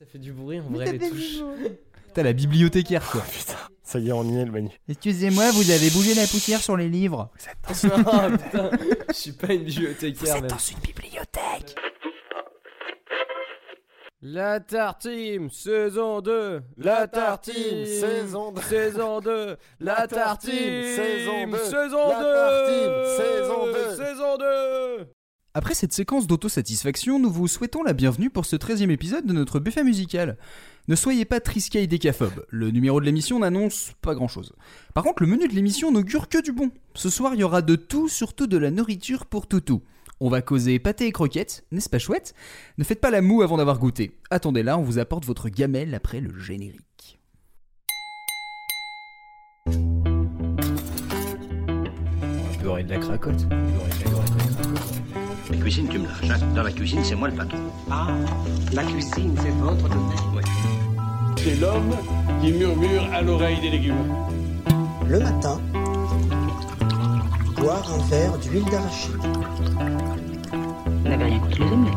Ça 0.00 0.06
fait 0.06 0.18
du 0.18 0.32
bruit 0.32 0.58
en 0.60 0.70
vrai, 0.70 0.92
les 0.92 0.98
touches. 0.98 1.40
T'as 2.14 2.22
la 2.22 2.32
bibliothécaire 2.32 3.06
quoi. 3.10 3.20
Putain, 3.30 3.58
ça 3.82 3.98
y 3.98 4.08
est, 4.08 4.12
on 4.12 4.24
y 4.24 4.38
est 4.38 4.46
le 4.46 4.50
menu. 4.50 4.70
Excusez-moi, 4.88 5.50
vous 5.50 5.70
avez 5.70 5.90
bougé 5.90 6.14
la 6.14 6.22
poussière 6.22 6.62
sur 6.62 6.74
les 6.74 6.88
livres. 6.88 7.30
Ah, 8.06 8.30
putain, 8.30 8.70
je 9.08 9.12
suis 9.12 9.32
pas 9.32 9.52
une 9.52 9.64
bibliothécaire, 9.64 10.40
même. 10.40 10.50
une 10.50 10.78
bibliothèque. 10.80 11.74
La 14.22 14.60
Tartine, 14.60 15.50
saison 15.50 16.22
2 16.22 16.62
La 16.78 17.06
Tartine, 17.06 17.84
saison 17.84 18.52
2 18.52 18.62
Saison 18.62 19.20
2 19.20 19.56
La 19.80 20.06
Tartine, 20.08 20.82
saison 20.96 21.46
2 21.46 21.58
Saison 21.58 22.08
2 22.08 22.14
La 22.16 22.32
Tartine, 22.32 23.04
saison 23.18 23.66
2 23.66 23.96
Saison 23.96 24.36
2 24.38 25.19
Après 25.52 25.74
cette 25.74 25.92
séquence 25.92 26.28
d'autosatisfaction, 26.28 27.18
nous 27.18 27.30
vous 27.30 27.48
souhaitons 27.48 27.82
la 27.82 27.92
bienvenue 27.92 28.30
pour 28.30 28.46
ce 28.46 28.54
13e 28.54 28.90
épisode 28.90 29.26
de 29.26 29.32
notre 29.32 29.58
buffet 29.58 29.82
musical. 29.82 30.36
Ne 30.86 30.94
soyez 30.94 31.24
pas 31.24 31.40
et 31.74 31.86
décaphobe, 31.88 32.46
le 32.50 32.70
numéro 32.70 33.00
de 33.00 33.04
l'émission 33.04 33.40
n'annonce 33.40 33.92
pas 34.00 34.14
grand 34.14 34.28
chose. 34.28 34.52
Par 34.94 35.02
contre, 35.02 35.24
le 35.24 35.28
menu 35.28 35.48
de 35.48 35.54
l'émission 35.54 35.90
n'augure 35.90 36.28
que 36.28 36.40
du 36.40 36.52
bon. 36.52 36.70
Ce 36.94 37.10
soir, 37.10 37.34
il 37.34 37.40
y 37.40 37.42
aura 37.42 37.62
de 37.62 37.74
tout, 37.74 38.08
surtout 38.08 38.46
de 38.46 38.56
la 38.56 38.70
nourriture 38.70 39.26
pour 39.26 39.48
toutou. 39.48 39.82
On 40.20 40.28
va 40.28 40.40
causer 40.40 40.78
pâté 40.78 41.06
et 41.06 41.12
croquettes, 41.12 41.64
n'est-ce 41.72 41.90
pas 41.90 41.98
chouette? 41.98 42.32
Ne 42.78 42.84
faites 42.84 43.00
pas 43.00 43.10
la 43.10 43.20
moue 43.20 43.42
avant 43.42 43.56
d'avoir 43.56 43.80
goûté. 43.80 44.16
Attendez 44.30 44.62
là, 44.62 44.78
on 44.78 44.82
vous 44.82 45.00
apporte 45.00 45.24
votre 45.24 45.48
gamelle 45.48 45.96
après 45.96 46.20
le 46.20 46.38
générique. 46.38 47.18
Beurrer 52.62 52.84
de 52.84 52.90
la 52.90 52.98
cracotte. 52.98 53.46
Cuisine, 55.56 55.88
tu 55.88 55.98
me 55.98 56.06
lâches. 56.06 56.30
hein. 56.30 56.46
Dans 56.54 56.62
la 56.62 56.72
cuisine, 56.72 57.00
c'est 57.02 57.14
moi 57.14 57.28
le 57.28 57.34
patron. 57.34 57.58
Ah, 57.90 58.06
la 58.72 58.82
cuisine, 58.84 59.34
c'est 59.40 59.50
votre 59.50 59.88
domaine. 59.88 60.44
C'est 61.36 61.58
l'homme 61.60 61.94
qui 62.42 62.52
murmure 62.52 63.02
à 63.12 63.22
l'oreille 63.22 63.60
des 63.60 63.70
légumes. 63.70 63.94
Le 65.06 65.20
matin, 65.20 65.58
boire 67.56 67.82
un 67.92 67.98
verre 68.08 68.38
d'huile 68.38 68.64
d'arachide. 68.70 69.16
Vous 70.86 71.08
n'avez 71.08 71.24
rien 71.24 71.38
contre 71.40 71.58
les 71.58 71.72
omelettes. 71.72 71.94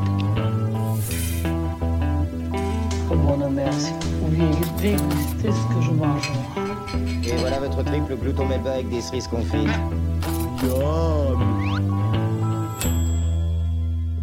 Oh 3.11 3.15
mon 3.15 3.49
merci. 3.49 3.91
Vous 4.21 4.27
pouviez 4.27 4.45
déguster 4.81 5.51
ce 5.51 5.75
que 5.75 5.81
je 5.81 5.91
mange. 5.91 6.31
Et 7.25 7.35
voilà 7.37 7.59
votre 7.59 7.83
triple 7.83 8.15
glouton 8.15 8.45
melba 8.45 8.71
avec 8.73 8.89
des 8.89 9.01
cerises 9.01 9.27
confites. 9.27 9.69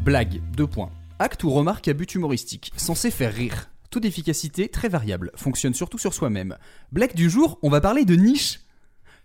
Blague, 0.05 0.41
deux 0.57 0.67
points. 0.67 0.91
Acte 1.19 1.45
ou 1.45 1.51
remarque 1.51 1.87
à 1.87 1.93
but 1.93 2.15
humoristique, 2.15 2.73
censé 2.75 3.11
faire 3.11 3.35
rire. 3.35 3.71
Taux 3.91 4.01
d'efficacité 4.01 4.69
très 4.69 4.89
variable, 4.89 5.31
fonctionne 5.35 5.75
surtout 5.75 5.99
sur 5.99 6.15
soi-même. 6.15 6.57
Blague 6.91 7.15
du 7.15 7.29
jour, 7.29 7.59
on 7.63 7.69
va 7.69 7.83
parler 7.83 8.07
de 8.07 8.15
niche. 8.15 8.61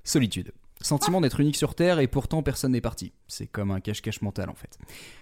Solitude. 0.04 0.52
Sentiment 0.86 1.20
d'être 1.20 1.40
unique 1.40 1.56
sur 1.56 1.74
Terre 1.74 1.98
et 1.98 2.06
pourtant 2.06 2.44
personne 2.44 2.74
n'est 2.74 2.80
parti. 2.80 3.12
C'est 3.28 3.48
comme 3.48 3.72
un 3.72 3.80
cache-cache 3.80 4.22
mental 4.22 4.52
en 4.52 4.54
fait. 4.54 4.78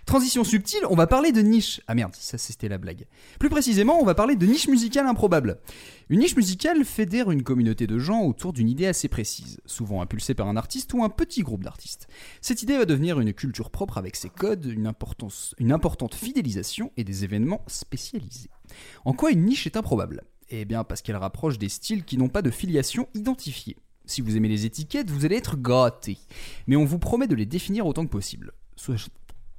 Transition 0.06 0.44
subtile, 0.44 0.82
on 0.90 0.96
va 0.96 1.08
parler 1.08 1.32
de 1.32 1.40
niche. 1.40 1.80
Ah 1.88 1.96
merde, 1.96 2.14
ça 2.16 2.38
c'était 2.38 2.68
la 2.68 2.78
blague. 2.78 3.08
Plus 3.40 3.48
précisément, 3.48 3.98
on 3.98 4.04
va 4.04 4.14
parler 4.14 4.36
de 4.36 4.46
niche 4.46 4.68
musicale 4.68 5.08
improbable. 5.08 5.62
Une 6.10 6.20
niche 6.20 6.36
musicale 6.36 6.84
fédère 6.84 7.32
une 7.32 7.44
communauté 7.44 7.88
de 7.88 7.98
gens 7.98 8.24
autour 8.24 8.52
d'une 8.52 8.68
idée 8.68 8.88
assez 8.88 9.08
précise, 9.08 9.62
souvent 9.66 10.02
impulsée 10.02 10.34
par 10.34 10.50
un 10.50 10.58
artiste 10.58 10.94
ou 10.94 11.02
un 11.02 11.08
petit 11.08 11.44
groupe 11.44 11.64
d'artistes. 11.64 12.10
Cette 12.42 12.62
idée 12.62 12.78
va 12.78 12.84
devenir 12.84 13.22
une 13.22 13.32
culture 13.32 13.70
propre 13.70 13.98
avec 13.98 14.18
ses 14.18 14.30
codes, 14.30 14.66
une, 14.66 14.86
importante 14.86 16.14
fidélisation 16.14 16.92
et 16.98 17.06
des 17.06 17.24
événements 17.24 17.64
spécialisés. 17.68 18.50
En 19.06 19.14
quoi 19.14 19.32
une 19.32 19.46
niche 19.46 19.66
est 19.66 19.78
improbable? 19.78 20.26
Eh 20.50 20.66
bien 20.66 20.84
parce 20.84 21.02
qu'elle 21.02 21.16
rapproche 21.16 21.58
des 21.58 21.70
styles 21.70 22.04
qui 22.04 22.18
n'ont 22.18 22.28
pas 22.28 22.42
de 22.42 22.52
filiation 22.52 23.08
identifiée. 23.14 23.78
Si 24.06 24.22
vous 24.22 24.36
aimez 24.36 24.50
les 24.50 24.66
étiquettes, 24.66 25.10
vous 25.10 25.26
allez 25.26 25.38
être 25.38 25.56
gâté. 25.58 26.18
Mais 26.68 26.76
on 26.76 26.86
vous 26.86 27.00
promet 27.00 27.28
de 27.28 27.36
les 27.36 27.46
définir 27.46 27.86
autant 27.88 28.06
que 28.06 28.12
possible. 28.12 28.52
Sach- 28.76 29.10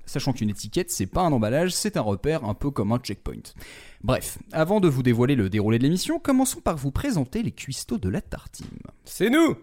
Sachant 0.07 0.35
qu'une 0.35 0.51
étiquette, 0.51 0.91
c'est 0.91 1.07
pas 1.07 1.23
un 1.23 1.33
emballage, 1.33 1.73
c'est 1.73 1.97
un 1.97 2.03
repère 2.03 2.45
un 2.45 2.53
peu 2.53 2.71
comme 2.71 2.93
un 2.93 2.99
checkpoint. 2.99 3.41
Bref, 4.03 4.37
avant 4.53 4.79
de 4.81 4.87
vous 4.89 5.03
dévoiler 5.03 5.35
le 5.35 5.49
déroulé 5.49 5.79
de 5.79 5.83
l'émission, 5.85 6.19
commençons 6.19 6.61
par 6.61 6.77
vous 6.77 6.91
présenter 6.91 7.43
les 7.43 7.53
cuistots 7.53 7.97
de 7.97 8.11
la 8.11 8.21
tartine. 8.21 8.67
C'est 9.07 9.31
nous 9.31 9.57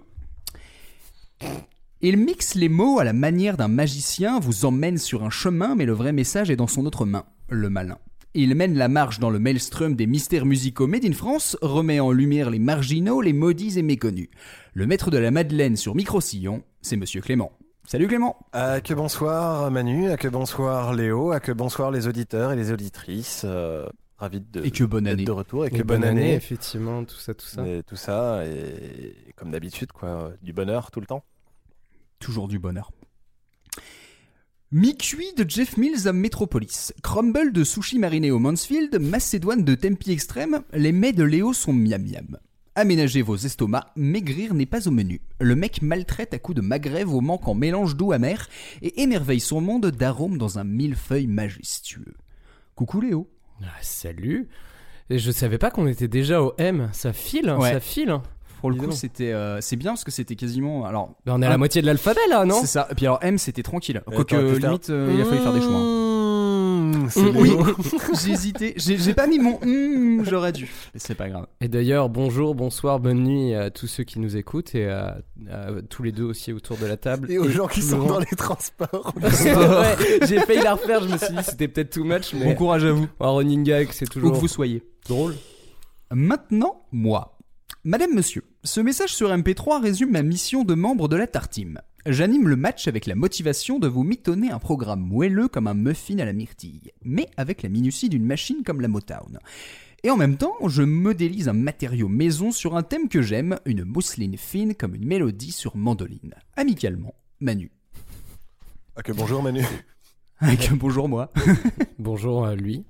Il 2.01 2.17
mixe 2.17 2.55
les 2.55 2.69
mots 2.69 2.97
à 2.97 3.03
la 3.03 3.13
manière 3.13 3.55
d'un 3.55 3.67
magicien, 3.67 4.39
vous 4.39 4.65
emmène 4.65 4.97
sur 4.97 5.23
un 5.23 5.29
chemin, 5.29 5.75
mais 5.75 5.85
le 5.85 5.93
vrai 5.93 6.11
message 6.11 6.49
est 6.49 6.55
dans 6.55 6.65
son 6.65 6.87
autre 6.87 7.05
main, 7.05 7.25
le 7.49 7.69
malin. 7.69 7.99
Il 8.33 8.55
mène 8.55 8.75
la 8.77 8.87
marche 8.87 9.19
dans 9.19 9.29
le 9.29 9.39
maelstrom 9.39 9.95
des 9.95 10.07
mystères 10.07 10.45
musicaux 10.45 10.87
made 10.87 11.03
in 11.03 11.11
France, 11.11 11.57
remet 11.61 11.99
en 11.99 12.11
lumière 12.11 12.49
les 12.49 12.59
marginaux, 12.59 13.21
les 13.21 13.33
maudits 13.33 13.77
et 13.77 13.81
méconnus. 13.81 14.29
Le 14.73 14.87
maître 14.87 15.11
de 15.11 15.17
la 15.17 15.31
Madeleine 15.31 15.75
sur 15.75 15.95
micro-sillon, 15.95 16.63
c'est 16.81 16.95
Monsieur 16.95 17.19
Clément. 17.19 17.51
Salut 17.85 18.07
Clément 18.07 18.37
Ah, 18.53 18.79
que 18.79 18.93
bonsoir 18.93 19.69
Manu, 19.69 20.09
ah, 20.11 20.15
que 20.15 20.29
bonsoir 20.29 20.93
Léo, 20.93 21.31
ah, 21.33 21.41
que 21.41 21.51
bonsoir 21.51 21.91
les 21.91 22.07
auditeurs 22.07 22.53
et 22.53 22.55
les 22.55 22.71
auditrices. 22.71 23.41
euh, 23.43 23.85
ravi 24.17 24.39
de, 24.39 24.63
Et 24.63 24.71
que 24.71 24.85
bonne 24.85 25.07
année. 25.07 25.25
de 25.25 25.31
retour 25.31 25.65
et 25.65 25.69
que 25.71 25.77
Et 25.77 25.83
bonne, 25.83 26.05
année. 26.05 26.33
effectivement, 26.35 27.03
tout 27.03 27.15
ça, 27.17 27.33
tout 27.33 27.45
ça. 27.47 27.67
Et 27.67 27.83
tout 27.83 27.95
ça, 27.97 28.45
et 28.45 29.13
comme 29.35 29.51
d'habitude, 29.51 29.91
quoi, 29.91 30.31
du 30.41 30.53
bonheur 30.53 30.89
tout 30.91 31.01
le 31.01 31.05
temps. 31.07 31.25
Toujours 32.19 32.47
du 32.47 32.59
bonheur. 32.59 32.91
Mi-cuit 34.73 35.33
de 35.35 35.43
Jeff 35.49 35.75
Mills 35.75 36.07
à 36.07 36.13
Metropolis, 36.13 36.93
crumble 37.03 37.51
de 37.51 37.65
sushi 37.65 37.99
mariné 37.99 38.31
au 38.31 38.39
Mansfield, 38.39 38.99
macédoine 39.01 39.65
de 39.65 39.75
Tempi 39.75 40.11
extrême, 40.11 40.61
les 40.71 40.93
mets 40.93 41.11
de 41.11 41.25
Léo 41.25 41.51
sont 41.51 41.73
miam 41.73 42.01
miam. 42.01 42.37
Aménagez 42.75 43.21
vos 43.21 43.35
estomacs, 43.35 43.91
maigrir 43.97 44.53
n'est 44.53 44.65
pas 44.65 44.87
au 44.87 44.91
menu. 44.91 45.19
Le 45.41 45.57
mec 45.57 45.81
maltraite 45.81 46.33
à 46.33 46.39
coups 46.39 46.55
de 46.55 46.61
magret 46.61 47.03
vos 47.03 47.19
manques 47.19 47.49
en 47.49 47.53
mélange 47.53 47.97
doux 47.97 48.13
amer 48.13 48.47
et 48.81 49.01
émerveille 49.01 49.41
son 49.41 49.59
monde 49.59 49.87
d'arômes 49.87 50.37
dans 50.37 50.57
un 50.57 50.63
millefeuille 50.63 51.27
majestueux. 51.27 52.15
Coucou 52.73 53.01
Léo. 53.01 53.27
Ah, 53.61 53.67
salut 53.81 54.47
je 55.09 55.31
savais 55.31 55.57
pas 55.57 55.71
qu'on 55.71 55.87
était 55.87 56.07
déjà 56.07 56.41
au 56.41 56.53
M. 56.57 56.89
Ça 56.93 57.11
file, 57.11 57.49
hein, 57.49 57.57
Ouais. 57.59 57.73
ça 57.73 57.81
file. 57.81 58.17
Pour 58.61 58.69
le 58.71 58.77
coup, 58.77 58.91
c'était, 58.91 59.33
euh, 59.33 59.59
c'est 59.59 59.75
bien 59.75 59.91
parce 59.91 60.03
que 60.03 60.11
c'était 60.11 60.35
quasiment. 60.35 60.85
Alors, 60.85 61.15
Ben, 61.25 61.33
on 61.35 61.41
est 61.41 61.45
à 61.45 61.49
la 61.49 61.57
moitié 61.57 61.81
de 61.81 61.87
l'alphabet 61.87 62.21
là, 62.29 62.45
non 62.45 62.59
c'est 62.61 62.67
ça. 62.67 62.87
Et 62.91 62.95
puis 62.95 63.05
alors 63.05 63.19
M, 63.21 63.37
c'était 63.37 63.63
tranquille. 63.63 64.01
Euh, 64.07 64.15
Quoique 64.15 64.35
limite, 64.35 64.89
euh, 64.91 65.11
il 65.13 65.19
a 65.21 65.25
fallu 65.25 65.39
faire 65.41 65.53
des 65.53 65.61
choix. 65.61 65.71
hein. 65.73 66.07
Mmh, 66.81 67.09
c'est 67.09 67.21
Oui, 67.21 67.51
j'ai 68.23 68.31
hésité. 68.31 68.73
J'ai 68.77 68.97
j'ai 68.97 69.13
pas 69.13 69.25
mis 69.27 69.39
mon 69.39 69.59
hum, 69.61 70.23
j'aurais 70.29 70.51
dû. 70.51 70.69
Mais 70.93 70.99
c'est 70.99 71.15
pas 71.15 71.27
grave. 71.29 71.47
Et 71.59 71.67
d'ailleurs, 71.67 72.09
bonjour, 72.09 72.53
bonsoir, 72.55 72.99
bonne 72.99 73.23
nuit 73.23 73.53
à 73.55 73.69
tous 73.71 73.87
ceux 73.87 74.03
qui 74.03 74.19
nous 74.19 74.37
écoutent 74.37 74.75
et 74.75 74.87
à, 74.87 75.17
à 75.51 75.67
tous 75.89 76.03
les 76.03 76.11
deux 76.11 76.23
aussi 76.25 76.53
autour 76.53 76.77
de 76.77 76.85
la 76.85 76.97
table. 76.97 77.31
Et 77.31 77.37
aux 77.39 77.49
gens 77.49 77.67
qui 77.67 77.81
sont 77.81 78.03
dans 78.05 78.19
les 78.19 78.25
transports. 78.37 79.13
Ouais, 79.21 80.19
j'ai 80.27 80.39
failli 80.41 80.61
la 80.63 80.73
refaire, 80.75 81.01
je 81.03 81.09
me 81.09 81.17
suis 81.17 81.33
dit 81.33 81.43
c'était 81.43 81.67
peut-être 81.67 81.89
too 81.91 82.03
much, 82.03 82.33
mais 82.33 82.45
Bon 82.45 82.55
courage 82.55 82.85
à 82.85 82.91
vous, 82.91 83.07
un 83.19 83.29
running 83.31 83.63
gag, 83.63 83.89
c'est 83.91 84.05
où 84.05 84.09
toujours 84.09 84.31
que 84.33 84.37
vous 84.37 84.47
soyez. 84.47 84.83
drôle. 85.07 85.35
Maintenant, 86.11 86.83
moi. 86.91 87.37
Madame, 87.83 88.13
monsieur, 88.13 88.43
ce 88.63 88.79
message 88.79 89.15
sur 89.15 89.29
MP3 89.29 89.81
résume 89.81 90.11
ma 90.11 90.21
mission 90.21 90.63
de 90.63 90.75
membre 90.75 91.07
de 91.07 91.15
la 91.15 91.25
Tartime. 91.25 91.81
J'anime 92.05 92.47
le 92.47 92.55
match 92.55 92.87
avec 92.87 93.07
la 93.07 93.15
motivation 93.15 93.79
de 93.79 93.87
vous 93.87 94.03
mitonner 94.03 94.51
un 94.51 94.59
programme 94.59 95.01
moelleux 95.01 95.47
comme 95.47 95.67
un 95.67 95.73
muffin 95.73 96.19
à 96.19 96.25
la 96.25 96.33
myrtille, 96.33 96.91
mais 97.03 97.27
avec 97.37 97.63
la 97.63 97.69
minutie 97.69 98.09
d'une 98.09 98.25
machine 98.25 98.63
comme 98.63 98.81
la 98.81 98.87
Motown. 98.87 99.39
Et 100.03 100.09
en 100.09 100.17
même 100.17 100.37
temps, 100.37 100.55
je 100.67 100.83
modélise 100.83 101.47
un 101.47 101.53
matériau 101.53 102.07
maison 102.07 102.51
sur 102.51 102.75
un 102.75 102.83
thème 102.83 103.07
que 103.07 103.21
j'aime, 103.21 103.59
une 103.65 103.83
mousseline 103.83 104.37
fine 104.37 104.75
comme 104.75 104.95
une 104.95 105.05
mélodie 105.05 105.51
sur 105.51 105.75
mandoline. 105.75 106.35
Amicalement, 106.55 107.15
Manu. 107.39 107.71
Ah, 108.95 109.03
que 109.03 109.11
bonjour 109.11 109.41
Manu. 109.41 109.63
Avec 110.39 110.71
un 110.71 110.75
bonjour 110.75 111.07
moi. 111.07 111.31
Bonjour 111.99 112.45
à 112.45 112.55
lui. 112.55 112.83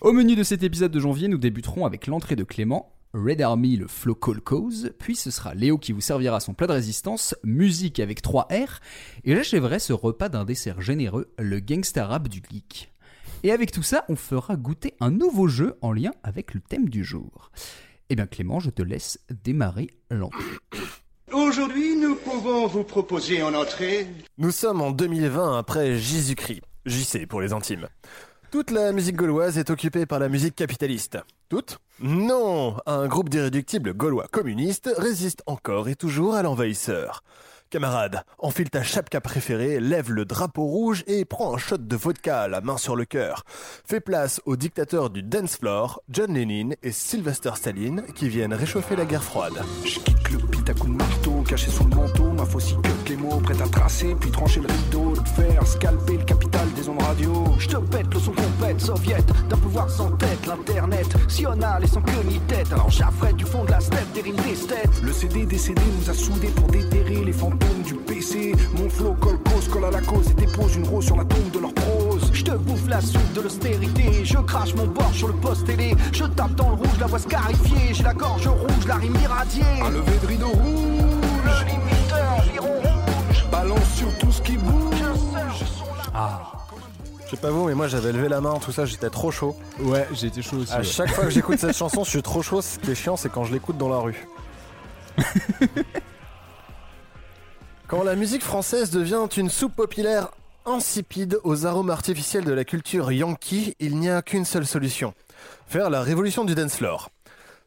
Au 0.00 0.12
menu 0.12 0.34
de 0.34 0.42
cet 0.42 0.62
épisode 0.62 0.92
de 0.92 1.00
janvier, 1.00 1.28
nous 1.28 1.38
débuterons 1.38 1.86
avec 1.86 2.06
l'entrée 2.06 2.36
de 2.36 2.44
Clément, 2.44 2.93
Red 3.14 3.40
Army 3.42 3.76
le 3.76 3.86
Flow 3.86 4.16
Call 4.16 4.40
Cause, 4.40 4.90
puis 4.98 5.14
ce 5.14 5.30
sera 5.30 5.54
Léo 5.54 5.78
qui 5.78 5.92
vous 5.92 6.00
servira 6.00 6.40
son 6.40 6.52
plat 6.52 6.66
de 6.66 6.72
résistance, 6.72 7.36
musique 7.44 8.00
avec 8.00 8.20
3 8.22 8.48
R, 8.50 8.80
et 9.22 9.36
j'achèverai 9.36 9.78
ce 9.78 9.92
repas 9.92 10.28
d'un 10.28 10.44
dessert 10.44 10.80
généreux, 10.80 11.32
le 11.38 11.60
gangsta 11.60 12.06
rap 12.06 12.26
du 12.28 12.42
geek. 12.50 12.92
Et 13.44 13.52
avec 13.52 13.70
tout 13.70 13.84
ça, 13.84 14.04
on 14.08 14.16
fera 14.16 14.56
goûter 14.56 14.94
un 14.98 15.12
nouveau 15.12 15.46
jeu 15.46 15.76
en 15.80 15.92
lien 15.92 16.10
avec 16.24 16.54
le 16.54 16.60
thème 16.60 16.88
du 16.88 17.04
jour. 17.04 17.52
Eh 18.10 18.16
bien 18.16 18.26
Clément, 18.26 18.58
je 18.58 18.70
te 18.70 18.82
laisse 18.82 19.20
démarrer 19.44 19.90
l'entrée. 20.10 20.42
Aujourd'hui, 21.32 21.96
nous 21.96 22.16
pouvons 22.16 22.66
vous 22.66 22.82
proposer 22.82 23.42
en 23.44 23.54
entrée 23.54 24.08
Nous 24.38 24.50
sommes 24.50 24.80
en 24.82 24.90
2020 24.90 25.56
après 25.56 25.98
Jésus-Christ. 25.98 26.62
JC 26.84 27.26
pour 27.26 27.40
les 27.40 27.52
intimes. 27.52 27.88
Toute 28.54 28.70
la 28.70 28.92
musique 28.92 29.16
gauloise 29.16 29.58
est 29.58 29.68
occupée 29.68 30.06
par 30.06 30.20
la 30.20 30.28
musique 30.28 30.54
capitaliste. 30.54 31.18
Toute 31.48 31.80
Non 31.98 32.76
Un 32.86 33.08
groupe 33.08 33.28
d'irréductibles 33.28 33.94
gaulois 33.94 34.28
communistes 34.30 34.94
résiste 34.96 35.42
encore 35.46 35.88
et 35.88 35.96
toujours 35.96 36.36
à 36.36 36.44
l'envahisseur. 36.44 37.24
Camarade, 37.68 38.22
enfile 38.38 38.70
ta 38.70 38.84
chapka 38.84 39.20
préférée, 39.20 39.80
lève 39.80 40.12
le 40.12 40.24
drapeau 40.24 40.66
rouge 40.66 41.02
et 41.08 41.24
prends 41.24 41.52
un 41.52 41.58
shot 41.58 41.78
de 41.78 41.96
vodka, 41.96 42.46
la 42.46 42.60
main 42.60 42.76
sur 42.76 42.94
le 42.94 43.04
cœur. 43.04 43.42
Fais 43.84 43.98
place 43.98 44.40
aux 44.46 44.54
dictateurs 44.54 45.10
du 45.10 45.24
dance 45.24 45.56
floor, 45.56 46.00
John 46.08 46.32
Lennon 46.32 46.76
et 46.84 46.92
Sylvester 46.92 47.50
Stallone, 47.56 48.04
qui 48.14 48.28
viennent 48.28 48.54
réchauffer 48.54 48.94
la 48.94 49.04
guerre 49.04 49.24
froide. 49.24 49.64
Caché 51.44 51.70
sous 51.70 51.84
le 51.84 51.94
manteau, 51.94 52.30
ma 52.32 52.44
faucille 52.44 52.76
que 53.04 53.10
les 53.10 53.16
mots, 53.16 53.40
prêt 53.40 53.60
à 53.62 53.68
tracer, 53.68 54.16
puis 54.18 54.30
trancher 54.30 54.60
le 54.60 54.68
rideau, 54.68 55.12
de 55.12 55.28
faire 55.28 55.66
scalper 55.66 56.16
le 56.16 56.24
capital 56.24 56.66
des 56.74 56.88
ondes 56.88 57.02
radio. 57.02 57.44
Je 57.58 57.68
te 57.68 57.76
pète 57.76 58.12
le 58.12 58.20
son 58.20 58.32
compète, 58.32 58.80
soviète, 58.80 59.30
d'un 59.48 59.56
pouvoir 59.56 59.90
sans 59.90 60.10
tête, 60.12 60.46
l'internet, 60.46 61.06
sional 61.28 61.84
et 61.84 61.86
sans 61.86 62.02
queue 62.02 62.22
ni 62.28 62.38
tête. 62.40 62.72
Alors 62.72 62.90
j'affrète 62.90 63.36
du 63.36 63.44
fond 63.44 63.64
de 63.64 63.70
la 63.70 63.80
steppe, 63.80 64.12
des 64.14 64.22
rimes 64.22 64.36
d'esthète. 64.36 64.90
Le 65.02 65.12
CD 65.12 65.44
décédé 65.46 65.82
nous 66.00 66.10
a 66.10 66.14
soudés 66.14 66.48
pour 66.48 66.66
déterrer 66.68 67.24
les 67.24 67.32
fantômes 67.32 67.82
du 67.84 67.94
PC. 67.94 68.52
Mon 68.76 68.88
flow 68.88 69.14
colle 69.20 69.38
cause, 69.44 69.68
colle 69.68 69.84
à 69.84 69.90
la 69.90 70.00
cause 70.00 70.30
et 70.30 70.34
dépose 70.34 70.76
une 70.76 70.86
rose 70.86 71.04
sur 71.04 71.16
la 71.16 71.24
tombe 71.24 71.50
de 71.52 71.58
leur 71.58 71.74
prose. 71.74 72.30
Je 72.32 72.42
te 72.42 72.52
bouffe 72.52 72.88
la 72.88 73.00
soupe 73.00 73.32
de 73.34 73.42
l'austérité, 73.42 74.24
je 74.24 74.38
crache 74.38 74.74
mon 74.74 74.86
bord 74.86 75.12
sur 75.12 75.28
le 75.28 75.34
poste 75.34 75.66
télé. 75.66 75.94
Je 76.12 76.24
tape 76.24 76.54
dans 76.54 76.70
le 76.70 76.76
rouge, 76.76 76.98
la 77.00 77.06
voix 77.06 77.18
scarifiée, 77.18 77.92
j'ai 77.92 78.02
la 78.02 78.14
gorge 78.14 78.46
rouge, 78.46 78.86
la 78.86 78.96
rime 78.96 79.16
irradiée. 79.22 79.62
Un 79.82 79.90
lever 79.90 80.18
de 80.22 80.26
rideau 80.26 80.48
rouge, 80.48 81.02
le 81.10 81.13
rouge. 82.58 83.44
Balance 83.50 83.94
sur 83.96 84.18
tout 84.18 84.32
ce 84.32 84.42
qui 84.42 84.56
bouge. 84.56 85.02
Ah. 86.14 86.52
Je 87.24 87.30
sais 87.30 87.36
pas 87.36 87.50
vous, 87.50 87.66
mais 87.66 87.74
moi 87.74 87.88
j'avais 87.88 88.12
levé 88.12 88.28
la 88.28 88.40
main, 88.40 88.58
tout 88.58 88.70
ça, 88.72 88.84
j'étais 88.84 89.10
trop 89.10 89.30
chaud. 89.30 89.56
Ouais, 89.80 90.06
j'ai 90.12 90.26
été 90.28 90.42
chaud 90.42 90.58
aussi. 90.58 90.72
À 90.72 90.78
ouais. 90.78 90.84
chaque 90.84 91.10
fois 91.10 91.24
que 91.24 91.30
j'écoute 91.30 91.58
cette 91.58 91.76
chanson, 91.76 92.04
je 92.04 92.10
suis 92.10 92.22
trop 92.22 92.42
chaud. 92.42 92.62
Ce 92.62 92.78
qui 92.78 92.90
est 92.90 92.94
chiant, 92.94 93.16
c'est 93.16 93.30
quand 93.30 93.44
je 93.44 93.52
l'écoute 93.52 93.78
dans 93.78 93.88
la 93.88 93.98
rue. 93.98 94.28
quand 97.88 98.02
la 98.02 98.14
musique 98.14 98.42
française 98.42 98.90
devient 98.90 99.26
une 99.36 99.48
soupe 99.50 99.74
populaire 99.74 100.28
insipide 100.66 101.38
aux 101.44 101.66
arômes 101.66 101.90
artificiels 101.90 102.44
de 102.44 102.52
la 102.52 102.64
culture 102.64 103.12
yankee, 103.12 103.74
il 103.80 103.98
n'y 103.98 104.10
a 104.10 104.22
qu'une 104.22 104.44
seule 104.44 104.66
solution 104.66 105.14
faire 105.66 105.90
la 105.90 106.02
révolution 106.02 106.44
du 106.44 106.54
dance 106.54 106.76
floor. 106.76 107.10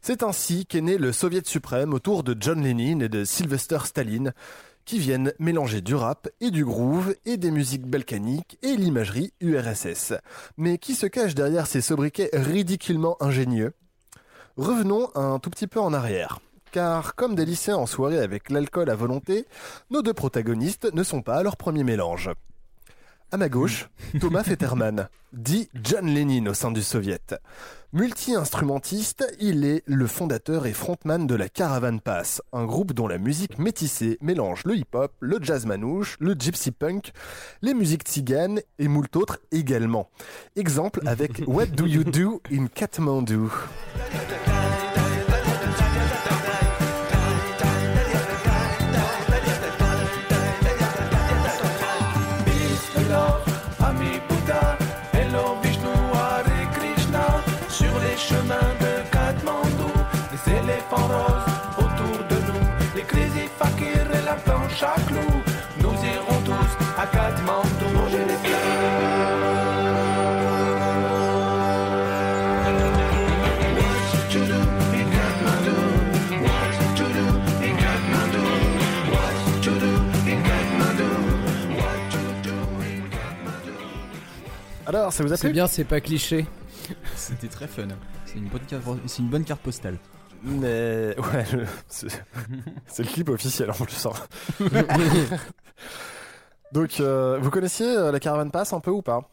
C'est 0.01 0.23
ainsi 0.23 0.65
qu'est 0.65 0.81
né 0.81 0.97
le 0.97 1.11
Soviet 1.11 1.45
suprême 1.45 1.93
autour 1.93 2.23
de 2.23 2.35
John 2.39 2.63
Lennon 2.63 3.01
et 3.01 3.09
de 3.09 3.25
Sylvester 3.25 3.79
Stallone, 3.83 4.33
qui 4.85 4.99
viennent 4.99 5.33
mélanger 5.37 5.81
du 5.81 5.95
rap 5.95 6.29
et 6.39 6.49
du 6.49 6.63
groove 6.63 7.13
et 7.25 7.35
des 7.35 7.51
musiques 7.51 7.85
balkaniques 7.85 8.57
et 8.61 8.77
l'imagerie 8.77 9.33
URSS. 9.41 10.13
Mais 10.55 10.77
qui 10.77 10.95
se 10.95 11.07
cache 11.07 11.35
derrière 11.35 11.67
ces 11.67 11.81
sobriquets 11.81 12.29
ridiculement 12.31 13.17
ingénieux? 13.21 13.73
Revenons 14.55 15.09
un 15.13 15.39
tout 15.39 15.49
petit 15.49 15.67
peu 15.67 15.81
en 15.81 15.93
arrière. 15.93 16.39
Car 16.71 17.15
comme 17.15 17.35
des 17.35 17.45
lycéens 17.45 17.75
en 17.75 17.85
soirée 17.85 18.19
avec 18.19 18.49
l'alcool 18.49 18.89
à 18.89 18.95
volonté, 18.95 19.45
nos 19.89 20.01
deux 20.01 20.13
protagonistes 20.13 20.93
ne 20.93 21.03
sont 21.03 21.21
pas 21.21 21.35
à 21.35 21.43
leur 21.43 21.57
premier 21.57 21.83
mélange. 21.83 22.29
À 23.29 23.35
ma 23.35 23.49
gauche, 23.49 23.89
Thomas 24.21 24.43
Fetterman, 24.45 25.09
dit 25.33 25.67
John 25.83 26.05
Lennon 26.07 26.51
au 26.51 26.53
sein 26.53 26.71
du 26.71 26.81
Soviet. 26.81 27.35
Multi-instrumentiste, 27.91 29.25
il 29.41 29.65
est 29.65 29.83
le 29.85 30.07
fondateur 30.07 30.65
et 30.65 30.71
frontman 30.71 31.27
de 31.27 31.35
la 31.35 31.49
Caravan 31.49 31.97
Pass, 31.99 32.41
un 32.53 32.63
groupe 32.63 32.93
dont 32.93 33.05
la 33.09 33.17
musique 33.17 33.59
métissée 33.59 34.17
mélange 34.21 34.63
le 34.63 34.77
hip-hop, 34.77 35.11
le 35.19 35.39
jazz 35.41 35.65
manouche, 35.65 36.15
le 36.21 36.35
gypsy 36.35 36.71
punk, 36.71 37.11
les 37.61 37.73
musiques 37.73 38.03
tziganes 38.03 38.61
et 38.79 38.87
moult 38.87 39.13
autres 39.17 39.39
également. 39.51 40.09
Exemple 40.55 41.01
avec 41.05 41.43
What 41.47 41.67
Do 41.67 41.85
You 41.85 42.05
Do 42.05 42.41
in 42.49 42.67
Kathmandu? 42.67 43.49
Alors, 84.87 85.11
ça 85.11 85.21
vous 85.23 85.33
a 85.33 85.35
C'est 85.37 85.47
plu 85.47 85.53
bien, 85.53 85.67
c'est 85.67 85.83
pas 85.83 85.99
cliché. 85.99 86.45
C'était 87.15 87.49
très 87.49 87.67
fun. 87.67 87.87
C'est 88.25 88.37
une 88.37 88.47
bonne 88.47 88.61
carte, 88.61 88.83
c'est 89.05 89.19
une 89.21 89.27
bonne 89.27 89.43
carte 89.43 89.61
postale. 89.61 89.97
Mais 90.43 91.13
ouais, 91.17 91.45
c'est 91.87 92.07
c'est 92.87 93.03
le 93.03 93.09
clip 93.09 93.27
officiel 93.29 93.69
en 93.69 93.73
plus. 93.73 94.05
hein. 94.05 94.13
Donc, 96.71 96.99
euh, 97.01 97.37
vous 97.41 97.49
connaissiez 97.49 97.85
euh, 97.87 98.11
la 98.11 98.19
Caravan 98.21 98.49
Pass 98.49 98.71
un 98.71 98.79
peu 98.79 98.91
ou 98.91 99.01
pas? 99.01 99.29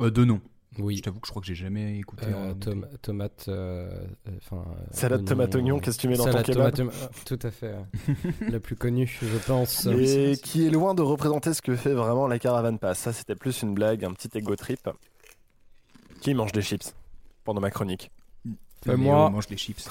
Euh, 0.00 0.10
de 0.10 0.24
nom. 0.24 0.40
Oui. 0.78 0.96
Je 0.98 1.02
t'avoue 1.02 1.20
que 1.20 1.26
je 1.26 1.30
crois 1.30 1.40
que 1.42 1.46
j'ai 1.48 1.54
jamais 1.54 1.98
écouté. 1.98 2.26
Euh, 2.26 2.54
tom- 2.54 2.86
tomate, 3.02 3.46
euh, 3.48 3.90
euh, 4.28 4.30
enfin. 4.38 4.64
euh, 4.68 4.84
Salade 4.92 5.24
tomate 5.24 5.54
oignon, 5.54 5.78
qu'est-ce 5.78 5.96
que 5.96 6.02
tu 6.02 6.08
mets 6.08 6.16
dans 6.16 6.24
ton 6.26 6.32
salade 6.32 6.46
kebab 6.46 6.74
tomate, 6.74 6.94
euh, 7.02 7.06
Tout 7.24 7.38
à 7.42 7.50
fait. 7.50 7.74
Le 8.40 8.60
plus 8.60 8.76
connu, 8.76 9.06
je 9.06 9.38
pense. 9.46 9.86
Et 9.98 10.36
qui 10.42 10.66
est 10.66 10.70
loin 10.70 10.94
de 10.94 11.02
représenter 11.02 11.52
ce 11.54 11.62
que 11.62 11.74
fait 11.76 11.94
vraiment 11.94 12.26
la 12.28 12.38
Caravan 12.38 12.76
Pass. 12.76 12.98
Ça, 12.98 13.12
c'était 13.12 13.34
plus 13.34 13.62
une 13.62 13.74
blague, 13.74 14.04
un 14.04 14.12
petit 14.12 14.30
ego 14.36 14.54
trip. 14.56 14.88
Qui 16.20 16.34
mange 16.34 16.52
des 16.52 16.62
chips? 16.62 16.94
Pendant 17.44 17.60
ma 17.60 17.70
chronique 17.70 18.10
Mais 18.86 18.96
moi- 18.96 19.26
on 19.26 19.30
mange 19.30 19.48
les 19.50 19.56
chips. 19.56 19.88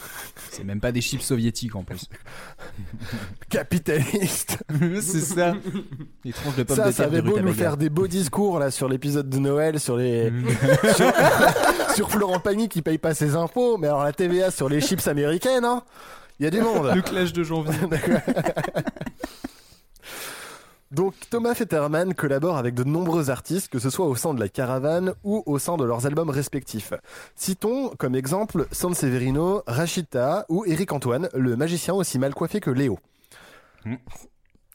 C'est 0.52 0.64
même 0.64 0.80
pas 0.80 0.92
des 0.92 1.02
chips 1.02 1.22
soviétiques 1.22 1.76
en 1.76 1.84
plus. 1.84 2.06
Capitaliste 3.50 4.58
c'est 5.02 5.22
ça. 5.22 5.56
Les 6.24 6.34
tranches 6.34 6.56
de 6.56 6.64
pommes 6.64 6.76
Ça, 6.78 6.88
de 6.88 6.92
ça 6.92 7.04
avait 7.04 7.22
beau 7.22 7.40
nous 7.40 7.54
faire 7.54 7.78
des 7.78 7.90
beaux 7.90 8.08
discours 8.08 8.60
là 8.60 8.72
sur 8.72 8.90
l'épisode 8.90 9.30
de 9.30 9.38
Noël, 9.38 9.80
sur 9.80 9.98
les 9.98 10.32
sur, 10.96 11.12
sur 11.96 12.12
Florent 12.12 12.40
Pagny 12.40 12.70
qui 12.70 12.82
paye 12.82 12.98
pas 12.98 13.14
ses 13.14 13.36
impôts, 13.36 13.78
mais 13.78 13.88
alors 13.88 14.04
la 14.04 14.14
TVA 14.14 14.52
sur 14.52 14.70
les 14.70 14.82
chips 14.82 15.08
américaines, 15.08 15.66
hein 15.66 15.84
Il 16.40 16.44
y 16.44 16.48
a 16.48 16.50
du 16.52 16.62
monde. 16.62 16.92
Le 16.96 17.02
clash 17.02 17.34
de 17.34 17.44
janvier. 17.44 17.74
Donc 20.92 21.14
Thomas 21.30 21.54
Fetterman 21.54 22.14
collabore 22.14 22.58
avec 22.58 22.74
de 22.74 22.84
nombreux 22.86 23.30
artistes, 23.30 23.68
que 23.70 23.80
ce 23.80 23.90
soit 23.90 24.06
au 24.08 24.16
sein 24.16 24.34
de 24.34 24.40
la 24.40 24.48
caravane 24.48 25.14
ou 25.24 25.44
au 25.46 25.60
sein 25.60 25.76
de 25.76 25.84
leurs 25.84 26.06
albums 26.06 26.30
respectifs. 26.30 26.94
Citons 27.36 27.90
comme 27.98 28.16
exemple 28.16 28.68
Sanseverino, 28.72 29.64
Rachita 29.68 30.46
ou 30.48 30.64
Eric 30.66 30.94
Antoine, 30.94 31.30
le 31.34 31.56
magicien 31.58 31.94
aussi 31.94 32.20
mal 32.20 32.34
coiffé 32.34 32.62
que 32.62 32.70
Léo. 32.70 33.00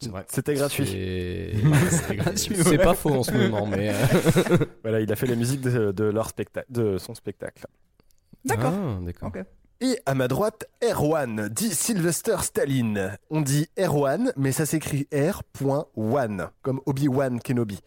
C'est 0.00 0.10
vrai. 0.10 0.24
C'était 0.28 0.54
gratuit. 0.54 0.86
C'est 0.86 1.54
ouais. 2.68 2.78
pas 2.82 2.94
faux 2.94 3.14
en 3.14 3.22
ce 3.22 3.32
moment, 3.32 3.66
mais. 3.66 3.90
euh, 3.90 4.58
Voilà, 4.82 5.00
il 5.00 5.10
a 5.12 5.16
fait 5.16 5.26
la 5.26 5.36
musique 5.36 5.60
de, 5.60 5.92
de 5.92 6.04
leur 6.04 6.28
spectacle, 6.28 6.66
de 6.70 6.98
son 6.98 7.14
spectacle. 7.14 7.64
D'accord. 8.44 8.72
Ah, 8.74 8.98
d'accord. 9.02 9.28
Ok. 9.28 9.44
Et 9.84 9.98
à 10.06 10.14
ma 10.14 10.28
droite, 10.28 10.66
Erwan, 10.82 11.48
dit 11.48 11.74
Sylvester 11.74 12.36
Staline. 12.42 13.18
On 13.30 13.40
dit 13.40 13.68
Erwan, 13.76 14.32
mais 14.36 14.52
ça 14.52 14.64
s'écrit 14.64 15.08
R.1, 15.12 16.48
comme 16.62 16.80
Obi-Wan 16.86 17.40
Kenobi. 17.40 17.80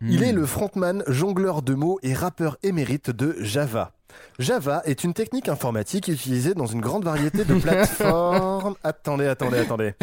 Il 0.00 0.20
Hmm. 0.20 0.24
est 0.24 0.32
le 0.32 0.46
frontman, 0.46 1.02
jongleur 1.08 1.62
de 1.62 1.74
mots 1.74 1.98
et 2.02 2.12
rappeur 2.14 2.58
émérite 2.62 3.10
de 3.10 3.34
Java. 3.40 3.92
Java 4.38 4.82
est 4.84 5.02
une 5.04 5.14
technique 5.14 5.48
informatique 5.48 6.08
utilisée 6.08 6.54
dans 6.54 6.66
une 6.66 6.80
grande 6.80 7.04
variété 7.04 7.44
de 7.44 7.54
plateformes. 7.60 8.76
attendez, 8.84 9.26
attendez, 9.26 9.58
attendez. 9.58 9.94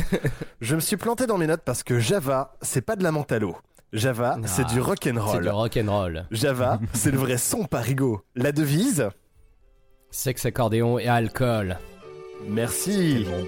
Je 0.62 0.76
me 0.76 0.82
suis 0.82 0.98
planté 0.98 1.26
dans 1.26 1.38
mes 1.38 1.48
notes 1.48 1.62
parce 1.64 1.84
que 1.84 2.00
Java, 2.00 2.56
c'est 2.62 2.82
pas 2.82 2.96
de 2.96 3.04
la 3.04 3.12
mentalo. 3.12 3.56
Java, 3.94 4.36
Ah, 4.44 4.48
c'est 4.48 4.66
du 4.66 4.74
C'est 4.76 4.80
rock'n'roll. 4.82 5.44
du 5.44 5.50
rock'n'roll. 5.50 6.26
Java, 6.32 6.80
c'est 6.94 7.12
le 7.12 7.18
vrai 7.20 7.38
son 7.38 7.66
parigo. 7.66 8.24
La 8.36 8.52
devise 8.52 9.10
Sexe, 10.14 10.46
accordéon 10.46 10.98
et 11.00 11.08
alcool. 11.08 11.80
Merci. 12.48 13.26
Le 13.26 13.48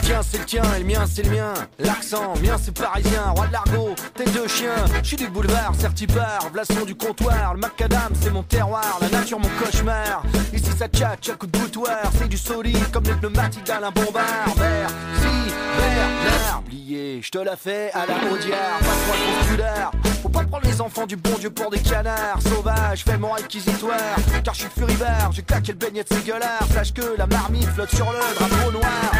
tien 0.00 0.22
c'est 0.22 0.38
le 0.38 0.44
tien 0.46 0.62
et 0.74 0.78
le 0.78 0.86
mien 0.86 1.04
c'est 1.06 1.24
le 1.24 1.32
mien. 1.32 1.52
L'accent, 1.78 2.32
mien 2.42 2.56
c'est 2.58 2.74
parisien, 2.74 3.28
roi 3.36 3.48
de 3.48 3.52
l'argot, 3.52 3.94
tête 4.14 4.32
de 4.32 4.48
chien. 4.48 4.72
Je 5.02 5.08
suis 5.08 5.18
du 5.18 5.28
boulevard, 5.28 5.74
certipar, 5.78 6.48
blason 6.50 6.86
du 6.86 6.94
comptoir. 6.94 7.52
Le 7.52 7.60
macadam 7.60 8.14
c'est 8.18 8.30
mon 8.30 8.42
terroir, 8.42 8.98
la 9.02 9.10
nature 9.10 9.38
mon 9.38 9.50
cauchemar. 9.62 10.22
Ici 10.54 10.70
ça 10.78 10.88
tchatche 10.88 11.28
à 11.28 11.34
coup 11.34 11.46
de 11.46 11.58
boutoir. 11.58 12.10
C'est 12.18 12.28
du 12.28 12.38
solide 12.38 12.90
comme 12.90 13.04
les 13.04 13.12
pneumatiques 13.12 13.66
d'Alain 13.66 13.90
Bombard. 13.90 14.54
Vert, 14.56 14.88
si, 15.16 15.50
vert, 15.76 16.60
Oublié, 16.60 17.20
je 17.20 17.30
te 17.30 17.38
la 17.38 17.56
fais 17.56 17.90
à 17.92 18.06
la 18.06 18.14
Audiard. 18.32 18.78
Passe-moi 18.78 19.16
le 19.16 19.42
consulaire 19.42 19.90
Faut 20.22 20.28
pas 20.28 20.42
prendre 20.44 20.66
les 20.66 20.80
enfants 20.80 21.06
du 21.06 21.16
bon 21.16 21.36
Dieu 21.38 21.50
pour 21.50 21.70
des 21.70 21.78
canards 21.78 22.40
sauvages. 22.42 23.04
Fais 23.04 23.16
mon 23.16 23.32
réquisitoire, 23.32 24.16
car 24.42 24.54
je 24.54 24.60
suis 24.60 24.70
furibard. 24.76 25.30
J'ai 25.32 25.42
claqué 25.42 25.72
le 25.72 25.78
beignet 25.78 26.02
de 26.02 26.08
ces 26.08 26.22
gueulards. 26.22 26.66
Sache 26.72 26.92
que 26.92 27.16
la 27.16 27.26
marmite 27.26 27.68
flotte 27.70 27.94
sur 27.94 28.10
le 28.10 28.18
drapeau 28.34 28.72
noir. 28.72 29.12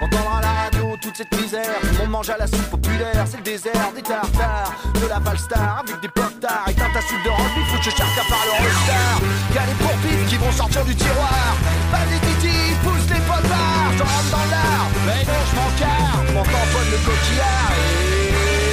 Entendre 0.00 0.36
à 0.36 0.40
la 0.40 0.52
radio 0.64 0.96
toute 1.00 1.16
cette 1.16 1.40
misère. 1.40 1.80
Tout 1.80 1.88
le 1.88 1.98
monde 1.98 2.10
mange 2.10 2.30
à 2.30 2.38
la 2.38 2.46
soupe 2.46 2.70
populaire. 2.70 3.24
C'est 3.26 3.36
le 3.38 3.42
désert 3.42 3.92
des 3.94 4.02
tartares, 4.02 4.72
de 4.94 5.06
la 5.06 5.18
Valstar 5.18 5.84
avec 5.86 6.00
des 6.00 6.08
potards. 6.08 6.64
Éteins 6.68 6.92
ta 6.92 7.00
soupe 7.00 7.24
de 7.24 7.30
rempli, 7.30 7.62
fout 7.70 7.80
je 7.82 7.90
charca 7.90 8.22
par 8.28 8.42
le 8.46 8.52
Rockstar. 8.64 9.20
Y'a 9.54 9.66
les 9.66 9.74
pourpifs 9.74 10.26
qui 10.28 10.36
vont 10.36 10.52
sortir 10.52 10.84
du 10.84 10.94
tiroir. 10.94 11.56
Vas-y 11.92 12.18
Titi, 12.20 12.56
pousse 12.82 13.08
les 13.10 13.20
potards. 13.20 13.92
J'en 13.98 14.04
rentre 14.04 14.30
dans 14.30 14.50
l'art, 14.50 14.88
mais 15.06 15.24
non, 15.24 15.42
je 15.50 15.56
m'en 15.56 15.70
carre. 15.78 16.24
Mon 16.34 16.42
tamponne 16.42 16.90
le 16.90 16.98
coquillard 17.04 17.72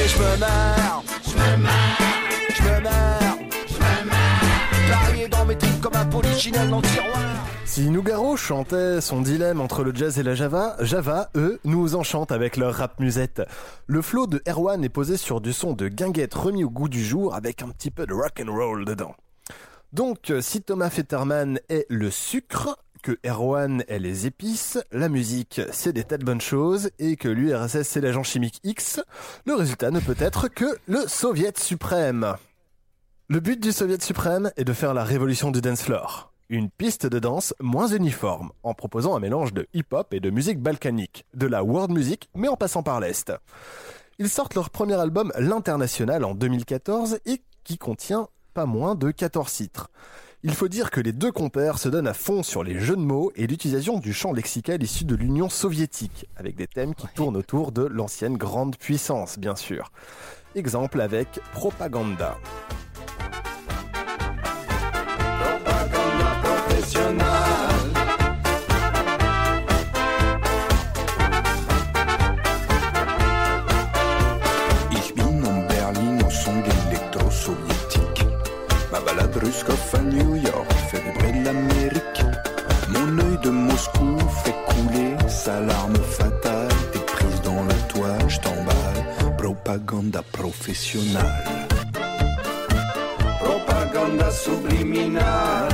et 0.05 0.07
je 0.07 0.17
me. 0.17 1.12
Si 7.65 7.89
Nougaro 7.89 8.37
chantait 8.37 9.01
son 9.01 9.21
dilemme 9.21 9.59
entre 9.59 9.83
le 9.83 9.95
jazz 9.95 10.19
et 10.19 10.23
la 10.23 10.35
Java, 10.35 10.75
Java, 10.79 11.31
eux, 11.35 11.59
nous 11.65 11.95
enchantent 11.95 12.31
avec 12.31 12.55
leur 12.55 12.75
rap 12.75 12.99
musette. 12.99 13.41
Le 13.87 14.03
flow 14.03 14.27
de 14.27 14.43
Erwan 14.47 14.83
est 14.83 14.89
posé 14.89 15.17
sur 15.17 15.41
du 15.41 15.53
son 15.53 15.73
de 15.73 15.87
guinguette 15.87 16.35
remis 16.35 16.63
au 16.63 16.69
goût 16.69 16.87
du 16.87 17.03
jour 17.03 17.33
avec 17.33 17.63
un 17.63 17.69
petit 17.69 17.89
peu 17.89 18.05
de 18.05 18.13
rock 18.13 18.43
and 18.45 18.51
roll 18.53 18.85
dedans. 18.85 19.15
Donc, 19.91 20.31
si 20.41 20.61
Thomas 20.61 20.91
Fetterman 20.91 21.59
est 21.69 21.87
le 21.89 22.11
sucre, 22.11 22.77
que 23.03 23.19
Erwan 23.25 23.83
est 23.89 23.99
les 23.99 24.25
épices, 24.25 24.79
la 24.91 25.09
musique 25.09 25.61
c'est 25.71 25.91
des 25.93 26.05
tas 26.05 26.17
de 26.17 26.23
bonnes 26.23 26.41
choses 26.41 26.89
et 26.97 27.17
que 27.17 27.27
l'URSS 27.27 27.83
c'est 27.83 28.01
l'agent 28.01 28.23
chimique 28.23 28.61
X, 28.63 29.01
le 29.45 29.53
résultat 29.53 29.91
ne 29.91 29.99
peut 29.99 30.15
être 30.17 30.47
que 30.47 30.77
le 30.87 31.05
Soviet 31.07 31.59
suprême. 31.59 32.35
Le 33.27 33.41
but 33.41 33.61
du 33.61 33.73
Soviet 33.73 34.01
suprême 34.01 34.51
est 34.55 34.63
de 34.63 34.73
faire 34.73 34.93
la 34.93 35.03
révolution 35.03 35.51
du 35.51 35.59
dance 35.59 35.83
floor. 35.83 36.31
Une 36.49 36.69
piste 36.69 37.05
de 37.05 37.19
danse 37.19 37.53
moins 37.59 37.87
uniforme, 37.87 38.51
en 38.63 38.73
proposant 38.73 39.15
un 39.15 39.19
mélange 39.19 39.53
de 39.53 39.67
hip-hop 39.73 40.13
et 40.13 40.21
de 40.21 40.29
musique 40.29 40.61
balkanique, 40.61 41.25
de 41.33 41.47
la 41.47 41.63
world 41.63 41.91
music, 41.91 42.29
mais 42.35 42.47
en 42.47 42.55
passant 42.55 42.83
par 42.83 42.99
l'Est. 43.01 43.33
Ils 44.17 44.29
sortent 44.29 44.55
leur 44.55 44.69
premier 44.69 44.95
album, 44.95 45.33
L'International, 45.37 46.23
en 46.23 46.35
2014, 46.35 47.19
et 47.25 47.41
qui 47.63 47.77
contient 47.77 48.29
pas 48.53 48.65
moins 48.65 48.95
de 48.95 49.11
14 49.11 49.51
titres. 49.51 49.89
Il 50.45 50.53
faut 50.53 50.67
dire 50.67 50.91
que 50.91 50.99
les 50.99 51.13
deux 51.13 51.31
compères 51.31 51.77
se 51.79 51.87
donnent 51.87 52.07
à 52.07 52.13
fond 52.13 52.43
sur 52.43 52.65
les 52.65 52.77
jeux 52.77 52.97
de 52.97 53.01
mots 53.01 53.31
et 53.37 53.47
l'utilisation 53.47 53.99
du 53.99 54.11
champ 54.11 54.33
lexical 54.33 54.83
issu 54.83 55.05
de 55.05 55.15
l'Union 55.15 55.47
soviétique, 55.47 56.25
avec 56.35 56.57
des 56.57 56.67
thèmes 56.67 56.95
qui 56.95 57.07
tournent 57.15 57.37
autour 57.37 57.71
de 57.71 57.83
l'ancienne 57.83 58.35
grande 58.35 58.75
puissance, 58.75 59.39
bien 59.39 59.55
sûr. 59.55 59.93
Exemple 60.53 60.99
avec 60.99 61.39
Propaganda. 61.53 62.37
Balade 79.43 79.55
Ruskov 79.55 79.95
à 79.95 80.01
New 80.01 80.35
York 80.35 80.71
fait 80.89 80.99
vibrer 80.99 81.43
l'Amérique. 81.43 82.23
Mon 82.89 83.19
œil 83.19 83.37
de 83.43 83.49
Moscou 83.49 84.17
fait 84.43 84.55
couler 84.67 85.15
sa 85.27 85.59
larme 85.59 85.95
fatale. 85.95 86.69
T'es 86.91 86.99
prise 86.99 87.41
dans 87.41 87.63
la 87.65 87.73
toile, 87.89 88.29
je 88.29 88.39
t'emballe. 88.39 89.35
Propaganda 89.37 90.21
professionnelle. 90.31 91.67
Propaganda 93.39 94.31
subliminal. 94.31 95.69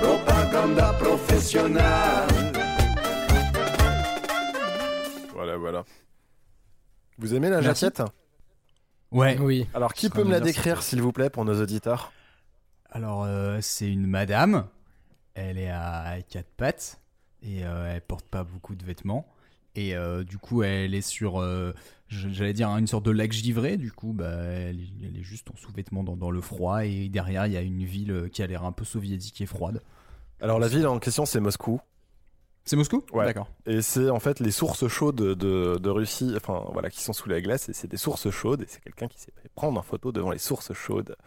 Propaganda 0.00 0.92
professionnelle. 0.98 2.41
Vous 7.22 7.34
aimez 7.36 7.50
la 7.50 7.60
Merci. 7.60 7.84
jaquette 7.84 8.02
Ouais. 9.12 9.38
Oui. 9.38 9.68
Alors, 9.74 9.94
qui 9.94 10.10
peut 10.10 10.24
me 10.24 10.30
la 10.32 10.40
décrire, 10.40 10.82
s'il 10.82 11.00
vous 11.00 11.12
plaît, 11.12 11.30
pour 11.30 11.44
nos 11.44 11.62
auditeurs 11.62 12.12
Alors, 12.90 13.22
euh, 13.24 13.58
c'est 13.60 13.88
une 13.88 14.06
madame. 14.08 14.66
Elle 15.34 15.56
est 15.56 15.70
à 15.70 16.16
quatre 16.28 16.50
pattes 16.56 17.00
et 17.42 17.64
euh, 17.64 17.92
elle 17.94 18.00
porte 18.00 18.26
pas 18.26 18.42
beaucoup 18.42 18.74
de 18.74 18.84
vêtements. 18.84 19.26
Et 19.76 19.94
euh, 19.94 20.24
du 20.24 20.36
coup, 20.38 20.62
elle 20.64 20.94
est 20.94 21.00
sur, 21.00 21.40
euh, 21.40 21.72
je- 22.08 22.28
j'allais 22.28 22.52
dire, 22.54 22.68
une 22.70 22.86
sorte 22.88 23.04
de 23.04 23.10
lac 23.12 23.32
givré. 23.32 23.76
Du 23.76 23.92
coup, 23.92 24.12
bah, 24.12 24.28
elle, 24.30 24.80
est- 24.80 24.92
elle 25.08 25.16
est 25.16 25.22
juste 25.22 25.48
en 25.50 25.56
sous-vêtements 25.56 26.02
dans, 26.04 26.16
dans 26.16 26.30
le 26.30 26.40
froid. 26.40 26.84
Et 26.84 27.08
derrière, 27.08 27.46
il 27.46 27.52
y 27.52 27.56
a 27.56 27.62
une 27.62 27.84
ville 27.84 28.28
qui 28.32 28.42
a 28.42 28.46
l'air 28.48 28.64
un 28.64 28.72
peu 28.72 28.84
soviétique 28.84 29.40
et 29.40 29.46
froide. 29.46 29.80
Alors, 30.40 30.58
la 30.58 30.66
ville 30.68 30.86
en 30.88 30.98
question, 30.98 31.24
c'est 31.24 31.38
Moscou. 31.40 31.80
C'est 32.64 32.76
Moscou? 32.76 33.02
Ouais. 33.12 33.24
D'accord. 33.24 33.48
Et 33.66 33.82
c'est 33.82 34.08
en 34.08 34.20
fait 34.20 34.38
les 34.40 34.52
sources 34.52 34.86
chaudes 34.86 35.16
de, 35.16 35.34
de 35.78 35.90
Russie, 35.90 36.32
enfin 36.36 36.62
voilà, 36.72 36.90
qui 36.90 37.02
sont 37.02 37.12
sous 37.12 37.28
la 37.28 37.40
glace, 37.40 37.68
et 37.68 37.72
c'est 37.72 37.88
des 37.88 37.96
sources 37.96 38.30
chaudes, 38.30 38.62
et 38.62 38.66
c'est 38.68 38.80
quelqu'un 38.82 39.08
qui 39.08 39.18
s'est 39.20 39.32
fait 39.42 39.50
prendre 39.54 39.78
en 39.78 39.82
photo 39.82 40.12
devant 40.12 40.30
les 40.30 40.38
sources 40.38 40.72
chaudes. 40.72 41.16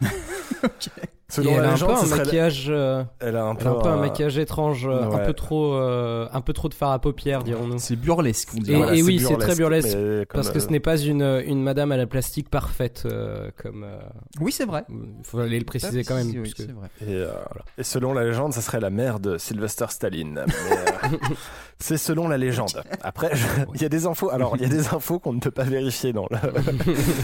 Et 1.28 1.32
Selon 1.32 1.50
elle 1.56 1.62
la 1.62 1.62
a 1.64 1.68
un 1.70 1.72
légende, 1.72 1.88
peu 1.88 1.94
un 1.96 2.00
ce 2.02 2.06
serait- 2.06 2.18
maquillage, 2.24 2.66
euh, 2.68 3.02
Elle 3.18 3.36
a 3.36 3.44
un 3.46 3.50
elle 3.54 3.56
peu, 3.58 3.66
a 3.66 3.70
un, 3.72 3.74
peu 3.82 3.88
un 3.88 3.92
un- 3.94 4.00
maquillage 4.00 4.38
étrange, 4.38 4.86
euh, 4.86 5.10
un 5.10 5.18
peu 5.26 5.32
trop, 5.32 5.74
euh, 5.74 6.28
un 6.32 6.40
peu 6.40 6.52
trop 6.52 6.68
de 6.68 6.74
fard 6.74 6.92
à 6.92 7.00
paupières, 7.00 7.42
dirons-nous. 7.42 7.78
C'est 7.80 7.96
burlesque, 7.96 8.50
on 8.54 8.58
Et, 8.58 8.60
dirait. 8.60 8.76
Voilà, 8.78 8.92
et 8.92 8.98
c'est 8.98 9.02
oui, 9.02 9.18
c'est 9.18 9.24
burlesque, 9.30 9.40
très 9.48 9.56
burlesque 9.56 9.98
parce 10.32 10.50
que 10.50 10.60
ce 10.60 10.68
n'est 10.68 10.78
pas 10.78 10.96
une, 10.98 11.42
une 11.44 11.60
madame 11.64 11.90
à 11.90 11.96
la 11.96 12.06
plastique 12.06 12.48
parfaite, 12.48 13.02
euh, 13.06 13.50
comme. 13.60 13.82
euh, 13.82 13.98
Oui, 14.40 14.52
c'est 14.52 14.66
vrai. 14.66 14.84
Il 14.88 15.24
faut 15.24 15.40
aller 15.40 15.58
le 15.58 15.64
préciser 15.64 16.04
quand 16.04 16.14
même. 16.14 16.28
Oui, 16.28 16.42
parce 16.42 16.54
que- 16.54 16.62
c'est 16.62 16.72
vrai. 16.72 16.88
Et, 17.00 17.06
euh, 17.16 17.32
et 17.76 17.82
selon 17.82 18.12
la 18.14 18.22
légende, 18.24 18.52
ça 18.52 18.60
serait 18.60 18.78
la 18.80 18.90
mère 18.90 19.18
de 19.18 19.36
Sylvester 19.36 19.86
Staline. 19.88 20.44
Mais, 20.46 20.52
euh, 20.54 21.16
c'est 21.78 21.96
selon 21.98 22.28
la 22.28 22.38
légende. 22.38 22.82
Après, 23.02 23.34
je- 23.34 23.46
il 23.74 23.82
y 23.82 23.84
a 23.84 23.88
des 23.88 24.06
infos. 24.06 24.30
Alors, 24.30 24.56
il 24.56 24.62
y 24.62 24.66
a 24.66 24.68
des 24.68 24.88
infos 24.88 25.18
qu'on 25.18 25.32
ne 25.32 25.40
peut 25.40 25.50
pas 25.50 25.64
vérifier 25.64 26.12
dans 26.12 26.26
le. 26.30 26.36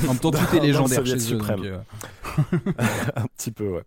En 0.05 0.09
même 0.09 0.19
temps, 0.19 0.31
tout 0.31 0.57
est 0.57 0.61
légendaire 0.61 0.99
Soviet 0.99 1.15
chez 1.15 1.21
suprême. 1.21 1.63
euh, 1.65 1.79
Un 3.17 3.27
petit 3.37 3.51
peu, 3.53 3.69
ouais. 3.69 3.83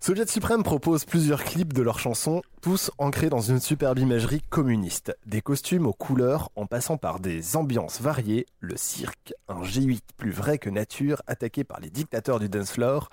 Soviet 0.00 0.26
Suprême 0.26 0.64
propose 0.64 1.04
plusieurs 1.04 1.44
clips 1.44 1.72
de 1.72 1.80
leurs 1.80 2.00
chansons, 2.00 2.42
tous 2.60 2.90
ancrés 2.98 3.28
dans 3.30 3.40
une 3.40 3.60
superbe 3.60 4.00
imagerie 4.00 4.42
communiste. 4.50 5.16
Des 5.26 5.40
costumes 5.42 5.86
aux 5.86 5.92
couleurs 5.92 6.50
en 6.56 6.66
passant 6.66 6.96
par 6.96 7.20
des 7.20 7.54
ambiances 7.56 8.00
variées, 8.00 8.46
le 8.58 8.76
cirque, 8.76 9.32
un 9.48 9.62
G8 9.62 10.00
plus 10.16 10.32
vrai 10.32 10.58
que 10.58 10.70
nature 10.70 11.22
attaqué 11.28 11.62
par 11.62 11.78
les 11.78 11.88
dictateurs 11.88 12.40
du 12.40 12.48
dance 12.48 12.72
floor, 12.72 13.10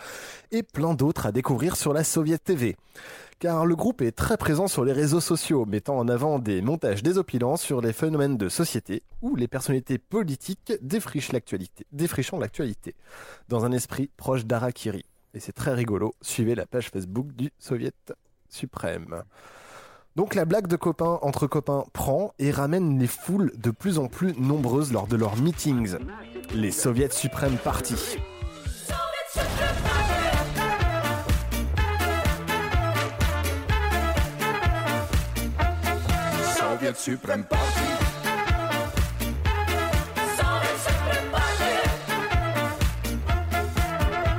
et 0.52 0.64
plein 0.64 0.96
d'autres 0.96 1.28
à 1.28 1.32
découvrir 1.32 1.76
sur 1.76 1.94
la 1.94 2.04
Soviet 2.04 2.40
TV. 2.40 2.76
Car 3.40 3.66
le 3.66 3.74
groupe 3.78 4.02
est 4.02 4.12
très 4.12 4.36
présent 4.36 4.68
sur 4.68 4.84
les 4.84 4.92
réseaux 4.92 5.22
sociaux, 5.22 5.66
mettant 5.66 5.98
en 5.98 6.10
avant 6.10 6.40
des 6.40 6.62
montages 6.62 7.02
désopilants 7.02 7.56
sur 7.56 7.80
les 7.80 7.94
phénomènes 7.94 8.36
de 8.36 8.50
société 8.50 9.02
où 9.22 9.38
les 9.38 9.48
personnalités 9.48 9.98
politiques 9.98 10.74
défrichent 10.82 11.32
l'actualité, 11.32 12.96
dans 13.48 13.64
un 13.64 13.72
esprit 13.72 14.10
proche 14.18 14.46
d'Arakiri. 14.46 15.06
Et 15.34 15.40
c'est 15.40 15.54
très 15.54 15.74
rigolo. 15.74 16.16
Suivez 16.22 16.54
la 16.54 16.66
page 16.66 16.90
Facebook 16.90 17.28
du 17.32 17.52
Soviet 17.60 18.14
suprême. 18.50 19.24
Donc 20.18 20.36
la 20.36 20.44
blague 20.44 20.68
de 20.68 20.76
copains 20.76 21.20
entre 21.22 21.48
copains 21.48 21.86
prend 21.94 22.34
et 22.40 22.52
ramène 22.52 23.00
les 23.00 23.08
foules 23.08 23.54
de 23.56 23.72
plus 23.72 24.00
en 24.00 24.08
plus 24.08 24.34
nombreuses 24.38 24.92
lors 24.92 25.08
de 25.08 25.16
leurs 25.16 25.38
meetings. 25.38 25.96
Les 26.54 26.72
Soviets 26.72 27.12
suprêmes 27.12 27.58
partis. 27.58 28.18
Soviet 36.80 36.98
Supreme 36.98 37.44
Party. 37.44 37.82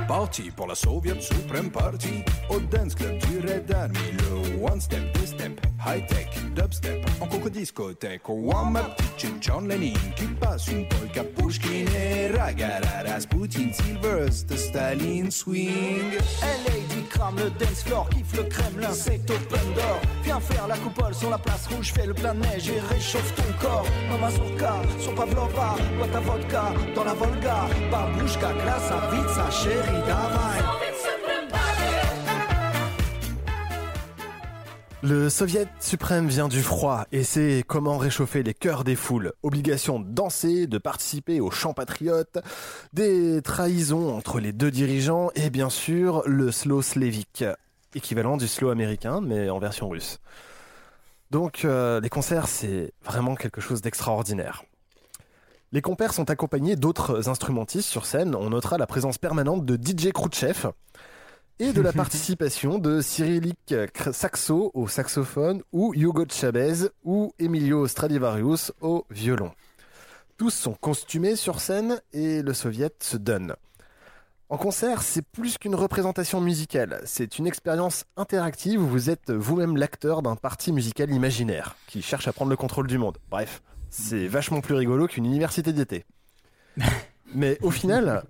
Party 0.07 0.51
pour 0.55 0.65
la 0.65 0.73
Soviet 0.73 1.21
Supreme 1.21 1.69
Party. 1.69 2.23
Au 2.49 2.59
dance 2.59 2.95
club 2.95 3.19
du 3.19 3.41
Red 3.41 3.71
Army 3.71 3.99
Le 4.17 4.59
one 4.59 4.81
step, 4.81 5.13
two 5.13 5.27
step, 5.27 5.51
high 5.85 6.03
tech, 6.07 6.29
dubstep. 6.55 7.05
En 7.19 7.27
coco 7.27 7.47
discothèque 7.47 8.27
Au 8.27 8.51
kitchen 8.97 9.37
John 9.39 9.67
Lennon 9.67 9.93
Qui 10.15 10.25
passe 10.39 10.67
une 10.69 10.87
polka 10.87 11.23
Pushkin 11.23 11.85
Et 11.95 12.35
Ragara 12.35 13.03
Rasputin 13.05 13.71
Sylvester 13.71 14.57
Staline 14.57 15.29
Swing. 15.29 16.17
Lady 16.65 16.90
le 17.29 17.49
dance 17.51 17.83
floor, 17.83 18.09
kiffe 18.09 18.35
le 18.35 18.43
Kremlin, 18.43 18.91
c'est 18.91 19.21
open 19.29 19.73
door. 19.75 20.01
Viens 20.23 20.39
faire 20.39 20.67
la 20.67 20.77
coupole 20.77 21.13
sur 21.13 21.29
la 21.29 21.37
place 21.37 21.67
rouge, 21.67 21.93
fais 21.93 22.05
le 22.05 22.13
plein 22.13 22.33
de 22.33 22.39
neige 22.39 22.69
et 22.69 22.79
réchauffe 22.93 23.33
ton 23.35 23.43
corps. 23.61 23.85
Dans 24.09 24.17
Mazurka, 24.17 24.73
sur 24.99 25.13
Pavlova, 25.13 25.75
bois 25.97 26.07
ta 26.11 26.19
vodka, 26.19 26.63
dans 26.95 27.03
la 27.03 27.13
Volga. 27.13 27.67
Babouchka, 27.91 28.53
Krasavitsa, 28.53 29.35
sa 29.35 29.51
chérie, 29.51 30.01
davai. 30.07 30.90
Le 35.03 35.31
soviet 35.31 35.67
suprême 35.79 36.27
vient 36.27 36.47
du 36.47 36.61
froid 36.61 37.05
et 37.11 37.23
c'est 37.23 37.63
comment 37.65 37.97
réchauffer 37.97 38.43
les 38.43 38.53
cœurs 38.53 38.83
des 38.83 38.95
foules. 38.95 39.33
Obligation 39.41 39.99
de 39.99 40.07
danser, 40.07 40.67
de 40.67 40.77
participer 40.77 41.39
au 41.41 41.49
chant 41.49 41.73
patriote, 41.73 42.37
des 42.93 43.41
trahisons 43.41 44.15
entre 44.15 44.39
les 44.39 44.53
deux 44.53 44.69
dirigeants 44.69 45.31
et 45.33 45.49
bien 45.49 45.71
sûr 45.71 46.21
le 46.27 46.51
slow 46.51 46.83
slavique, 46.83 47.43
équivalent 47.95 48.37
du 48.37 48.47
slow 48.47 48.69
américain 48.69 49.21
mais 49.21 49.49
en 49.49 49.57
version 49.57 49.89
russe. 49.89 50.19
Donc 51.31 51.65
euh, 51.65 51.99
les 51.99 52.09
concerts 52.09 52.47
c'est 52.47 52.93
vraiment 53.03 53.33
quelque 53.33 53.59
chose 53.59 53.81
d'extraordinaire. 53.81 54.63
Les 55.71 55.81
compères 55.81 56.13
sont 56.13 56.29
accompagnés 56.29 56.75
d'autres 56.75 57.27
instrumentistes 57.27 57.89
sur 57.89 58.05
scène. 58.05 58.35
On 58.35 58.51
notera 58.51 58.77
la 58.77 58.85
présence 58.85 59.17
permanente 59.17 59.65
de 59.65 59.75
DJ 59.77 60.11
Khrouchtchev 60.11 60.67
et 61.61 61.73
de 61.73 61.81
la 61.81 61.93
participation 61.93 62.79
de 62.79 63.01
Cyrillic 63.01 63.75
Saxo 64.13 64.71
au 64.73 64.87
saxophone 64.87 65.61
ou 65.71 65.93
Hugo 65.93 66.25
Chavez 66.27 66.89
ou 67.03 67.35
Emilio 67.37 67.87
Stradivarius 67.87 68.71
au 68.81 69.05
violon. 69.11 69.51
Tous 70.37 70.49
sont 70.49 70.73
costumés 70.73 71.35
sur 71.35 71.59
scène 71.59 72.01
et 72.13 72.41
le 72.41 72.55
soviet 72.55 72.95
se 72.99 73.15
donne. 73.15 73.53
En 74.49 74.57
concert, 74.57 75.03
c'est 75.03 75.21
plus 75.21 75.59
qu'une 75.59 75.75
représentation 75.75 76.41
musicale, 76.41 76.99
c'est 77.05 77.37
une 77.37 77.45
expérience 77.45 78.05
interactive 78.17 78.81
où 78.81 78.87
vous 78.87 79.11
êtes 79.11 79.29
vous-même 79.29 79.77
l'acteur 79.77 80.23
d'un 80.23 80.35
parti 80.35 80.71
musical 80.71 81.11
imaginaire 81.11 81.75
qui 81.85 82.01
cherche 82.01 82.27
à 82.27 82.33
prendre 82.33 82.49
le 82.49 82.57
contrôle 82.57 82.87
du 82.87 82.97
monde. 82.97 83.19
Bref, 83.29 83.61
c'est 83.91 84.27
vachement 84.27 84.61
plus 84.61 84.73
rigolo 84.73 85.05
qu'une 85.05 85.27
université 85.27 85.73
d'été. 85.73 86.05
Mais 87.35 87.59
au 87.61 87.69
final, 87.69 88.23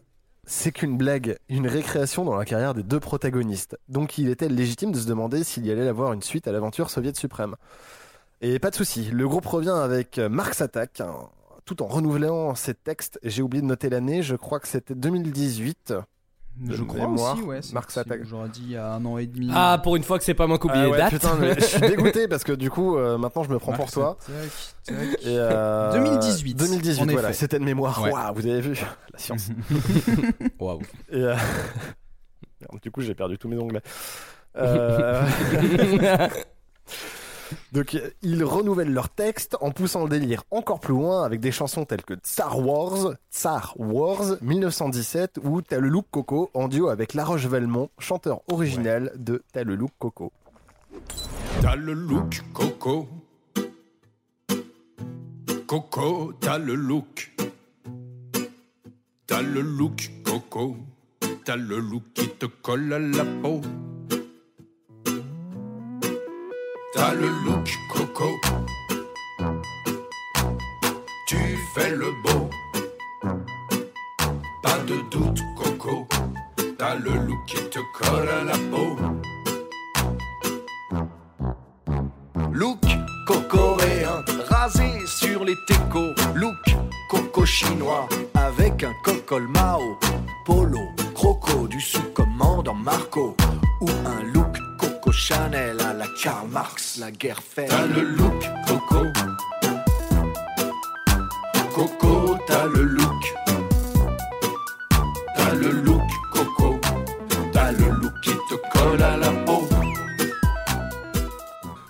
c'est 0.52 0.74
qu'une 0.74 0.98
blague, 0.98 1.38
une 1.48 1.66
récréation 1.66 2.26
dans 2.26 2.36
la 2.36 2.44
carrière 2.44 2.74
des 2.74 2.84
deux 2.84 3.00
protagonistes. 3.00 3.80
Donc 3.88 4.18
il 4.18 4.28
était 4.28 4.50
légitime 4.50 4.92
de 4.92 5.00
se 5.00 5.08
demander 5.08 5.46
s'il 5.46 5.66
y 5.66 5.72
allait 5.72 5.88
avoir 5.88 6.12
une 6.12 6.22
suite 6.22 6.46
à 6.46 6.52
l'aventure 6.52 6.90
soviétique 6.90 7.22
suprême. 7.22 7.56
Et 8.42 8.60
pas 8.60 8.70
de 8.70 8.76
souci, 8.76 9.10
le 9.12 9.30
groupe 9.30 9.46
revient 9.46 9.70
avec 9.70 10.18
Marx 10.18 10.60
Attack, 10.60 11.02
tout 11.64 11.82
en 11.82 11.88
renouvelant 11.88 12.54
ses 12.54 12.74
textes. 12.74 13.18
J'ai 13.24 13.42
oublié 13.42 13.62
de 13.62 13.68
noter 13.68 13.90
l'année, 13.90 14.24
je 14.24 14.36
crois 14.36 14.60
que 14.60 14.68
c'était 14.68 14.94
2018. 14.94 15.94
De 16.58 16.76
Je 16.76 16.84
crois 16.84 17.02
mémoire. 17.08 17.34
aussi, 17.36 17.44
ouais. 17.44 17.58
possible. 17.58 17.80
Attack. 17.98 18.20
J'aurais 18.24 18.50
dit 18.50 18.62
il 18.66 18.72
y 18.72 18.78
a 18.78 18.94
un 18.94 19.06
an 19.06 19.18
et 19.18 19.26
demi. 19.26 19.50
Ah, 19.54 19.80
pour 19.84 19.96
une 19.96 20.04
fois 20.04 20.18
que 20.20 20.24
c'est 20.24 20.34
pas 20.34 20.48
moi 20.48 20.60
qui 20.60 20.66
oublie 20.68 20.78
Ah 20.80 20.86
les 20.86 20.92
ouais, 20.92 20.98
dates. 20.98 21.14
putain, 21.14 21.36
mais 21.40 21.56
je 21.56 21.66
suis 21.66 21.80
dégoûté 21.82 22.28
parce 22.28 22.44
que 22.44 22.52
du 22.52 22.70
coup, 22.70 22.98
euh, 22.98 23.18
maintenant 23.18 23.44
je 23.44 23.50
me 23.50 23.58
prends 23.60 23.74
pour 23.74 23.90
toi. 23.92 24.18
Attack, 24.22 24.98
tac. 25.00 25.26
Et, 25.26 25.38
euh, 25.38 25.92
2018, 25.94 26.54
2018, 26.56 27.02
en 27.02 27.06
voilà, 27.08 27.34
c'était 27.34 27.58
de 27.60 27.64
mémoire. 27.64 28.02
Ouais. 28.04 28.12
Waouh, 28.12 28.34
vous 28.36 28.46
avez 28.46 28.62
vu 28.62 28.74
la 29.14 29.20
science. 29.20 29.50
Waouh. 30.60 30.82
Et, 31.12 31.16
euh, 31.16 31.36
merde, 32.62 32.80
du 32.82 32.92
coup, 32.92 33.02
j'ai 33.02 33.16
perdu 33.16 33.38
tous 33.38 33.48
mes 33.48 33.58
onglets. 33.58 33.82
Euh, 34.58 35.24
Donc, 37.72 37.98
ils 38.22 38.44
renouvellent 38.44 38.94
leur 38.94 39.10
texte 39.10 39.58
en 39.62 39.72
poussant 39.72 40.04
le 40.04 40.10
délire 40.10 40.44
encore 40.52 40.80
plus 40.80 40.94
loin 40.94 41.24
avec 41.24 41.40
des 41.40 41.52
chansons 41.52 41.86
telles 41.86 42.04
que 42.04 42.14
Tsar 42.16 42.60
Wars, 42.60 43.14
Tsar 43.32 43.74
Wars 43.78 44.38
1917 44.42 45.40
ou 45.44 45.62
T'as 45.62 45.80
le 45.80 45.90
look 45.90 46.06
Coco 46.12 46.50
en 46.54 46.68
duo 46.68 46.90
avec 46.90 47.14
La 47.14 47.24
Roche 47.24 47.46
Valmont, 47.46 47.90
chanteur 48.00 48.42
original 48.48 49.12
de 49.16 49.44
T'as 49.54 49.64
le 49.64 49.76
look 49.76 49.92
Coco. 50.00 50.32
T'as 51.62 51.76
le 51.76 51.94
look 51.94 52.42
Coco. 52.54 53.08
Coco, 55.68 56.34
t'as 56.40 56.58
le 56.58 56.76
look. 56.76 57.32
T'as 59.26 59.42
le 59.42 59.62
look 59.62 60.12
Coco. 60.26 60.76
T'as 61.46 61.56
le 61.56 61.80
look 61.80 62.04
qui 62.14 62.28
te 62.28 62.46
colle 62.46 62.94
à 62.94 63.00
la 63.00 63.24
peau. 63.42 63.62
T'as 67.02 67.16
le 67.16 67.30
look 67.46 67.80
Coco. 67.90 68.40
Tu 71.26 71.58
fais 71.74 71.90
le 71.90 72.12
beau. 72.24 72.48
Pas 74.62 74.78
de 74.86 74.98
doute 75.10 75.42
Coco. 75.58 76.08
T'as 76.78 76.94
le 76.94 77.14
look 77.26 77.40
qui 77.48 77.56
te 77.72 77.80
colle 77.98 78.30
à 78.30 78.44
la 78.44 78.58
peau. 78.70 78.96
Look 82.52 82.86
cocoréen, 83.26 84.24
rasé 84.48 84.92
sur 85.08 85.44
les 85.44 85.58
técos. 85.68 86.14
Look 86.36 86.78
coco 87.10 87.48
chinois, 87.48 88.08
avec 88.36 88.84
un 88.84 88.94
cocol 89.04 89.48
Mao. 89.48 89.98
Polo, 90.46 90.82
croco 91.16 91.68
du 91.68 91.82
sous-commandant 91.82 92.76
Marco. 92.76 93.36
Ou 93.82 93.90
un 93.90 94.22
look 94.32 94.41
coco 95.12 95.18
Chanel 95.18 95.80
à 95.82 95.94
la 95.94 96.08
Karl 96.08 96.48
Marx, 96.50 96.98
la 96.98 97.12
guerre 97.12 97.42
fait. 97.42 97.68
T'as 97.68 97.86
le 97.86 98.02
look 98.02 98.44
Coco. 98.68 99.06
Coco, 101.76 102.38
t'as 102.48 102.66
le 102.68 102.84
look. 102.84 103.24
T'as 105.36 105.54
le 105.54 105.70
look 105.70 106.02
Coco. 106.32 106.80
T'as 107.52 107.72
le 107.72 107.90
look 107.90 108.14
qui 108.24 108.32
te 108.32 108.56
colle 108.72 109.02
à 109.02 109.18
la 109.18 109.32
peau. 109.46 109.68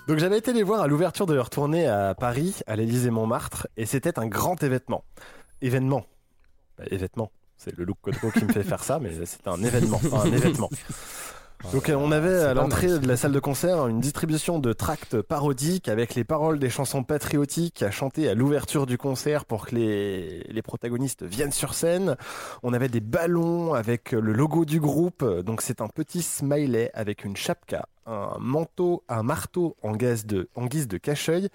Donc 0.08 0.18
j'avais 0.18 0.38
été 0.38 0.52
les 0.52 0.62
voir 0.62 0.82
à 0.82 0.88
l'ouverture 0.88 1.26
de 1.26 1.34
leur 1.34 1.48
tournée 1.48 1.86
à 1.86 2.14
Paris, 2.14 2.56
à 2.66 2.76
l'Élysée 2.76 3.10
Montmartre, 3.10 3.68
et 3.76 3.86
c'était 3.86 4.18
un 4.18 4.26
grand 4.26 4.62
événement. 4.62 5.04
Événement. 5.60 6.04
Bah, 6.76 6.84
événement. 6.90 7.30
C'est 7.56 7.76
le 7.76 7.84
look 7.84 7.98
Coco 8.02 8.30
qui 8.32 8.44
me 8.44 8.52
fait 8.52 8.64
faire 8.64 8.82
ça, 8.82 8.98
mais 8.98 9.10
c'était 9.24 9.48
un 9.48 9.62
événement, 9.62 10.00
pas 10.10 10.22
un 10.22 10.32
événement. 10.32 10.68
Donc 11.70 11.88
euh, 11.88 11.94
on 11.94 12.12
avait 12.12 12.40
à 12.40 12.54
l'entrée 12.54 12.98
de 12.98 13.06
la 13.06 13.16
salle 13.16 13.32
de 13.32 13.38
concert 13.38 13.86
une 13.86 14.00
distribution 14.00 14.58
de 14.58 14.72
tracts 14.72 15.20
parodiques 15.22 15.88
avec 15.88 16.14
les 16.14 16.24
paroles 16.24 16.58
des 16.58 16.68
chansons 16.68 17.04
patriotiques 17.04 17.82
à 17.82 17.90
chanter 17.90 18.28
à 18.28 18.34
l'ouverture 18.34 18.84
du 18.84 18.98
concert 18.98 19.44
pour 19.44 19.66
que 19.66 19.76
les, 19.76 20.40
les 20.48 20.62
protagonistes 20.62 21.22
viennent 21.22 21.52
sur 21.52 21.74
scène. 21.74 22.16
On 22.62 22.72
avait 22.72 22.88
des 22.88 23.00
ballons 23.00 23.74
avec 23.74 24.12
le 24.12 24.32
logo 24.32 24.64
du 24.64 24.80
groupe. 24.80 25.24
Donc 25.24 25.62
c'est 25.62 25.80
un 25.80 25.88
petit 25.88 26.22
smiley 26.22 26.90
avec 26.94 27.24
une 27.24 27.36
chapka, 27.36 27.86
un 28.06 28.36
manteau, 28.38 29.04
un 29.08 29.22
marteau 29.22 29.76
en 29.82 29.92
guise 29.92 30.26
de, 30.26 30.48
en 30.56 30.66
guise 30.66 30.88
de 30.88 30.98
cache-œil 30.98 31.48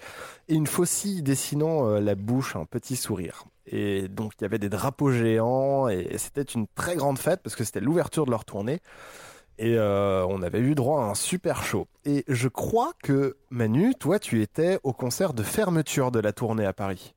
et 0.48 0.56
une 0.56 0.68
faucille 0.68 1.22
dessinant 1.22 1.88
euh, 1.88 2.00
la 2.00 2.16
bouche, 2.16 2.56
un 2.56 2.66
petit 2.66 2.96
sourire. 2.96 3.44
Et 3.70 4.08
donc 4.08 4.34
il 4.40 4.44
y 4.44 4.46
avait 4.46 4.60
des 4.60 4.70
drapeaux 4.70 5.12
géants 5.12 5.90
et 5.90 6.18
c'était 6.18 6.42
une 6.42 6.68
très 6.74 6.96
grande 6.96 7.20
fête 7.20 7.42
parce 7.44 7.56
que 7.56 7.66
c'était 7.66 7.82
l'ouverture 7.82 8.26
de 8.26 8.32
leur 8.32 8.46
tournée. 8.46 8.80
Et 9.60 9.76
euh, 9.78 10.26
on 10.28 10.42
avait 10.44 10.60
eu 10.60 10.76
droit 10.76 11.02
à 11.02 11.06
un 11.06 11.16
super 11.16 11.64
show. 11.64 11.88
Et 12.06 12.24
je 12.28 12.48
crois 12.48 12.92
que 13.04 13.38
Manu, 13.50 13.96
toi, 14.00 14.20
tu 14.20 14.42
étais 14.42 14.80
au 14.84 14.94
concert 14.94 15.34
de 15.34 15.42
fermeture 15.44 16.12
de 16.12 16.20
la 16.20 16.32
tournée 16.32 16.66
à 16.66 16.74
Paris. 16.74 17.16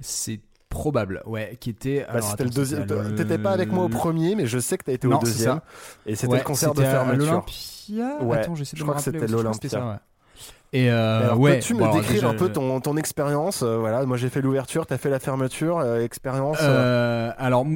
C'est 0.00 0.40
probable, 0.68 1.22
ouais, 1.26 1.56
qui 1.60 1.70
était. 1.70 2.06
Bah, 2.12 2.22
c'était 2.22 2.44
le 2.44 2.50
deuxième. 2.50 2.86
le- 2.88 3.14
T'étais 3.14 3.36
pas 3.38 3.50
avec 3.50 3.70
moi 3.72 3.84
au 3.84 3.88
premier, 3.88 4.34
mais 4.36 4.46
je 4.46 4.58
sais 4.58 4.78
que 4.78 4.84
t'as 4.84 4.92
été 4.92 5.06
Non, 5.08 5.18
au 5.18 5.20
deuxième. 5.20 5.60
Et 6.06 6.14
c'était 6.14 6.32
Ouais, 6.32 6.38
le 6.38 6.44
concert 6.44 6.72
de 6.74 6.82
fermeture. 6.82 7.26
l'Olympia 7.26 8.22
Ouais, 8.22 8.38
Attends, 8.38 8.54
je 8.54 8.82
crois 8.82 8.94
que 8.94 9.00
c'était 9.02 9.26
l'Olympia. 9.26 10.00
Et 10.74 10.90
euh, 10.90 11.34
ouais, 11.34 11.56
peux-tu 11.56 11.74
bon, 11.74 11.88
me 11.88 11.92
décrire 11.92 12.14
déjà, 12.14 12.28
un 12.30 12.34
peu 12.34 12.50
ton, 12.50 12.80
ton 12.80 12.96
expérience 12.96 13.62
euh, 13.62 13.76
Voilà, 13.76 14.06
moi 14.06 14.16
j'ai 14.16 14.30
fait 14.30 14.40
l'ouverture, 14.40 14.86
t'as 14.86 14.96
fait 14.96 15.10
la 15.10 15.18
fermeture, 15.18 15.78
euh, 15.78 16.02
expérience. 16.02 16.60
alors 16.60 17.66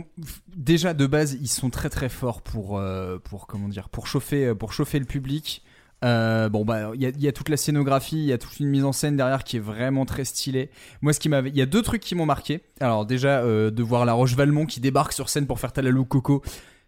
déjà 0.57 0.95
de 0.95 1.07
base 1.07 1.35
ils 1.35 1.49
sont 1.49 1.69
très 1.69 1.91
très 1.91 2.09
forts 2.09 2.41
pour 2.41 2.81
pour 3.25 3.47
comment 3.47 3.69
dire 3.69 3.91
pour 3.91 4.07
chauffer 4.07 4.55
pour 4.55 4.73
chauffer 4.73 4.99
le 4.99 5.05
public. 5.05 5.63
Bon 6.03 6.65
bah 6.65 6.93
il 6.95 7.03
y 7.03 7.07
a, 7.07 7.11
il 7.11 7.21
y 7.21 7.29
a 7.29 7.33
toute 7.33 7.51
la 7.51 7.59
scénographie, 7.59 8.17
il 8.17 8.25
y 8.25 8.33
a 8.33 8.39
toute 8.39 8.59
une 8.61 8.69
mise 8.69 8.85
en 8.85 8.93
scène 8.93 9.17
derrière 9.17 9.45
qui 9.45 9.59
est 9.59 9.61
vraiment 9.61 10.07
très 10.07 10.25
stylée. 10.25 10.71
Moi 11.03 11.13
ce 11.13 11.21
qui 11.21 11.29
m'avait, 11.29 11.51
il 11.51 11.57
y 11.57 11.63
a 11.63 11.67
deux 11.67 11.83
trucs 11.83 12.01
qui 12.01 12.15
m'ont 12.15 12.27
marqué. 12.27 12.63
Alors 12.81 13.05
déjà 13.05 13.43
de 13.43 13.83
voir 13.83 14.07
la 14.07 14.15
Roche 14.15 14.35
Valmont 14.37 14.65
qui 14.65 14.81
débarque 14.81 15.13
sur 15.13 15.29
scène 15.29 15.47
pour 15.47 15.61
faire 15.61 15.73
Talalou 15.73 16.07
Coco. 16.07 16.43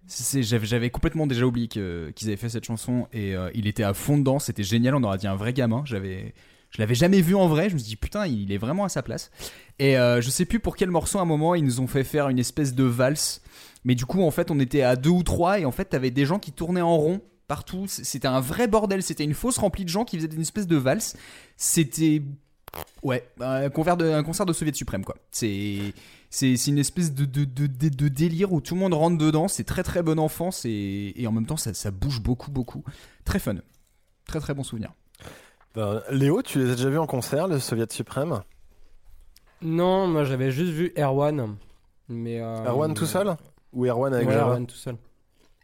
J'avais 0.09 0.91
complètement 0.91 1.27
déjà 1.27 1.45
oublié 1.45 1.69
qu'ils 1.69 2.27
avaient 2.27 2.37
fait 2.37 2.49
cette 2.49 2.65
chanson 2.65 3.09
et 3.13 3.37
euh, 3.37 3.51
il 3.55 3.67
était 3.67 3.83
à 3.83 3.95
fond 3.95 4.17
dedans, 4.19 4.39
c'était 4.39 4.63
génial, 4.63 4.95
on 4.95 5.03
aurait 5.03 5.19
dit 5.19 5.27
un 5.27 5.37
vrai 5.37 5.53
gamin. 5.53 5.83
J'avais, 5.85 6.35
je 6.71 6.79
l'avais 6.79 6.95
jamais 6.95 7.21
vu 7.21 7.35
en 7.35 7.47
vrai, 7.47 7.69
je 7.69 7.75
me 7.75 7.79
suis 7.79 7.89
dit 7.89 7.97
putain 7.97 8.27
il 8.27 8.51
est 8.53 8.59
vraiment 8.59 8.85
à 8.85 8.89
sa 8.89 9.03
place. 9.03 9.31
Et 9.79 9.99
euh, 9.99 10.21
je 10.21 10.31
sais 10.31 10.47
plus 10.47 10.61
pour 10.61 10.77
quel 10.77 10.91
morceau 10.91 11.19
à 11.19 11.23
un 11.23 11.27
moment 11.27 11.55
ils 11.55 11.65
nous 11.65 11.81
ont 11.81 11.87
fait 11.87 12.05
faire 12.05 12.29
une 12.29 12.39
espèce 12.39 12.75
de 12.75 12.85
valse, 12.85 13.43
mais 13.85 13.95
du 13.95 14.07
coup 14.07 14.23
en 14.23 14.31
fait 14.31 14.51
on 14.51 14.59
était 14.59 14.83
à 14.83 14.97
deux 14.97 15.11
ou 15.11 15.23
trois 15.23 15.61
et 15.61 15.65
en 15.65 15.73
fait 15.73 15.87
t'avais 15.87 16.11
des 16.11 16.25
gens 16.25 16.39
qui 16.39 16.53
tournaient 16.53 16.81
en 16.81 16.97
rond 16.97 17.21
partout, 17.47 17.87
c'était 17.87 18.29
un 18.29 18.41
vrai 18.41 18.69
bordel, 18.69 19.03
c'était 19.03 19.25
une 19.25 19.35
fosse 19.35 19.59
remplie 19.59 19.85
de 19.85 19.89
gens 19.91 20.05
qui 20.05 20.17
faisaient 20.17 20.35
une 20.35 20.43
espèce 20.43 20.67
de 20.67 20.77
valse. 20.77 21.17
C'était 21.57 22.23
Ouais, 23.03 23.29
un 23.41 23.71
concert 23.71 23.97
de, 23.97 24.11
un 24.11 24.23
concert 24.23 24.47
de 24.47 24.53
Soviet 24.53 24.75
suprême, 24.75 25.05
quoi. 25.05 25.17
C'est, 25.31 25.95
c'est, 26.31 26.55
une 26.67 26.79
espèce 26.79 27.15
de, 27.15 27.25
de, 27.25 27.45
de, 27.45 27.67
de- 27.67 27.89
de 27.89 28.09
délire 28.09 28.53
où 28.53 28.61
tout 28.61 28.75
le 28.75 28.81
monde 28.81 28.95
rentre 28.95 29.19
dedans. 29.19 29.49
C'est 29.49 29.65
très 29.65 29.83
très 29.83 30.03
bonne 30.03 30.19
enfance 30.19 30.65
et, 30.65 31.13
et 31.17 31.27
en 31.27 31.33
même 31.33 31.47
temps 31.47 31.57
ça, 31.57 31.73
ça 31.75 31.91
bouge 31.91 32.21
beaucoup 32.21 32.51
beaucoup. 32.51 32.85
Très 33.25 33.39
fun. 33.39 33.57
Très 34.27 34.41
très 34.41 34.55
bon 34.55 34.63
souvenir. 34.63 34.93
ben, 35.75 36.03
Léo, 36.11 36.43
tu 36.43 36.59
les 36.59 36.71
as 36.71 36.75
déjà 36.77 36.91
vus 36.91 36.99
en 36.99 37.07
concert, 37.07 37.49
le 37.49 37.59
Soviet 37.59 37.91
suprême? 37.91 38.41
Non, 39.63 40.07
moi 40.07 40.25
j'avais 40.25 40.51
juste 40.51 40.73
vu 40.73 40.93
Erwan. 40.97 41.57
Mais, 42.09 42.41
euh, 42.41 42.65
Erwan 42.65 42.95
tout 42.95 43.07
seul? 43.07 43.37
Ou 43.73 43.87
Erwan 43.87 44.15
avec 44.15 44.29
Ouais, 44.29 44.35
Java? 44.35 44.47
Erwan 44.53 44.67
tout 44.67 44.77
seul. 44.77 44.97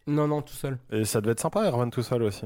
Non, 0.07 0.27
non, 0.29 0.43
tout 0.43 0.53
seul. 0.55 0.79
Et 0.91 1.05
ça 1.05 1.21
devait 1.21 1.33
être 1.33 1.41
sympa, 1.41 1.65
Erwan 1.71 1.91
tout 1.91 2.03
seul 2.03 2.23
aussi. 2.25 2.45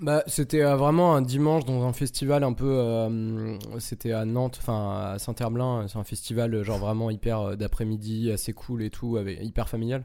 Bah, 0.00 0.22
c'était 0.26 0.62
euh, 0.62 0.76
vraiment 0.76 1.14
un 1.14 1.20
dimanche 1.20 1.66
dans 1.66 1.84
un 1.84 1.92
festival 1.92 2.42
un 2.42 2.54
peu. 2.54 2.70
euh, 2.70 3.58
c'était 3.78 4.12
à 4.12 4.24
Nantes, 4.24 4.56
enfin 4.58 5.12
à 5.14 5.18
Saint-Herblain. 5.18 5.86
C'est 5.88 5.98
un 5.98 6.04
festival 6.04 6.62
genre 6.62 6.78
vraiment 6.78 7.10
hyper 7.10 7.40
euh, 7.40 7.56
d'après-midi, 7.56 8.32
assez 8.32 8.54
cool 8.54 8.82
et 8.82 8.88
tout, 8.88 9.18
avec, 9.18 9.38
hyper 9.42 9.68
familial. 9.68 10.02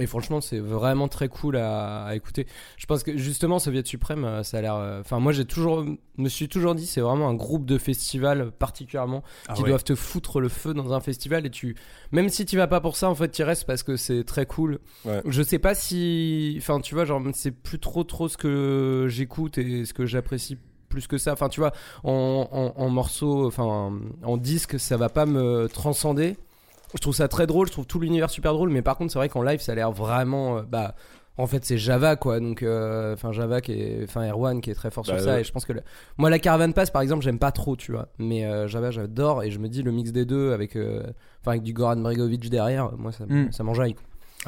Et 0.00 0.06
franchement, 0.06 0.40
c'est 0.40 0.60
vraiment 0.60 1.08
très 1.08 1.28
cool 1.28 1.56
à, 1.56 2.04
à 2.04 2.14
écouter. 2.14 2.46
Je 2.76 2.86
pense 2.86 3.02
que 3.02 3.16
justement, 3.16 3.58
Soviet 3.58 3.84
Suprême, 3.84 4.24
euh, 4.24 4.42
ça 4.44 4.58
a 4.58 4.60
l'air. 4.60 4.74
euh, 4.76 5.00
Enfin, 5.00 5.18
moi, 5.18 5.32
j'ai 5.32 5.44
toujours, 5.44 5.84
me 6.18 6.28
suis 6.28 6.48
toujours 6.48 6.76
dit, 6.76 6.86
c'est 6.86 7.00
vraiment 7.00 7.28
un 7.28 7.34
groupe 7.34 7.66
de 7.66 7.78
festival 7.78 8.52
particulièrement 8.52 9.24
Ah 9.48 9.54
qui 9.54 9.62
ouais. 9.62 9.70
doivent 9.70 9.82
te 9.82 9.96
foutre 9.96 10.38
le 10.40 10.48
feu 10.48 10.72
dans 10.72 10.92
un 10.92 11.00
festival 11.00 11.46
et 11.46 11.50
tu, 11.50 11.74
même 12.12 12.28
si 12.28 12.46
tu 12.46 12.56
vas 12.56 12.68
pas 12.68 12.80
pour 12.80 12.96
ça, 12.96 13.10
en 13.10 13.16
fait, 13.16 13.30
tu 13.32 13.42
restes 13.42 13.64
parce 13.64 13.82
que 13.82 13.96
c'est 13.96 14.22
très 14.22 14.46
cool. 14.46 14.78
Ouais. 15.04 15.20
Je 15.26 15.42
sais 15.42 15.58
pas 15.58 15.74
si, 15.74 16.54
enfin, 16.58 16.80
tu 16.80 16.94
vois, 16.94 17.04
genre, 17.04 17.20
c'est 17.34 17.50
plus 17.50 17.80
trop 17.80 18.04
trop 18.04 18.28
ce 18.28 18.36
que 18.36 19.06
j'écoute 19.08 19.58
et 19.58 19.84
ce 19.84 19.92
que 19.94 20.06
j'apprécie 20.06 20.58
plus 20.88 21.08
que 21.08 21.18
ça. 21.18 21.32
Enfin, 21.32 21.48
tu 21.48 21.58
vois, 21.58 21.72
en, 22.04 22.48
en, 22.52 22.80
en 22.80 22.88
morceaux, 22.88 23.46
enfin, 23.48 23.64
en, 23.64 23.98
en 24.22 24.36
disque, 24.36 24.78
ça 24.78 24.96
va 24.96 25.08
pas 25.08 25.26
me 25.26 25.66
transcender. 25.66 26.36
Je 26.94 27.00
trouve 27.00 27.14
ça 27.14 27.28
très 27.28 27.46
drôle, 27.46 27.66
je 27.66 27.72
trouve 27.72 27.86
tout 27.86 28.00
l'univers 28.00 28.30
super 28.30 28.52
drôle, 28.54 28.70
mais 28.70 28.82
par 28.82 28.96
contre, 28.96 29.12
c'est 29.12 29.18
vrai 29.18 29.28
qu'en 29.28 29.42
live, 29.42 29.60
ça 29.60 29.72
a 29.72 29.74
l'air 29.74 29.90
vraiment, 29.92 30.58
euh, 30.58 30.62
bah. 30.62 30.94
En 31.40 31.46
fait, 31.46 31.64
c'est 31.64 31.78
Java, 31.78 32.16
quoi. 32.16 32.40
Donc, 32.40 32.64
euh, 32.64 33.14
enfin, 33.14 33.30
Java 33.30 33.60
qui 33.60 33.70
est, 33.72 34.00
enfin, 34.02 34.28
Erwan 34.28 34.60
qui 34.60 34.72
est 34.72 34.74
très 34.74 34.90
fort 34.90 35.04
Bah, 35.06 35.12
sur 35.18 35.20
ça. 35.24 35.34
ouais. 35.34 35.40
Et 35.42 35.44
je 35.44 35.52
pense 35.52 35.64
que, 35.64 35.72
le- 35.72 35.82
moi, 36.16 36.30
la 36.30 36.40
Caravan 36.40 36.72
Pass, 36.72 36.90
par 36.90 37.00
exemple, 37.00 37.22
j'aime 37.22 37.38
pas 37.38 37.52
trop, 37.52 37.76
tu 37.76 37.92
vois. 37.92 38.08
Mais 38.18 38.44
euh, 38.44 38.66
Java, 38.66 38.90
j'adore. 38.90 39.44
Et 39.44 39.52
je 39.52 39.60
me 39.60 39.68
dis, 39.68 39.84
le 39.84 39.92
mix 39.92 40.10
des 40.10 40.24
deux 40.24 40.50
avec, 40.50 40.74
euh, 40.74 41.00
enfin, 41.40 41.52
avec 41.52 41.62
du 41.62 41.72
Goran 41.72 41.94
Bregovic 41.98 42.50
derrière, 42.50 42.90
moi, 42.98 43.12
ça, 43.12 43.24
Mm. 43.28 43.52
ça 43.52 43.62
m'enjaille. 43.62 43.94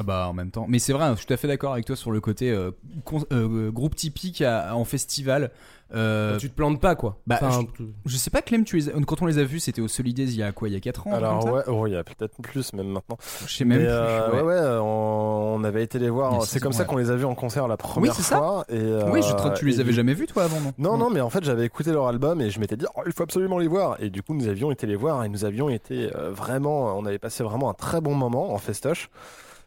Ah 0.00 0.02
bah 0.02 0.26
en 0.30 0.32
même 0.32 0.50
temps. 0.50 0.64
Mais 0.66 0.78
c'est 0.78 0.94
vrai, 0.94 1.10
je 1.12 1.16
suis 1.18 1.26
tout 1.26 1.34
à 1.34 1.36
fait 1.36 1.46
d'accord 1.48 1.74
avec 1.74 1.84
toi 1.84 1.94
sur 1.94 2.10
le 2.10 2.20
côté 2.22 2.50
euh, 2.50 2.70
con- 3.04 3.24
euh, 3.32 3.70
groupe 3.70 3.94
typique 3.94 4.40
à- 4.40 4.74
en 4.74 4.84
festival. 4.86 5.50
Euh, 5.92 6.38
tu 6.38 6.48
te 6.48 6.54
plantes 6.54 6.80
pas, 6.80 6.94
quoi. 6.94 7.18
Bah, 7.26 7.38
Enfin, 7.42 7.66
je, 7.78 7.84
je 8.06 8.16
sais 8.16 8.30
pas, 8.30 8.42
Clem, 8.42 8.62
tu 8.64 8.76
les 8.76 8.88
as- 8.88 8.92
quand 9.06 9.20
on 9.22 9.26
les 9.26 9.38
a 9.38 9.44
vus, 9.44 9.58
c'était 9.58 9.80
au 9.82 9.88
Solidays 9.88 10.22
il 10.22 10.36
y 10.36 10.42
a 10.42 10.52
quoi 10.52 10.68
Il 10.68 10.72
y 10.74 10.76
a 10.76 10.80
4 10.80 11.08
ans 11.08 11.12
Alors 11.12 11.40
comme 11.40 11.50
ouais, 11.52 11.62
oh, 11.66 11.86
il 11.88 11.92
y 11.94 11.96
a 11.96 12.04
peut-être 12.04 12.40
plus 12.40 12.72
même 12.74 12.86
maintenant. 12.88 13.18
Je 13.44 13.52
sais 13.52 13.64
même 13.64 13.78
Mais, 13.78 13.84
plus, 13.86 13.92
euh, 13.92 14.30
ouais. 14.30 14.40
ouais, 14.40 14.54
ouais, 14.60 14.78
on, 14.80 15.56
on 15.56 15.64
avait 15.64 15.82
été 15.82 15.98
les 15.98 16.04
Il 16.04 16.08
y 16.08 16.10
voir. 16.12 16.42
C'est 16.46 16.60
comme 16.60 16.70
ans, 16.70 16.72
ça 16.72 16.82
ouais. 16.82 16.86
qu'on 16.88 16.96
les 16.96 17.10
a 17.10 17.16
vus 17.16 17.24
en 17.24 17.34
concert 17.34 17.66
la 17.68 17.76
première 17.76 18.14
c'est 18.14 18.22
ça. 18.22 18.36
fois. 18.38 18.64
Et, 18.68 18.78
Oui, 19.10 19.20
je, 19.22 19.34
euh, 19.34 19.50
tu 19.54 19.66
les 19.66 19.80
avais 19.80 19.92
jamais 19.92 20.14
vus 20.14 20.26
toi 20.28 20.44
avant, 20.44 20.60
non 20.60 20.72
Non, 20.78 20.96
non, 20.96 21.10
mais 21.10 21.20
en 21.20 21.28
fait, 21.28 21.42
j'avais 21.44 21.66
écouté 21.66 21.90
leur 21.90 22.06
album 22.06 22.40
et 22.40 22.50
je 22.50 22.60
m'étais 22.60 22.76
dit, 22.76 22.86
oh, 22.96 23.00
il 23.04 23.12
faut 23.12 23.24
absolument 23.24 23.58
les 23.58 23.68
voir. 23.68 24.00
Et 24.00 24.08
du 24.10 24.22
coup, 24.22 24.32
nous 24.34 24.46
avions 24.46 24.70
été 24.70 24.86
les 24.86 24.96
voir 24.96 25.24
et 25.24 25.28
nous 25.28 25.44
avions 25.44 25.68
été 25.70 26.10
euh, 26.16 26.30
vraiment, 26.30 26.96
on 26.96 27.04
avait 27.04 27.18
passé 27.18 27.42
vraiment 27.42 27.68
un 27.68 27.74
très 27.74 28.00
bon 28.00 28.14
moment 28.14 28.54
en 28.54 28.58
festoche. 28.58 29.10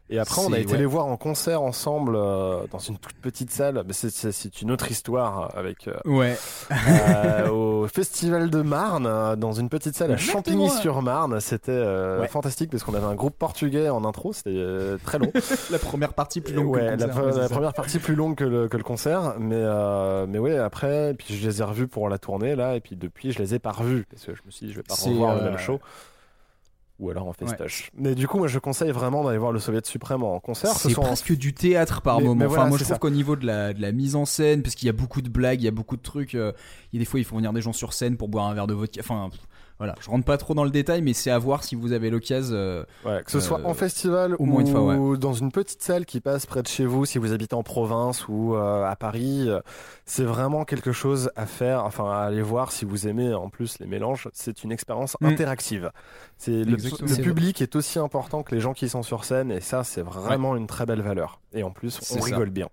Et 0.09 0.19
après, 0.19 0.41
on 0.45 0.51
a 0.53 0.59
été 0.59 0.73
ouais. 0.73 0.77
les 0.79 0.85
voir 0.85 1.05
en 1.07 1.17
concert 1.17 1.61
ensemble 1.61 2.15
euh, 2.15 2.65
dans 2.71 2.77
une 2.79 2.97
toute 2.97 3.15
petite 3.15 3.49
salle. 3.51 3.81
Mais 3.87 3.93
c'est- 3.93 4.61
une 4.61 4.69
autre 4.69 4.91
histoire 4.91 5.49
avec 5.57 5.87
euh, 5.87 5.93
Ouais. 6.05 6.37
euh, 6.71 7.47
au 7.83 7.87
Festival 7.87 8.49
de 8.49 8.61
Marne, 8.61 9.07
euh, 9.07 9.35
dans 9.35 9.53
une 9.53 9.69
petite 9.69 9.95
salle 9.95 10.11
à 10.11 10.17
Champigny-sur-Marne. 10.17 11.39
C'était 11.39 11.71
euh, 11.71 12.19
Ouais. 12.21 12.27
fantastique 12.27 12.69
parce 12.69 12.83
qu'on 12.83 12.93
avait 12.93 13.05
un 13.07 13.15
groupe 13.15 13.37
portugais 13.37 13.89
en 13.89 14.03
intro. 14.05 14.33
C'était 14.33 14.51
euh, 14.53 14.97
très 15.03 15.19
long. 15.19 15.31
la 15.71 15.79
première 15.79 16.13
partie 16.13 16.41
plus 16.41 16.53
longue 16.53 16.69
ouais, 16.75 16.81
que 16.81 16.85
le 16.91 16.95
la, 16.97 17.07
concert, 17.07 17.25
la 17.25 17.47
ça. 17.47 17.53
première 17.53 17.73
partie 17.73 17.99
plus 17.99 18.15
longue 18.15 18.35
que 18.35 18.43
le, 18.43 18.67
que 18.67 18.77
le 18.77 18.83
concert, 18.83 19.35
mais 19.39 19.55
euh, 19.57 20.25
mais 20.27 20.37
ouais 20.37 20.57
après, 20.57 21.13
puis 21.17 21.35
je 21.35 21.47
les 21.47 21.61
ai 21.61 21.63
revus 21.63 21.87
pour 21.87 22.09
la 22.09 22.17
tournée 22.17 22.55
là, 22.55 22.75
et 22.75 22.81
puis 22.81 22.95
depuis 22.95 23.31
je 23.31 23.39
les 23.39 23.55
ai 23.55 23.59
pas 23.59 23.71
revus 23.71 24.05
parce 24.09 24.25
que 24.25 24.35
je 24.35 24.41
me 24.45 24.51
suis 24.51 24.67
dit 24.67 24.71
je 24.73 24.77
vais 24.77 24.83
pas 24.83 24.95
revoir 24.95 25.35
le 25.35 25.43
même 25.43 25.57
show. 25.57 25.79
Ou 27.03 27.09
alors 27.09 27.27
en 27.27 27.33
festoche. 27.33 27.91
Mais 27.97 28.15
du 28.15 28.27
coup, 28.27 28.37
moi 28.37 28.47
je 28.47 28.59
conseille 28.59 28.91
vraiment 28.91 29.23
d'aller 29.25 29.37
voir 29.37 29.51
le 29.51 29.59
Soviet 29.59 29.81
Suprême 29.85 30.23
en 30.23 30.39
concert. 30.39 30.71
ce 30.71 30.87
C'est 30.89 30.97
en- 30.97 31.01
presque 31.01 31.33
du 31.35 31.53
théâtre 31.53 32.01
par 32.01 32.19
Mais- 32.19 32.23
moment. 32.27 32.35
mais 32.39 32.45
enfin, 32.45 32.55
voilà, 32.55 32.69
moi 32.69 32.77
je 32.77 32.83
c'est 32.85 32.89
trouve 32.91 32.99
qu'au 32.99 33.09
niveau 33.09 33.35
de 33.35 33.45
la, 33.45 33.73
de 33.73 33.81
la 33.81 33.91
mise 33.91 34.15
en 34.15 34.23
scène, 34.25 34.61
parce 34.63 34.75
qu'il 34.75 34.85
y 34.85 34.89
a 34.89 34.93
beaucoup 34.93 35.21
de 35.21 35.29
blagues, 35.29 35.61
il 35.61 35.65
y 35.65 35.67
a 35.67 35.71
beaucoup 35.71 35.97
de 35.97 36.01
trucs. 36.01 36.33
euh, 36.35 36.53
il 36.91 36.97
y 36.97 36.99
a 36.99 37.01
des 37.01 37.05
fois, 37.05 37.19
il 37.19 37.23
faut 37.25 37.35
venir 37.35 37.51
des 37.53 37.61
gens 37.61 37.73
sur 37.73 37.91
scène 37.93 38.15
pour 38.17 38.29
boire 38.29 38.45
un 38.47 38.53
verre 38.53 38.67
de 38.67 38.73
vodka. 38.73 39.01
Enfin, 39.01 39.29
pff, 39.31 39.39
voilà, 39.83 39.95
je 39.99 40.09
rentre 40.09 40.23
pas 40.23 40.37
trop 40.37 40.53
dans 40.53 40.63
le 40.63 40.69
détail, 40.69 41.01
mais 41.01 41.11
c'est 41.11 41.29
à 41.29 41.37
voir 41.37 41.63
si 41.65 41.75
vous 41.75 41.91
avez 41.91 42.09
l'occasion. 42.09 42.55
euh, 42.55 42.83
Ouais, 43.05 43.21
que 43.25 43.31
ce 43.31 43.37
euh, 43.37 43.41
soit 43.41 43.59
en 43.65 43.73
festival 43.73 44.35
ou 44.39 44.45
moins 44.45 44.61
une 44.61 44.67
fois, 44.67 44.81
ouais. 44.81 45.17
dans 45.17 45.33
une 45.33 45.51
petite 45.51 45.81
salle 45.81 46.05
qui 46.05 46.21
passe 46.21 46.45
près 46.45 46.61
de 46.63 46.67
chez 46.67 46.85
vous, 46.85 47.05
si 47.05 47.17
vous 47.17 47.33
habitez 47.33 47.53
en 47.55 47.63
province 47.63 48.27
ou 48.29 48.55
euh, 48.55 48.85
à 48.85 48.95
Paris, 48.95 49.49
euh, 49.49 49.59
c'est 50.05 50.23
vraiment 50.23 50.63
quelque 50.63 50.93
chose 50.93 51.31
à 51.35 51.45
faire, 51.45 51.83
enfin 51.83 52.09
à 52.09 52.19
aller 52.19 52.41
voir 52.41 52.71
si 52.71 52.85
vous 52.85 53.07
aimez 53.09 53.33
en 53.33 53.49
plus 53.49 53.77
les 53.79 53.85
mélanges. 53.87 54.29
C'est 54.33 54.63
une 54.63 54.71
expérience 54.71 55.17
Mm. 55.19 55.25
interactive. 55.25 55.91
C'est 56.37 56.63
le, 56.63 56.77
public 57.21 57.61
est 57.61 57.75
aussi 57.75 57.99
important 57.99 58.41
que 58.43 58.55
les 58.55 58.61
gens 58.61 58.73
qui 58.73 58.87
sont 58.87 59.03
sur 59.03 59.25
scène 59.25 59.51
et 59.51 59.59
ça 59.59 59.83
c'est 59.83 60.01
vraiment 60.01 60.55
une 60.55 60.67
très 60.67 60.85
belle 60.85 61.01
valeur. 61.01 61.39
Et 61.53 61.63
en 61.63 61.71
plus, 61.71 61.99
on 62.15 62.21
rigole 62.21 62.49
bien. 62.49 62.69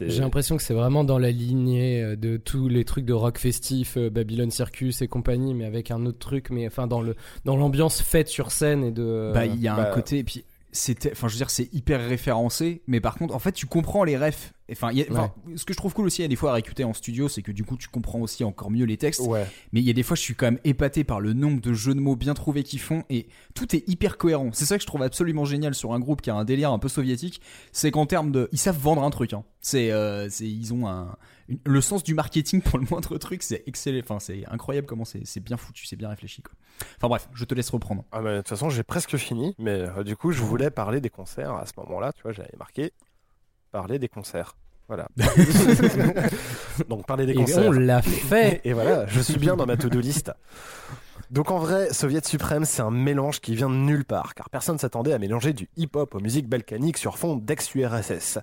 J'ai 0.00 0.20
l'impression 0.20 0.56
que 0.56 0.62
c'est 0.62 0.74
vraiment 0.74 1.04
dans 1.04 1.18
la 1.18 1.30
lignée 1.30 2.02
euh, 2.02 2.16
de 2.16 2.36
tous 2.36 2.68
les 2.68 2.84
trucs 2.84 3.04
de 3.04 3.12
rock 3.12 3.38
festif, 3.38 3.96
euh, 3.96 4.10
Babylon 4.10 4.50
Circus 4.50 5.00
et 5.00 5.08
compagnie, 5.08 5.54
mais 5.54 5.64
avec 5.64 5.90
un 5.90 6.04
autre 6.06 6.18
truc, 6.18 6.50
mais 6.50 6.66
enfin 6.66 6.86
dans 6.86 7.00
le 7.00 7.14
dans 7.44 7.56
l'ambiance 7.56 8.02
faite 8.02 8.28
sur 8.28 8.50
scène 8.50 8.84
et 8.84 8.90
de. 8.90 9.30
Bah, 9.32 9.46
il 9.46 9.60
y 9.60 9.68
a 9.68 9.74
un 9.74 9.76
bah- 9.76 9.90
côté, 9.94 10.18
et 10.18 10.24
puis 10.24 10.44
c'était, 10.72 11.12
enfin, 11.12 11.28
je 11.28 11.34
veux 11.34 11.38
dire, 11.38 11.50
c'est 11.50 11.72
hyper 11.72 12.06
référencé, 12.06 12.82
mais 12.86 13.00
par 13.00 13.14
contre, 13.14 13.34
en 13.34 13.38
fait, 13.38 13.52
tu 13.52 13.66
comprends 13.66 14.04
les 14.04 14.16
refs. 14.16 14.52
Enfin, 14.72 14.90
y 14.92 15.02
a- 15.02 15.32
ce 15.54 15.64
que 15.64 15.72
je 15.72 15.76
trouve 15.78 15.94
cool 15.94 16.06
aussi, 16.06 16.20
il 16.20 16.24
y 16.24 16.24
a 16.24 16.28
des 16.28 16.34
fois 16.36 16.50
à 16.50 16.54
réécouter 16.54 16.82
en 16.82 16.92
studio, 16.92 17.28
c'est 17.28 17.42
que 17.42 17.52
du 17.52 17.62
coup, 17.64 17.76
tu 17.76 17.88
comprends 17.88 18.18
aussi 18.20 18.42
encore 18.42 18.70
mieux 18.70 18.84
les 18.84 18.96
textes. 18.96 19.20
Ouais. 19.20 19.46
Mais 19.72 19.80
il 19.80 19.86
y 19.86 19.90
a 19.90 19.92
des 19.92 20.02
fois, 20.02 20.16
je 20.16 20.22
suis 20.22 20.34
quand 20.34 20.46
même 20.46 20.58
épaté 20.64 21.04
par 21.04 21.20
le 21.20 21.32
nombre 21.34 21.60
de 21.60 21.72
jeux 21.72 21.94
de 21.94 22.00
mots 22.00 22.16
bien 22.16 22.34
trouvés 22.34 22.64
qu'ils 22.64 22.80
font, 22.80 23.04
et 23.08 23.28
tout 23.54 23.76
est 23.76 23.88
hyper 23.88 24.18
cohérent. 24.18 24.50
C'est 24.52 24.64
ça 24.64 24.76
que 24.76 24.82
je 24.82 24.86
trouve 24.86 25.02
absolument 25.02 25.44
génial 25.44 25.74
sur 25.74 25.92
un 25.94 26.00
groupe 26.00 26.20
qui 26.20 26.30
a 26.30 26.34
un 26.34 26.44
délire 26.44 26.72
un 26.72 26.78
peu 26.80 26.88
soviétique, 26.88 27.40
c'est 27.70 27.90
qu'en 27.92 28.06
termes 28.06 28.32
de, 28.32 28.48
ils 28.52 28.58
savent 28.58 28.78
vendre 28.78 29.02
un 29.04 29.10
truc. 29.10 29.32
Hein. 29.34 29.44
C'est, 29.60 29.90
euh, 29.92 30.28
c'est, 30.30 30.46
ils 30.48 30.74
ont 30.74 30.86
un, 30.88 31.16
une- 31.48 31.58
le 31.64 31.80
sens 31.80 32.02
du 32.02 32.14
marketing 32.14 32.60
pour 32.60 32.78
le 32.78 32.86
moindre 32.90 33.18
truc, 33.18 33.42
c'est 33.44 33.62
excellent. 33.66 34.00
Enfin, 34.02 34.18
c'est 34.18 34.44
incroyable 34.50 34.86
comment 34.88 35.04
c'est, 35.04 35.24
c'est 35.26 35.40
bien 35.40 35.56
foutu, 35.56 35.86
c'est 35.86 35.96
bien 35.96 36.08
réfléchi. 36.08 36.42
Quoi. 36.42 36.54
Enfin 36.98 37.08
bref, 37.08 37.28
je 37.34 37.44
te 37.44 37.54
laisse 37.54 37.70
reprendre. 37.70 38.04
Ah 38.12 38.20
bah, 38.20 38.32
de 38.32 38.36
toute 38.38 38.48
façon, 38.48 38.68
j'ai 38.68 38.82
presque 38.82 39.16
fini, 39.16 39.54
mais 39.58 39.70
euh, 39.96 40.02
du 40.04 40.16
coup, 40.16 40.32
je 40.32 40.42
voulais 40.42 40.70
parler 40.70 41.00
des 41.00 41.10
concerts 41.10 41.52
à 41.54 41.66
ce 41.66 41.72
moment-là. 41.78 42.12
Tu 42.12 42.22
vois, 42.22 42.32
j'avais 42.32 42.50
marqué 42.58 42.92
parler 43.76 43.98
des 43.98 44.08
concerts. 44.08 44.56
Voilà. 44.88 45.06
Donc 46.88 47.06
parler 47.06 47.26
des 47.26 47.32
Et 47.32 47.36
concerts. 47.36 47.64
on 47.66 47.72
l'a 47.72 48.00
fait. 48.00 48.62
Et 48.64 48.72
voilà, 48.72 49.06
je 49.06 49.20
suis 49.20 49.36
bien 49.38 49.54
dans 49.54 49.66
ma 49.66 49.76
to-do 49.76 50.00
list. 50.00 50.32
Donc 51.30 51.50
en 51.50 51.58
vrai, 51.58 51.92
Soviet 51.92 52.24
Suprême, 52.24 52.64
c'est 52.64 52.80
un 52.80 52.90
mélange 52.90 53.40
qui 53.40 53.54
vient 53.54 53.68
de 53.68 53.74
nulle 53.74 54.06
part, 54.06 54.34
car 54.34 54.48
personne 54.48 54.78
s'attendait 54.78 55.12
à 55.12 55.18
mélanger 55.18 55.52
du 55.52 55.68
hip-hop 55.76 56.14
aux 56.14 56.20
musiques 56.20 56.48
balkaniques 56.48 56.96
sur 56.96 57.18
fond 57.18 57.36
d'ex-URSS. 57.36 58.38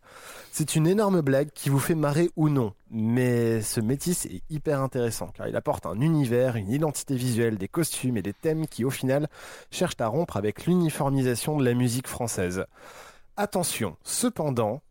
C'est 0.51 0.75
une 0.75 0.85
énorme 0.85 1.21
blague 1.21 1.49
qui 1.55 1.69
vous 1.69 1.79
fait 1.79 1.95
marrer 1.95 2.29
ou 2.35 2.49
non, 2.49 2.73
mais 2.91 3.61
ce 3.61 3.79
métis 3.79 4.25
est 4.27 4.43
hyper 4.51 4.81
intéressant, 4.81 5.29
car 5.33 5.47
il 5.47 5.55
apporte 5.55 5.87
un 5.87 5.99
univers, 6.01 6.57
une 6.57 6.69
identité 6.69 7.15
visuelle, 7.15 7.57
des 7.57 7.69
costumes 7.69 8.17
et 8.17 8.21
des 8.21 8.33
thèmes 8.33 8.67
qui 8.67 8.85
au 8.85 8.91
final 8.91 9.29
cherchent 9.71 9.99
à 10.01 10.07
rompre 10.07 10.37
avec 10.37 10.65
l'uniformisation 10.67 11.57
de 11.57 11.63
la 11.63 11.73
musique 11.73 12.07
française. 12.07 12.65
Attention, 13.37 13.95
cependant, 14.03 14.81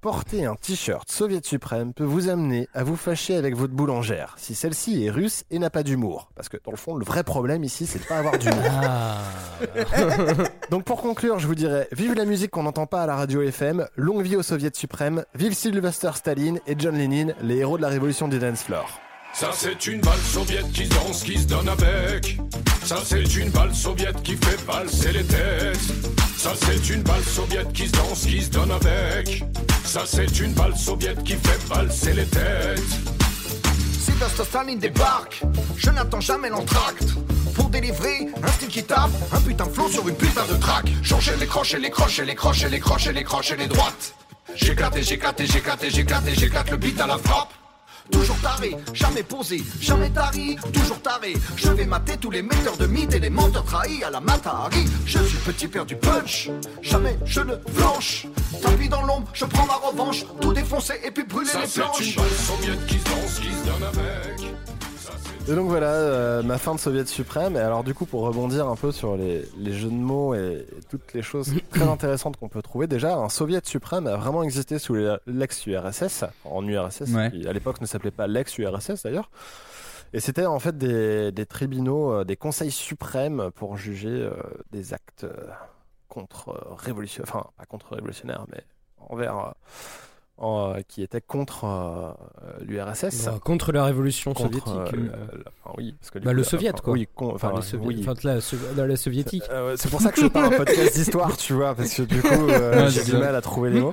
porter 0.00 0.46
un 0.46 0.54
t-shirt 0.54 1.10
Soviet 1.10 1.44
suprême 1.44 1.92
peut 1.92 2.04
vous 2.04 2.28
amener 2.28 2.68
à 2.74 2.84
vous 2.84 2.96
fâcher 2.96 3.36
avec 3.36 3.54
votre 3.54 3.74
boulangère, 3.74 4.34
si 4.38 4.54
celle-ci 4.54 5.04
est 5.04 5.10
russe 5.10 5.44
et 5.50 5.58
n'a 5.58 5.70
pas 5.70 5.82
d'humour. 5.82 6.30
Parce 6.34 6.48
que 6.48 6.56
dans 6.64 6.70
le 6.70 6.76
fond, 6.76 6.96
le 6.96 7.04
vrai 7.04 7.22
problème 7.22 7.64
ici, 7.64 7.86
c'est 7.86 7.98
de 7.98 8.04
pas 8.04 8.18
avoir 8.18 8.38
d'humour. 8.38 8.62
Ah. 8.82 9.18
Donc 10.70 10.84
pour 10.84 11.02
conclure, 11.02 11.38
je 11.38 11.46
vous 11.46 11.54
dirais, 11.54 11.88
vive 11.92 12.14
la 12.14 12.24
musique 12.24 12.50
qu'on 12.50 12.62
n'entend 12.62 12.86
pas 12.86 13.02
à 13.02 13.06
la 13.06 13.16
radio 13.16 13.42
FM, 13.42 13.86
longue 13.96 14.22
vie 14.22 14.36
au 14.36 14.42
Soviet 14.42 14.74
suprême, 14.74 15.24
vive 15.34 15.52
Sylvester 15.52 16.10
Staline 16.14 16.60
et 16.66 16.74
John 16.78 16.96
Lennon, 16.96 17.34
les 17.42 17.58
héros 17.58 17.76
de 17.76 17.82
la 17.82 17.88
révolution 17.88 18.28
du 18.28 18.38
dance 18.38 18.62
floor. 18.62 19.00
Ça 19.32 19.50
c'est 19.54 19.86
une 19.86 20.00
balle 20.00 20.18
soviète 20.18 20.70
qui 20.72 20.86
danse, 20.88 21.22
qui 21.22 21.38
se 21.38 21.46
donne 21.46 21.68
avec. 21.68 22.38
Ça 22.84 22.96
c'est 23.04 23.36
une 23.36 23.50
balle 23.50 23.74
soviète 23.74 24.22
qui 24.22 24.36
fait 24.36 24.60
valser 24.66 25.12
les 25.12 25.24
têtes. 25.24 25.78
Ça 26.36 26.52
c'est 26.60 26.90
une 26.90 27.02
balle 27.02 27.22
soviète 27.22 27.72
qui 27.72 27.86
se 27.86 27.92
danse, 27.92 28.26
qui 28.26 28.42
se 28.42 28.50
donne 28.50 28.70
avec. 28.70 29.44
Ça 29.84 30.02
c'est 30.06 30.40
une 30.40 30.52
balle 30.52 30.76
soviète 30.76 31.22
qui 31.24 31.34
fait 31.34 31.58
valser 31.68 32.12
les 32.12 32.26
têtes. 32.26 32.82
Sylvester 33.98 34.44
Staline 34.44 34.78
débarque, 34.78 35.42
je 35.76 35.90
n'attends 35.90 36.20
jamais 36.20 36.50
l'entracte. 36.50 37.14
Pour 37.54 37.70
délivrer 37.70 38.28
un 38.42 38.48
style 38.52 38.68
qui 38.68 38.82
tape, 38.82 39.10
un 39.32 39.40
putain 39.40 39.66
de 39.66 39.72
flow 39.72 39.88
sur 39.88 40.08
une 40.08 40.16
putain 40.16 40.46
de 40.46 40.54
track. 40.54 40.86
Changer 41.02 41.32
les 41.38 41.46
crochets, 41.46 41.78
les 41.78 41.90
crochets, 41.90 42.24
les 42.24 42.34
crochets, 42.34 42.68
les 42.68 42.80
crochets, 42.80 43.12
les 43.12 43.24
crochets, 43.24 43.56
les 43.56 43.66
droites. 43.66 44.14
J'éclate 44.54 44.96
et 44.96 45.02
j'éclate 45.02 45.40
et 45.40 45.46
j'éclate 45.46 45.84
et 45.84 45.90
j'éclate 45.90 46.26
et 46.26 46.34
j'éclate 46.34 46.70
le 46.70 46.76
beat 46.76 47.00
à 47.00 47.06
la 47.06 47.18
frappe. 47.18 47.52
Toujours 48.10 48.36
taré, 48.40 48.76
jamais 48.92 49.22
posé, 49.22 49.62
jamais 49.80 50.10
tari, 50.10 50.56
toujours 50.72 51.00
taré. 51.00 51.34
Je 51.56 51.68
vais 51.70 51.84
mater 51.86 52.16
tous 52.16 52.30
les 52.30 52.42
metteurs 52.42 52.76
de 52.76 52.86
mythes 52.86 53.14
et 53.14 53.20
les 53.20 53.30
menteurs 53.30 53.64
trahis 53.64 54.02
à 54.04 54.10
la 54.10 54.20
Matahari. 54.20 54.84
Je 55.06 55.18
suis 55.18 55.38
petit 55.38 55.68
père 55.68 55.86
du 55.86 55.96
punch, 55.96 56.50
jamais 56.82 57.18
je 57.24 57.40
ne 57.40 57.54
flanche. 57.74 58.26
Tapis 58.62 58.88
dans 58.88 59.02
l'ombre, 59.02 59.28
je 59.32 59.44
prends 59.44 59.66
ma 59.66 59.74
revanche, 59.74 60.24
tout 60.40 60.52
défoncer 60.52 60.94
et 61.04 61.10
puis 61.10 61.24
brûler 61.24 61.50
Ça 61.50 61.60
les 61.60 61.68
planches. 61.68 62.00
une 62.00 62.14
balle 62.14 62.86
qui 62.86 62.98
se 62.98 63.04
danse, 63.04 63.40
qui 63.40 63.48
se 63.50 63.64
donne 63.64 63.82
avec. 63.88 64.59
Et 65.48 65.54
donc 65.56 65.68
voilà, 65.68 65.88
euh, 65.92 66.42
ma 66.44 66.58
fin 66.58 66.74
de 66.74 66.80
soviet 66.80 67.06
suprême. 67.06 67.56
Et 67.56 67.60
alors 67.60 67.82
du 67.82 67.92
coup, 67.92 68.06
pour 68.06 68.22
rebondir 68.22 68.68
un 68.68 68.76
peu 68.76 68.92
sur 68.92 69.16
les, 69.16 69.44
les 69.58 69.72
jeux 69.72 69.88
de 69.88 69.94
mots 69.94 70.34
et, 70.34 70.66
et 70.78 70.82
toutes 70.88 71.12
les 71.12 71.22
choses 71.22 71.52
très 71.70 71.82
intéressantes 71.88 72.36
qu'on 72.36 72.48
peut 72.48 72.62
trouver, 72.62 72.86
déjà, 72.86 73.16
un 73.16 73.28
soviet 73.28 73.64
suprême 73.66 74.06
a 74.06 74.16
vraiment 74.16 74.42
existé 74.44 74.78
sous 74.78 74.94
l'ex-URSS, 75.26 76.24
en 76.44 76.64
URSS, 76.66 77.10
Ouais. 77.14 77.30
qui 77.32 77.48
à 77.48 77.52
l'époque 77.52 77.80
ne 77.80 77.86
s'appelait 77.86 78.10
pas 78.12 78.28
l'ex-URSS 78.28 79.02
d'ailleurs. 79.02 79.30
Et 80.12 80.20
c'était 80.20 80.46
en 80.46 80.58
fait 80.60 80.76
des, 80.78 81.32
des 81.32 81.46
tribunaux, 81.46 82.12
euh, 82.12 82.24
des 82.24 82.36
conseils 82.36 82.70
suprêmes 82.72 83.50
pour 83.54 83.76
juger 83.76 84.08
euh, 84.10 84.32
des 84.72 84.92
actes 84.94 85.26
contre 86.08 86.74
révolution, 86.78 87.22
enfin 87.26 87.46
pas 87.56 87.64
contre 87.64 87.94
révolutionnaires, 87.94 88.44
mais 88.52 88.62
envers, 89.08 89.54
euh, 90.40 90.44
en, 90.44 90.74
euh, 90.74 90.80
qui 90.88 91.02
étaient 91.02 91.20
contre 91.20 91.64
euh, 91.64 92.12
l'URSS. 92.62 93.26
Bah, 93.26 93.38
contre 93.44 93.72
la 93.72 93.84
révolution 93.84 94.32
Contre, 94.34 94.48
soviétique. 94.64 94.94
euh, 94.94 95.08
euh, 95.12 95.42
enfin, 95.64 95.74
oui, 95.78 95.94
parce 96.00 96.10
que 96.10 96.18
du 96.18 96.24
bah, 96.24 96.30
coup, 96.30 96.36
le 96.36 96.42
enfin, 96.42 96.50
soviet, 96.50 96.72
quoi. 96.82 96.92
Oui, 96.94 97.08
con- 97.14 97.32
Enfin, 97.34 97.52
les 97.56 97.62
sovi- 97.62 97.86
oui. 97.86 97.98
enfin, 98.06 98.14
la, 98.24 98.40
so- 98.40 98.56
la- 98.76 98.86
la 98.86 98.96
soviétique. 98.96 99.42
Euh, 99.50 99.74
c'est 99.78 99.90
pour 99.90 100.00
ça 100.00 100.10
que 100.12 100.20
je 100.20 100.26
parle 100.26 100.54
un 100.54 100.56
podcast 100.56 100.94
d'histoire, 100.96 101.36
tu 101.36 101.52
vois, 101.52 101.74
parce 101.74 101.94
que 101.94 102.02
du 102.02 102.20
coup, 102.22 102.28
j'ai 102.88 103.04
du 103.04 103.16
mal 103.16 103.34
à 103.34 103.40
trouver 103.40 103.70
les 103.70 103.80
mots. 103.80 103.92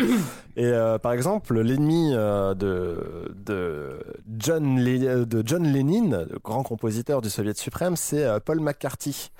Et 0.55 0.65
euh, 0.65 0.97
par 0.97 1.11
exemple, 1.13 1.59
l'ennemi 1.59 2.11
euh, 2.15 2.53
de, 2.55 3.31
de, 3.45 3.99
John 4.39 4.83
de 4.83 5.43
John 5.45 5.63
Lennon, 5.63 6.25
le 6.31 6.39
grand 6.43 6.63
compositeur 6.63 7.21
du 7.21 7.29
Soviet 7.29 7.53
suprême, 7.55 7.95
c'est 7.95 8.25
Paul 8.43 8.59
McCarthy. 8.59 9.31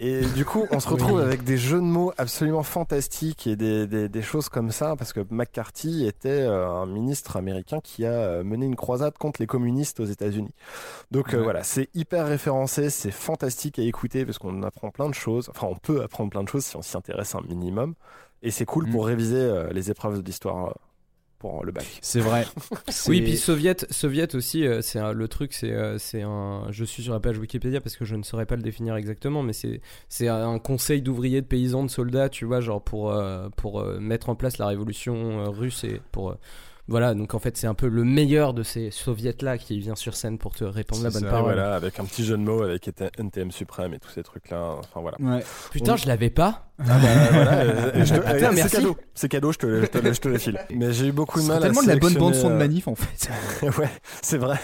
Et 0.00 0.20
du 0.36 0.44
coup, 0.44 0.64
on 0.70 0.78
se 0.78 0.88
retrouve 0.88 1.18
Oui. 1.18 1.22
avec 1.24 1.42
des 1.42 1.56
jeux 1.58 1.78
de 1.78 1.84
mots 1.84 2.12
absolument 2.18 2.62
fantastiques 2.62 3.48
et 3.48 3.56
des, 3.56 3.88
des, 3.88 4.08
des 4.08 4.22
choses 4.22 4.48
comme 4.48 4.70
ça, 4.70 4.94
parce 4.96 5.12
que 5.12 5.20
McCarthy 5.30 6.06
était 6.06 6.28
euh, 6.28 6.68
un 6.68 6.86
ministre 6.86 7.36
américain 7.36 7.80
qui 7.82 8.06
a 8.06 8.12
euh, 8.12 8.44
mené 8.44 8.64
une 8.66 8.76
croisade 8.76 9.18
contre 9.18 9.40
les 9.42 9.46
communistes 9.48 9.98
aux 9.98 10.04
États-Unis. 10.04 10.52
Donc 11.10 11.34
euh, 11.34 11.42
voilà, 11.42 11.64
c'est 11.64 11.88
hyper 11.94 12.26
référencé, 12.28 12.90
c'est 12.90 13.10
fantastique 13.10 13.80
à 13.80 13.82
écouter 13.82 14.24
parce 14.24 14.38
qu'on 14.38 14.62
apprend 14.62 14.90
plein 14.90 15.08
de 15.08 15.14
choses. 15.14 15.50
Enfin, 15.50 15.66
on 15.68 15.74
peut 15.76 16.00
apprendre 16.02 16.30
plein 16.30 16.44
de 16.44 16.48
choses 16.48 16.64
si 16.64 16.76
on 16.76 16.82
s'y 16.82 16.96
intéresse 16.96 17.34
un 17.34 17.40
minimum. 17.42 17.94
Et 18.42 18.52
c'est 18.52 18.66
cool 18.66 18.86
Mm. 18.86 18.92
pour 18.92 19.06
réviser 19.06 19.64
les 19.72 19.90
épreuves 19.90 20.22
d'histoire 20.22 20.68
euh, 20.68 20.72
pour 21.38 21.64
le 21.64 21.72
bac. 21.72 21.86
C'est 22.00 22.20
vrai. 22.20 22.46
Oui, 23.06 23.22
puis 23.22 23.36
soviet, 23.36 23.86
soviet 23.90 24.34
aussi, 24.34 24.66
euh, 24.66 24.82
c'est 24.82 25.00
le 25.12 25.28
truc, 25.28 25.52
c'est 25.52 25.72
euh, 25.72 25.98
c'est 25.98 26.22
un. 26.22 26.66
Je 26.70 26.84
suis 26.84 27.02
sur 27.02 27.12
la 27.12 27.20
page 27.20 27.38
Wikipédia 27.38 27.80
parce 27.80 27.96
que 27.96 28.04
je 28.04 28.16
ne 28.16 28.22
saurais 28.22 28.46
pas 28.46 28.56
le 28.56 28.62
définir 28.62 28.96
exactement, 28.96 29.42
mais 29.42 29.52
c'est 29.52 29.80
c'est 30.08 30.28
un 30.28 30.58
conseil 30.58 31.00
d'ouvriers, 31.00 31.40
de 31.40 31.46
paysans, 31.46 31.84
de 31.84 31.90
soldats, 31.90 32.28
tu 32.28 32.44
vois, 32.44 32.60
genre 32.60 32.82
pour 32.82 33.12
euh, 33.12 33.48
pour 33.56 33.84
mettre 34.00 34.28
en 34.28 34.34
place 34.34 34.58
la 34.58 34.66
révolution 34.66 35.50
russe 35.50 35.84
et 35.84 36.00
pour 36.12 36.36
voilà. 36.88 37.14
Donc 37.14 37.34
en 37.34 37.38
fait, 37.38 37.56
c'est 37.56 37.66
un 37.66 37.74
peu 37.74 37.86
le 37.88 38.02
meilleur 38.04 38.54
de 38.54 38.62
ces 38.62 38.90
soviets 38.90 39.36
là 39.42 39.58
qui 39.58 39.78
vient 39.78 39.94
sur 39.94 40.16
scène 40.16 40.38
pour 40.38 40.54
te 40.54 40.64
répondre 40.64 41.04
la 41.04 41.10
C'est 41.10 41.20
bonne 41.20 41.28
ça, 41.28 41.30
parole. 41.36 41.54
Voilà, 41.54 41.74
avec 41.74 42.00
un 42.00 42.04
petit 42.04 42.24
jeu 42.24 42.36
de 42.36 42.42
mots 42.42 42.62
avec 42.62 42.88
NTM 43.18 43.50
suprême 43.50 43.94
et 43.94 43.98
tous 43.98 44.10
ces 44.10 44.22
trucs-là. 44.22 44.76
Enfin 44.78 45.00
voilà. 45.00 45.16
Ouais. 45.20 45.44
Putain, 45.70 45.96
je 45.96 46.06
l'avais 46.06 46.30
pas. 46.30 46.64
Ah 46.80 46.84
bah, 46.86 46.94
voilà, 47.32 47.52
euh, 47.60 47.90
je 48.04 48.14
te- 48.14 48.20
euh, 48.20 48.38
c'est 48.38 48.52
merci. 48.54 48.76
cadeau, 48.76 48.96
c'est 49.14 49.28
cadeau, 49.28 49.52
je 49.52 49.58
te, 49.58 49.80
je 49.82 49.86
te, 49.86 50.12
je 50.14 50.20
te 50.20 50.28
le 50.28 50.38
file. 50.38 50.58
Mais 50.74 50.92
j'ai 50.92 51.06
eu 51.08 51.12
beaucoup 51.12 51.38
de 51.40 51.42
C'est 51.44 51.48
mal 51.48 51.58
à 51.58 51.60
tellement 51.66 51.82
de 51.82 51.88
la 51.88 51.96
bonne 51.96 52.14
bande 52.14 52.34
son 52.34 52.48
de 52.50 52.54
euh, 52.54 52.58
manif 52.58 52.86
en 52.88 52.94
fait. 52.94 53.30
ouais, 53.78 53.88
c'est 54.22 54.38
vrai. 54.38 54.58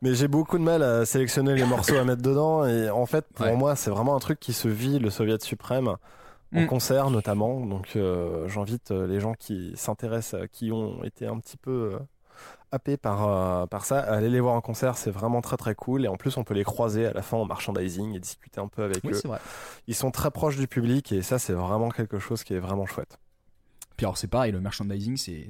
Mais 0.00 0.14
j'ai 0.14 0.28
beaucoup 0.28 0.56
de 0.58 0.62
mal 0.62 0.82
à 0.84 1.04
sélectionner 1.04 1.54
les 1.54 1.64
morceaux 1.64 1.96
à 1.96 2.04
mettre 2.04 2.22
dedans. 2.22 2.64
Et 2.64 2.88
en 2.90 3.06
fait, 3.06 3.24
pour 3.34 3.46
Ouais. 3.46 3.56
moi, 3.56 3.74
c'est 3.74 3.90
vraiment 3.90 4.14
un 4.14 4.20
truc 4.20 4.38
qui 4.38 4.52
se 4.52 4.68
vit, 4.68 5.00
le 5.00 5.10
Soviet 5.10 5.38
suprême, 5.42 5.90
en 6.54 6.62
Mm. 6.62 6.66
concert 6.66 7.10
notamment. 7.10 7.60
Donc 7.64 7.96
euh, 7.96 8.48
j'invite 8.48 8.90
euh, 8.90 9.06
les 9.06 9.20
gens 9.20 9.34
qui 9.34 9.72
s'intéressent, 9.76 10.40
à- 10.42 10.48
qui 10.48 10.72
ont 10.72 11.02
été 11.04 11.26
un 11.26 11.38
petit 11.38 11.56
peu 11.56 11.92
euh, 11.94 11.98
happés 12.72 12.96
par, 12.96 13.26
euh, 13.28 13.66
par 13.66 13.84
ça, 13.84 13.98
à 14.00 14.14
aller 14.16 14.30
les 14.30 14.40
voir 14.40 14.54
en 14.54 14.60
concert. 14.60 14.96
C'est 14.96 15.10
vraiment 15.10 15.40
très 15.40 15.56
très 15.56 15.74
cool. 15.74 16.04
Et 16.04 16.08
en 16.08 16.16
plus, 16.16 16.36
on 16.36 16.44
peut 16.44 16.54
les 16.54 16.64
croiser 16.64 17.06
à 17.06 17.12
la 17.12 17.22
fin 17.22 17.36
en 17.36 17.44
merchandising 17.46 18.14
et 18.14 18.20
discuter 18.20 18.60
un 18.60 18.68
peu 18.68 18.82
avec 18.82 19.00
Oui, 19.04 19.12
eux. 19.14 19.20
vrai. 19.28 19.38
Ils 19.86 19.94
sont 19.94 20.10
très 20.10 20.30
proches 20.30 20.56
du 20.56 20.68
public 20.68 21.12
et 21.12 21.22
ça, 21.22 21.38
c'est 21.38 21.52
vraiment 21.54 21.90
quelque 21.90 22.18
chose 22.18 22.44
qui 22.44 22.54
est 22.54 22.60
vraiment 22.60 22.86
chouette. 22.86 23.18
Puis 23.96 24.06
alors 24.06 24.16
c'est 24.16 24.28
pareil, 24.28 24.52
le 24.52 24.60
merchandising 24.60 25.16
c'est 25.16 25.48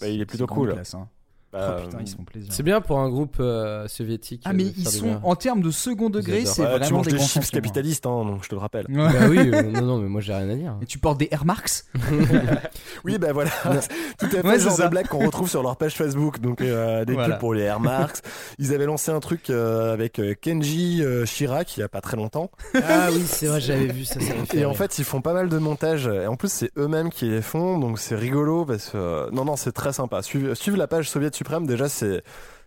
Bah, 0.00 0.08
il 0.08 0.20
est 0.20 0.26
plutôt 0.26 0.46
cool. 0.46 0.72
classe, 0.74 0.94
hein. 0.94 1.08
Oh 1.58 1.82
putain, 1.82 1.98
ils 2.00 2.08
se 2.08 2.16
font 2.16 2.24
plaisir. 2.24 2.52
C'est 2.52 2.62
bien 2.62 2.80
pour 2.80 2.98
un 2.98 3.08
groupe 3.08 3.36
euh, 3.40 3.86
soviétique. 3.88 4.42
Ah 4.44 4.50
euh, 4.50 4.52
mais 4.54 4.64
de 4.64 4.72
ils 4.76 4.88
sont 4.88 5.20
en 5.22 5.34
termes 5.36 5.62
de 5.62 5.70
second 5.70 6.10
degré, 6.10 6.44
c'est 6.44 6.62
Ouais, 6.62 6.72
tu 6.74 6.78
vraiment 6.78 6.96
manges 6.98 7.06
des 7.06 7.16
grands 7.16 7.26
chips 7.26 7.44
hein. 7.44 7.48
capitalistes, 7.52 8.06
hein, 8.06 8.24
donc 8.24 8.44
je 8.44 8.48
te 8.48 8.54
le 8.54 8.60
rappelle. 8.60 8.86
Ouais. 8.88 8.96
Bah 8.96 9.12
oui, 9.30 9.38
euh, 9.38 9.62
non, 9.62 9.82
non, 9.82 9.98
mais 9.98 10.08
moi 10.08 10.20
j'ai 10.20 10.34
rien 10.34 10.48
à 10.50 10.54
dire. 10.54 10.76
Et 10.82 10.86
tu 10.86 10.98
portes 10.98 11.18
des 11.18 11.28
Air 11.30 11.44
Max 11.44 11.86
Oui, 13.04 13.18
bah 13.18 13.32
voilà, 13.32 13.50
tout 14.18 14.26
à 14.26 14.28
fait 14.28 14.46
Ouais, 14.46 14.58
genre 14.58 14.76
de 14.78 14.88
blague 14.88 15.06
qu'on 15.08 15.24
retrouve 15.24 15.48
sur 15.48 15.62
leur 15.62 15.76
page 15.76 15.94
Facebook. 15.94 16.40
Donc 16.40 16.60
euh, 16.60 17.04
des 17.04 17.14
Voilà. 17.14 17.34
pubs 17.34 17.40
pour 17.40 17.54
les 17.54 17.62
Air 17.62 17.80
Max. 17.80 18.22
Ils 18.58 18.74
avaient 18.74 18.86
lancé 18.86 19.10
un 19.10 19.20
truc 19.20 19.50
euh, 19.50 19.92
avec 19.92 20.18
euh, 20.18 20.34
Kenji 20.40 21.02
euh, 21.02 21.24
Chirac 21.24 21.76
il 21.76 21.80
y 21.80 21.82
a 21.82 21.88
pas 21.88 22.00
très 22.00 22.16
longtemps. 22.16 22.50
Ah 22.74 23.08
oui, 23.12 23.22
c'est 23.26 23.46
vrai, 23.46 23.60
j'avais 23.60 23.86
vu 23.86 24.04
ça. 24.04 24.20
ça 24.20 24.32
fait 24.46 24.58
Et 24.58 24.64
en 24.64 24.74
fait, 24.74 24.98
ils 24.98 25.04
font 25.04 25.20
pas 25.20 25.32
mal 25.32 25.48
de 25.48 25.58
montages. 25.58 26.06
Et 26.06 26.26
en 26.26 26.36
plus, 26.36 26.50
c'est 26.50 26.70
eux-mêmes 26.76 27.10
qui 27.10 27.26
les 27.26 27.42
font, 27.42 27.78
donc 27.78 27.98
c'est 27.98 28.14
rigolo 28.16 28.64
parce 28.64 28.90
que 28.90 28.96
euh, 28.96 29.30
non, 29.32 29.44
non, 29.44 29.56
c'est 29.56 29.72
très 29.72 29.92
sympa. 29.92 30.22
Suivre, 30.22 30.54
suivre 30.54 30.76
la 30.76 30.86
page 30.86 31.08
Soviet 31.10 31.30
Suprême, 31.46 31.66
déjà, 31.66 31.88
c'est 31.88 32.22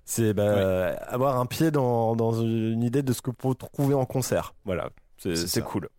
c'est 0.05 0.33
bah, 0.33 0.93
avoir 1.07 1.37
un 1.39 1.45
pied 1.45 1.69
dans, 1.69 2.15
dans 2.15 2.31
une 2.31 2.81
idée 2.81 3.03
de 3.03 3.11
ce 3.13 3.21
que 3.21 3.31
vous 3.43 3.53
trouver 3.53 3.93
en 3.93 4.05
concert. 4.05 4.53
Voilà, 4.65 4.89
c'est 5.17 5.61
cool. 5.63 5.89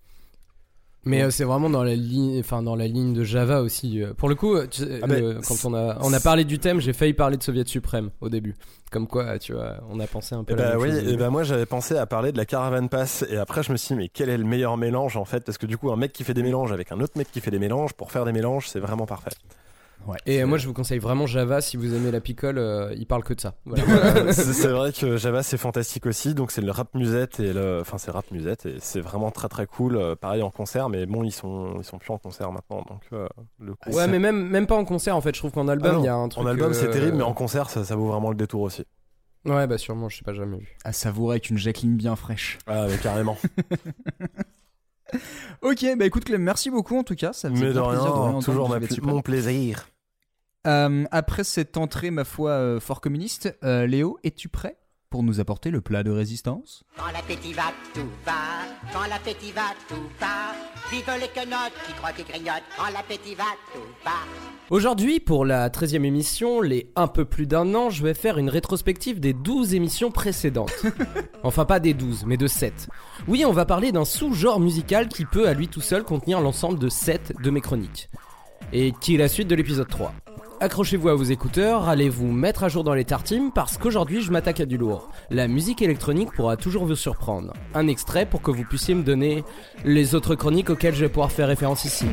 Mais 1.04 1.22
euh, 1.22 1.30
c'est 1.30 1.44
vraiment 1.44 1.70
dans 1.70 1.82
la 1.82 1.94
ligne, 1.94 2.38
enfin 2.40 2.62
dans 2.62 2.76
la 2.76 2.86
ligne 2.86 3.14
de 3.14 3.24
Java 3.24 3.62
aussi. 3.62 4.02
euh. 4.02 4.12
Pour 4.12 4.28
le 4.28 4.34
coup, 4.34 4.54
euh, 4.54 4.66
tu 4.66 4.82
sais, 4.82 5.00
Ah, 5.02 5.06
le- 5.06 5.34
mais 5.34 5.40
quand 5.46 5.64
on 5.64 5.72
a 5.74 5.96
on 6.02 6.12
a 6.12 6.20
parlé 6.20 6.44
du 6.44 6.58
thème, 6.58 6.78
j'ai 6.80 6.92
failli 6.92 7.14
parler 7.14 7.38
de 7.38 7.42
Soviet 7.42 7.64
suprême 7.66 8.10
au 8.20 8.28
début. 8.28 8.54
Comme 8.90 9.06
quoi, 9.06 9.38
tu 9.38 9.54
vois, 9.54 9.76
on 9.88 9.98
a 10.00 10.06
pensé 10.06 10.34
un 10.34 10.44
peu. 10.44 10.52
Et 10.52 10.56
la 10.56 10.62
bah 10.62 10.70
même 10.72 10.80
oui, 10.80 10.88
chose 10.90 10.98
et 10.98 11.02
début. 11.04 11.16
bah 11.16 11.30
moi 11.30 11.42
j'avais 11.42 11.64
pensé 11.64 11.96
à 11.96 12.04
parler 12.06 12.32
de 12.32 12.36
la 12.36 12.44
Caravan 12.44 12.86
Pass 12.88 13.24
et 13.30 13.36
après 13.38 13.62
je 13.62 13.72
me 13.72 13.78
suis 13.78 13.94
dit 13.94 13.98
mais 13.98 14.08
quel 14.08 14.28
est 14.28 14.36
le 14.36 14.44
meilleur 14.44 14.76
mélange 14.76 15.16
en 15.16 15.24
fait? 15.24 15.42
Parce 15.44 15.56
que 15.56 15.66
du 15.66 15.78
coup 15.78 15.90
un 15.90 15.96
mec 15.96 16.12
qui 16.12 16.22
fait 16.24 16.34
des 16.34 16.42
mélanges 16.42 16.72
avec 16.72 16.92
un 16.92 17.00
autre 17.00 17.16
mec 17.16 17.30
qui 17.32 17.40
fait 17.40 17.50
des 17.50 17.58
mélanges 17.58 17.94
pour 17.94 18.10
faire 18.12 18.24
des 18.26 18.32
mélanges 18.32 18.68
c'est 18.68 18.80
vraiment 18.80 19.06
parfait. 19.06 19.30
Et 20.26 20.42
euh, 20.42 20.46
moi, 20.46 20.58
je 20.58 20.66
vous 20.66 20.72
conseille 20.72 20.98
vraiment 20.98 21.26
Java 21.26 21.60
si 21.60 21.76
vous 21.76 21.94
aimez 21.94 22.10
la 22.10 22.20
picole. 22.20 22.58
euh, 22.58 22.92
il 22.96 23.06
parle 23.06 23.22
que 23.22 23.32
de 23.34 23.40
ça. 23.40 23.54
Voilà. 23.64 23.84
C'est 24.32 24.68
vrai 24.68 24.92
que 24.92 25.16
Java 25.16 25.42
c'est 25.42 25.56
fantastique 25.56 26.06
aussi 26.06 26.34
donc 26.34 26.50
c'est 26.50 26.60
le 26.62 26.70
rap 26.70 26.94
musette 26.94 27.38
et 27.40 27.52
le 27.52 27.78
enfin 27.80 27.98
c'est 27.98 28.10
rap 28.10 28.30
musette 28.30 28.66
et 28.66 28.76
c'est 28.80 29.00
vraiment 29.00 29.30
très 29.30 29.48
très 29.48 29.66
cool 29.66 29.96
euh, 29.96 30.16
pareil 30.16 30.42
en 30.42 30.50
concert 30.50 30.88
mais 30.88 31.06
bon 31.06 31.22
ils 31.22 31.30
sont 31.32 31.74
ils 31.78 31.84
sont 31.84 31.98
plus 31.98 32.10
en 32.12 32.18
concert 32.18 32.50
maintenant 32.52 32.82
donc 32.88 33.02
euh, 33.12 33.26
le 33.58 33.74
coup 33.74 33.90
ouais, 33.90 34.06
mais 34.08 34.18
même 34.18 34.48
même 34.48 34.66
pas 34.66 34.76
en 34.76 34.84
concert 34.84 35.14
en 35.16 35.20
fait. 35.20 35.34
Je 35.34 35.40
trouve 35.40 35.52
qu'en 35.52 35.68
Ah 35.68 35.72
album, 35.72 35.96
non, 35.96 36.02
il 36.02 36.06
y 36.06 36.08
a 36.08 36.14
un 36.14 36.28
truc. 36.28 36.44
en 36.44 36.48
album 36.48 36.72
c'est 36.74 36.88
euh, 36.88 36.92
terrible 36.92 37.18
mais 37.18 37.22
en 37.22 37.34
concert 37.34 37.70
ça, 37.70 37.84
ça 37.84 37.94
vaut 37.96 38.08
vraiment 38.08 38.30
le 38.30 38.36
détour 38.36 38.62
aussi. 38.62 38.84
Ouais, 39.46 39.66
bah 39.66 39.78
sûrement. 39.78 40.08
Je 40.10 40.18
sais 40.18 40.24
pas 40.24 40.34
jamais 40.34 40.58
vu. 40.58 40.76
à 40.84 40.92
savourer 40.92 41.34
avec 41.34 41.48
une 41.50 41.56
Jacqueline 41.58 41.96
bien 41.96 42.14
fraîche. 42.16 42.58
Ah 42.66 42.86
mais 42.88 42.96
carrément. 42.98 43.38
Ok, 45.62 45.84
bah 45.98 46.06
écoute 46.06 46.24
Clem, 46.24 46.42
merci 46.42 46.70
beaucoup 46.70 46.96
en 46.96 47.02
tout 47.02 47.14
cas, 47.14 47.32
ça 47.32 47.50
me 47.50 47.56
fait 47.56 47.62
mais 47.62 47.68
de 47.68 47.72
bien 47.74 47.82
plaisir 47.82 48.04
de 48.04 48.10
rien, 48.10 48.22
réentendre 48.22 48.44
toujours 48.44 48.68
ma 48.68 49.12
mon 49.12 49.20
plaisir. 49.20 49.86
Euh, 50.66 51.04
après 51.10 51.44
cette 51.44 51.76
entrée, 51.76 52.10
ma 52.10 52.24
foi, 52.24 52.50
euh, 52.52 52.80
fort 52.80 53.00
communiste, 53.00 53.56
euh, 53.64 53.86
Léo, 53.86 54.18
es-tu 54.24 54.48
prêt? 54.48 54.76
Pour 55.10 55.24
nous 55.24 55.40
apporter 55.40 55.72
le 55.72 55.80
plat 55.80 56.04
de 56.04 56.10
résistance 56.10 56.84
Quand 56.96 57.10
l'appétit 57.12 57.52
va, 57.52 57.72
tout 57.92 58.08
va. 58.24 58.32
Quand 58.92 59.08
l'appétit 59.08 59.50
va, 59.50 59.74
tout 59.88 60.08
va. 60.20 60.54
Vive 60.92 61.10
les 61.20 61.28
quenottes 61.28 61.72
qui 61.84 61.92
croient 61.94 62.12
qu'ils 62.12 62.24
grignotent. 62.24 62.62
Quand 62.78 62.92
l'appétit 62.92 63.34
va, 63.34 63.44
tout 63.74 63.80
va. 64.04 64.12
Aujourd'hui, 64.70 65.18
pour 65.18 65.44
la 65.44 65.68
13e 65.68 66.04
émission, 66.04 66.60
les 66.60 66.92
un 66.94 67.08
peu 67.08 67.24
plus 67.24 67.48
d'un 67.48 67.74
an, 67.74 67.90
je 67.90 68.04
vais 68.04 68.14
faire 68.14 68.38
une 68.38 68.48
rétrospective 68.48 69.18
des 69.18 69.32
12 69.32 69.74
émissions 69.74 70.12
précédentes. 70.12 70.86
enfin, 71.42 71.64
pas 71.64 71.80
des 71.80 71.92
12, 71.92 72.24
mais 72.26 72.36
de 72.36 72.46
7. 72.46 72.88
Oui, 73.26 73.44
on 73.44 73.52
va 73.52 73.66
parler 73.66 73.90
d'un 73.90 74.04
sous-genre 74.04 74.60
musical 74.60 75.08
qui 75.08 75.24
peut 75.24 75.48
à 75.48 75.54
lui 75.54 75.66
tout 75.66 75.80
seul 75.80 76.04
contenir 76.04 76.40
l'ensemble 76.40 76.78
de 76.78 76.88
7 76.88 77.34
de 77.42 77.50
mes 77.50 77.60
chroniques. 77.60 78.10
Et 78.72 78.92
qui 79.00 79.16
est 79.16 79.18
la 79.18 79.28
suite 79.28 79.48
de 79.48 79.56
l'épisode 79.56 79.88
3. 79.88 80.14
Accrochez-vous 80.62 81.08
à 81.08 81.14
vos 81.14 81.24
écouteurs, 81.24 81.88
allez 81.88 82.10
vous 82.10 82.30
mettre 82.30 82.64
à 82.64 82.68
jour 82.68 82.84
dans 82.84 82.92
les 82.92 83.06
tartimes 83.06 83.50
parce 83.50 83.78
qu'aujourd'hui 83.78 84.20
je 84.20 84.30
m'attaque 84.30 84.60
à 84.60 84.66
du 84.66 84.76
lourd. 84.76 85.08
La 85.30 85.48
musique 85.48 85.80
électronique 85.80 86.32
pourra 86.32 86.58
toujours 86.58 86.84
vous 86.84 86.96
surprendre. 86.96 87.54
Un 87.74 87.88
extrait 87.88 88.26
pour 88.26 88.42
que 88.42 88.50
vous 88.50 88.64
puissiez 88.64 88.94
me 88.94 89.02
donner 89.02 89.42
les 89.86 90.14
autres 90.14 90.34
chroniques 90.34 90.68
auxquelles 90.68 90.94
je 90.94 91.00
vais 91.00 91.08
pouvoir 91.08 91.32
faire 91.32 91.48
référence 91.48 91.86
ici. 91.86 92.04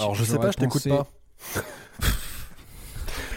Alors 0.00 0.14
je 0.14 0.24
sais 0.24 0.38
pas, 0.38 0.50
je 0.50 0.56
t'écoute 0.56 0.82
pensé- 0.82 0.90
pas. 0.90 1.06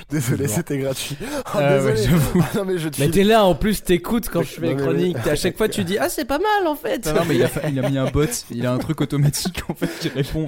Désolé, 0.09 0.47
c'était 0.47 0.77
gratuit. 0.77 1.17
Oh, 1.21 1.25
Ah 1.53 1.57
ouais, 1.57 1.93
désolé. 1.93 2.03
j'avoue. 2.03 2.41
Ah, 2.43 2.49
non 2.57 2.65
mais 2.65 2.77
je 2.77 2.89
te 2.89 2.99
Mais 2.99 3.05
file- 3.05 3.13
t'es 3.15 3.23
là 3.23 3.45
en 3.45 3.55
plus, 3.55 3.81
t'écoutes 3.83 4.29
quand 4.29 4.43
je 4.43 4.47
fais 4.49 4.61
les 4.61 4.75
mais- 4.75 4.81
chroniques. 4.83 5.17
À 5.27 5.35
chaque 5.35 5.57
fois, 5.57 5.67
tu 5.69 5.83
dis 5.83 5.97
Ah, 5.97 6.07
c'est 6.09 6.25
pas 6.25 6.37
mal 6.39 6.67
en 6.67 6.75
fait. 6.75 7.03
Non, 7.07 7.13
non, 7.15 7.21
mais 7.27 7.35
il 7.35 7.43
a, 7.43 7.47
fa- 7.47 7.67
il 7.67 7.79
a 7.83 7.89
mis 7.89 7.97
un 7.97 8.11
bot, 8.11 8.25
il 8.51 8.65
a 8.67 8.73
un 8.73 8.77
truc 8.77 9.01
automatique 9.01 9.63
en 9.69 9.73
fait 9.73 9.89
qui 9.99 10.09
répond. 10.09 10.45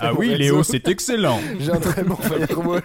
Ah 0.00 0.12
oui, 0.14 0.28
réseau. 0.28 0.38
Léo, 0.38 0.62
c'est 0.62 0.86
excellent. 0.88 1.40
J'ai 1.58 1.72
un 1.72 1.80
très 1.80 2.04
bon 2.04 2.14
firewall. 2.16 2.82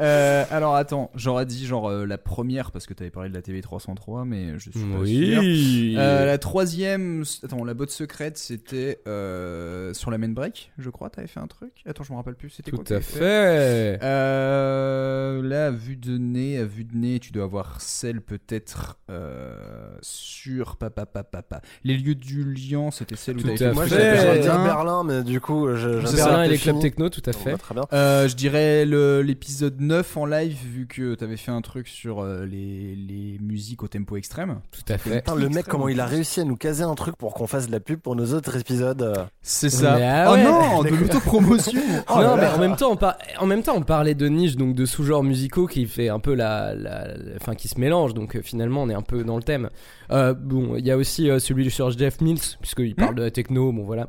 Euh, 0.00 0.44
alors 0.50 0.74
attends, 0.76 1.10
j'aurais 1.14 1.46
dit 1.46 1.66
genre 1.66 1.88
euh, 1.90 2.06
la 2.06 2.18
première 2.18 2.70
parce 2.70 2.86
que 2.86 2.94
t'avais 2.94 3.10
parlé 3.10 3.28
de 3.30 3.34
la 3.34 3.42
TV 3.42 3.60
303, 3.60 4.24
mais 4.24 4.58
je 4.58 4.70
suis 4.70 4.80
pas 4.80 4.98
Oui. 5.00 5.92
sûr. 5.92 6.00
Euh, 6.00 6.26
la 6.26 6.38
troisième, 6.38 7.24
attends, 7.42 7.64
la 7.64 7.74
botte 7.74 7.90
secrète, 7.90 8.38
c'était 8.38 9.00
euh, 9.08 9.92
sur 9.94 10.10
la 10.10 10.18
main 10.18 10.28
break, 10.28 10.72
je 10.78 10.90
crois. 10.90 11.10
T'avais 11.10 11.26
fait 11.26 11.40
un 11.40 11.46
truc. 11.46 11.72
Attends, 11.86 12.04
je 12.04 12.12
me 12.12 12.16
rappelle 12.16 12.34
plus. 12.36 12.50
C'était 12.50 12.70
Tout 12.70 12.76
quoi 12.76 12.84
à 12.84 12.88
t'avais 12.88 13.00
fait. 13.02 13.98
Euh, 14.02 15.42
là, 15.42 15.66
à 15.66 15.70
vue 15.70 15.96
de 15.96 16.16
nez, 16.18 16.58
à 16.58 16.64
vue 16.64 16.84
de 16.84 16.96
nez, 16.96 17.18
tu 17.18 17.32
dois 17.32 17.44
avoir 17.44 17.80
celle 17.80 18.20
peut-être 18.20 18.98
euh, 19.10 19.56
sur 20.00 20.76
papa 20.76 21.06
papa 21.06 21.22
papa. 21.42 21.60
Les 21.84 21.96
lieux 21.96 22.14
du 22.14 22.44
lion, 22.44 22.90
c'était 22.90 23.16
celle 23.16 23.36
où 23.38 23.40
Tout 23.40 23.48
t'avais 23.48 23.64
à 23.64 23.68
fait 23.70 23.74
Moi, 23.74 23.86
fait. 23.86 24.36
de 24.38 24.42
dire 24.42 24.58
Berlin. 24.62 25.04
Mais 25.04 25.22
du 25.22 25.40
coup, 25.40 25.68
je. 25.74 26.14
Berlin 26.16 26.44
et 26.44 26.48
les 26.48 26.58
clubs 26.58 26.78
techno, 26.80 27.08
tout 27.08 27.22
à 27.26 27.32
fait. 27.32 27.52
bah, 27.52 27.58
très 27.58 27.74
bien. 27.74 27.84
Euh, 27.92 28.28
je 28.28 28.34
dirais 28.36 28.84
l'épisode 28.86 29.80
9 29.88 30.16
en 30.18 30.26
live, 30.26 30.56
vu 30.70 30.86
que 30.86 31.14
t'avais 31.14 31.36
fait 31.38 31.50
un 31.50 31.62
truc 31.62 31.88
sur 31.88 32.20
euh, 32.20 32.44
les, 32.44 32.94
les 32.94 33.38
musiques 33.40 33.82
au 33.82 33.88
tempo 33.88 34.16
extrême. 34.16 34.60
Tout 34.70 34.92
à 34.92 34.98
fait. 34.98 35.16
Putain, 35.22 35.34
le 35.34 35.48
mec, 35.48 35.66
comment 35.66 35.88
il 35.88 35.98
a 36.00 36.06
réussi 36.06 36.40
à 36.40 36.44
nous 36.44 36.56
caser 36.56 36.82
un 36.84 36.94
truc 36.94 37.16
pour 37.16 37.32
qu'on 37.34 37.46
fasse 37.46 37.66
de 37.66 37.72
la 37.72 37.80
pub 37.80 37.98
pour 37.98 38.14
nos 38.14 38.34
autres 38.34 38.56
épisodes. 38.58 39.00
euh. 39.00 39.24
C'est 39.40 39.70
ça. 39.70 39.94
Ah 40.00 40.32
ouais. 40.34 40.44
oh 40.46 40.50
non, 40.50 40.82
de 40.88 40.88
l'autopromotion 40.94 41.80
Oh 42.10 42.14
non, 42.16 42.20
là 42.20 42.36
mais 42.36 42.46
en 42.48 42.58
même 42.58 42.76
temps, 42.76 42.92
on 42.92 42.96
par- 42.96 43.16
en 43.40 43.46
même 43.46 43.62
temps, 43.62 43.74
on 43.76 43.82
parlait 43.82 44.14
de 44.14 44.28
niche, 44.28 44.56
donc 44.56 44.74
de 44.74 44.84
sous-genres 44.84 45.24
musicaux 45.24 45.66
qui 45.66 45.86
fait 45.86 46.10
un 46.10 46.20
peu 46.20 46.34
la, 46.34 46.74
la- 46.74 47.06
la- 47.16 47.36
enfin, 47.36 47.54
qui 47.54 47.68
se 47.68 47.80
mélangent. 47.80 48.14
Donc 48.14 48.36
euh, 48.36 48.42
finalement, 48.42 48.82
on 48.82 48.90
est 48.90 48.94
un 48.94 49.02
peu 49.02 49.24
dans 49.24 49.36
le 49.36 49.42
thème. 49.42 49.70
Euh, 50.10 50.34
bon, 50.34 50.76
il 50.76 50.86
y 50.86 50.90
a 50.90 50.96
aussi 50.98 51.30
euh, 51.30 51.38
celui 51.38 51.70
sur 51.70 51.90
Jeff 51.90 52.20
Mills, 52.20 52.38
puisqu'il 52.60 52.94
parle 52.94 53.14
de 53.14 53.22
la 53.22 53.30
techno. 53.30 53.72
Bon, 53.72 53.84
voilà. 53.84 54.08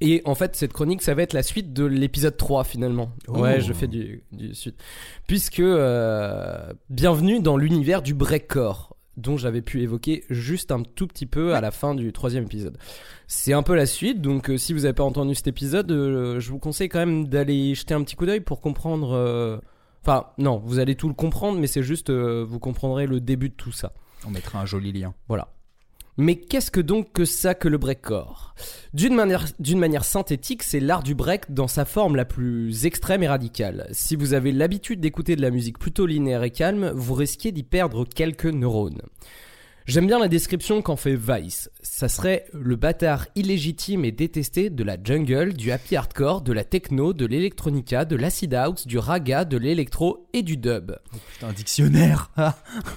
Et 0.00 0.22
en 0.24 0.34
fait, 0.34 0.56
cette 0.56 0.72
chronique, 0.72 1.02
ça 1.02 1.14
va 1.14 1.22
être 1.22 1.32
la 1.34 1.42
suite 1.42 1.72
de 1.72 1.84
l'épisode 1.84 2.36
3 2.36 2.64
finalement. 2.64 3.12
Ouais, 3.28 3.60
je 3.60 3.72
fais 3.72 3.86
du, 3.86 4.22
du 4.32 4.54
suite. 4.54 4.76
Puisque, 5.26 5.60
euh, 5.60 6.72
bienvenue 6.88 7.40
dans 7.40 7.56
l'univers 7.56 8.00
du 8.00 8.14
breakcore, 8.14 8.96
dont 9.18 9.36
j'avais 9.36 9.60
pu 9.60 9.82
évoquer 9.82 10.24
juste 10.30 10.72
un 10.72 10.82
tout 10.82 11.06
petit 11.06 11.26
peu 11.26 11.54
à 11.54 11.60
la 11.60 11.70
fin 11.70 11.94
du 11.94 12.12
troisième 12.12 12.44
épisode. 12.44 12.78
C'est 13.26 13.52
un 13.52 13.62
peu 13.62 13.74
la 13.74 13.84
suite, 13.84 14.22
donc 14.22 14.48
euh, 14.48 14.56
si 14.56 14.72
vous 14.72 14.80
n'avez 14.80 14.94
pas 14.94 15.04
entendu 15.04 15.34
cet 15.34 15.48
épisode, 15.48 15.90
euh, 15.92 16.40
je 16.40 16.50
vous 16.50 16.58
conseille 16.58 16.88
quand 16.88 17.00
même 17.00 17.28
d'aller 17.28 17.74
jeter 17.74 17.92
un 17.92 18.02
petit 18.02 18.16
coup 18.16 18.26
d'œil 18.26 18.40
pour 18.40 18.60
comprendre... 18.60 19.12
euh, 19.12 19.58
Enfin, 20.02 20.28
non, 20.38 20.62
vous 20.64 20.78
allez 20.78 20.94
tout 20.94 21.08
le 21.08 21.14
comprendre, 21.14 21.58
mais 21.58 21.66
c'est 21.66 21.82
juste, 21.82 22.08
euh, 22.08 22.42
vous 22.48 22.58
comprendrez 22.58 23.06
le 23.06 23.20
début 23.20 23.50
de 23.50 23.54
tout 23.54 23.70
ça. 23.70 23.92
On 24.26 24.30
mettra 24.30 24.58
un 24.58 24.64
joli 24.64 24.92
lien. 24.92 25.12
Voilà. 25.28 25.48
Mais 26.16 26.36
qu'est-ce 26.36 26.70
que 26.70 26.80
donc 26.80 27.12
que 27.12 27.24
ça 27.24 27.54
que 27.54 27.68
le 27.68 27.78
breakcore 27.78 28.54
D'une 28.92 29.14
manière, 29.14 29.46
manière 29.76 30.04
synthétique, 30.04 30.62
c'est 30.62 30.80
l'art 30.80 31.02
du 31.02 31.14
break 31.14 31.52
dans 31.52 31.68
sa 31.68 31.84
forme 31.84 32.16
la 32.16 32.24
plus 32.24 32.84
extrême 32.86 33.22
et 33.22 33.28
radicale. 33.28 33.88
Si 33.92 34.16
vous 34.16 34.34
avez 34.34 34.52
l'habitude 34.52 35.00
d'écouter 35.00 35.36
de 35.36 35.42
la 35.42 35.50
musique 35.50 35.78
plutôt 35.78 36.06
linéaire 36.06 36.42
et 36.42 36.50
calme, 36.50 36.90
vous 36.94 37.14
risquez 37.14 37.52
d'y 37.52 37.62
perdre 37.62 38.04
quelques 38.04 38.46
neurones. 38.46 39.02
J'aime 39.90 40.06
bien 40.06 40.20
la 40.20 40.28
description 40.28 40.82
qu'en 40.82 40.94
fait 40.94 41.16
Vice. 41.16 41.68
Ça 41.82 42.08
serait 42.08 42.44
le 42.52 42.76
bâtard 42.76 43.26
illégitime 43.34 44.04
et 44.04 44.12
détesté 44.12 44.70
de 44.70 44.84
la 44.84 44.96
jungle, 45.02 45.52
du 45.52 45.72
happy 45.72 45.96
hardcore, 45.96 46.42
de 46.42 46.52
la 46.52 46.62
techno, 46.62 47.12
de 47.12 47.26
l'électronica, 47.26 48.04
de 48.04 48.14
l'acid 48.14 48.54
house, 48.54 48.86
du 48.86 48.98
raga, 48.98 49.44
de 49.44 49.56
l'électro 49.56 50.28
et 50.32 50.42
du 50.42 50.56
dub. 50.56 50.92
Putain, 51.32 51.48
un 51.48 51.52
dictionnaire. 51.52 52.30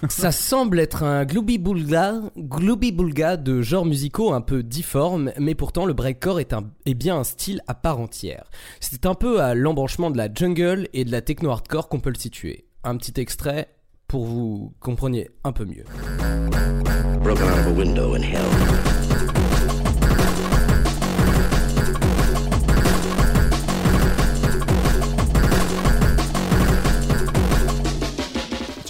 Ça 0.07 0.31
semble 0.31 0.79
être 0.79 1.01
un 1.01 1.25
glooby-boulga 1.25 3.37
de 3.37 3.63
genres 3.63 3.87
musicaux 3.87 4.31
un 4.31 4.41
peu 4.41 4.61
difformes, 4.61 5.31
mais 5.39 5.55
pourtant 5.55 5.87
le 5.87 5.93
breakcore 5.93 6.41
est, 6.41 6.53
un, 6.53 6.69
est 6.85 6.93
bien 6.93 7.17
un 7.17 7.23
style 7.23 7.63
à 7.65 7.73
part 7.73 7.99
entière. 7.99 8.51
C'est 8.79 9.07
un 9.07 9.15
peu 9.15 9.41
à 9.41 9.55
l'embranchement 9.55 10.11
de 10.11 10.17
la 10.17 10.31
jungle 10.31 10.87
et 10.93 11.05
de 11.05 11.11
la 11.11 11.23
techno-hardcore 11.23 11.89
qu'on 11.89 12.01
peut 12.01 12.11
le 12.11 12.19
situer. 12.19 12.67
Un 12.83 12.97
petit 12.97 13.19
extrait 13.19 13.72
pour 14.13 14.25
vous 14.25 14.71
compreniez 14.79 15.27
un 15.43 15.51
peu 15.51 15.65
mieux. 15.65 15.85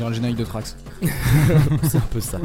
Le 0.10 0.16
générique 0.16 0.38
de 0.38 0.44
Trax. 0.44 0.76
C'est 1.84 1.98
un 1.98 2.08
peu 2.12 2.20
ça. 2.20 2.40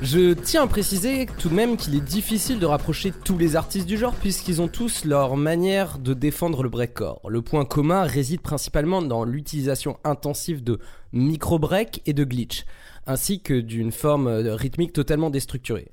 Je 0.00 0.32
tiens 0.32 0.62
à 0.62 0.66
préciser 0.66 1.26
tout 1.38 1.48
de 1.48 1.54
même 1.54 1.76
qu'il 1.76 1.94
est 1.94 2.00
difficile 2.00 2.58
de 2.58 2.66
rapprocher 2.66 3.12
tous 3.24 3.36
les 3.36 3.56
artistes 3.56 3.86
du 3.86 3.98
genre 3.98 4.14
puisqu'ils 4.14 4.62
ont 4.62 4.68
tous 4.68 5.04
leur 5.04 5.36
manière 5.36 5.98
de 5.98 6.14
défendre 6.14 6.62
le 6.62 6.68
breakcore. 6.68 7.20
Le 7.28 7.42
point 7.42 7.64
commun 7.64 8.02
réside 8.02 8.40
principalement 8.40 9.02
dans 9.02 9.24
l'utilisation 9.24 9.98
intensive 10.04 10.62
de 10.62 10.78
micro-break 11.12 12.02
et 12.06 12.12
de 12.12 12.24
glitch, 12.24 12.64
ainsi 13.06 13.40
que 13.40 13.54
d'une 13.54 13.92
forme 13.92 14.28
euh, 14.28 14.54
rythmique 14.54 14.92
totalement 14.92 15.30
déstructurée. 15.30 15.90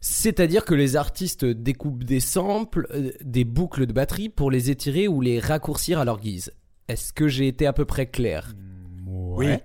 C'est-à-dire 0.00 0.64
que 0.64 0.74
les 0.74 0.96
artistes 0.96 1.44
découpent 1.44 2.04
des 2.04 2.20
samples, 2.20 2.86
euh, 2.94 3.12
des 3.22 3.44
boucles 3.44 3.86
de 3.86 3.92
batterie 3.92 4.30
pour 4.30 4.50
les 4.50 4.70
étirer 4.70 5.06
ou 5.06 5.20
les 5.20 5.38
raccourcir 5.38 5.98
à 5.98 6.04
leur 6.04 6.18
guise. 6.18 6.52
Est-ce 6.88 7.12
que 7.12 7.28
j'ai 7.28 7.48
été 7.48 7.66
à 7.66 7.72
peu 7.72 7.84
près 7.84 8.06
clair? 8.06 8.54
Oui. 9.06 9.56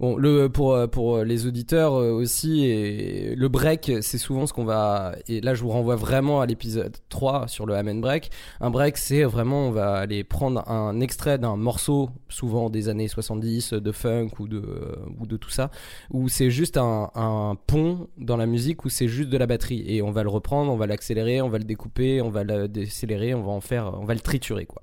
Bon, 0.00 0.16
le, 0.16 0.48
pour, 0.48 0.76
pour 0.90 1.18
les 1.18 1.46
auditeurs 1.46 1.94
euh, 1.94 2.10
aussi, 2.10 2.64
et 2.64 3.34
le 3.34 3.48
break, 3.48 3.92
c'est 4.00 4.18
souvent 4.18 4.46
ce 4.46 4.52
qu'on 4.52 4.64
va. 4.64 5.14
Et 5.28 5.40
là, 5.40 5.54
je 5.54 5.62
vous 5.62 5.70
renvoie 5.70 5.96
vraiment 5.96 6.40
à 6.40 6.46
l'épisode 6.46 6.96
3 7.08 7.48
sur 7.48 7.66
le 7.66 7.74
Amen 7.74 8.00
Break. 8.00 8.30
Un 8.60 8.70
break, 8.70 8.96
c'est 8.96 9.24
vraiment, 9.24 9.68
on 9.68 9.70
va 9.70 9.94
aller 9.94 10.24
prendre 10.24 10.68
un 10.68 11.00
extrait 11.00 11.38
d'un 11.38 11.56
morceau, 11.56 12.10
souvent 12.28 12.70
des 12.70 12.88
années 12.88 13.08
70, 13.08 13.74
de 13.74 13.92
funk 13.92 14.30
ou 14.38 14.48
de, 14.48 14.58
euh, 14.58 14.96
ou 15.20 15.26
de 15.26 15.36
tout 15.36 15.50
ça, 15.50 15.70
où 16.10 16.28
c'est 16.28 16.50
juste 16.50 16.76
un, 16.76 17.10
un 17.14 17.56
pont 17.66 18.08
dans 18.18 18.36
la 18.36 18.46
musique, 18.46 18.84
où 18.84 18.88
c'est 18.88 19.08
juste 19.08 19.30
de 19.30 19.38
la 19.38 19.46
batterie. 19.46 19.84
Et 19.86 20.02
on 20.02 20.10
va 20.10 20.22
le 20.22 20.28
reprendre, 20.28 20.72
on 20.72 20.76
va 20.76 20.86
l'accélérer, 20.86 21.40
on 21.40 21.48
va 21.48 21.58
le 21.58 21.64
découper, 21.64 22.20
on 22.20 22.30
va 22.30 22.42
le 22.44 22.68
décélérer, 22.68 23.34
on 23.34 23.42
va 23.42 23.52
en 23.52 23.60
faire. 23.60 23.92
On 24.00 24.04
va 24.04 24.14
le 24.14 24.20
triturer, 24.20 24.66
quoi. 24.66 24.82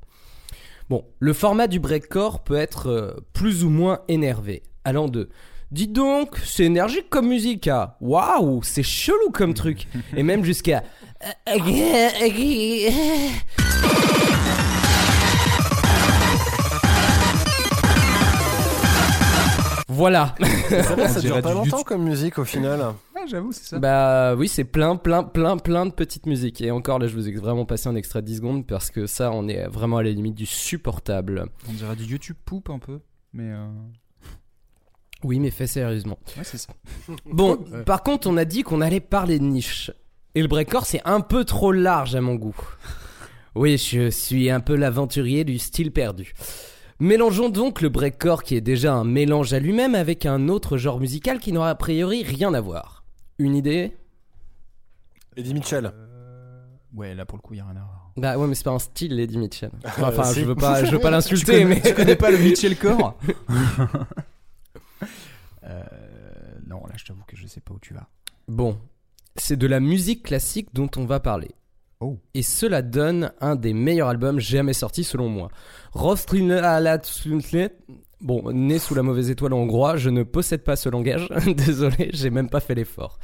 Bon, 0.92 1.06
le 1.20 1.32
format 1.32 1.68
du 1.68 1.80
breakcore 1.80 2.44
peut 2.44 2.58
être 2.58 2.88
euh, 2.88 3.14
plus 3.32 3.64
ou 3.64 3.70
moins 3.70 4.02
énervé, 4.10 4.62
allant 4.84 5.08
de 5.08 5.30
Dis 5.72 5.88
donc, 5.88 6.38
c'est 6.44 6.66
énergique 6.66 7.10
comme 7.10 7.30
musique, 7.30 7.70
ah. 7.70 7.96
Waouh, 8.02 8.62
c'est 8.62 8.84
chelou 8.84 9.32
comme 9.34 9.54
truc. 9.54 9.88
Et 10.18 10.24
même 10.24 10.44
jusqu'à 10.44 10.84
Voilà. 19.88 20.36
Ça, 20.70 20.96
dure 20.96 21.20
dirait 21.20 21.42
pas 21.42 21.54
longtemps 21.54 21.84
comme 21.84 22.04
musique 22.04 22.40
au 22.40 22.46
final. 22.46 22.80
Ouais, 23.16 23.28
j'avoue, 23.28 23.52
c'est 23.52 23.66
ça. 23.66 23.80
Bah 23.80 24.36
oui, 24.36 24.48
c'est 24.48 24.64
plein, 24.64 24.96
plein, 24.96 25.24
plein, 25.24 25.58
plein 25.58 25.86
de 25.86 25.92
petites 25.92 26.26
musiques. 26.26 26.62
Et 26.62 26.72
encore, 26.72 26.98
là, 26.98 27.08
je 27.08 27.14
vous 27.14 27.30
ai 27.30 27.36
vraiment 27.36 27.66
passé 27.66 27.88
un 27.88 27.96
extrait 27.96 28.22
de 28.22 28.28
10 28.28 28.38
secondes 28.38 28.68
parce 28.68 28.90
que 28.90 29.06
ça, 29.06 29.32
on 29.32 29.48
est 29.48 29.68
vraiment 29.68 29.98
à 29.98 30.04
la 30.04 30.10
limite 30.10 30.36
du 30.36 30.46
supportable. 30.46 31.46
On 31.70 31.74
dirait 31.74 31.96
du 31.96 32.06
YouTube 32.06 32.38
poupe 32.44 32.70
un 32.70 32.80
peu. 32.80 33.00
Mais 33.34 33.52
euh... 33.52 33.68
Oui, 35.24 35.40
mais 35.40 35.52
fait 35.52 35.68
sérieusement. 35.68 36.18
ouais, 36.38 36.44
c'est 36.44 36.58
ça. 36.58 36.74
Bon, 37.26 37.58
par 37.86 38.04
contre, 38.04 38.28
on 38.28 38.38
a 38.38 38.46
dit 38.46 38.64
qu'on 38.64 38.82
allait 38.82 39.00
parler 39.00 39.40
de 39.40 39.44
niche. 39.44 39.92
Et 40.36 40.42
le 40.42 40.48
breakcore, 40.48 40.86
c'est 40.86 41.02
un 41.06 41.22
peu 41.22 41.44
trop 41.44 41.72
large 41.72 42.16
à 42.16 42.22
mon 42.22 42.36
goût. 42.36 42.56
Oui, 43.56 43.78
je 43.78 44.10
suis 44.10 44.50
un 44.50 44.62
peu 44.62 44.76
l'aventurier 44.76 45.44
du 45.44 45.60
style 45.60 45.92
perdu. 45.92 46.34
Mélangeons 47.00 47.50
donc 47.50 47.82
le 47.82 47.90
breakcore 47.90 48.44
qui 48.44 48.56
est 48.56 48.62
déjà 48.62 48.94
un 48.94 49.04
mélange 49.04 49.54
à 49.54 49.60
lui-même 49.60 49.96
avec 49.96 50.26
un 50.26 50.48
autre 50.48 50.78
genre 50.78 51.00
musical 51.00 51.40
qui 51.40 51.52
n'aura 51.52 51.72
a 51.72 51.76
priori 51.76 52.24
rien 52.24 52.54
à 52.54 52.62
voir. 52.62 53.04
Une 53.40 53.56
idée? 53.56 53.98
Eddie 55.36 55.54
Mitchell. 55.54 55.92
Ouais, 56.94 57.16
là 57.16 57.26
pour 57.26 57.38
le 57.38 57.42
coup, 57.42 57.54
il 57.54 57.58
y 57.58 57.60
a 57.60 57.66
rien 57.66 57.76
à 57.76 57.84
voir. 57.84 58.12
Bah 58.18 58.38
ouais, 58.38 58.48
mais 58.48 58.56
c'est 58.56 58.66
pas 58.66 58.72
un 58.72 58.80
style, 58.80 59.16
Lady 59.16 59.38
Mitchell. 59.38 59.72
Enfin, 59.84 60.24
si. 60.26 60.42
je 60.42 60.46
veux 60.46 60.56
pas, 60.56 60.84
je 60.84 60.92
veux 60.92 61.00
pas 61.02 61.10
l'insulter, 61.10 61.66
mais 61.66 61.82
tu 61.82 61.94
connais 61.94 62.16
pas 62.16 62.30
le 62.30 62.38
Mitchell 62.38 62.78
Core? 62.78 63.18
euh, 65.64 65.84
Non, 66.68 66.86
là 66.88 66.94
je 66.98 67.06
t'avoue 67.06 67.24
que 67.28 67.36
je 67.36 67.48
sais 67.48 67.62
pas 67.62 67.74
où 67.74 67.80
tu 67.80 67.94
vas. 67.94 68.08
Bon, 68.48 68.80
c'est 69.36 69.58
de 69.58 69.68
la 69.68 69.80
musique 69.80 70.24
classique 70.24 70.70
dont 70.74 70.90
on 70.98 71.06
va 71.06 71.20
parler. 71.20 71.52
Oh. 72.00 72.18
Et 72.34 72.42
cela 72.42 72.82
donne 72.82 73.32
un 73.42 73.56
des 73.56 73.74
meilleurs 73.74 74.10
albums 74.10 74.40
jamais 74.40 74.74
sortis 74.74 75.04
selon 75.04 75.30
moi. 75.30 75.50
Bon, 78.22 78.52
né 78.52 78.78
sous 78.78 78.94
la 78.94 79.04
mauvaise 79.04 79.30
étoile 79.32 79.54
hongrois, 79.54 79.98
je 79.98 80.10
ne 80.10 80.24
possède 80.24 80.64
pas 80.64 80.76
ce 80.76 80.90
langage. 80.90 81.28
Désolé, 81.58 82.10
j'ai 82.14 82.30
même 82.30 82.50
pas 82.50 82.60
fait 82.60 82.76
l'effort. 82.76 83.18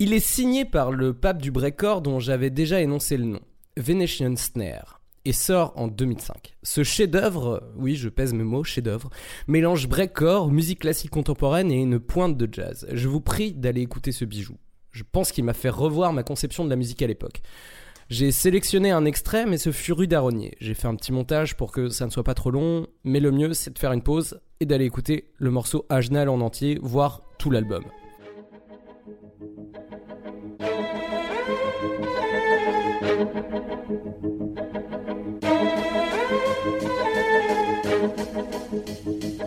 Il 0.00 0.12
est 0.12 0.24
signé 0.24 0.64
par 0.64 0.92
le 0.92 1.12
pape 1.12 1.42
du 1.42 1.50
breakcore 1.50 2.02
dont 2.02 2.20
j'avais 2.20 2.50
déjà 2.50 2.80
énoncé 2.80 3.16
le 3.16 3.24
nom, 3.24 3.40
Venetian 3.76 4.36
Snare, 4.36 4.97
sort 5.32 5.72
en 5.76 5.88
2005. 5.88 6.54
Ce 6.62 6.82
chef-d'œuvre, 6.82 7.62
oui, 7.76 7.96
je 7.96 8.08
pèse 8.08 8.32
mes 8.32 8.44
mots, 8.44 8.64
chef-d'œuvre, 8.64 9.10
mélange 9.46 9.88
breakcore, 9.88 10.50
musique 10.50 10.80
classique 10.80 11.10
contemporaine 11.10 11.70
et 11.70 11.76
une 11.76 11.98
pointe 11.98 12.36
de 12.36 12.48
jazz. 12.50 12.86
Je 12.92 13.08
vous 13.08 13.20
prie 13.20 13.52
d'aller 13.52 13.80
écouter 13.80 14.12
ce 14.12 14.24
bijou. 14.24 14.56
Je 14.90 15.04
pense 15.10 15.32
qu'il 15.32 15.44
m'a 15.44 15.54
fait 15.54 15.68
revoir 15.68 16.12
ma 16.12 16.22
conception 16.22 16.64
de 16.64 16.70
la 16.70 16.76
musique 16.76 17.02
à 17.02 17.06
l'époque. 17.06 17.42
J'ai 18.08 18.32
sélectionné 18.32 18.90
un 18.90 19.04
extrait, 19.04 19.44
mais 19.44 19.58
ce 19.58 19.70
fut 19.70 19.92
Rue 19.92 20.06
d'Aronnier. 20.06 20.56
J'ai 20.60 20.72
fait 20.72 20.88
un 20.88 20.94
petit 20.94 21.12
montage 21.12 21.56
pour 21.56 21.72
que 21.72 21.90
ça 21.90 22.06
ne 22.06 22.10
soit 22.10 22.24
pas 22.24 22.32
trop 22.32 22.50
long, 22.50 22.86
mais 23.04 23.20
le 23.20 23.30
mieux 23.30 23.52
c'est 23.52 23.72
de 23.72 23.78
faire 23.78 23.92
une 23.92 24.02
pause 24.02 24.40
et 24.60 24.66
d'aller 24.66 24.86
écouter 24.86 25.30
le 25.36 25.50
morceau 25.50 25.84
Agenal 25.90 26.30
en 26.30 26.40
entier, 26.40 26.78
voire 26.82 27.22
tout 27.38 27.50
l'album. 27.50 27.84
Thank 38.70 39.38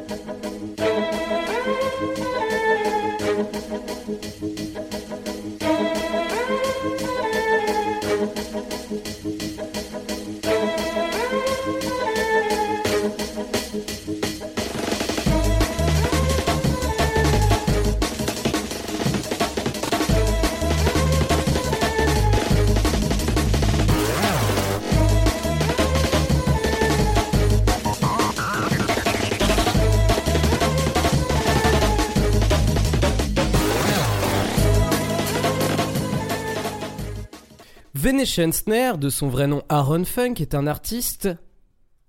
Venetian 38.02 38.52
Snare, 38.52 38.98
de 38.98 39.10
son 39.10 39.28
vrai 39.28 39.46
nom 39.46 39.62
Aaron 39.70 40.06
Funk, 40.06 40.34
est 40.40 40.56
un 40.56 40.66
artiste. 40.66 41.30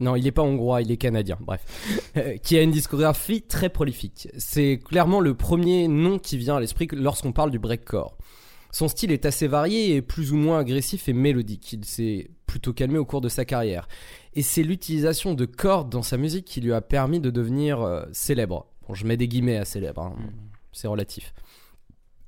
Non, 0.00 0.16
il 0.16 0.24
n'est 0.24 0.32
pas 0.32 0.40
hongrois, 0.40 0.80
il 0.80 0.90
est 0.90 0.96
canadien, 0.96 1.36
bref. 1.40 1.60
Euh, 2.16 2.36
qui 2.38 2.58
a 2.58 2.62
une 2.62 2.70
discographie 2.70 3.42
très 3.42 3.68
prolifique. 3.70 4.28
C'est 4.38 4.80
clairement 4.82 5.20
le 5.20 5.34
premier 5.34 5.88
nom 5.88 6.18
qui 6.18 6.36
vient 6.38 6.56
à 6.56 6.60
l'esprit 6.60 6.88
lorsqu'on 6.92 7.32
parle 7.32 7.50
du 7.50 7.58
breakcore. 7.58 8.16
Son 8.70 8.88
style 8.88 9.12
est 9.12 9.26
assez 9.26 9.46
varié 9.46 9.96
et 9.96 10.02
plus 10.02 10.32
ou 10.32 10.36
moins 10.36 10.58
agressif 10.58 11.08
et 11.08 11.14
mélodique. 11.14 11.72
Il 11.74 11.84
s'est 11.84 12.30
plutôt 12.46 12.72
calmé 12.72 12.96
au 12.98 13.04
cours 13.04 13.22
de 13.22 13.28
sa 13.28 13.44
carrière. 13.44 13.86
Et 14.34 14.42
c'est 14.42 14.62
l'utilisation 14.62 15.34
de 15.34 15.44
cordes 15.44 15.90
dans 15.90 16.02
sa 16.02 16.16
musique 16.16 16.46
qui 16.46 16.62
lui 16.62 16.72
a 16.72 16.80
permis 16.80 17.20
de 17.20 17.30
devenir 17.30 17.82
euh, 17.82 18.04
célèbre. 18.12 18.66
Bon, 18.88 18.94
je 18.94 19.06
mets 19.06 19.18
des 19.18 19.28
guillemets 19.28 19.58
à 19.58 19.66
célèbre, 19.66 20.02
hein. 20.02 20.16
c'est 20.72 20.88
relatif. 20.88 21.34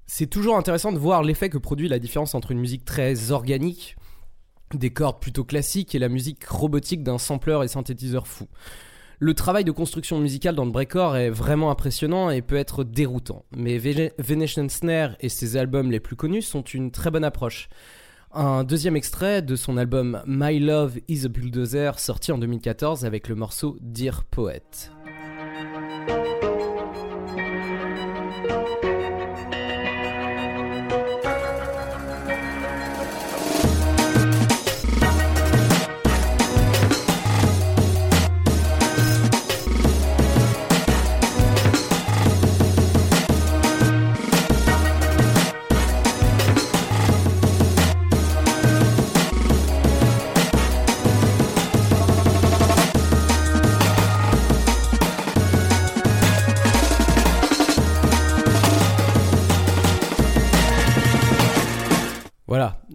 C'est 0.07 0.27
toujours 0.27 0.57
intéressant 0.57 0.93
de 0.93 0.99
voir 0.99 1.23
l'effet 1.23 1.49
que 1.49 1.59
produit 1.59 1.89
la 1.89 1.99
différence 1.99 2.35
entre 2.35 2.51
une 2.53 2.59
musique 2.61 2.85
très 2.85 3.31
organique, 3.31 3.97
des 4.75 4.91
cordes 4.91 5.21
plutôt 5.21 5.45
classiques, 5.45 5.95
et 5.95 5.99
la 5.99 6.09
musique 6.09 6.45
robotique 6.47 7.03
d'un 7.03 7.19
sampler 7.19 7.59
et 7.65 7.69
synthétiseur 7.69 8.27
fou. 8.27 8.47
Le 9.21 9.33
travail 9.33 9.65
de 9.65 9.71
construction 9.71 10.19
musicale 10.19 10.55
dans 10.57 10.65
le 10.65 10.73
breakcore 10.73 11.17
est 11.17 11.31
vraiment 11.31 11.71
impressionnant 11.71 12.31
et 12.31 12.43
peut 12.43 12.57
être 12.57 12.85
déroutant, 12.85 13.45
mais 13.57 13.79
Ve- 13.79 14.11
Venetian 14.19 14.69
Snare 14.69 15.17
et 15.21 15.29
ses 15.29 15.57
albums 15.57 15.91
les 15.91 16.01
plus 16.01 16.17
connus 16.17 16.43
sont 16.43 16.63
une 16.63 16.91
très 16.91 17.11
bonne 17.11 17.25
approche. 17.25 17.69
Un 18.33 18.65
deuxième 18.65 18.97
extrait 18.97 19.43
de 19.43 19.55
son 19.55 19.77
album 19.77 20.21
My 20.27 20.59
Love 20.59 20.99
is 21.07 21.25
a 21.25 21.29
Bulldozer 21.29 22.01
sorti 22.01 22.33
en 22.33 22.39
2014 22.39 23.05
avec 23.05 23.29
le 23.29 23.37
morceau 23.37 23.79
Dear 23.81 24.25
Poet. 24.25 24.63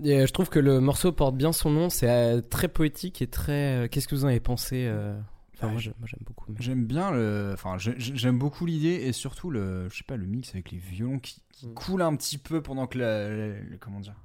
Et, 0.04 0.20
euh, 0.22 0.26
je 0.28 0.32
trouve 0.34 0.50
que 0.50 0.60
le 0.60 0.80
morceau 0.80 1.12
porte 1.12 1.36
bien 1.36 1.52
son 1.52 1.70
nom, 1.72 1.89
c'est 1.89 2.10
euh, 2.10 2.41
très 2.41 2.68
poétique 2.68 3.22
et 3.22 3.28
très... 3.28 3.84
euh, 3.86 3.88
Qu'est-ce 3.88 4.08
que 4.08 4.16
vous 4.16 4.26
en 4.26 4.30
avez 4.30 4.39
pensé 4.39 4.88
Enfin, 5.56 5.68
Ouais. 5.68 5.74
moi, 5.74 5.82
j'aime 6.06 6.22
beaucoup. 6.26 6.45
mais- 6.50 6.56
J'aime 6.62 6.86
bien 6.86 7.12
le. 7.12 7.52
Enfin, 7.54 7.78
j'ai- 7.78 7.95
j'aime 7.97 8.39
beaucoup 8.39 8.66
l'idée 8.66 8.93
et 9.04 9.12
surtout 9.12 9.50
le. 9.50 9.89
Je 9.89 9.97
sais 9.97 10.06
pas, 10.06 10.16
le 10.16 10.26
mix 10.26 10.50
avec 10.52 10.72
les 10.72 10.78
violons 10.78 11.20
qui, 11.20 11.41
qui 11.52 11.68
Mm. 11.68 11.74
coule 11.74 12.02
un 12.02 12.16
petit 12.16 12.38
peu 12.38 12.62
pendant 12.62 12.88
que 12.88 12.97
la, 12.97 13.28
la- 13.30 13.47
la- 13.60 13.78
comment 13.78 14.00
dire. 14.00 14.16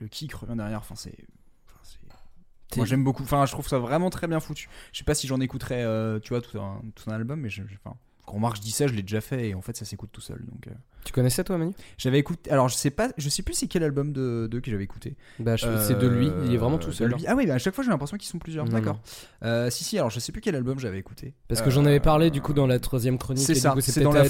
Le 0.00 0.08
kick 0.08 0.34
revient 0.34 0.56
derrière. 0.56 0.80
Enfin, 0.80 0.96
c'est. 0.96 1.14
Moi, 2.76 2.84
j'aime 2.86 3.02
beaucoup. 3.04 3.22
Enfin, 3.22 3.46
je 3.46 3.52
trouve 3.52 3.66
ça 3.68 3.78
vraiment 3.78 4.10
très 4.10 4.26
bien 4.26 4.40
foutu. 4.40 4.68
Je 4.92 4.98
sais 4.98 5.04
pas 5.04 5.14
si 5.14 5.26
j'en 5.26 5.40
écouterais, 5.40 5.82
euh, 5.84 6.18
tu 6.20 6.30
vois, 6.30 6.40
tout 6.42 6.58
un, 6.60 6.82
tout 6.96 7.08
un 7.08 7.14
album, 7.14 7.40
mais 7.40 7.48
je. 7.48 7.62
je- 7.66 7.76
Enfin, 7.84 7.96
quand 8.28 8.34
remarque, 8.36 8.56
je 8.56 8.62
dis 8.62 8.70
ça, 8.70 8.86
je 8.86 8.92
l'ai 8.94 9.02
déjà 9.02 9.20
fait 9.20 9.48
et 9.48 9.54
en 9.54 9.62
fait, 9.62 9.76
ça 9.76 9.84
s'écoute 9.84 10.10
tout 10.12 10.20
seul. 10.20 10.38
Donc, 10.44 10.66
euh, 10.68 10.70
Tu 11.04 11.12
connaissais 11.12 11.42
toi 11.44 11.56
Manu? 11.56 11.72
J'avais 11.96 12.18
écouté. 12.18 12.50
Alors, 12.50 12.68
je 12.68 12.74
sais 12.76 12.90
pas, 12.90 13.08
je 13.16 13.28
sais 13.28 13.42
plus 13.42 13.54
c'est 13.54 13.66
quel 13.66 13.82
album 13.82 14.12
de, 14.12 14.46
de 14.50 14.60
que 14.60 14.70
j'avais 14.70 14.84
écouté. 14.84 15.16
Bah 15.38 15.56
c'est 15.56 15.98
de 15.98 16.06
lui, 16.06 16.30
il 16.44 16.52
est 16.52 16.56
vraiment 16.58 16.78
tout 16.78 16.90
Euh, 16.90 16.92
seul. 16.92 17.12
lui. 17.12 17.24
Ah 17.26 17.34
oui, 17.34 17.46
bah, 17.46 17.54
à 17.54 17.58
chaque 17.58 17.74
fois, 17.74 17.82
j'ai 17.84 17.90
l'impression 17.90 18.16
qu'ils 18.18 18.28
sont 18.28 18.38
plusieurs. 18.38 18.66
D'accord. 18.66 19.00
Euh, 19.42 19.70
si, 19.70 19.84
si. 19.84 19.96
Alors, 19.98 20.10
je 20.10 20.20
sais 20.20 20.32
plus 20.32 20.40
quel 20.42 20.54
album 20.54 20.78
j'avais 20.78 20.98
écouté. 20.98 21.34
Parce 21.48 21.62
que 21.62 21.70
j'en 21.70 21.84
avais 21.86 21.96
Euh, 21.96 22.00
parlé 22.00 22.30
du 22.30 22.40
coup 22.42 22.52
dans 22.52 22.66
la 22.66 22.78
troisième 22.78 23.16
chronique. 23.18 23.44
c'est 23.46 23.52
et 23.52 23.54
ça, 23.56 23.74
c'est 23.80 24.00
dans 24.02 24.12
la 24.12 24.24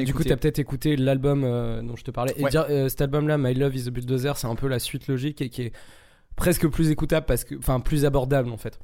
Du 0.00 0.12
coup, 0.14 0.24
t'as 0.24 0.36
peut-être 0.36 0.58
écouté 0.58 0.96
l'album 0.96 1.42
dont 1.42 1.96
je 1.96 2.02
te 2.04 2.10
parlais. 2.10 2.34
Et 2.36 2.42
Ouais. 2.44 2.50
dire, 2.50 2.66
euh, 2.68 2.88
cet 2.88 3.00
album-là, 3.02 3.38
My 3.38 3.54
Love 3.54 3.76
is 3.76 3.88
a 3.88 3.90
Bulldozer, 3.90 4.36
c'est 4.36 4.46
un 4.48 4.54
peu 4.56 4.66
la 4.68 4.78
suite 4.80 5.06
logique 5.08 5.40
et 5.40 5.48
qui 5.50 5.62
est 5.62 5.72
presque 6.34 6.66
plus 6.68 6.90
écoutable 6.90 7.24
parce 7.26 7.44
que, 7.44 7.54
enfin, 7.56 7.80
plus 7.80 8.04
abordable 8.04 8.50
en 8.50 8.56
fait. 8.56 8.78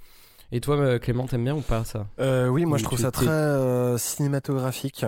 Et 0.52 0.60
toi, 0.60 0.76
euh, 0.76 0.98
Clément, 0.98 1.26
t'aimes 1.26 1.44
bien 1.44 1.56
ou 1.56 1.60
pas 1.62 1.84
ça? 1.84 2.06
Euh, 2.20 2.48
oui, 2.48 2.64
moi 2.66 2.76
Ou 2.76 2.78
je 2.78 2.84
trouve 2.84 2.98
ça 2.98 3.10
très 3.10 3.26
euh, 3.28 3.96
cinématographique. 3.98 5.04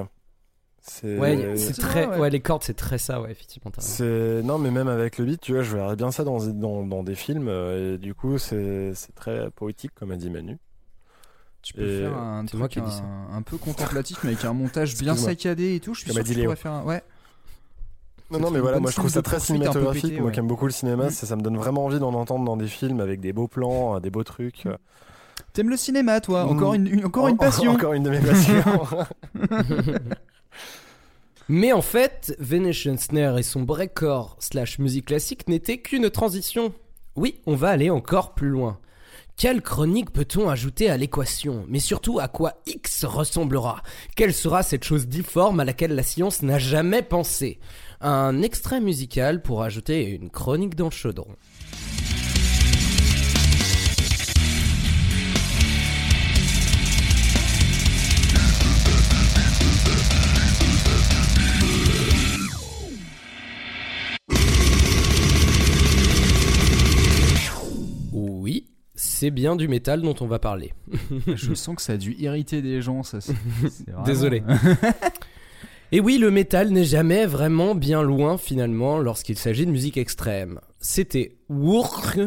C'est 0.81 1.19
Ouais, 1.19 1.57
c'est 1.57 1.73
très, 1.75 2.07
vrai, 2.07 2.15
ouais. 2.17 2.21
ouais. 2.23 2.31
les 2.31 2.41
cordes, 2.41 2.63
c'est 2.63 2.75
très 2.75 2.99
ça, 2.99 3.21
ouais, 3.21 3.31
effectivement. 3.31 3.71
C'est 3.79 4.43
non, 4.43 4.59
mais 4.59 4.71
même 4.71 4.89
avec 4.89 5.19
le 5.19 5.25
beat, 5.25 5.41
tu 5.41 5.53
vois, 5.53 5.63
je 5.63 5.77
verrais 5.77 5.97
bien 5.97 6.11
ça 6.11 6.25
dans, 6.25 6.39
dans, 6.47 6.85
dans 6.87 7.03
des 7.03 7.15
films 7.15 7.49
et 7.49 7.97
du 7.99 8.15
coup, 8.15 8.37
c'est 8.39 8.93
c'est 8.95 9.15
très 9.15 9.51
poétique 9.51 9.93
comme 9.95 10.11
a 10.11 10.17
dit 10.17 10.29
Manu. 10.31 10.59
Tu 11.63 11.73
peux 11.73 11.83
Et 11.89 12.01
faire 12.03 12.17
un 12.19 12.43
c'est 12.43 12.49
truc 12.49 12.59
moi 12.61 12.69
qui 12.69 12.79
ai 12.79 12.83
un, 12.83 12.85
dit 12.87 12.93
ça. 12.93 13.03
un 13.33 13.41
peu 13.41 13.57
contemplatif, 13.57 14.19
mais 14.25 14.33
avec 14.33 14.45
un 14.45 14.53
montage 14.53 14.99
bien 14.99 15.17
saccadé 15.17 15.75
et 15.75 15.81
tout. 15.81 15.95
Je 15.95 16.01
suis 16.01 16.09
Comme 16.13 16.23
sûr 16.23 16.35
que 16.35 16.39
tu 16.39 16.43
pourrais 16.45 16.57
faire 16.57 16.73
un... 16.73 16.85
Ouais. 16.85 17.03
Non, 18.31 18.39
non, 18.41 18.51
mais 18.51 18.61
voilà, 18.61 18.81
moi 18.81 18.91
je 18.91 18.97
trouve 18.97 19.11
ça 19.11 19.23
très 19.23 19.41
cinématographique. 19.41 20.19
moi 20.19 20.27
ouais. 20.27 20.33
qui 20.33 20.41
aime 20.41 20.47
beaucoup 20.47 20.67
le 20.67 20.73
cinéma, 20.73 21.07
Mm. 21.07 21.11
ça, 21.11 21.27
ça 21.27 21.37
me 21.37 21.43
donne 21.43 21.57
vraiment 21.57 21.87
envie 21.87 21.99
d'en 21.99 22.13
entendre 22.13 22.45
dans 22.45 22.57
des 22.59 22.67
films 22.67 23.01
avec 23.01 23.21
des 23.21 23.33
beaux 23.33 23.49
plans, 23.49 24.01
des 24.01 24.11
beaux 24.11 24.25
trucs. 24.25 24.67
euh. 24.67 24.77
T'aimes 25.55 25.71
le 25.71 25.77
cinéma, 25.79 26.21
toi 26.21 26.45
Mm. 26.45 26.49
Encore 26.51 26.75
une, 26.75 26.87
une- 26.87 27.05
encore 27.07 27.29
une 27.29 27.35
En- 27.35 27.39
passion 27.39 27.73
Encore 27.73 27.95
une 27.95 28.03
de 28.03 28.11
mes 28.11 28.21
passions. 28.21 28.63
Mais 31.49 31.73
en 31.73 31.83
fait, 31.83 32.35
Venetian 32.39 32.97
Snare 32.97 33.39
et 33.39 33.43
son 33.43 33.63
breakcore 33.63 34.37
slash 34.41 34.79
musique 34.79 35.07
classique 35.07 35.47
n'étaient 35.49 35.79
qu'une 35.79 36.09
transition. 36.11 36.73
Oui, 37.17 37.41
on 37.47 37.55
va 37.55 37.69
aller 37.69 37.91
encore 37.91 38.35
plus 38.35 38.49
loin. 38.49 38.79
Quelle 39.37 39.63
chronique 39.63 40.13
peut-on 40.13 40.49
ajouter 40.49 40.89
à 40.91 40.97
l'équation 40.97 41.65
Mais 41.69 41.81
surtout, 41.81 42.19
à 42.21 42.29
quoi 42.29 42.55
X 42.67 43.05
ressemblera 43.05 43.83
Quelle 44.17 44.33
sera 44.33 44.63
cette 44.63 44.85
chose 44.85 45.09
difforme 45.09 45.61
à 45.61 45.65
laquelle 45.65 45.95
la 45.95 46.05
science 46.05 46.43
n'a 46.43 46.59
jamais 46.59 47.03
pensé 47.03 47.59
Un 48.01 48.43
extrait 48.43 48.81
musical 48.81 49.43
pour 49.43 49.63
ajouter 49.65 50.09
une 50.09 50.31
chronique 50.31 50.77
dans 50.77 50.85
le 50.87 50.91
chaudron. 50.93 51.27
C'est 69.25 69.31
bien 69.31 69.57
du 69.57 69.69
métal 69.69 70.03
dont 70.03 70.15
on 70.21 70.27
va 70.27 70.39
parler. 70.39 70.75
Je 71.35 71.55
sens 71.55 71.77
que 71.77 71.81
ça 71.83 71.95
a 71.95 71.97
dû 71.97 72.15
irriter 72.19 72.61
des 72.61 72.83
gens, 72.83 73.03
ça. 73.03 73.23
c'est- 73.23 73.33
vraiment- 73.87 74.03
Désolé. 74.05 74.43
Et 75.93 76.01
oui, 76.01 76.19
le 76.19 76.31
métal 76.31 76.71
n'est 76.71 76.85
jamais 76.85 77.25
vraiment 77.25 77.75
bien 77.75 78.03
loin 78.03 78.37
finalement 78.37 78.99
lorsqu'il 78.99 79.39
s'agit 79.39 79.65
de 79.65 79.71
musique 79.71 79.97
extrême. 79.97 80.61
C'était 80.79 81.37
Wurch 81.49 82.19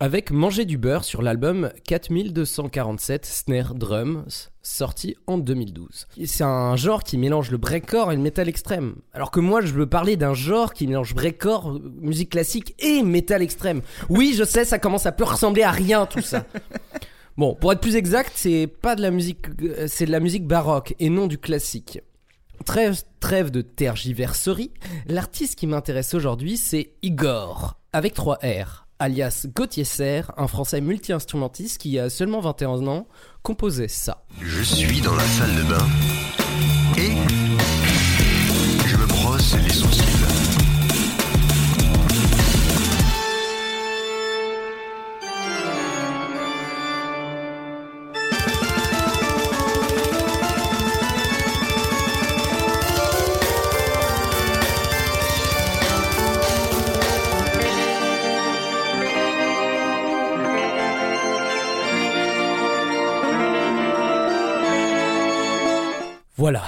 avec 0.00 0.30
Manger 0.30 0.64
du 0.64 0.78
beurre 0.78 1.04
sur 1.04 1.20
l'album 1.20 1.70
4247 1.86 3.26
Snare 3.26 3.74
Drums, 3.74 4.50
sorti 4.64 5.14
en 5.26 5.38
2012. 5.38 6.06
C'est 6.24 6.42
un 6.42 6.74
genre 6.74 7.04
qui 7.04 7.18
mélange 7.18 7.50
le 7.50 7.58
breakcore 7.58 8.10
et 8.10 8.16
le 8.16 8.22
metal 8.22 8.48
extrême. 8.48 8.96
Alors 9.12 9.30
que 9.30 9.40
moi, 9.40 9.60
je 9.60 9.72
veux 9.72 9.86
parler 9.86 10.16
d'un 10.16 10.34
genre 10.34 10.72
qui 10.72 10.86
mélange 10.86 11.14
breakcore, 11.14 11.78
musique 12.00 12.30
classique 12.30 12.74
et 12.78 13.02
metal 13.02 13.42
extrême. 13.42 13.82
Oui, 14.08 14.34
je 14.36 14.44
sais, 14.44 14.64
ça 14.64 14.78
commence 14.78 15.06
à 15.06 15.12
peu 15.12 15.24
ressembler 15.24 15.62
à 15.62 15.70
rien 15.70 16.06
tout 16.06 16.22
ça. 16.22 16.44
Bon, 17.36 17.56
pour 17.56 17.72
être 17.72 17.80
plus 17.80 17.96
exact, 17.96 18.30
c'est 18.36 18.68
pas 18.68 18.94
de 18.94 19.02
la 19.02 19.10
musique, 19.10 19.46
euh, 19.60 19.86
c'est 19.88 20.06
de 20.06 20.12
la 20.12 20.20
musique 20.20 20.46
baroque 20.46 20.94
et 21.00 21.10
non 21.10 21.26
du 21.26 21.36
classique. 21.36 22.00
Trêve, 22.64 23.02
trêve 23.18 23.50
de 23.50 23.60
tergiverserie, 23.60 24.70
l'artiste 25.08 25.58
qui 25.58 25.66
m'intéresse 25.66 26.14
aujourd'hui, 26.14 26.56
c'est 26.56 26.92
Igor, 27.02 27.76
avec 27.92 28.14
3 28.14 28.36
R, 28.36 28.83
alias 29.04 29.46
Gauthier 29.54 29.84
Serre, 29.84 30.32
un 30.38 30.48
français 30.48 30.80
multi-instrumentiste 30.80 31.78
qui 31.78 31.98
a 31.98 32.08
seulement 32.08 32.40
21 32.40 32.86
ans, 32.86 33.06
composait 33.42 33.88
ça. 33.88 34.24
Je 34.40 34.62
suis 34.62 35.02
dans 35.02 35.14
la 35.14 35.24
salle 35.24 35.54
de 35.54 35.62
bain 35.62 35.86
et 36.96 37.10
je 38.88 38.96
me 38.96 39.06
brosse 39.06 39.54
les 39.56 39.74
sourcils. 39.74 40.33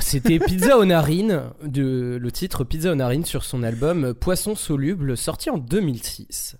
C'était 0.06 0.38
Pizza 0.38 0.78
aux 0.78 0.84
narines, 0.84 1.50
de, 1.64 2.16
le 2.20 2.30
titre 2.30 2.62
Pizza 2.62 2.92
aux 2.92 2.94
narines 2.94 3.24
sur 3.24 3.42
son 3.42 3.64
album 3.64 4.14
Poisson 4.14 4.54
soluble, 4.54 5.16
sorti 5.16 5.50
en 5.50 5.58
2006. 5.58 6.58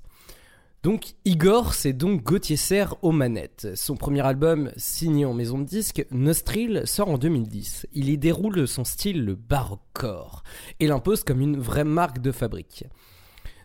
Donc 0.82 1.14
Igor, 1.24 1.72
c'est 1.72 1.92
donc 1.92 2.24
Gauthier 2.24 2.56
Serre 2.56 2.96
aux 3.02 3.12
manettes. 3.12 3.68
Son 3.76 3.94
premier 3.94 4.26
album, 4.26 4.72
signé 4.76 5.26
en 5.26 5.32
maison 5.32 5.58
de 5.58 5.64
disque, 5.64 6.04
Nostril, 6.10 6.82
sort 6.86 7.08
en 7.08 7.18
2010. 7.18 7.86
Il 7.92 8.08
y 8.08 8.18
déroule 8.18 8.66
son 8.66 8.82
style 8.82 9.24
le 9.24 9.36
baroquecore 9.36 10.42
et 10.80 10.88
l'impose 10.88 11.22
comme 11.22 11.40
une 11.40 11.56
vraie 11.56 11.84
marque 11.84 12.18
de 12.18 12.32
fabrique. 12.32 12.84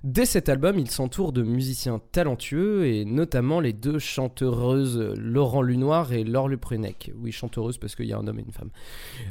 Dès 0.04 0.26
cet 0.26 0.49
album, 0.49 0.80
il 0.80 0.89
s'entoure 0.89 1.32
de 1.32 1.43
musiciens 1.43 2.02
talentueux 2.12 2.88
et 2.88 3.06
notamment 3.06 3.60
les 3.60 3.72
deux 3.72 3.99
chanteuses 3.99 4.97
Laurent 5.16 5.62
Lunoir 5.62 6.12
et 6.12 6.24
Laure 6.24 6.47
Leprunec. 6.47 7.12
Oui, 7.18 7.32
chanteuse 7.32 7.78
parce 7.78 7.95
qu'il 7.95 8.08
y 8.08 8.14
a 8.14 8.18
un 8.18 8.26
homme 8.26 8.39
et 8.39 8.43
une 8.43 8.52
femme. 8.52 8.72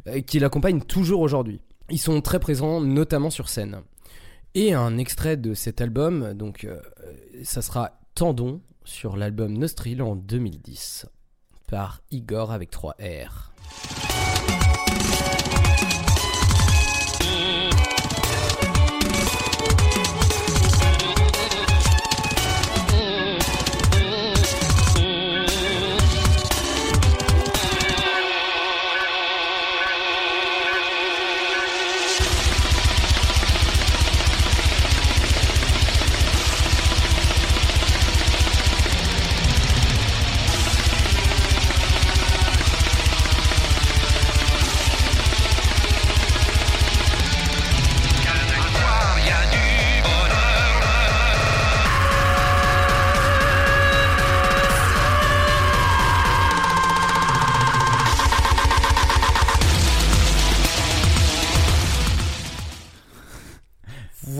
euh, 0.06 0.20
qui 0.20 0.38
l'accompagnent 0.38 0.82
toujours 0.82 1.22
aujourd'hui. 1.22 1.60
Ils 1.90 1.98
sont 1.98 2.20
très 2.20 2.38
présents 2.38 2.80
notamment 2.80 3.30
sur 3.30 3.48
scène. 3.48 3.80
Et 4.54 4.72
un 4.72 4.96
extrait 4.96 5.36
de 5.36 5.54
cet 5.54 5.80
album, 5.80 6.34
donc 6.34 6.64
euh, 6.64 6.80
ça 7.42 7.62
sera 7.62 8.00
Tendon 8.14 8.60
sur 8.84 9.16
l'album 9.16 9.58
Nostril 9.58 10.02
en 10.02 10.14
2010 10.14 11.06
par 11.68 12.00
Igor 12.12 12.52
avec 12.52 12.70
3 12.70 12.94
R. 13.00 13.52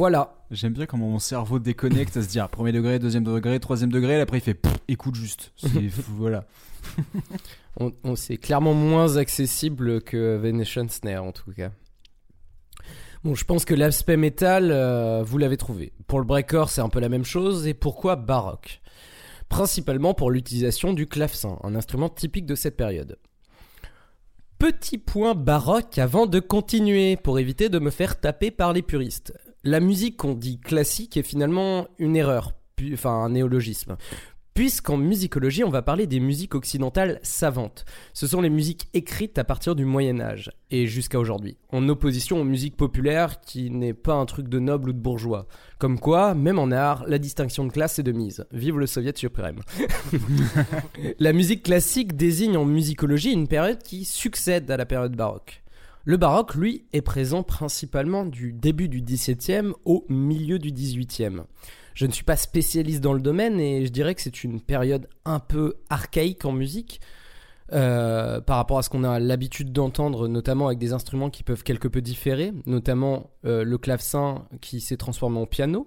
Voilà. 0.01 0.33
J'aime 0.51 0.73
bien 0.73 0.87
comment 0.87 1.11
mon 1.11 1.19
cerveau 1.19 1.59
déconnecte 1.59 2.17
à 2.17 2.23
se 2.23 2.29
dire 2.29 2.49
premier 2.49 2.73
degré, 2.73 2.99
deuxième 2.99 3.23
degré, 3.23 3.61
troisième 3.61 3.93
degré, 3.93 4.15
et 4.17 4.21
après 4.23 4.39
il 4.39 4.41
fait 4.41 4.55
pff, 4.55 4.73
écoute 4.89 5.15
juste. 5.15 5.53
Voilà. 6.17 6.47
On, 7.79 7.93
on- 8.03 8.17
c'est 8.17 8.39
clairement 8.39 8.73
moins 8.73 9.19
accessible 9.19 10.01
que 10.01 10.39
Venetian 10.39 10.89
Snare 10.89 11.23
en 11.23 11.33
tout 11.33 11.53
cas. 11.53 11.71
Bon, 13.25 13.35
je 13.35 13.45
pense 13.45 13.67
que 13.67 13.75
l'aspect 13.75 14.17
métal, 14.17 14.71
euh, 14.73 15.23
vous 15.23 15.37
l'avez 15.37 15.59
trouvé. 15.59 15.93
Pour 16.07 16.19
le 16.19 16.25
breakcore, 16.25 16.71
c'est 16.71 16.81
un 16.81 16.89
peu 16.89 17.01
la 17.01 17.11
même 17.11 17.27
chose. 17.27 17.67
Et 17.67 17.75
pourquoi 17.75 18.17
baroque? 18.17 18.81
Principalement 19.51 20.15
pour 20.15 20.31
l'utilisation 20.31 20.95
du 20.95 21.07
clavecin, 21.09 21.59
un 21.63 21.75
instrument 21.75 22.09
typique 22.09 22.47
de 22.47 22.55
cette 22.55 22.79
période. 22.79 23.19
Petit 24.59 24.97
point 24.97 25.35
baroque 25.35 25.99
avant 25.99 26.25
de 26.25 26.41
continuer, 26.41 27.19
pour 27.19 27.39
éviter 27.39 27.69
de 27.69 27.79
me 27.79 27.91
faire 27.91 28.19
taper 28.19 28.51
par 28.51 28.73
les 28.73 28.81
puristes. 28.81 29.35
La 29.63 29.81
musique 29.81 30.17
qu'on 30.17 30.33
dit 30.33 30.59
classique 30.59 31.19
est 31.19 31.23
finalement 31.23 31.87
une 31.99 32.17
erreur, 32.17 32.55
enfin 32.95 33.11
un 33.11 33.29
néologisme. 33.29 33.99
Puisqu'en 34.55 34.97
musicologie, 34.97 35.65
on 35.65 35.71
va 35.71 35.83
parler 35.83 36.07
des 36.07 36.19
musiques 36.19 36.55
occidentales 36.55 37.21
savantes. 37.23 37.85
Ce 38.15 38.27
sont 38.27 38.41
les 38.41 38.49
musiques 38.49 38.89
écrites 38.95 39.39
à 39.39 39.45
partir 39.45 39.77
du 39.77 39.85
Moyen 39.85 40.19
Âge 40.19 40.51
et 40.71 40.87
jusqu'à 40.87 41.19
aujourd'hui, 41.19 41.59
en 41.69 41.87
opposition 41.91 42.41
aux 42.41 42.45
musiques 42.45 42.77
populaires 42.77 43.43
qui 43.43 43.71
n'est 43.71 43.93
pas 43.93 44.15
un 44.15 44.25
truc 44.25 44.49
de 44.49 44.59
noble 44.59 44.91
ou 44.91 44.93
de 44.95 44.99
bourgeois. 44.99 45.47
Comme 45.79 46.01
quoi, 46.01 46.35
même 46.35 46.59
en 46.59 46.71
art, 46.71 47.05
la 47.07 47.19
distinction 47.19 47.67
de 47.67 47.73
classe 47.73 47.99
est 47.99 48.03
de 48.03 48.13
mise. 48.13 48.47
Vive 48.53 48.79
le 48.79 48.87
soviet 48.87 49.17
suprême. 49.17 49.61
la 51.19 51.35
musique 51.35 51.65
classique 51.65 52.17
désigne 52.17 52.57
en 52.57 52.65
musicologie 52.65 53.33
une 53.33 53.47
période 53.47 53.83
qui 53.83 54.07
succède 54.07 54.71
à 54.71 54.79
la 54.79 54.87
période 54.87 55.15
baroque. 55.15 55.60
Le 56.05 56.17
baroque, 56.17 56.55
lui, 56.55 56.85
est 56.93 57.03
présent 57.03 57.43
principalement 57.43 58.25
du 58.25 58.53
début 58.53 58.89
du 58.89 59.03
XVIIe 59.03 59.73
au 59.85 60.07
milieu 60.09 60.59
du 60.59 60.73
XVIIIe. 60.73 61.43
Je 61.95 62.07
ne 62.07 62.13
suis 62.13 62.25
pas 62.25 62.37
spécialiste 62.37 63.01
dans 63.01 63.13
le 63.13 63.21
domaine 63.21 63.61
et 63.61 63.85
je 63.85 63.91
dirais 63.91 64.15
que 64.15 64.23
c'est 64.23 64.43
une 64.43 64.61
période 64.61 65.09
un 65.27 65.41
peu 65.41 65.75
archaïque 65.91 66.45
en 66.45 66.53
musique 66.53 67.01
euh, 67.73 68.41
par 68.41 68.57
rapport 68.57 68.79
à 68.79 68.83
ce 68.83 68.89
qu'on 68.89 69.05
a 69.05 69.21
l'habitude 69.21 69.73
d'entendre, 69.73 70.27
notamment 70.27 70.69
avec 70.69 70.79
des 70.79 70.93
instruments 70.93 71.31
qui 71.31 71.43
peuvent 71.43 71.63
quelque 71.63 71.89
peu 71.89 72.01
différer, 72.01 72.53
notamment 72.67 73.31
euh, 73.45 73.63
le 73.63 73.79
clavecin 73.79 74.47
qui 74.61 74.81
s'est 74.81 74.97
transformé 74.97 75.39
en 75.39 75.47
piano. 75.47 75.87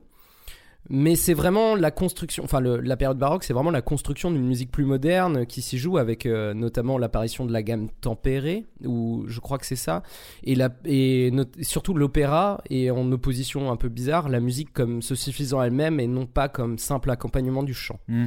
Mais 0.89 1.15
c'est 1.15 1.33
vraiment 1.33 1.75
la 1.75 1.91
construction, 1.91 2.43
enfin 2.43 2.59
le- 2.59 2.81
la 2.81 2.97
période 2.97 3.17
baroque, 3.17 3.45
c'est 3.45 3.53
vraiment 3.53 3.71
la 3.71 3.81
construction 3.81 4.31
d'une 4.31 4.45
musique 4.45 4.69
plus 4.69 4.83
moderne 4.83 5.45
qui 5.45 5.61
s'y 5.61 5.77
joue 5.77 5.97
avec 5.97 6.25
euh, 6.25 6.53
notamment 6.53 6.97
l'apparition 6.97 7.45
de 7.45 7.53
la 7.53 7.63
gamme 7.63 7.87
tempérée, 8.01 8.65
ou 8.83 9.23
je 9.27 9.39
crois 9.39 9.57
que 9.57 9.65
c'est 9.65 9.77
ça, 9.77 10.03
et, 10.43 10.55
la, 10.55 10.69
et 10.83 11.31
not- 11.31 11.45
surtout 11.61 11.93
l'opéra, 11.93 12.61
et 12.69 12.91
en 12.91 13.09
opposition 13.13 13.71
un 13.71 13.77
peu 13.77 13.87
bizarre, 13.87 14.27
la 14.27 14.41
musique 14.41 14.73
comme 14.73 15.01
se 15.01 15.15
suffisant 15.15 15.63
elle-même 15.63 16.01
et 16.01 16.07
non 16.07 16.25
pas 16.25 16.49
comme 16.49 16.77
simple 16.77 17.09
accompagnement 17.11 17.63
du 17.63 17.73
chant. 17.73 17.99
Mm. 18.09 18.25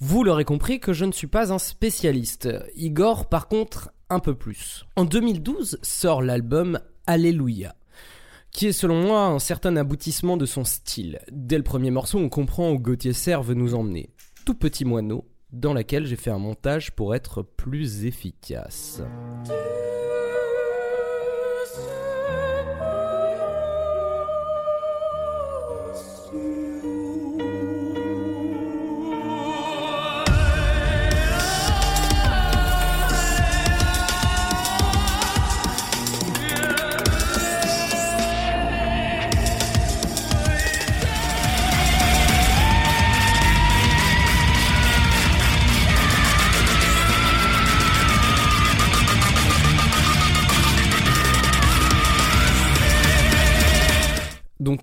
Vous 0.00 0.24
l'aurez 0.24 0.44
compris 0.44 0.80
que 0.80 0.92
je 0.92 1.04
ne 1.04 1.12
suis 1.12 1.26
pas 1.28 1.52
un 1.52 1.58
spécialiste. 1.58 2.48
Igor, 2.74 3.28
par 3.28 3.46
contre, 3.48 3.90
un 4.08 4.18
peu 4.18 4.34
plus. 4.34 4.86
En 4.96 5.04
2012 5.04 5.78
sort 5.82 6.20
l'album 6.22 6.80
Alléluia 7.06 7.74
qui 8.52 8.66
est 8.66 8.72
selon 8.72 9.02
moi 9.02 9.26
un 9.26 9.38
certain 9.38 9.76
aboutissement 9.76 10.36
de 10.36 10.46
son 10.46 10.64
style. 10.64 11.20
Dès 11.30 11.56
le 11.56 11.64
premier 11.64 11.90
morceau, 11.90 12.18
on 12.18 12.28
comprend 12.28 12.70
où 12.72 12.78
Gauthier 12.78 13.12
Serre 13.12 13.42
veut 13.42 13.54
nous 13.54 13.74
emmener. 13.74 14.10
Tout 14.44 14.54
petit 14.54 14.84
moineau, 14.84 15.28
dans 15.52 15.74
laquelle 15.74 16.06
j'ai 16.06 16.16
fait 16.16 16.30
un 16.30 16.38
montage 16.38 16.92
pour 16.92 17.14
être 17.14 17.42
plus 17.42 18.04
efficace. 18.04 19.02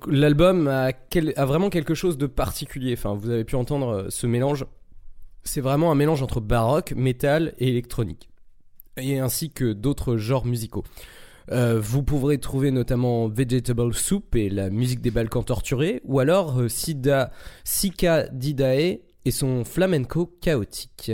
L'album 0.08 0.68
a, 0.68 0.92
quel- 0.94 1.34
a 1.36 1.46
vraiment 1.46 1.70
quelque 1.70 1.94
chose 1.94 2.18
de 2.18 2.28
particulier. 2.28 2.94
Enfin, 2.94 3.14
vous 3.14 3.30
avez 3.30 3.44
pu 3.44 3.56
entendre 3.56 3.90
euh, 3.90 4.06
ce 4.10 4.28
mélange. 4.28 4.66
C'est 5.44 5.62
vraiment 5.62 5.92
un 5.92 5.96
mélange 5.96 6.22
entre 6.22 6.42
baroque, 6.42 6.94
métal 6.96 7.54
et 7.60 7.70
électronique, 7.70 8.30
et 8.98 9.20
ainsi 9.20 9.50
que 9.50 9.72
d'autres 9.72 10.18
genres 10.18 10.46
musicaux. 10.46 10.84
Euh, 11.52 11.80
vous 11.82 12.04
pourrez 12.04 12.40
trouver 12.40 12.72
notamment 12.72 13.30
Vegetable 13.30 13.94
Soup 13.94 14.36
et 14.36 14.50
la 14.50 14.70
musique 14.70 15.00
des 15.00 15.12
Balkans 15.12 15.46
torturés, 15.46 16.02
ou 16.04 16.20
alors 16.20 16.60
euh, 16.60 16.68
Sida, 16.68 17.32
Sika 17.64 18.28
Didae 18.34 19.00
et 19.24 19.32
son 19.32 19.64
flamenco 19.64 20.38
chaotique. 20.42 21.14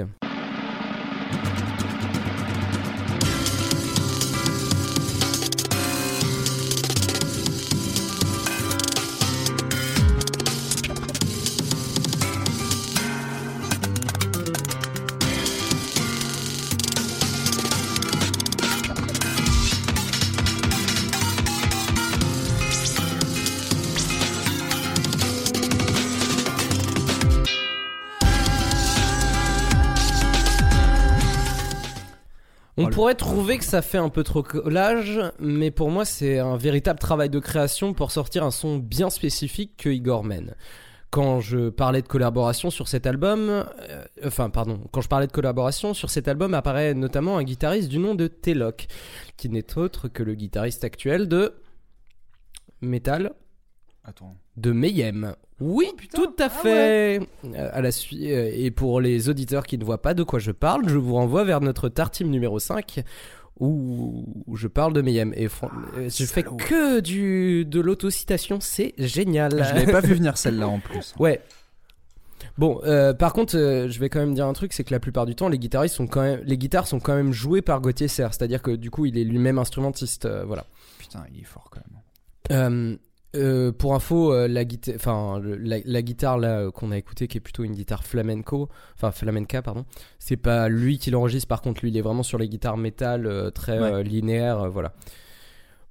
Pourrait 33.14 33.30
trouver 33.30 33.57
que 33.59 33.64
ça 33.64 33.84
fait 33.84 33.99
un 33.99 34.09
peu 34.09 34.24
trop 34.24 34.41
collage, 34.41 35.22
mais 35.38 35.70
pour 35.70 35.91
moi 35.91 36.03
c'est 36.03 36.39
un 36.39 36.57
véritable 36.57 36.97
travail 36.97 37.30
de 37.30 37.38
création 37.38 37.93
pour 37.93 38.09
sortir 38.09 38.43
un 38.43 38.49
son 38.49 38.80
bien 38.80 39.11
spécifique 39.11 39.78
que 39.78 39.89
Igor 39.89 40.24
mène. 40.24 40.55
Quand 41.11 41.39
je 41.39 41.70
parlais 41.70 42.01
de 42.01 42.07
collaboration 42.07 42.72
sur 42.72 42.88
cet 42.88 43.05
album, 43.05 43.49
euh, 43.49 43.64
enfin 44.26 44.49
pardon, 44.49 44.80
quand 44.91 45.01
je 45.01 45.09
parlais 45.09 45.28
de 45.28 45.32
collaboration 45.32 45.93
sur 45.93 46.09
cet 46.09 46.28
album 46.28 46.55
apparaît 46.55 46.95
notamment 46.95 47.38
un 47.38 47.43
guitariste 47.43 47.88
du 47.88 47.99
nom 47.99 48.16
de 48.16 48.26
Telok, 48.26 48.88
qui 49.38 49.47
n'est 49.47 49.78
autre 49.78 50.07
que 50.07 50.24
le 50.24 50.34
guitariste 50.34 50.84
actuel 50.84 51.28
de 51.28 51.53
Metal, 52.82 53.34
Attends. 54.06 54.36
de 54.58 54.72
Mayhem. 54.72 55.34
Oui, 55.62 55.88
tout 56.14 56.36
à 56.39 56.49
fait. 56.49 57.20
Euh, 57.45 57.70
À 57.72 57.82
la 57.82 57.91
suite, 57.91 58.22
euh, 58.24 58.51
et 58.54 58.70
pour 58.72 58.99
les 58.99 59.30
auditeurs 59.30 59.66
qui 59.66 59.78
ne 59.78 59.86
voient 59.86 60.01
pas 60.01 60.14
de 60.14 60.24
quoi 60.24 60.39
je 60.39 60.51
parle, 60.51 60.89
je 60.89 60.97
vous 60.97 61.14
renvoie 61.14 61.43
vers 61.45 61.62
notre 61.62 61.88
tartime 61.89 62.30
numéro 62.30 62.60
5 62.60 63.01
où 63.60 64.26
je 64.56 64.68
parle 64.68 64.93
de 64.93 65.01
Mayhem. 65.01 65.32
Et 65.38 65.47
fran- 65.47 65.70
euh, 65.95 66.10
je 66.10 66.26
fais 66.26 66.43
que 66.43 66.99
du 66.99 67.66
de 67.66 67.80
l'autocitation, 67.80 68.60
c'est 68.60 68.93
génial. 68.97 69.51
Je 69.54 69.74
l'avais 69.74 69.91
pas 69.91 70.01
vu 70.01 70.16
venir 70.16 70.38
celle-là 70.38 70.68
en 70.68 70.80
plus. 70.80 71.14
Ouais. 71.20 71.39
Bon, 72.58 72.82
euh, 72.84 73.14
par 73.14 73.32
contre, 73.32 73.56
euh, 73.58 73.88
je 73.89 73.99
vais 73.99 74.10
quand 74.10 74.20
même 74.20 74.34
dire 74.34 74.45
un 74.45 74.54
truc, 74.54 74.74
c'est 74.74 74.84
que 74.84 74.91
la 74.93 74.99
plupart 74.99 75.26
du 75.26 75.34
temps, 75.34 75.47
les 75.47 75.58
guitaristes 75.58 75.95
sont 75.95 76.08
quand 76.08 76.22
même, 76.22 76.41
les 76.43 76.58
guitares 76.58 76.88
sont 76.88 76.99
quand 76.99 77.16
même 77.16 77.32
jouées 77.32 77.62
par 77.62 77.80
Gauthier 77.80 78.10
Serre, 78.10 78.34
c'est-à-dire 78.34 78.62
que 78.62 78.72
du 78.72 78.91
coup, 78.91 79.06
il 79.06 79.18
est 79.18 79.24
lui-même 79.24 79.58
instrumentiste, 79.58 80.26
euh, 80.26 80.43
voilà. 80.43 80.66
Putain, 80.99 81.24
il 81.34 81.39
est 81.39 81.45
fort 81.45 81.70
quand 81.72 81.80
même. 81.80 82.97
Euh, 83.36 83.72
pour 83.72 83.96
info, 83.96 84.32
euh, 84.32 84.48
la, 84.48 84.64
guita- 84.64 84.94
enfin, 84.96 85.40
le- 85.40 85.56
la, 85.56 85.78
la 85.86 86.02
guitare 86.04 86.38
là 86.38 86.60
euh, 86.60 86.72
qu'on 86.72 86.92
a 86.92 86.98
écouté, 86.98 87.28
qui 87.28 87.38
est 87.38 87.42
plutôt 87.42 87.64
une 87.64 87.74
guitare 87.74 88.04
flamenco, 88.04 88.70
enfin 88.96 89.12
flamenca, 89.12 89.64
pardon, 89.64 89.86
c'est 90.20 90.38
pas 90.38 90.70
lui 90.70 91.00
qui 91.00 91.10
l'enregistre. 91.10 91.48
Par 91.48 91.62
contre, 91.62 91.82
lui, 91.82 91.90
il 91.90 91.98
est 91.98 92.02
vraiment 92.02 92.22
sur 92.22 92.38
les 92.38 92.48
guitares 92.48 92.78
métal 92.78 93.52
très 93.54 93.80
Ouais. 93.80 94.04
linéaires, 94.04 94.70
voilà. 94.70 94.94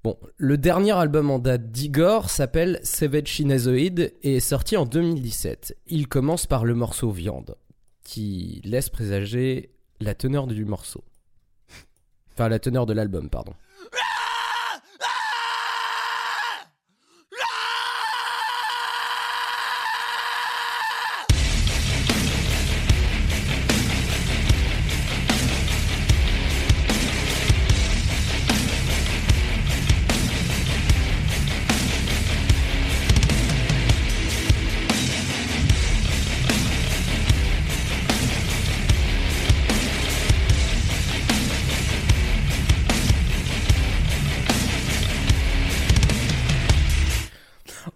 Bon, 0.04 0.18
le 0.36 0.56
dernier 0.58 0.92
album 0.92 1.30
en 1.30 1.38
date 1.38 1.70
d'Igor 1.72 2.30
s'appelle 2.30 2.78
Savage 2.84 3.26
Shinazoid 3.28 4.00
et 4.22 4.36
est 4.36 4.40
sorti 4.40 4.76
en 4.76 4.84
2017. 4.86 5.76
Il 5.88 6.06
commence 6.08 6.46
par 6.46 6.64
le 6.64 6.74
morceau 6.74 7.10
Viande, 7.10 7.56
qui 8.04 8.60
laisse 8.64 8.88
présager 8.88 9.70
la 10.00 10.14
teneur 10.14 10.46
du 10.46 10.64
morceau. 10.64 11.02
Enfin, 12.34 12.48
la 12.48 12.58
teneur 12.58 12.86
de 12.86 12.92
l'album, 12.92 13.28
pardon. 13.30 13.52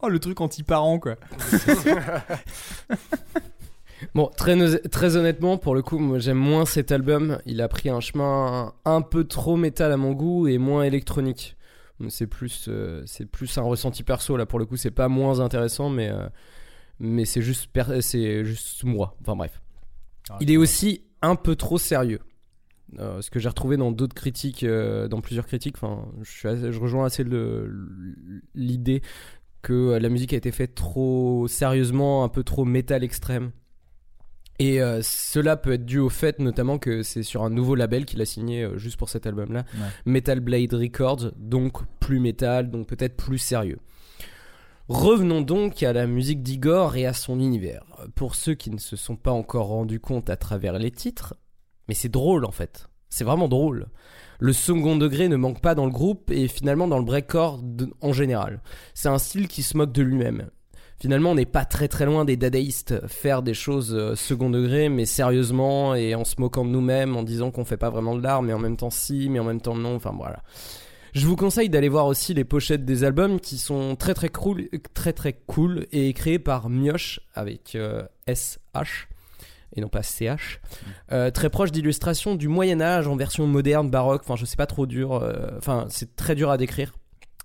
Oh, 0.06 0.08
le 0.08 0.20
truc 0.20 0.40
anti-parent, 0.40 1.00
quoi. 1.00 1.16
Bon, 4.14 4.30
très, 4.36 4.78
très 4.88 5.16
honnêtement, 5.16 5.56
pour 5.56 5.74
le 5.74 5.80
coup, 5.82 5.98
moi 5.98 6.18
j'aime 6.18 6.36
moins 6.36 6.66
cet 6.66 6.92
album. 6.92 7.38
Il 7.46 7.62
a 7.62 7.68
pris 7.68 7.88
un 7.88 8.00
chemin 8.00 8.74
un 8.84 9.00
peu 9.00 9.24
trop 9.24 9.56
métal 9.56 9.90
à 9.90 9.96
mon 9.96 10.12
goût 10.12 10.46
et 10.48 10.58
moins 10.58 10.82
électronique. 10.82 11.56
C'est 12.10 12.26
plus, 12.26 12.66
euh, 12.68 13.02
c'est 13.06 13.24
plus 13.24 13.56
un 13.56 13.62
ressenti 13.62 14.02
perso 14.02 14.36
là. 14.36 14.44
Pour 14.44 14.58
le 14.58 14.66
coup, 14.66 14.76
c'est 14.76 14.90
pas 14.90 15.08
moins 15.08 15.40
intéressant, 15.40 15.88
mais 15.88 16.10
euh, 16.10 16.28
mais 17.00 17.24
c'est 17.24 17.40
juste, 17.40 17.70
c'est 18.00 18.44
juste 18.44 18.84
moi. 18.84 19.16
Enfin 19.22 19.34
bref. 19.34 19.62
Ah, 20.28 20.36
Il 20.40 20.50
est 20.50 20.58
aussi 20.58 21.02
un 21.22 21.34
peu 21.34 21.56
trop 21.56 21.78
sérieux. 21.78 22.20
Euh, 22.98 23.20
ce 23.20 23.30
que 23.30 23.38
j'ai 23.38 23.48
retrouvé 23.48 23.76
dans 23.76 23.90
d'autres 23.90 24.14
critiques, 24.14 24.62
euh, 24.62 25.08
dans 25.08 25.20
plusieurs 25.20 25.46
critiques. 25.46 25.76
Enfin, 25.76 26.06
je, 26.22 26.70
je 26.70 26.78
rejoins 26.78 27.06
assez 27.06 27.24
l'idée 28.54 29.02
que 29.62 29.98
la 29.98 30.08
musique 30.08 30.32
a 30.32 30.36
été 30.36 30.52
faite 30.52 30.74
trop 30.74 31.48
sérieusement, 31.48 32.24
un 32.24 32.28
peu 32.28 32.42
trop 32.44 32.64
métal 32.64 33.02
extrême. 33.04 33.50
Et 34.58 34.80
euh, 34.80 35.00
cela 35.02 35.56
peut 35.56 35.72
être 35.72 35.84
dû 35.84 35.98
au 35.98 36.08
fait 36.08 36.38
notamment 36.38 36.78
que 36.78 37.02
c'est 37.02 37.22
sur 37.22 37.42
un 37.44 37.50
nouveau 37.50 37.74
label 37.74 38.06
qu'il 38.06 38.22
a 38.22 38.24
signé 38.24 38.62
euh, 38.62 38.78
juste 38.78 38.96
pour 38.96 39.10
cet 39.10 39.26
album-là, 39.26 39.64
Ouais. 39.74 39.88
Metal 40.06 40.40
Blade 40.40 40.72
Records, 40.72 41.32
donc 41.36 41.84
plus 42.00 42.20
métal, 42.20 42.70
donc 42.70 42.86
peut-être 42.86 43.16
plus 43.16 43.38
sérieux. 43.38 43.78
Revenons 44.88 45.40
donc 45.40 45.82
à 45.82 45.92
la 45.92 46.06
musique 46.06 46.42
d'Igor 46.42 46.96
et 46.96 47.06
à 47.06 47.12
son 47.12 47.40
univers. 47.40 47.84
Pour 48.14 48.34
ceux 48.34 48.54
qui 48.54 48.70
ne 48.70 48.78
se 48.78 48.96
sont 48.96 49.16
pas 49.16 49.32
encore 49.32 49.66
rendus 49.66 50.00
compte 50.00 50.30
à 50.30 50.36
travers 50.36 50.78
les 50.78 50.92
titres, 50.92 51.34
mais 51.88 51.94
c'est 51.94 52.08
drôle 52.08 52.44
en 52.44 52.52
fait. 52.52 52.88
C'est 53.10 53.24
vraiment 53.24 53.48
drôle. 53.48 53.88
Le 54.38 54.52
second 54.52 54.96
degré 54.96 55.28
ne 55.28 55.36
manque 55.36 55.60
pas 55.60 55.74
dans 55.74 55.86
le 55.86 55.92
groupe 55.92 56.30
et 56.30 56.48
finalement 56.48 56.88
dans 56.88 56.98
le 56.98 57.04
breakcore 57.04 57.62
en 58.00 58.12
général. 58.12 58.60
C'est 58.94 59.08
un 59.08 59.18
style 59.18 59.48
qui 59.48 59.62
se 59.62 59.76
moque 59.76 59.92
de 59.92 60.02
lui-même. 60.02 60.50
Finalement, 60.98 61.32
on 61.32 61.34
n'est 61.34 61.44
pas 61.44 61.66
très 61.66 61.88
très 61.88 62.06
loin 62.06 62.24
des 62.24 62.38
dadaïstes, 62.38 63.06
faire 63.06 63.42
des 63.42 63.52
choses 63.52 63.94
euh, 63.94 64.14
second 64.14 64.48
degré, 64.48 64.88
mais 64.88 65.04
sérieusement 65.04 65.94
et 65.94 66.14
en 66.14 66.24
se 66.24 66.36
moquant 66.38 66.64
de 66.64 66.70
nous-mêmes, 66.70 67.16
en 67.16 67.22
disant 67.22 67.50
qu'on 67.50 67.66
fait 67.66 67.76
pas 67.76 67.90
vraiment 67.90 68.16
de 68.16 68.22
l'art, 68.22 68.40
mais 68.40 68.54
en 68.54 68.58
même 68.58 68.78
temps 68.78 68.90
si, 68.90 69.28
mais 69.28 69.38
en 69.38 69.44
même 69.44 69.60
temps 69.60 69.76
non, 69.76 69.96
enfin 69.96 70.14
voilà. 70.16 70.42
Je 71.12 71.26
vous 71.26 71.36
conseille 71.36 71.68
d'aller 71.68 71.88
voir 71.88 72.06
aussi 72.06 72.32
les 72.32 72.44
pochettes 72.44 72.84
des 72.84 73.04
albums 73.04 73.40
qui 73.40 73.58
sont 73.58 73.96
très 73.96 74.14
très 74.14 74.30
cool, 74.30 74.68
très 74.94 75.12
très 75.12 75.34
cool 75.34 75.86
et 75.92 76.12
créés 76.14 76.38
par 76.38 76.70
Mioche 76.70 77.20
avec 77.34 77.74
euh, 77.74 78.02
SH 78.26 79.08
et 79.76 79.80
non 79.80 79.88
pas 79.88 80.02
CH. 80.02 80.60
Euh, 81.12 81.30
très 81.30 81.50
proche 81.50 81.70
d'illustrations 81.72 82.34
du 82.34 82.48
Moyen 82.48 82.80
Âge 82.80 83.06
en 83.06 83.16
version 83.16 83.46
moderne, 83.46 83.90
baroque. 83.90 84.22
Enfin, 84.24 84.36
je 84.36 84.44
sais 84.44 84.56
pas 84.56 84.66
trop 84.66 84.86
dur. 84.86 85.12
euh, 85.14 85.50
Enfin, 85.58 85.86
c'est 85.90 86.16
très 86.16 86.34
dur 86.34 86.50
à 86.50 86.56
décrire. 86.56 86.94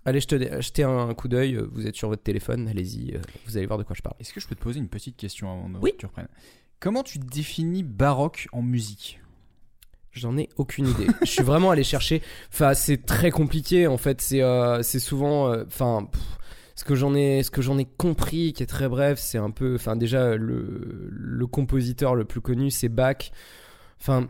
Allez 0.06 0.20
jeter 0.20 0.84
un 0.84 1.14
coup 1.14 1.28
d'œil. 1.28 1.56
euh, 1.56 1.70
Vous 1.74 1.86
êtes 1.86 1.96
sur 1.96 2.08
votre 2.10 2.24
téléphone. 2.24 2.68
Allez-y. 2.68 3.20
Vous 3.46 3.58
allez 3.58 3.66
voir 3.68 3.78
de 3.78 3.84
quoi 3.84 3.96
je 3.96 4.02
parle. 4.02 4.16
Est-ce 4.20 4.34
que 4.34 4.40
je 4.40 4.48
peux 4.48 4.56
te 4.56 4.62
poser 4.62 4.80
une 4.80 4.90
petite 4.90 5.16
question 5.18 5.52
avant 5.52 5.70
de- 5.70 5.78
Oui. 5.80 5.92
que 5.92 5.98
tu 5.98 6.06
reprennes? 6.08 6.28
Comment 6.80 7.04
tu 7.04 7.20
définis 7.20 7.84
baroque 7.84 8.48
en 8.52 8.62
musique? 8.64 9.20
J'en 10.14 10.38
ai 10.38 10.50
aucune 10.58 10.88
idée. 10.88 11.08
je 11.22 11.28
suis 11.30 11.44
vraiment 11.44 11.72
allé 11.72 11.84
chercher. 11.84 12.22
Enfin, 12.52 12.74
c'est 12.74 13.06
très 13.06 13.32
compliqué 13.32 13.88
en 13.88 13.98
fait. 13.98 14.20
C'est 14.22 14.42
euh, 14.42 14.82
souvent. 14.84 15.54
Enfin, 15.66 16.08
ce 16.76 16.84
que 16.84 16.96
j'en 16.96 17.14
ai, 17.16 17.44
ce 17.44 17.52
que 17.52 17.62
j'en 17.62 17.78
ai 17.78 17.86
compris, 17.86 18.54
qui 18.54 18.64
est 18.64 18.68
très 18.68 18.90
bref, 18.90 19.20
c'est 19.20 19.38
un 19.38 19.52
peu. 19.52 19.76
Enfin, 19.76 19.96
déjà 19.96 20.36
le 20.36 21.46
compositeur 21.48 22.16
le 22.16 22.26
plus 22.26 22.42
connu, 22.42 22.72
c'est 22.72 22.90
Bach. 22.90 23.32
Enfin, 24.00 24.28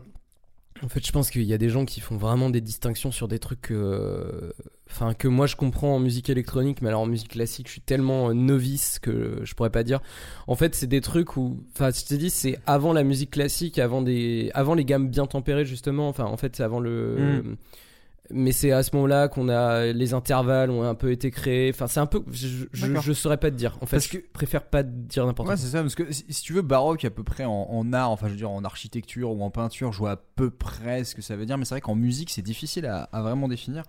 en 0.82 0.88
fait, 0.88 1.06
je 1.06 1.12
pense 1.12 1.30
qu'il 1.30 1.42
y 1.42 1.54
a 1.54 1.58
des 1.58 1.68
gens 1.68 1.84
qui 1.84 2.00
font 2.00 2.16
vraiment 2.16 2.50
des 2.50 2.60
distinctions 2.60 3.12
sur 3.12 3.28
des 3.28 3.38
trucs. 3.38 3.70
euh, 3.70 4.52
Enfin, 4.90 5.14
que 5.14 5.26
moi 5.26 5.46
je 5.46 5.56
comprends 5.56 5.94
en 5.94 5.98
musique 6.00 6.28
électronique, 6.28 6.82
mais 6.82 6.88
alors 6.88 7.00
en 7.00 7.06
musique 7.06 7.30
classique, 7.30 7.66
je 7.66 7.72
suis 7.72 7.80
tellement 7.80 8.28
euh, 8.28 8.34
novice 8.34 8.98
que 8.98 9.40
je 9.42 9.54
pourrais 9.54 9.70
pas 9.70 9.84
dire. 9.84 10.00
En 10.46 10.54
fait, 10.54 10.74
c'est 10.74 10.86
des 10.86 11.00
trucs 11.00 11.38
où, 11.38 11.64
enfin, 11.74 11.88
je 11.90 12.04
t'ai 12.04 12.18
dit, 12.18 12.28
c'est 12.28 12.58
avant 12.66 12.92
la 12.92 13.02
musique 13.02 13.30
classique, 13.30 13.78
avant 13.78 14.02
des, 14.02 14.50
avant 14.52 14.74
les 14.74 14.84
gammes 14.84 15.08
bien 15.08 15.24
tempérées 15.26 15.64
justement. 15.64 16.08
Enfin, 16.08 16.24
en 16.24 16.36
fait, 16.36 16.56
c'est 16.56 16.62
avant 16.62 16.78
le. 16.80 17.42
Mm. 17.42 17.56
Mais 18.32 18.52
c'est 18.52 18.72
à 18.72 18.82
ce 18.82 18.94
moment-là 18.96 19.28
qu'on 19.28 19.48
a 19.48 19.86
les 19.92 20.14
intervalles 20.14 20.70
ont 20.70 20.82
un 20.82 20.94
peu 20.94 21.10
été 21.12 21.30
créés. 21.30 21.70
Enfin, 21.70 21.86
c'est 21.86 22.00
un 22.00 22.06
peu, 22.06 22.22
je, 22.30 22.66
je, 22.72 23.12
saurais 23.12 23.36
pas 23.36 23.50
te 23.50 23.56
dire. 23.56 23.76
En 23.80 23.86
fait, 23.86 23.96
Parce 23.96 24.10
je 24.12 24.18
préfère 24.32 24.64
pas 24.64 24.82
te 24.82 24.88
dire 24.88 25.26
n'importe 25.26 25.48
Ouais, 25.48 25.54
quoi. 25.54 25.62
c'est 25.62 25.68
ça, 25.70 25.82
parce 25.82 25.94
que 25.94 26.10
si, 26.12 26.24
si 26.28 26.42
tu 26.42 26.52
veux, 26.52 26.62
baroque 26.62 27.04
à 27.04 27.10
peu 27.10 27.22
près 27.22 27.44
en, 27.44 27.52
en 27.70 27.92
art, 27.92 28.10
enfin 28.10 28.26
je 28.26 28.32
veux 28.32 28.38
dire 28.38 28.50
en 28.50 28.64
architecture 28.64 29.30
ou 29.30 29.42
en 29.42 29.50
peinture, 29.50 29.92
je 29.92 29.98
vois 29.98 30.12
à 30.12 30.16
peu 30.16 30.50
près 30.50 31.04
ce 31.04 31.14
que 31.14 31.22
ça 31.22 31.36
veut 31.36 31.46
dire, 31.46 31.58
mais 31.58 31.64
c'est 31.64 31.74
vrai 31.74 31.80
qu'en 31.80 31.94
musique 31.94 32.30
c'est 32.30 32.42
difficile 32.42 32.86
à, 32.86 33.04
à 33.12 33.22
vraiment 33.22 33.48
définir. 33.48 33.84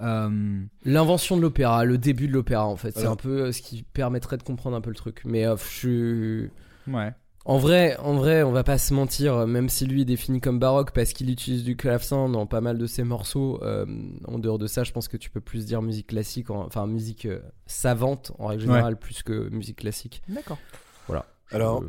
Euh, 0.00 0.60
L'invention 0.84 1.36
de 1.36 1.42
l'opéra, 1.42 1.84
le 1.84 1.98
début 1.98 2.28
de 2.28 2.32
l'opéra, 2.32 2.66
en 2.66 2.76
fait, 2.76 2.96
c'est 2.96 3.06
un 3.06 3.16
peu 3.16 3.46
euh, 3.46 3.52
ce 3.52 3.62
qui 3.62 3.82
permettrait 3.82 4.36
de 4.36 4.42
comprendre 4.44 4.76
un 4.76 4.80
peu 4.80 4.90
le 4.90 4.96
truc. 4.96 5.22
Mais 5.24 5.44
euh, 5.44 5.56
je 5.56 5.64
suis. 5.64 6.50
Ouais. 6.94 7.12
En 7.44 7.56
vrai, 7.56 7.96
en 7.98 8.14
vrai, 8.14 8.42
on 8.42 8.52
va 8.52 8.62
pas 8.62 8.76
se 8.76 8.92
mentir, 8.92 9.34
euh, 9.34 9.46
même 9.46 9.70
si 9.70 9.86
lui 9.86 10.02
est 10.02 10.04
défini 10.04 10.38
comme 10.40 10.58
baroque 10.58 10.90
parce 10.92 11.14
qu'il 11.14 11.30
utilise 11.30 11.64
du 11.64 11.76
clavecin 11.76 12.28
dans 12.28 12.46
pas 12.46 12.60
mal 12.60 12.76
de 12.76 12.86
ses 12.86 13.04
morceaux. 13.04 13.58
euh, 13.62 13.86
en 14.26 14.38
dehors 14.38 14.58
de 14.58 14.66
ça, 14.66 14.84
je 14.84 14.92
pense 14.92 15.08
que 15.08 15.16
tu 15.16 15.30
peux 15.30 15.40
plus 15.40 15.64
dire 15.64 15.80
musique 15.80 16.08
classique, 16.08 16.50
en- 16.50 16.66
enfin 16.66 16.86
musique 16.86 17.24
euh, 17.24 17.40
savante 17.66 18.32
en 18.38 18.48
règle 18.48 18.62
générale, 18.64 18.96
plus 18.98 19.22
que 19.22 19.48
musique 19.48 19.78
classique. 19.78 20.20
D'accord. 20.28 20.58
Voilà. 21.06 21.24
Alors, 21.50 21.82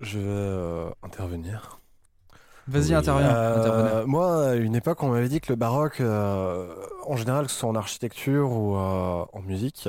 Je- 0.00 0.06
je 0.06 0.18
vais 0.18 0.24
euh, 0.26 0.88
intervenir. 1.02 1.80
Vas-y, 2.66 2.88
Oui. 2.90 2.94
interviens. 2.94 3.28
Euh, 3.36 4.06
moi, 4.06 4.48
à 4.50 4.54
une 4.54 4.74
époque, 4.74 5.02
on 5.02 5.08
m'avait 5.10 5.28
dit 5.28 5.42
que 5.42 5.52
le 5.52 5.56
baroque, 5.56 6.00
euh, 6.00 6.74
en 7.06 7.16
général, 7.16 7.44
que 7.44 7.50
ce 7.52 7.58
soit 7.58 7.68
en 7.68 7.74
architecture 7.74 8.50
ou 8.50 8.74
euh, 8.76 9.24
en 9.34 9.42
musique, 9.42 9.86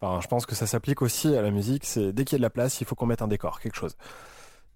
enfin, 0.00 0.20
je 0.20 0.28
pense 0.28 0.46
que 0.46 0.54
ça 0.54 0.68
s'applique 0.68 1.02
aussi 1.02 1.34
à 1.36 1.42
la 1.42 1.50
musique, 1.50 1.84
c'est 1.84 2.12
dès 2.12 2.24
qu'il 2.24 2.34
y 2.34 2.36
a 2.36 2.38
de 2.38 2.42
la 2.42 2.50
place, 2.50 2.80
il 2.80 2.86
faut 2.86 2.94
qu'on 2.94 3.06
mette 3.06 3.22
un 3.22 3.28
décor, 3.28 3.58
quelque 3.58 3.74
chose. 3.76 3.96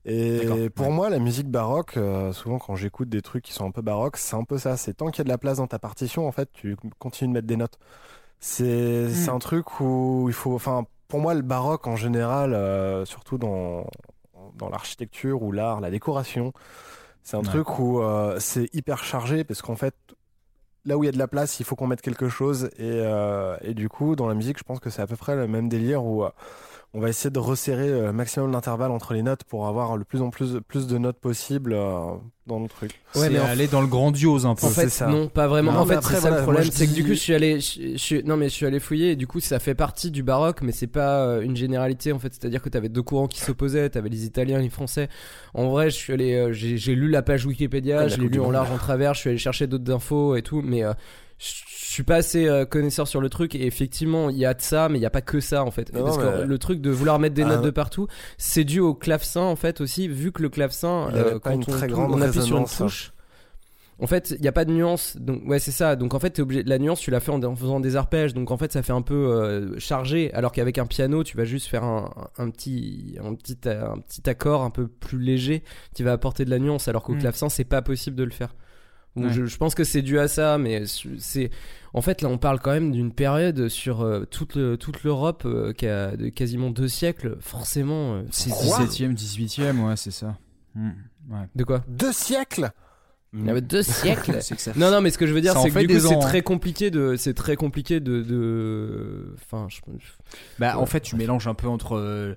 Et 0.08 0.70
pour 0.70 0.90
ouais. 0.90 0.92
moi, 0.92 1.10
la 1.10 1.18
musique 1.18 1.48
baroque, 1.50 1.96
euh, 1.96 2.32
souvent 2.32 2.58
quand 2.58 2.76
j'écoute 2.76 3.08
des 3.08 3.22
trucs 3.22 3.44
qui 3.44 3.52
sont 3.52 3.66
un 3.66 3.72
peu 3.72 3.82
baroques, 3.82 4.16
c'est 4.18 4.36
un 4.36 4.44
peu 4.44 4.56
ça. 4.58 4.76
C'est 4.76 4.94
tant 4.94 5.08
qu'il 5.10 5.18
y 5.18 5.22
a 5.22 5.24
de 5.24 5.28
la 5.28 5.38
place 5.38 5.58
dans 5.58 5.66
ta 5.66 5.78
partition, 5.80 6.28
en 6.28 6.32
fait, 6.32 6.48
tu 6.52 6.76
continues 7.00 7.28
de 7.30 7.34
mettre 7.34 7.48
des 7.48 7.56
notes. 7.56 7.78
C'est 8.40 9.12
c'est 9.14 9.30
un 9.30 9.38
truc 9.40 9.80
où 9.80 10.26
il 10.28 10.34
faut. 10.34 10.54
Enfin, 10.54 10.86
pour 11.08 11.20
moi, 11.20 11.34
le 11.34 11.42
baroque 11.42 11.86
en 11.88 11.96
général, 11.96 12.54
euh, 12.54 13.04
surtout 13.06 13.38
dans, 13.38 13.86
dans 14.56 14.68
l'architecture 14.70 15.42
ou 15.42 15.52
l'art, 15.52 15.80
la 15.80 15.90
décoration, 15.90 16.52
c'est 17.22 17.36
un 17.36 17.42
Ouais. 17.42 17.44
truc 17.44 17.78
où 17.78 18.00
euh, 18.02 18.38
c'est 18.40 18.68
hyper 18.74 19.04
chargé 19.04 19.44
parce 19.44 19.62
qu'en 19.62 19.76
fait, 19.76 19.94
là 20.84 20.96
où 20.96 21.02
il 21.04 21.06
y 21.06 21.08
a 21.08 21.12
de 21.12 21.18
la 21.18 21.28
place, 21.28 21.60
il 21.60 21.64
faut 21.66 21.76
qu'on 21.76 21.86
mette 21.88 22.02
quelque 22.02 22.28
chose. 22.28 22.66
Et, 22.78 23.00
euh, 23.02 23.56
et 23.62 23.74
du 23.74 23.88
coup, 23.88 24.16
dans 24.16 24.28
la 24.28 24.34
musique, 24.34 24.58
je 24.58 24.64
pense 24.64 24.80
que 24.80 24.90
c'est 24.90 25.02
à 25.02 25.06
peu 25.06 25.16
près 25.16 25.34
le 25.36 25.48
même 25.48 25.68
délire 25.68 26.04
où 26.04 26.24
euh, 26.24 26.30
on 26.94 27.00
va 27.00 27.08
essayer 27.10 27.30
de 27.30 27.38
resserrer 27.38 27.88
le 27.90 28.12
maximum 28.12 28.52
d'intervalle 28.52 28.90
entre 28.90 29.12
les 29.12 29.22
notes 29.22 29.44
pour 29.44 29.66
avoir 29.66 29.96
le 29.96 30.04
plus 30.04 30.22
en 30.22 30.30
plus, 30.30 30.60
plus 30.66 30.86
de 30.86 30.96
notes 30.96 31.18
possible 31.18 31.74
euh, 31.74 32.00
dans 32.46 32.58
le 32.58 32.68
truc. 32.68 32.92
Ouais, 33.14 33.28
mais 33.28 33.38
aller 33.38 33.66
dans 33.66 33.82
le 33.82 33.86
grandiose 33.86 34.46
un 34.46 34.54
peu. 34.54 34.66
En 34.66 34.70
fait, 34.70 34.88
ça. 34.88 35.06
non, 35.08 35.28
pas 35.28 35.46
vraiment. 35.46 35.72
Non, 35.72 35.80
en 35.80 35.86
fait, 35.86 35.96
après, 35.96 36.14
c'est 36.14 36.20
ça 36.22 36.28
voilà, 36.28 36.36
le 36.38 36.42
problème, 36.44 36.70
c'est 36.72 36.86
que 36.86 36.94
du 36.94 37.02
coup, 37.02 37.10
je 37.10 37.14
suis 37.14 37.34
allé, 37.34 37.60
je, 37.60 37.92
je 37.92 37.96
suis- 37.98 38.24
non 38.24 38.36
mais 38.38 38.48
je 38.48 38.54
suis 38.54 38.64
allé 38.64 38.80
fouiller 38.80 39.10
et 39.10 39.16
du 39.16 39.26
coup, 39.26 39.40
ça 39.40 39.58
fait 39.58 39.74
partie 39.74 40.10
du 40.10 40.22
baroque, 40.22 40.62
mais 40.62 40.72
c'est 40.72 40.86
pas 40.86 41.20
euh, 41.26 41.42
une 41.42 41.56
généralité 41.56 42.12
en 42.12 42.18
fait. 42.18 42.32
C'est-à-dire 42.32 42.62
que 42.62 42.68
t'avais 42.70 42.88
deux 42.88 43.02
courants 43.02 43.26
qui 43.28 43.40
s'opposaient, 43.40 43.90
t'avais 43.90 44.08
les 44.08 44.24
Italiens, 44.24 44.58
et 44.58 44.62
les 44.62 44.70
Français. 44.70 45.08
En 45.52 45.68
vrai, 45.68 45.90
je 45.90 45.96
suis 45.96 46.12
allé, 46.14 46.32
euh, 46.34 46.52
j'ai 46.52 46.78
j'ai 46.78 46.94
lu 46.94 47.08
la 47.10 47.20
page 47.22 47.44
Wikipédia, 47.44 48.04
Ouais, 48.04 48.08
je 48.08 48.18
l'ai 48.20 48.28
lu 48.28 48.40
en 48.40 48.50
large, 48.50 48.70
en 48.70 48.78
travers, 48.78 49.12
je 49.12 49.20
suis 49.20 49.28
allé 49.30 49.38
chercher 49.38 49.66
d'autres 49.66 49.92
infos 49.92 50.34
et 50.36 50.42
tout, 50.42 50.62
mais 50.64 50.82
euh, 50.82 50.94
je 51.38 51.92
suis 51.92 52.02
pas 52.02 52.16
assez 52.16 52.46
euh, 52.46 52.64
connaisseur 52.64 53.06
sur 53.08 53.20
le 53.20 53.28
truc 53.28 53.54
et 53.54 53.66
effectivement 53.66 54.28
il 54.30 54.36
y 54.36 54.44
a 54.44 54.54
de 54.54 54.60
ça 54.62 54.88
mais 54.88 54.98
il 54.98 55.02
y 55.02 55.06
a 55.06 55.10
pas 55.10 55.20
que 55.22 55.40
ça 55.40 55.64
en 55.64 55.70
fait 55.70 55.92
Non, 55.94 56.04
parce 56.04 56.18
que 56.18 56.40
mais- 56.40 56.44
le 56.46 56.58
truc 56.58 56.80
de 56.80 56.90
vouloir 56.90 57.18
mettre 57.18 57.34
des 57.34 57.42
Ah, 57.42 57.48
notes 57.56 57.62
de 57.62 57.70
partout 57.70 58.06
c'est 58.38 58.64
dû 58.64 58.80
au 58.80 58.94
clavecin 58.94 59.40
en 59.42 59.56
fait 59.56 59.80
aussi 59.80 60.08
vu 60.08 60.32
que 60.32 60.42
le 60.42 60.48
clavecin 60.48 61.08
euh, 61.14 61.38
quand 61.38 61.52
une 61.52 61.60
on, 61.60 61.72
très 61.72 61.86
tou- 61.86 61.94
grande 61.94 62.12
on 62.12 62.20
appuie 62.20 62.42
sur 62.42 62.56
une 62.58 62.64
résonance. 62.64 62.76
touche 62.76 63.12
en 63.98 64.06
fait, 64.06 64.34
il 64.36 64.42
n'y 64.42 64.48
a 64.48 64.52
pas 64.52 64.66
de 64.66 64.72
nuance. 64.72 65.16
Donc, 65.18 65.40
ouais, 65.48 65.58
c'est 65.58 65.70
ça. 65.70 65.96
Donc, 65.96 66.12
en 66.12 66.18
fait, 66.20 66.28
t'es 66.28 66.42
obligé. 66.42 66.62
La 66.64 66.78
nuance, 66.78 67.00
tu 67.00 67.10
la 67.10 67.18
fais 67.18 67.32
en, 67.32 67.42
en 67.42 67.56
faisant 67.56 67.80
des 67.80 67.96
arpèges. 67.96 68.34
Donc, 68.34 68.50
en 68.50 68.58
fait, 68.58 68.70
ça 68.70 68.82
fait 68.82 68.92
un 68.92 69.00
peu 69.00 69.14
euh, 69.14 69.78
chargé. 69.78 70.30
Alors 70.34 70.52
qu'avec 70.52 70.76
un 70.76 70.84
piano, 70.84 71.24
tu 71.24 71.34
vas 71.38 71.46
juste 71.46 71.66
faire 71.66 71.82
un, 71.82 72.10
un 72.36 72.50
petit, 72.50 73.16
un 73.24 73.34
petit, 73.34 73.56
un 73.64 73.96
petit 74.00 74.28
accord 74.28 74.64
un 74.64 74.68
peu 74.70 74.86
plus 74.86 75.18
léger 75.18 75.62
qui 75.94 76.02
va 76.02 76.12
apporter 76.12 76.44
de 76.44 76.50
la 76.50 76.58
nuance. 76.58 76.88
Alors 76.88 77.02
qu'au 77.04 77.14
Mm. 77.14 77.20
clavecin, 77.20 77.48
c'est 77.48 77.64
pas 77.64 77.80
possible 77.80 78.16
de 78.16 78.24
le 78.24 78.32
faire. 78.32 78.54
Donc, 79.16 79.26
Ouais. 79.26 79.32
je, 79.32 79.46
je 79.46 79.56
pense 79.56 79.74
que 79.74 79.82
c'est 79.84 80.02
dû 80.02 80.18
à 80.18 80.28
ça. 80.28 80.58
Mais 80.58 80.84
c'est, 81.18 81.50
en 81.94 82.02
fait, 82.02 82.22
là, 82.22 82.28
on 82.28 82.38
parle 82.38 82.60
quand 82.60 82.72
même 82.72 82.92
d'une 82.92 83.12
période 83.12 83.68
sur 83.68 84.02
euh, 84.02 84.24
toute, 84.24 84.54
le- 84.56 84.76
toute 84.76 85.02
l'Europe 85.02 85.42
euh, 85.46 85.72
qui 85.72 85.86
a 85.86 86.16
de 86.16 86.28
quasiment 86.28 86.70
deux 86.70 86.88
siècles. 86.88 87.36
Forcément. 87.40 88.16
euh, 88.16 88.22
C'est 88.30 88.50
Quoi 88.50 88.84
17ème, 88.84 89.14
18ème, 89.14 89.80
ouais, 89.86 89.96
c'est 89.96 90.10
ça. 90.10 90.36
Hmm, 90.74 90.90
ouais. 91.30 91.48
de 91.54 91.64
quoi? 91.64 91.82
Deux 91.88 92.12
siècles? 92.12 92.70
Deux 93.32 93.82
siècles. 93.82 94.32
Que 94.50 94.60
ça- 94.60 94.72
Non, 94.76 94.90
non, 94.90 95.00
mais 95.00 95.10
ce 95.10 95.18
que 95.18 95.26
je 95.26 95.32
veux 95.34 95.40
dire, 95.40 95.54
c'est 95.58 95.70
que 95.70 95.78
du 95.80 95.86
coup, 95.88 96.00
c'est 96.00 96.14
hein. 96.14 96.18
très 96.20 96.40
compliqué 96.42 96.90
de, 96.90 97.16
c'est 97.16 97.34
très 97.34 97.56
compliqué 97.56 98.00
de, 98.00 98.22
de, 98.22 99.34
enfin, 99.34 99.66
je, 99.68 99.80
Bah, 100.58 100.76
Ouais. 100.76 100.82
en 100.82 100.86
fait, 100.86 101.00
tu 101.00 101.16
mélanges 101.16 101.46
un 101.46 101.54
peu 101.54 101.66
entre 101.68 101.96
euh, 101.96 102.34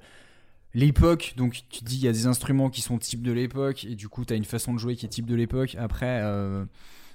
l'époque, 0.74 1.34
donc 1.38 1.61
tu 1.70 1.84
dis 1.84 1.95
il 1.97 2.03
y 2.03 2.07
a 2.07 2.11
des 2.11 2.28
instruments 2.28 2.70
qui 2.70 2.82
sont 2.82 2.97
type 2.97 3.22
de 3.24 3.32
l'époque, 3.32 3.86
et 3.86 3.95
du 3.95 4.07
coup, 4.09 4.26
tu 4.26 4.34
as 4.34 4.36
une 4.38 4.45
façon 4.45 4.74
de 4.74 4.80
jouer 4.80 4.95
qui 4.95 5.05
est 5.05 5.09
type 5.09 5.26
de 5.26 5.36
l'époque. 5.36 5.76
Après, 5.80 6.22
euh, 6.24 6.65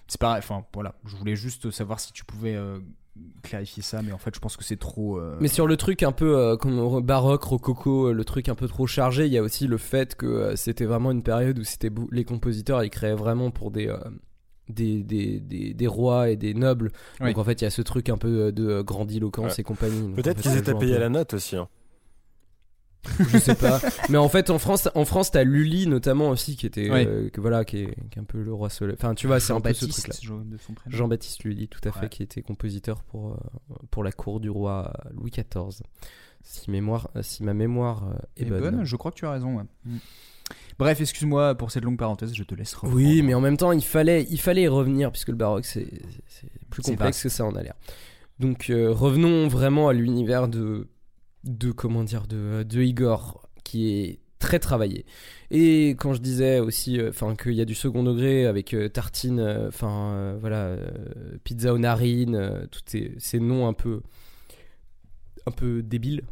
c'est 0.09 0.21
pareil, 0.21 0.39
enfin 0.39 0.65
voilà, 0.75 0.95
je 1.07 1.17
voulais 1.17 1.37
juste 1.37 1.71
savoir 1.71 2.01
si 2.01 2.13
tu 2.13 2.25
pouvais 2.25 2.55
euh, 2.57 2.79
clarifier 3.43 3.83
ça, 3.83 4.03
mais 4.03 4.13
en 4.13 4.19
fait, 4.19 4.35
je 4.35 4.41
pense 4.41 4.57
que 4.57 4.65
c'est 4.65 4.77
trop. 4.77 5.19
euh, 5.19 5.37
Mais 5.41 5.49
sur 5.49 5.67
le 5.67 5.77
truc 5.77 6.03
un 6.03 6.13
peu 6.13 6.37
euh, 6.37 6.57
comme 6.57 7.01
baroque, 7.01 7.45
rococo, 7.45 8.13
le 8.13 8.25
truc 8.25 8.49
un 8.49 8.55
peu 8.57 8.67
trop 8.69 8.87
chargé, 8.87 9.27
il 9.27 9.33
y 9.33 9.39
a 9.39 9.43
aussi 9.43 9.67
le 9.69 9.79
fait 9.79 10.15
que 10.17 10.27
euh, 10.27 10.57
c'était 10.57 10.85
vraiment 10.85 11.13
une 11.13 11.23
période 11.23 11.59
où 11.59 11.65
c'était 11.65 11.91
bou- 11.91 12.09
les 12.11 12.25
compositeurs 12.25 12.83
ils 12.83 12.91
créaient 12.91 13.15
vraiment 13.15 13.51
pour 13.51 13.71
des 13.71 13.87
euh, 13.89 13.99
des, 14.69 15.03
des, 15.03 15.41
des, 15.41 15.75
des 15.75 15.87
rois 15.87 16.31
et 16.31 16.37
des 16.37 16.55
nobles. 16.55 16.91
Oui. 17.21 17.29
Donc 17.29 17.39
en 17.39 17.45
fait 17.45 17.61
il 17.61 17.65
y 17.65 17.67
a 17.67 17.71
ce 17.71 17.83
truc 17.83 18.09
un 18.09 18.17
peu 18.19 18.51
de 18.51 18.81
grandiloquence 18.83 19.53
Ouais. 19.53 19.61
et 19.61 19.63
compagnie. 19.63 20.01
Donc, 20.01 20.13
en 20.13 20.15
Peut-être 20.23 20.41
fait, 20.43 20.49
qu'ils 20.51 20.59
étaient 20.59 20.75
payés 20.75 20.97
à 20.97 21.01
la 21.01 21.09
note 21.11 21.35
aussi. 21.35 21.55
hein. 21.57 21.69
Je 23.31 23.39
sais 23.39 23.55
pas. 23.55 23.81
Mais 24.09 24.19
en 24.19 24.29
fait 24.29 24.51
en 24.51 24.59
France 24.59 24.89
en 24.95 25.05
France 25.05 25.31
t'as 25.31 25.45
Lully 25.45 25.87
notamment 25.87 26.31
aussi 26.31 26.57
qui 26.57 26.67
était 26.67 26.91
Oui. 26.91 27.05
euh, 27.07 27.29
que 27.31 27.41
voilà 27.41 27.65
qui 27.65 27.79
est, 27.79 27.95
qui 28.11 28.19
est 28.19 28.23
un 28.23 28.25
peu 28.25 28.43
le 28.43 28.53
roi 28.53 28.71
soleil. 28.71 28.97
Enfin 28.99 29.15
tu 29.15 29.27
vois 29.27 29.41
c'est 29.41 29.53
un 29.53 29.61
peu 29.61 29.73
ce 29.73 29.87
truc 29.87 30.09
là. 30.09 30.15
Jean-Baptiste, 30.89 31.45
Lully, 31.45 31.69
tout 31.69 31.87
à 31.89 31.93
fait, 31.93 32.09
qui 32.09 32.23
était 32.23 32.43
compositeur 32.43 33.03
pour, 33.03 33.33
euh, 33.33 33.75
pour 33.91 34.05
la 34.05 34.13
cour 34.13 34.41
du 34.41 34.51
roi 34.51 34.93
Louis 35.13 35.31
XIV. 35.31 35.83
Si, 36.43 36.71
mémoire, 36.71 37.09
euh, 37.17 37.23
si 37.23 37.43
ma 37.43 37.55
mémoire 37.55 38.17
est 38.37 38.45
bonne. 38.45 38.61
bonne, 38.61 38.85
je 38.85 38.97
crois 38.97 39.11
que 39.11 39.17
tu 39.17 39.25
as 39.27 39.31
raison. 39.33 39.57
ouais. 39.57 39.65
Hmm. 39.87 39.97
Bref, 40.79 41.01
excuse-moi 41.01 41.55
pour 41.55 41.71
cette 41.71 41.85
longue 41.85 41.97
parenthèse, 41.99 42.35
je 42.35 42.43
te 42.43 42.55
laisse 42.55 42.75
reprendre. 42.75 42.95
Oui, 42.97 43.23
mais 43.23 43.33
en 43.35 43.41
même 43.41 43.57
temps, 43.57 43.73
il 43.73 43.85
fallait, 43.85 44.27
il 44.29 44.41
fallait 44.41 44.63
y 44.63 44.69
revenir, 44.69 45.11
puisque 45.11 45.29
le 45.29 45.37
baroque, 45.37 45.65
c'est 45.65 45.87
plus 46.71 46.83
complexe 46.83 47.23
que 47.23 47.29
ça 47.29 47.45
en 47.45 47.55
a 47.55 47.63
l'air. 47.63 47.75
Donc, 48.41 48.69
euh, 48.69 48.91
revenons 48.93 49.47
vraiment 49.49 49.89
à 49.89 49.93
l'univers 49.93 50.49
de, 50.49 50.89
de, 51.45 51.73
comment 51.73 52.05
dire, 52.05 52.27
de, 52.27 52.63
de 52.63 52.83
Igor, 52.83 53.49
qui 53.63 53.93
est 53.93 54.21
très 54.39 54.59
travaillé. 54.59 55.07
Et 55.51 55.91
quand 55.91 56.13
je 56.13 56.21
disais 56.21 56.59
aussi 56.59 57.01
euh, 57.01 57.09
enfin 57.11 57.35
qu'il 57.35 57.55
y 57.55 57.61
a 57.61 57.65
du 57.65 57.75
second 57.75 58.03
degré 58.03 58.47
avec 58.47 58.75
euh, 58.75 58.89
tartine, 58.89 59.41
euh, 59.41 59.69
enfin 59.69 60.13
euh, 60.13 60.37
voilà, 60.39 60.67
euh, 60.67 60.91
pizza 61.45 61.73
aux 61.73 61.79
narines, 61.79 62.35
euh, 62.35 62.67
tous 62.71 62.83
ces, 62.85 63.15
ces 63.19 63.41
noms 63.41 63.67
un 63.67 63.73
peu, 63.73 64.03
un 65.47 65.51
peu 65.51 65.83
débiles. 65.83 66.25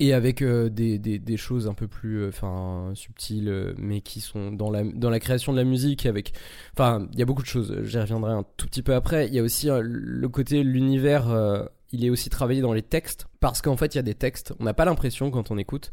Et 0.00 0.12
avec 0.12 0.42
euh, 0.42 0.70
des, 0.70 0.98
des, 0.98 1.20
des 1.20 1.36
choses 1.36 1.68
un 1.68 1.74
peu 1.74 1.86
plus 1.86 2.22
euh, 2.22 2.28
enfin 2.30 2.90
subtiles, 2.96 3.48
euh, 3.48 3.74
mais 3.78 4.00
qui 4.00 4.20
sont 4.20 4.50
dans 4.50 4.68
la, 4.68 4.82
dans 4.82 5.08
la 5.08 5.20
création 5.20 5.52
de 5.52 5.58
la 5.58 5.62
musique. 5.62 6.04
Avec, 6.06 6.32
enfin, 6.72 7.06
il 7.12 7.18
y 7.20 7.22
a 7.22 7.24
beaucoup 7.24 7.42
de 7.42 7.46
choses. 7.46 7.80
J'y 7.84 8.00
reviendrai 8.00 8.32
un 8.32 8.44
tout 8.56 8.66
petit 8.66 8.82
peu 8.82 8.92
après. 8.92 9.28
Il 9.28 9.34
y 9.34 9.38
a 9.38 9.42
aussi 9.44 9.70
euh, 9.70 9.82
le 9.84 10.28
côté, 10.28 10.64
l'univers. 10.64 11.68
Il 11.94 12.04
est 12.04 12.10
aussi 12.10 12.28
travaillé 12.28 12.60
dans 12.60 12.72
les 12.72 12.82
textes 12.82 13.26
parce 13.40 13.62
qu'en 13.62 13.76
fait 13.76 13.94
il 13.94 13.98
y 13.98 14.00
a 14.00 14.02
des 14.02 14.14
textes. 14.14 14.52
On 14.60 14.64
n'a 14.64 14.74
pas 14.74 14.84
l'impression 14.84 15.30
quand 15.30 15.50
on 15.50 15.58
écoute, 15.58 15.92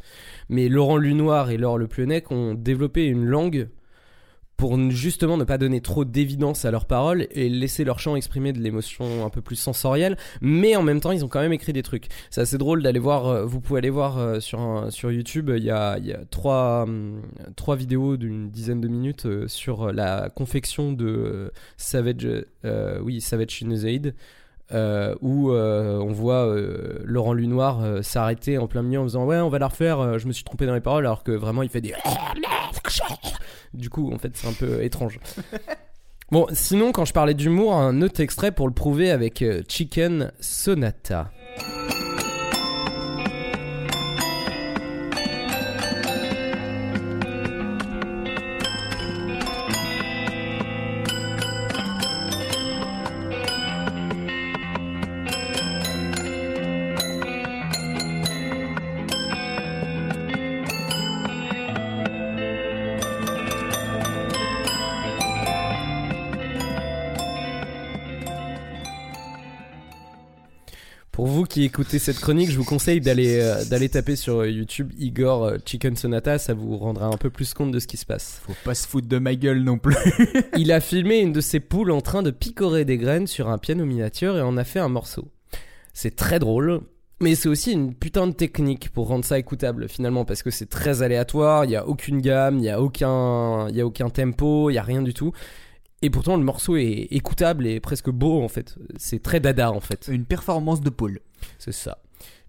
mais 0.50 0.68
Laurent 0.68 0.98
Lunoir 0.98 1.50
et 1.52 1.58
Laure 1.58 1.78
Le 1.78 1.88
Plennec 1.88 2.32
ont 2.32 2.54
développé 2.54 3.06
une 3.06 3.26
langue 3.26 3.70
pour 4.62 4.78
justement 4.92 5.38
ne 5.38 5.44
pas 5.44 5.58
donner 5.58 5.82
trop 5.82 6.06
d'évidence 6.06 6.66
à 6.66 6.72
leurs 6.72 6.86
paroles 6.86 7.26
et 7.32 7.50
laisser 7.50 7.84
leur 7.84 7.98
chant 7.98 8.16
exprimer 8.16 8.54
de 8.54 8.60
l'émotion 8.60 9.26
un 9.26 9.30
peu 9.32 9.42
plus 9.42 9.56
sensorielle, 9.56 10.18
mais 10.40 10.76
en 10.76 10.84
même 10.84 11.02
temps 11.02 11.12
ils 11.12 11.26
ont 11.26 11.28
quand 11.28 11.40
même 11.40 11.52
écrit 11.52 11.74
des 11.74 11.82
trucs. 11.82 12.10
C'est 12.30 12.42
assez 12.42 12.60
drôle 12.60 12.84
d'aller 12.84 13.00
voir, 13.00 13.26
euh, 13.26 13.44
vous 13.44 13.60
pouvez 13.60 13.80
aller 13.80 13.90
voir 13.90 14.20
euh, 14.20 14.40
sur, 14.40 15.12
YouTube, 15.12 15.52
il 15.58 15.64
y 15.64 15.72
a, 15.72 15.94
a 15.94 16.26
trois, 16.30 16.84
hum, 16.84 17.24
trois 17.56 17.76
vidéos 17.76 18.18
d'une 18.18 18.52
dizaine 18.52 18.82
de 18.82 18.88
minutes 18.88 19.26
euh, 19.26 19.48
sur 19.48 19.92
la 19.92 20.30
confection 20.30 20.92
de 20.92 21.52
Savage, 21.78 22.28
euh, 22.64 23.00
oui, 23.02 23.20
Savage. 23.20 23.64
Euh, 24.74 25.16
où 25.22 25.52
euh, 25.52 26.00
on 26.00 26.14
voit 26.14 26.48
euh, 26.48 27.00
Laurent 27.04 27.34
Lunoir 27.34 28.04
s'arrêter 28.04 28.58
en 28.58 28.68
plein 28.68 28.84
milieu 28.84 29.00
en 29.00 29.04
faisant 29.04 29.26
ouais 29.26 29.38
on 29.38 29.50
va 29.50 29.60
la 29.60 29.68
refaire 29.68 30.18
je 30.18 30.28
me 30.28 30.32
suis 30.32 30.46
trompé 30.46 30.66
dans 30.66 30.74
les 30.74 30.80
paroles 30.80 31.06
alors 31.06 31.24
que 31.24 31.32
vraiment 31.34 31.62
il 31.62 31.70
fait 31.70 31.82
des 31.82 31.94
du 33.74 33.90
coup 33.90 34.14
en 34.14 34.18
fait 34.18 34.32
c'est 34.36 34.48
un 34.48 34.54
peu 34.54 34.84
étrange. 34.84 35.20
Bon 36.32 36.48
sinon 36.54 36.94
quand 36.94 37.04
je 37.04 37.12
parlais 37.12 37.34
d'humour 37.34 37.76
un 37.76 38.02
autre 38.02 38.22
extrait 38.22 38.54
pour 38.54 38.66
le 38.70 38.74
prouver 38.74 39.12
avec 39.12 39.44
Chicken 39.68 40.32
Sonata 40.40 41.30
qui 71.62 71.66
écoutez 71.68 72.00
cette 72.00 72.20
chronique, 72.20 72.50
je 72.50 72.58
vous 72.58 72.66
conseille 72.66 73.02
d'aller 73.02 73.40
euh, 73.40 73.64
d'aller 73.66 73.88
taper 73.88 74.16
sur 74.16 74.40
euh, 74.40 74.50
YouTube 74.50 74.92
Igor 74.98 75.44
euh, 75.44 75.58
Chicken 75.64 75.96
Sonata, 75.96 76.40
ça 76.40 76.56
vous 76.56 76.76
rendra 76.76 77.06
un 77.06 77.18
peu 77.18 77.30
plus 77.30 77.54
compte 77.54 77.72
de 77.72 77.78
ce 77.78 77.86
qui 77.86 77.98
se 77.98 78.06
passe. 78.08 78.42
Faut 78.48 78.56
pas 78.64 78.74
se 78.74 78.88
foutre 78.88 79.08
de 79.08 79.20
ma 79.20 79.36
gueule 79.36 79.62
non 79.62 79.78
plus. 79.78 79.96
Il 80.58 80.72
a 80.72 80.82
filmé 80.82 81.20
une 81.20 81.34
de 81.34 81.40
ses 81.40 81.60
poules 81.60 81.92
en 81.92 82.02
train 82.02 82.24
de 82.24 82.32
picorer 82.32 82.84
des 82.84 82.98
graines 82.98 83.28
sur 83.28 83.48
un 83.48 83.60
piano 83.60 83.86
miniature 83.86 84.38
et 84.38 84.42
en 84.42 84.58
a 84.58 84.64
fait 84.64 84.80
un 84.80 84.90
morceau. 84.90 85.28
C'est 85.94 86.16
très 86.16 86.40
drôle, 86.40 86.82
mais 87.20 87.36
c'est 87.36 87.50
aussi 87.50 87.74
une 87.74 87.94
putain 87.94 88.26
de 88.26 88.34
technique 88.34 88.90
pour 88.90 89.08
rendre 89.08 89.24
ça 89.24 89.38
écoutable 89.38 89.88
finalement 89.88 90.26
parce 90.26 90.42
que 90.42 90.50
c'est 90.50 90.70
très 90.70 91.04
aléatoire, 91.04 91.66
il 91.66 91.72
y 91.72 91.76
a 91.76 91.88
aucune 91.88 92.22
gamme, 92.22 92.58
il 92.58 92.66
y 92.66 92.70
a 92.70 92.82
aucun 92.82 93.70
il 93.70 93.76
y 93.76 93.82
a 93.82 93.86
aucun 93.86 94.10
tempo, 94.10 94.72
il 94.72 94.74
y 94.74 94.80
a 94.80 94.84
rien 94.84 95.04
du 95.04 95.14
tout. 95.14 95.32
Et 96.02 96.10
pourtant 96.10 96.36
le 96.38 96.44
morceau 96.44 96.78
est 96.78 97.08
écoutable 97.12 97.68
et 97.68 97.80
presque 97.80 98.10
beau 98.10 98.42
en 98.42 98.48
fait. 98.48 98.78
C'est 98.98 99.22
très 99.22 99.40
dada 99.40 99.72
en 99.72 99.80
fait. 99.80 100.10
Une 100.12 100.26
performance 100.26 100.82
de 100.82 100.90
Paul. 100.90 101.20
C'est 101.60 101.74
ça. 101.74 102.00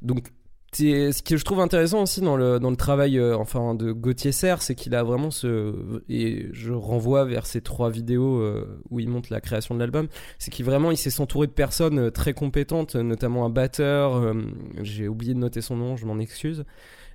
Donc 0.00 0.32
ce 0.74 1.22
que 1.22 1.36
je 1.36 1.44
trouve 1.44 1.60
intéressant 1.60 2.02
aussi 2.02 2.20
dans 2.20 2.36
le, 2.36 2.58
dans 2.58 2.70
le 2.70 2.76
travail 2.76 3.18
euh, 3.18 3.36
enfin 3.36 3.74
de 3.74 3.92
Gauthier 3.92 4.32
Serre, 4.32 4.62
c'est 4.62 4.74
qu'il 4.74 4.94
a 4.94 5.02
vraiment 5.02 5.30
ce 5.30 6.00
et 6.08 6.48
je 6.52 6.72
renvoie 6.72 7.24
vers 7.24 7.46
ces 7.46 7.60
trois 7.60 7.90
vidéos 7.90 8.40
euh, 8.40 8.80
où 8.90 8.98
il 8.98 9.08
montre 9.08 9.30
la 9.32 9.40
création 9.40 9.74
de 9.74 9.80
l'album, 9.80 10.08
c'est 10.38 10.50
qu'il 10.50 10.64
vraiment 10.64 10.90
il 10.90 10.96
s'est 10.96 11.20
entouré 11.20 11.46
de 11.46 11.52
personnes 11.52 11.98
euh, 11.98 12.10
très 12.10 12.32
compétentes, 12.32 12.96
notamment 12.96 13.44
un 13.44 13.50
batteur, 13.50 14.16
euh, 14.16 14.34
j'ai 14.80 15.08
oublié 15.08 15.34
de 15.34 15.38
noter 15.38 15.60
son 15.60 15.76
nom, 15.76 15.96
je 15.96 16.06
m'en 16.06 16.18
excuse, 16.18 16.64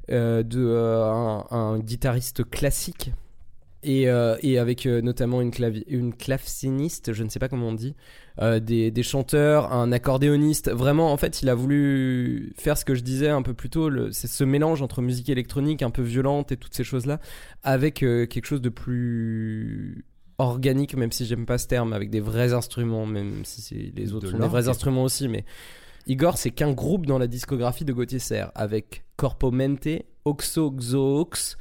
de 0.10 0.78
un, 0.78 1.46
un 1.52 1.80
guitariste 1.80 2.50
classique 2.50 3.12
et, 3.84 4.10
euh, 4.10 4.36
et 4.42 4.58
avec 4.58 4.86
euh, 4.86 5.02
notamment 5.02 5.42
une, 5.42 5.52
clavi- 5.52 5.84
une 5.88 6.14
claveciniste, 6.14 7.14
je 7.14 7.24
ne 7.24 7.30
sais 7.30 7.40
pas 7.40 7.48
comment 7.48 7.70
on 7.70 7.74
dit, 7.74 7.96
euh, 8.42 8.60
des, 8.60 8.92
des 8.92 9.04
chanteurs, 9.04 9.72
un 9.72 9.92
accordéoniste. 9.92 10.70
Vraiment, 10.72 11.12
en 11.14 11.18
fait, 11.18 11.42
il 11.42 11.50
a 11.50 11.56
voulu 11.56 12.54
faire 12.58 12.78
ce 12.78 12.86
que 12.86 12.96
je 12.96 13.02
disais 13.02 13.30
un 13.30 13.42
peu 13.42 13.54
plus 13.54 13.70
tôt, 13.70 13.90
c'est 14.12 14.28
ce 14.28 14.44
mélange 14.44 14.82
entre 14.82 15.02
musique 15.02 15.30
électronique 15.30 15.82
un 15.84 15.90
peu 15.92 16.02
violente 16.02 16.52
et 16.52 16.58
toutes 16.58 16.74
ces 16.74 16.84
choses-là, 16.84 17.20
avec 17.64 17.96
quelque 17.96 18.46
chose 18.46 18.62
de 18.62 18.70
plus 18.70 20.06
organique, 20.40 20.96
même 20.96 21.12
si 21.12 21.26
j'aime 21.26 21.46
pas 21.46 21.58
ce 21.58 21.68
terme, 21.68 21.94
avec 21.94 22.10
des 22.10 22.20
vrais 22.20 22.54
instruments, 22.54 23.06
même 23.06 23.44
si 23.44 23.62
c'est- 23.62 23.92
les 23.96 24.14
autres 24.14 24.28
De 24.28 24.32
sont 24.32 24.38
des 24.38 24.48
vrais 24.48 24.70
instruments 24.70 25.04
aussi, 25.04 25.28
mais 25.28 25.46
Igor, 26.06 26.38
c'est 26.38 26.52
qu'un 26.52 26.72
groupe 26.74 27.06
dans 27.06 27.18
la 27.18 27.28
discographie 27.28 27.86
de 27.86 27.92
Gauthier 27.94 28.20
Serre, 28.20 28.52
avec 28.56 29.04
Corpo 29.18 29.52
Mente, 29.52 29.88
Oxo 30.26 30.72
Xox, 30.72 31.58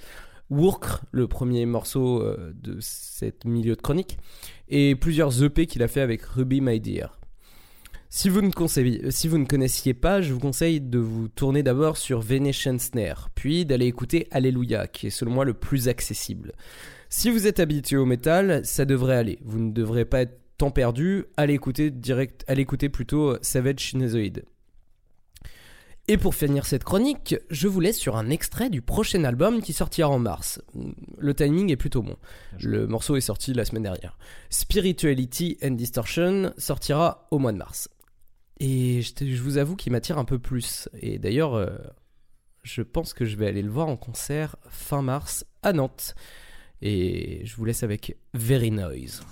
Work, 0.51 1.03
le 1.11 1.26
premier 1.26 1.66
morceau 1.66 2.22
euh, 2.22 2.53
de 2.55 2.78
cette 2.80 3.44
milieu 3.44 3.74
de 3.74 3.82
chronique, 3.82 4.18
et 4.68 4.94
plusieurs 4.94 5.42
EP 5.42 5.66
qu'il 5.66 5.82
a 5.82 5.88
fait 5.88 6.01
avec 6.01 6.22
Ruby 6.22 6.61
My 6.61 6.80
Dear. 6.80 7.18
Si 8.09 8.28
vous, 8.28 8.40
ne 8.40 9.44
connaissiez 9.44 9.92
pas, 9.92 10.22
je 10.22 10.32
vous 10.32 10.38
conseille 10.38 10.80
de 10.80 10.99
vous 10.99 11.28
tourner 11.28 11.62
d'abord 11.62 11.97
sur 11.97 12.20
Venetian 12.20 12.78
Snare, 12.78 13.28
puis 13.34 13.66
d'aller 13.66 13.86
écouter 13.86 14.28
Alléluia, 14.30 14.86
qui 14.86 15.09
est 15.09 15.11
selon 15.11 15.32
moi 15.32 15.44
le 15.44 15.55
plus 15.55 15.88
accessible. 15.88 16.53
Si 17.09 17.30
vous 17.30 17.47
êtes 17.47 17.61
habitué 17.61 17.97
au 17.97 18.07
métal, 18.07 18.64
ça 18.64 18.84
devrait 18.84 19.16
aller. 19.16 19.38
Vous 19.44 19.59
ne 19.59 19.72
devrez 19.72 20.05
pas 20.05 20.22
être 20.22 20.38
temps 20.57 20.70
perdu. 20.70 21.24
Allez 21.36 21.55
écouter 21.55 21.90
direct, 21.90 22.44
allez 22.47 22.62
écouter 22.62 22.88
plutôt 22.88 23.36
Savage 23.42 23.80
Shinezoid. 23.80 24.42
Et 26.09 26.18
pour 26.18 26.36
finir 26.36 26.66
cette 26.66 26.84
chronique, 26.84 27.34
je 27.50 27.66
vous 27.66 27.80
laisse 27.80 27.98
sur 27.98 28.16
un 28.16 28.30
extrait 28.30 28.70
du 28.70 28.80
prochain 28.80 29.24
album 29.24 29.61
qui 29.61 29.72
sortira 29.72 30.09
en 30.09 30.20
mars. 30.20 30.62
Le 31.18 31.34
timing 31.34 31.72
est 31.72 31.76
plutôt 31.76 32.02
bon. 32.02 32.16
Le 32.61 32.86
morceau 32.86 33.16
est 33.16 33.20
sorti 33.20 33.52
la 33.54 33.64
semaine 33.64 33.82
dernière. 33.82 34.16
Spirituality 34.48 35.59
and 35.64 35.72
Distortion 35.72 36.52
sortira 36.59 37.26
au 37.32 37.40
mois 37.40 37.50
de 37.50 37.59
mars. 37.59 37.88
Et 38.61 39.02
je, 39.02 39.42
vous 39.42 39.59
avoue 39.59 39.74
qu'il 39.74 39.90
m'attire 39.90 40.16
un 40.18 40.24
peu 40.24 40.38
plus. 40.38 40.88
Et 41.00 41.18
d'ailleurs, 41.18 41.54
euh, 41.54 41.76
je 42.62 42.82
pense 42.82 43.12
que 43.12 43.24
je 43.24 43.36
vais 43.36 43.48
aller 43.48 43.62
le 43.62 43.70
voir 43.70 43.88
en 43.88 43.96
concert 43.96 44.54
fin 44.68 45.02
mars 45.02 45.44
à 45.64 45.72
Nantes. 45.72 46.14
Et 46.82 47.40
je 47.44 47.57
vous 47.57 47.64
laisse 47.64 47.82
avec 47.82 48.16
Very 48.32 48.70
Noise. 48.70 49.22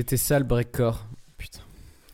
C'était 0.00 0.16
ça 0.16 0.38
le 0.38 0.46
breakcore. 0.46 1.06
Putain. 1.36 1.60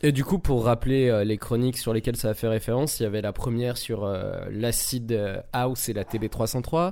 Et 0.01 0.11
du 0.11 0.25
coup, 0.25 0.39
pour 0.39 0.65
rappeler 0.65 1.07
euh, 1.07 1.23
les 1.23 1.37
chroniques 1.37 1.77
sur 1.77 1.93
lesquelles 1.93 2.17
ça 2.17 2.31
a 2.31 2.33
fait 2.33 2.49
référence, 2.49 2.99
il 2.99 3.03
y 3.03 3.05
avait 3.05 3.21
la 3.21 3.31
première 3.31 3.77
sur 3.77 4.03
euh, 4.03 4.41
l'acid 4.51 5.09
euh, 5.13 5.41
house 5.53 5.87
et 5.87 5.93
la 5.93 6.03
TB303, 6.03 6.91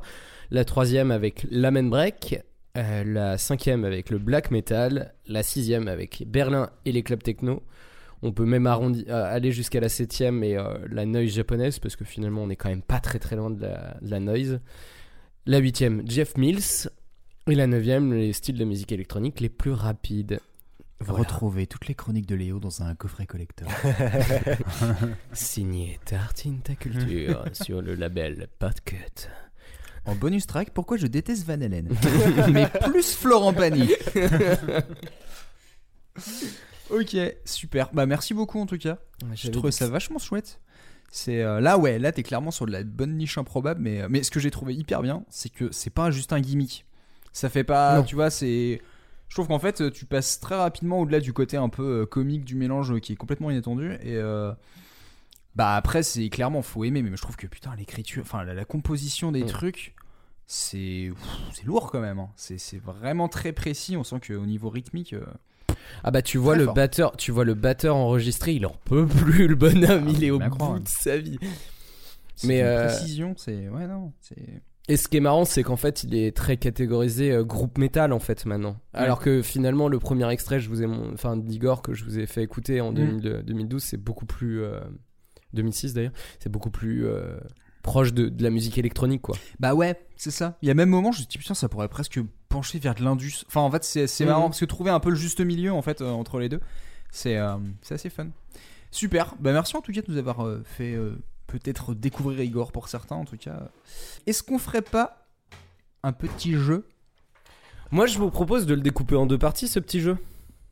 la 0.52 0.64
troisième 0.64 1.12
avec 1.12 1.46
l'Amen 1.52 1.90
Break, 1.90 2.40
euh, 2.78 3.04
la 3.04 3.38
cinquième 3.38 3.84
avec 3.84 4.10
le 4.10 4.20
black 4.20 4.52
metal, 4.52 5.14
la 5.28 5.44
sixième 5.44 5.90
avec 5.90 6.24
Berlin 6.28 6.70
et 6.86 6.94
les 6.94 7.04
clubs 7.04 7.22
techno. 7.22 7.62
On 8.22 8.32
peut 8.32 8.46
même 8.46 8.64
arrondi- 8.66 9.04
euh, 9.10 9.26
aller 9.36 9.52
jusqu'à 9.52 9.82
la 9.82 9.90
septième 9.90 10.46
et 10.46 10.56
la 10.90 11.06
noise 11.06 11.28
japonaise, 11.32 11.78
parce 11.80 11.98
que 11.98 12.06
finalement 12.06 12.42
on 12.44 12.50
est 12.50 12.56
quand 12.56 12.70
même 12.70 12.82
pas 12.82 13.02
très 13.02 13.20
très 13.20 13.36
loin 13.36 13.50
de 13.50 13.62
la, 13.62 13.98
de 14.02 14.10
la 14.10 14.22
noise. 14.22 14.62
La 15.46 15.58
huitième, 15.58 16.04
Jeff 16.10 16.38
Mills. 16.38 16.88
Et 17.48 17.54
la 17.56 17.68
neuvième, 17.68 18.14
les 18.14 18.32
styles 18.32 18.58
de 18.58 18.64
musique 18.64 18.94
électronique 18.94 19.42
les 19.42 19.50
plus 19.50 19.74
rapides. 19.74 20.40
Voilà. 21.02 21.20
Retrouvez 21.20 21.68
toutes 21.68 21.88
les 21.88 21.96
chroniques 21.96 22.26
de 22.26 22.36
Léo 22.36 22.60
dans 22.60 22.82
un 22.82 22.96
coffret 22.96 23.26
collector. 23.26 23.68
Signé 25.34 26.00
Tartine 26.06 26.60
ta 26.62 26.76
culture 26.76 27.44
sur 27.54 27.82
le 27.82 27.96
label 27.96 28.48
Podcut. 28.60 29.28
En 30.06 30.16
bonus 30.16 30.48
track, 30.48 30.70
pourquoi 30.72 30.98
je 30.98 31.08
déteste 31.08 31.46
Van 31.46 31.54
Halen 31.62 31.90
Mais 32.52 32.68
plus 32.92 33.14
Florent 33.16 33.54
Pagny. 33.54 33.90
ok, 36.90 37.18
super. 37.44 37.90
Bah 37.94 38.06
merci 38.06 38.34
beaucoup 38.34 38.60
en 38.60 38.66
tout 38.66 38.78
cas. 38.78 38.98
Je 39.34 39.36
j'avais 39.36 39.52
trouve 39.58 39.72
ça 39.72 39.90
vachement 39.90 40.20
chouette. 40.20 40.60
C'est 41.12 41.42
euh, 41.42 41.60
là 41.60 41.78
ouais, 41.78 42.00
là 42.00 42.12
t'es 42.12 42.24
clairement 42.24 42.52
sur 42.52 42.66
de 42.66 42.72
la 42.72 42.84
bonne 42.84 43.16
niche 43.18 43.38
improbable, 43.38 43.82
mais 43.82 44.02
euh, 44.02 44.08
mais 44.10 44.24
ce 44.24 44.32
que 44.32 44.40
j'ai 44.40 44.52
trouvé 44.52 44.76
hyper 44.76 45.02
bien, 45.02 45.24
c'est 45.30 45.50
que 45.50 45.72
c'est 45.72 45.90
pas 45.90 46.12
juste 46.12 46.34
un 46.34 46.40
gimmick. 46.40 46.86
Ça 47.34 47.50
fait 47.50 47.64
pas, 47.66 47.98
Non. 47.98 48.04
tu 48.04 48.16
vois, 48.16 48.30
c'est. 48.30 48.82
Je 49.30 49.36
trouve 49.36 49.48
qu'en 49.48 49.60
fait, 49.60 49.92
tu 49.92 50.06
passes 50.06 50.40
très 50.40 50.56
rapidement 50.56 51.00
au-delà 51.02 51.20
du 51.20 51.34
côté 51.34 51.58
un 51.58 51.70
peu 51.70 52.02
euh, 52.02 52.06
comique 52.06 52.46
du 52.46 52.56
mélange 52.56 52.92
euh, 52.94 53.00
qui 53.00 53.14
est 53.14 53.16
complètement 53.18 53.52
inattendu 53.52 53.94
et. 54.02 54.16
euh, 54.16 54.54
Bah 55.56 55.76
après 55.76 56.04
c'est 56.04 56.28
clairement 56.30 56.62
faut 56.62 56.84
aimer 56.84 57.02
mais 57.02 57.16
je 57.16 57.22
trouve 57.22 57.38
que 57.38 57.48
putain 57.48 57.74
l'écriture 57.78 58.22
enfin 58.24 58.44
la, 58.44 58.54
la 58.54 58.66
composition 58.66 59.32
des 59.32 59.44
Mm. 59.44 59.48
trucs 59.48 59.96
c'est 60.48 61.12
c'est 61.54 61.64
lourd 61.66 61.90
quand 61.92 62.02
même 62.02 62.20
hein. 62.20 62.30
c'est 62.36 62.58
c'est 62.58 62.78
vraiment 62.78 63.30
très 63.30 63.52
précis 63.54 63.96
on 63.98 64.04
sent 64.04 64.20
qu'au 64.28 64.46
niveau 64.46 64.70
rythmique 64.70 65.14
euh, 65.14 65.26
Ah 66.04 66.12
bah 66.12 66.22
tu 66.22 66.38
vois 66.38 66.56
le 66.58 66.66
fort. 66.66 66.74
batteur, 66.74 67.16
tu 67.18 67.32
vois 67.32 67.46
le 67.46 67.54
batteur 67.56 67.96
enregistré, 67.96 68.54
il 68.54 68.66
en 68.66 68.76
peut 68.86 69.08
plus 69.08 69.48
le 69.48 69.56
bonhomme, 69.56 70.06
Ah, 70.08 70.12
il 70.14 70.24
est 70.26 70.32
au 70.32 70.40
bout 70.40 70.50
croire. 70.50 70.80
de 70.80 70.88
sa 70.88 71.18
vie. 71.18 71.40
Mais, 72.44 72.60
une 72.60 72.66
euh, 72.66 72.88
précision 72.88 73.34
c'est 73.38 73.70
ouais 73.70 73.88
non 73.88 74.12
c'est 74.22 74.62
Et 74.88 74.98
ce 74.98 75.08
qui 75.08 75.18
est 75.18 75.22
marrant, 75.22 75.46
c'est 75.46 75.64
qu'en 75.64 75.78
fait, 75.78 76.04
il 76.04 76.14
est 76.16 76.36
très 76.36 76.58
catégorisé 76.58 77.32
euh, 77.32 77.44
groupe 77.44 77.78
métal 77.80 78.14
en 78.14 78.20
fait 78.20 78.46
maintenant. 78.46 78.78
Alors 78.94 79.20
que 79.20 79.42
finalement, 79.42 79.88
le 79.88 79.98
premier 80.00 80.30
extrait, 80.32 80.60
je 80.60 80.70
vous 80.70 80.84
ai, 80.84 80.86
mon- 80.88 81.12
enfin 81.14 81.38
d'Igor 81.38 81.82
que 81.82 81.94
je 81.94 82.04
vous 82.06 82.20
ai 82.20 82.28
fait 82.28 82.44
écouter 82.44 82.82
en 82.82 82.92
Mm. 82.92 82.96
2000 82.96 83.44
2012, 83.46 83.84
c'est 83.84 83.98
beaucoup 83.98 84.26
plus, 84.28 84.62
euh, 84.62 84.80
2006 85.54 85.94
d'ailleurs, 85.96 86.12
c'est 86.40 86.52
beaucoup 86.52 86.70
plus 86.70 87.06
euh, 87.08 87.36
proche 87.82 88.14
de, 88.14 88.30
de 88.30 88.44
la 88.44 88.50
musique 88.50 88.78
électronique 88.78 89.22
quoi. 89.22 89.38
bah 89.60 89.76
ouais 89.76 89.96
c'est 90.18 90.32
ça 90.32 90.58
il 90.64 90.68
y 90.68 90.72
a 90.72 90.74
même 90.74 90.90
moment 90.90 91.12
je 91.12 91.18
me 91.20 91.22
suis 91.22 91.28
dit 91.28 91.38
putain 91.38 91.54
ça 91.54 91.70
pourrait 91.70 91.88
presque 91.88 92.20
pencher 92.50 92.80
vers 92.80 92.96
de 92.96 93.04
l'indus 93.04 93.44
enfin 93.48 93.62
en 93.62 93.70
fait 93.70 93.84
c'est 93.84 94.08
Mhm. 94.22 94.26
marrant 94.28 94.50
parce 94.50 94.60
que 94.60 94.66
trouver 94.66 94.90
un 94.90 95.00
peu 95.00 95.12
le 95.12 95.16
juste 95.16 95.40
milieu 95.40 95.72
en 95.72 95.84
fait 95.84 96.02
euh, 96.02 96.10
entre 96.10 96.40
les 96.40 96.50
deux 96.50 96.60
c'est 97.12 97.38
euh, 97.38 97.58
assez 97.92 98.10
fun 98.10 98.30
super 98.90 99.36
bah 99.40 99.54
merci 99.54 99.78
en 99.78 99.82
tout 99.82 99.92
cas 99.92 100.02
de 100.02 100.12
nous 100.12 100.18
avoir 100.18 100.44
euh, 100.46 100.64
fait 100.66 100.96
euh, 100.96 101.12
peut-être 101.48 101.94
découvrir 101.94 102.42
Igor 102.42 102.72
pour 102.72 102.90
certains 102.90 103.16
en 103.16 103.26
tout 103.26 103.38
cas 103.38 103.70
est-ce 104.26 104.44
qu'on 104.44 104.58
ferait 104.58 104.82
pas 104.82 105.28
un 106.04 106.14
petit 106.14 106.54
jeu? 106.54 106.88
Moi, 107.92 108.06
je 108.06 108.18
vous 108.18 108.30
propose 108.30 108.66
de 108.66 108.74
le 108.74 108.82
découper 108.82 109.16
en 109.16 109.26
deux 109.26 109.38
parties, 109.38 109.68
ce 109.68 109.80
petit 109.80 110.02
jeu. 110.02 110.18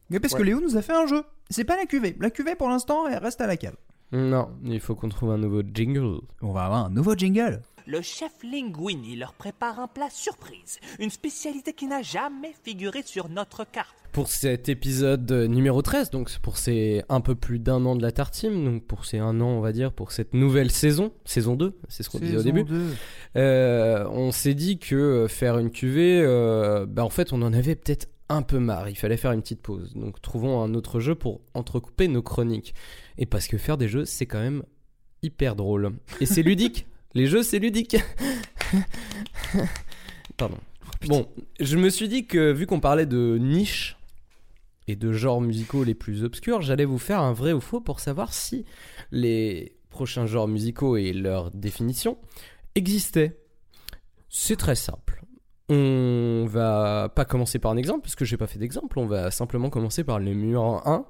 Mais 0.09 0.19
parce 0.19 0.35
que 0.35 0.43
Léo 0.43 0.59
nous 0.61 0.77
a 0.77 0.81
fait 0.81 0.93
un 0.93 1.07
jeu. 1.07 1.23
C'est 1.49 1.63
pas 1.63 1.75
la 1.75 1.85
cuvée. 1.85 2.15
La 2.19 2.29
cuvée 2.29 2.55
pour 2.55 2.69
l'instant 2.69 3.07
elle 3.07 3.17
reste 3.17 3.41
à 3.41 3.47
la 3.47 3.57
cave. 3.57 3.75
Non, 4.13 4.51
il 4.63 4.79
faut 4.79 4.93
qu'on 4.93 5.09
trouve 5.09 5.31
un 5.31 5.39
nouveau 5.39 5.63
jingle. 5.73 6.21
On 6.43 6.51
va 6.51 6.65
avoir 6.65 6.85
un 6.85 6.89
nouveau 6.91 7.15
jingle. 7.15 7.61
Le 7.87 8.01
chef 8.01 8.31
Linguini 8.43 9.15
leur 9.15 9.33
prépare 9.33 9.79
un 9.79 9.87
plat 9.87 10.09
surprise, 10.09 10.79
une 10.99 11.09
spécialité 11.09 11.73
qui 11.73 11.87
n'a 11.87 12.01
jamais 12.03 12.53
figuré 12.63 13.01
sur 13.03 13.27
notre 13.27 13.65
carte. 13.69 13.95
Pour 14.11 14.27
cet 14.27 14.69
épisode 14.69 15.31
numéro 15.31 15.81
13, 15.81 16.11
donc 16.11 16.29
pour 16.39 16.57
ces 16.57 17.03
un 17.09 17.19
peu 17.21 17.33
plus 17.33 17.57
d'un 17.57 17.83
an 17.85 17.95
de 17.95 18.03
la 18.03 18.11
Tartime, 18.11 18.63
donc 18.63 18.85
pour 18.85 19.05
ces 19.05 19.17
un 19.17 19.41
an, 19.41 19.47
on 19.47 19.61
va 19.61 19.71
dire, 19.71 19.91
pour 19.91 20.11
cette 20.11 20.35
nouvelle 20.35 20.69
saison, 20.69 21.11
saison 21.25 21.55
2, 21.55 21.75
c'est 21.89 22.03
ce 22.03 22.11
qu'on 22.11 22.19
disait 22.19 22.37
au 22.37 22.43
début. 22.43 22.63
2. 22.63 22.85
Euh, 23.35 24.07
on 24.11 24.31
s'est 24.31 24.53
dit 24.53 24.77
que 24.77 25.25
faire 25.27 25.57
une 25.57 25.71
cuvée, 25.71 26.21
euh, 26.21 26.85
bah 26.85 27.03
en 27.03 27.09
fait, 27.09 27.33
on 27.33 27.41
en 27.41 27.51
avait 27.51 27.75
peut-être 27.75 28.12
un 28.29 28.41
peu 28.41 28.59
marre. 28.59 28.89
Il 28.89 28.95
fallait 28.95 29.17
faire 29.17 29.31
une 29.31 29.41
petite 29.41 29.61
pause. 29.61 29.93
Donc, 29.93 30.21
trouvons 30.21 30.61
un 30.61 30.73
autre 30.73 30.99
jeu 30.99 31.15
pour 31.15 31.41
entrecouper 31.53 32.07
nos 32.07 32.21
chroniques. 32.21 32.73
Et 33.17 33.25
parce 33.25 33.47
que 33.47 33.57
faire 33.57 33.77
des 33.77 33.87
jeux, 33.87 34.05
c'est 34.05 34.25
quand 34.25 34.39
même 34.39 34.63
hyper 35.21 35.55
drôle. 35.55 35.93
Et 36.19 36.25
c'est 36.25 36.43
ludique. 36.43 36.87
Les 37.13 37.27
jeux, 37.27 37.43
c'est 37.43 37.59
ludique. 37.59 37.95
Pardon. 40.37 40.57
Bon, 41.07 41.27
je 41.59 41.77
me 41.77 41.89
suis 41.89 42.07
dit 42.07 42.25
que 42.25 42.51
vu 42.51 42.65
qu'on 42.65 42.79
parlait 42.79 43.05
de 43.05 43.37
niche 43.39 43.97
et 44.87 44.95
de 44.95 45.11
genres 45.11 45.41
musicaux 45.41 45.83
les 45.83 45.93
plus 45.93 46.23
obscurs, 46.23 46.61
j'allais 46.61 46.85
vous 46.85 46.97
faire 46.97 47.19
un 47.19 47.33
vrai 47.33 47.53
ou 47.53 47.61
faux 47.61 47.81
pour 47.81 47.99
savoir 47.99 48.33
si 48.33 48.65
les 49.11 49.75
prochains 49.89 50.25
genres 50.25 50.47
musicaux 50.47 50.97
et 50.97 51.13
leur 51.13 51.51
définition 51.51 52.17
existaient. 52.75 53.37
C'est 54.29 54.57
très 54.57 54.75
simple. 54.75 55.22
On 55.69 56.45
va 56.47 57.09
pas 57.15 57.25
commencer 57.25 57.57
par 57.59 57.71
un 57.71 57.77
exemple, 57.77 58.01
parce 58.01 58.15
que 58.15 58.25
j'ai 58.25 58.37
pas 58.37 58.47
fait 58.47 58.59
d'exemple. 58.59 58.99
On 58.99 59.05
va 59.05 59.31
simplement 59.31 59.69
commencer 59.69 60.03
par 60.03 60.19
le 60.19 60.25
numéro 60.33 60.75
1. 60.85 61.05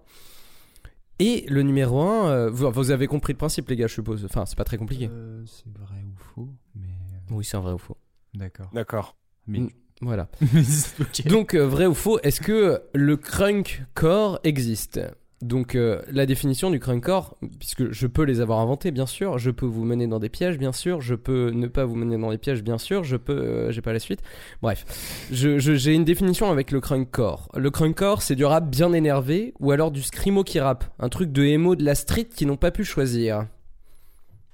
Et 1.20 1.46
le 1.48 1.62
numéro 1.64 2.02
1, 2.02 2.28
euh, 2.30 2.50
vous, 2.50 2.70
vous 2.72 2.92
avez 2.92 3.08
compris 3.08 3.34
le 3.34 3.38
principe, 3.38 3.70
les 3.70 3.76
gars, 3.76 3.88
je 3.88 3.94
suppose. 3.94 4.26
Enfin, 4.26 4.46
c'est 4.46 4.58
pas 4.58 4.64
très 4.64 4.78
compliqué. 4.78 5.10
Euh, 5.12 5.44
c'est 5.46 5.68
vrai 5.78 6.02
ou 6.04 6.16
faux, 6.18 6.50
mais. 6.76 6.88
Oui, 7.32 7.44
c'est 7.46 7.58
un 7.58 7.62
vrai 7.62 7.74
ou 7.74 7.78
faux. 7.78 7.98
D'accord. 8.34 8.70
D'accord. 8.74 9.16
Mais- 9.48 9.60
Mm, 9.60 9.70
Voilà. 10.02 10.28
Donc, 11.28 11.54
euh, 11.54 11.66
vrai 11.68 11.86
ou 11.86 11.94
faux, 11.94 12.20
est-ce 12.22 12.42
que 12.42 12.82
le 12.94 13.16
crunkcore 13.18 14.40
existe? 14.44 15.00
Donc, 15.44 15.76
euh, 15.76 16.02
la 16.10 16.26
définition 16.26 16.72
du 16.72 16.80
crunkcore, 16.80 17.36
puisque 17.60 17.92
je 17.92 18.08
peux 18.08 18.24
les 18.24 18.40
avoir 18.40 18.60
inventés, 18.60 18.92
bien 18.92 19.06
sûr, 19.06 19.38
je 19.38 19.52
peux 19.52 19.66
vous 19.66 19.84
mener 19.84 20.08
dans 20.08 20.20
des 20.20 20.30
pièges, 20.30 20.58
bien 20.58 20.72
sûr, 20.72 21.02
je 21.02 21.16
peux 21.16 21.50
ne 21.52 21.68
pas 21.68 21.84
vous 21.84 21.96
mener 21.96 22.18
dans 22.18 22.32
des 22.32 22.38
pièges, 22.38 22.64
bien 22.64 22.78
sûr, 22.78 23.04
je 23.04 23.18
peux. 23.18 23.34
euh, 23.38 23.72
J'ai 23.72 23.82
pas 23.82 23.92
la 23.92 24.00
suite. 24.00 24.22
Bref, 24.62 24.86
Je- 25.32 25.60
je- 25.60 25.76
j'ai 25.76 25.94
une 25.94 26.06
définition 26.06 26.50
avec 26.50 26.72
le 26.72 26.80
crunkcore. 26.80 27.50
Le 27.56 27.70
crunkcore, 27.70 28.22
c'est 28.22 28.36
du 28.36 28.46
rap 28.46 28.70
bien 28.70 28.94
énervé, 28.94 29.54
ou 29.60 29.72
alors 29.72 29.92
du 29.92 30.02
scrimo 30.02 30.44
qui 30.46 30.62
rappe, 30.62 30.86
un 31.00 31.10
truc 31.10 31.32
de 31.34 31.44
émo 31.44 31.76
de 31.76 31.84
la 31.84 31.96
street 31.96 32.30
qui 32.34 32.46
n'ont 32.46 32.56
pas 32.58 32.72
pu 32.72 32.86
choisir. 32.86 33.46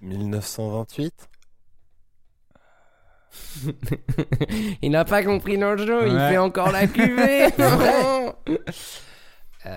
1928 0.02 1.14
il 4.82 4.90
n'a 4.90 5.06
pas 5.06 5.24
compris 5.24 5.56
le 5.58 5.78
jeu, 5.78 6.08
il 6.08 6.18
fait 6.18 6.38
encore 6.38 6.72
la 6.72 6.88
cuvée. 6.88 7.46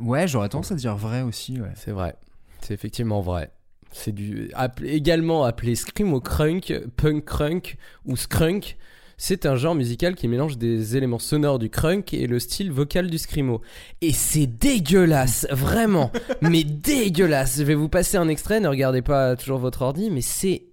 Ouais, 0.00 0.26
j'aurais 0.28 0.48
tendance 0.48 0.72
à 0.72 0.74
dire 0.74 0.96
vrai 0.96 1.22
aussi, 1.22 1.60
ouais. 1.60 1.72
C'est 1.76 1.90
vrai. 1.92 2.14
C'est 2.60 2.74
effectivement 2.74 3.20
vrai. 3.20 3.50
C'est 3.92 4.12
du 4.12 4.50
appelé- 4.54 4.90
également 4.90 5.44
appelé 5.44 5.74
screamo 5.74 6.20
crunk, 6.20 6.74
punk 6.96 7.24
crunk 7.24 7.76
ou 8.04 8.16
skrunk. 8.16 8.76
C'est 9.16 9.46
un 9.46 9.56
genre 9.56 9.74
musical 9.74 10.14
qui 10.14 10.28
mélange 10.28 10.58
des 10.58 10.96
éléments 10.96 11.18
sonores 11.18 11.58
du 11.58 11.70
crunk 11.70 12.14
et 12.14 12.26
le 12.28 12.38
style 12.38 12.70
vocal 12.70 13.10
du 13.10 13.18
screamo. 13.18 13.62
Et 14.00 14.12
c'est 14.12 14.46
dégueulasse, 14.46 15.46
vraiment, 15.50 16.12
mais 16.42 16.62
dégueulasse. 16.64 17.56
Je 17.58 17.62
vais 17.64 17.74
vous 17.74 17.88
passer 17.88 18.16
un 18.16 18.28
extrait, 18.28 18.60
ne 18.60 18.68
regardez 18.68 19.02
pas 19.02 19.34
toujours 19.36 19.58
votre 19.58 19.82
ordi, 19.82 20.10
mais 20.10 20.20
c'est 20.20 20.64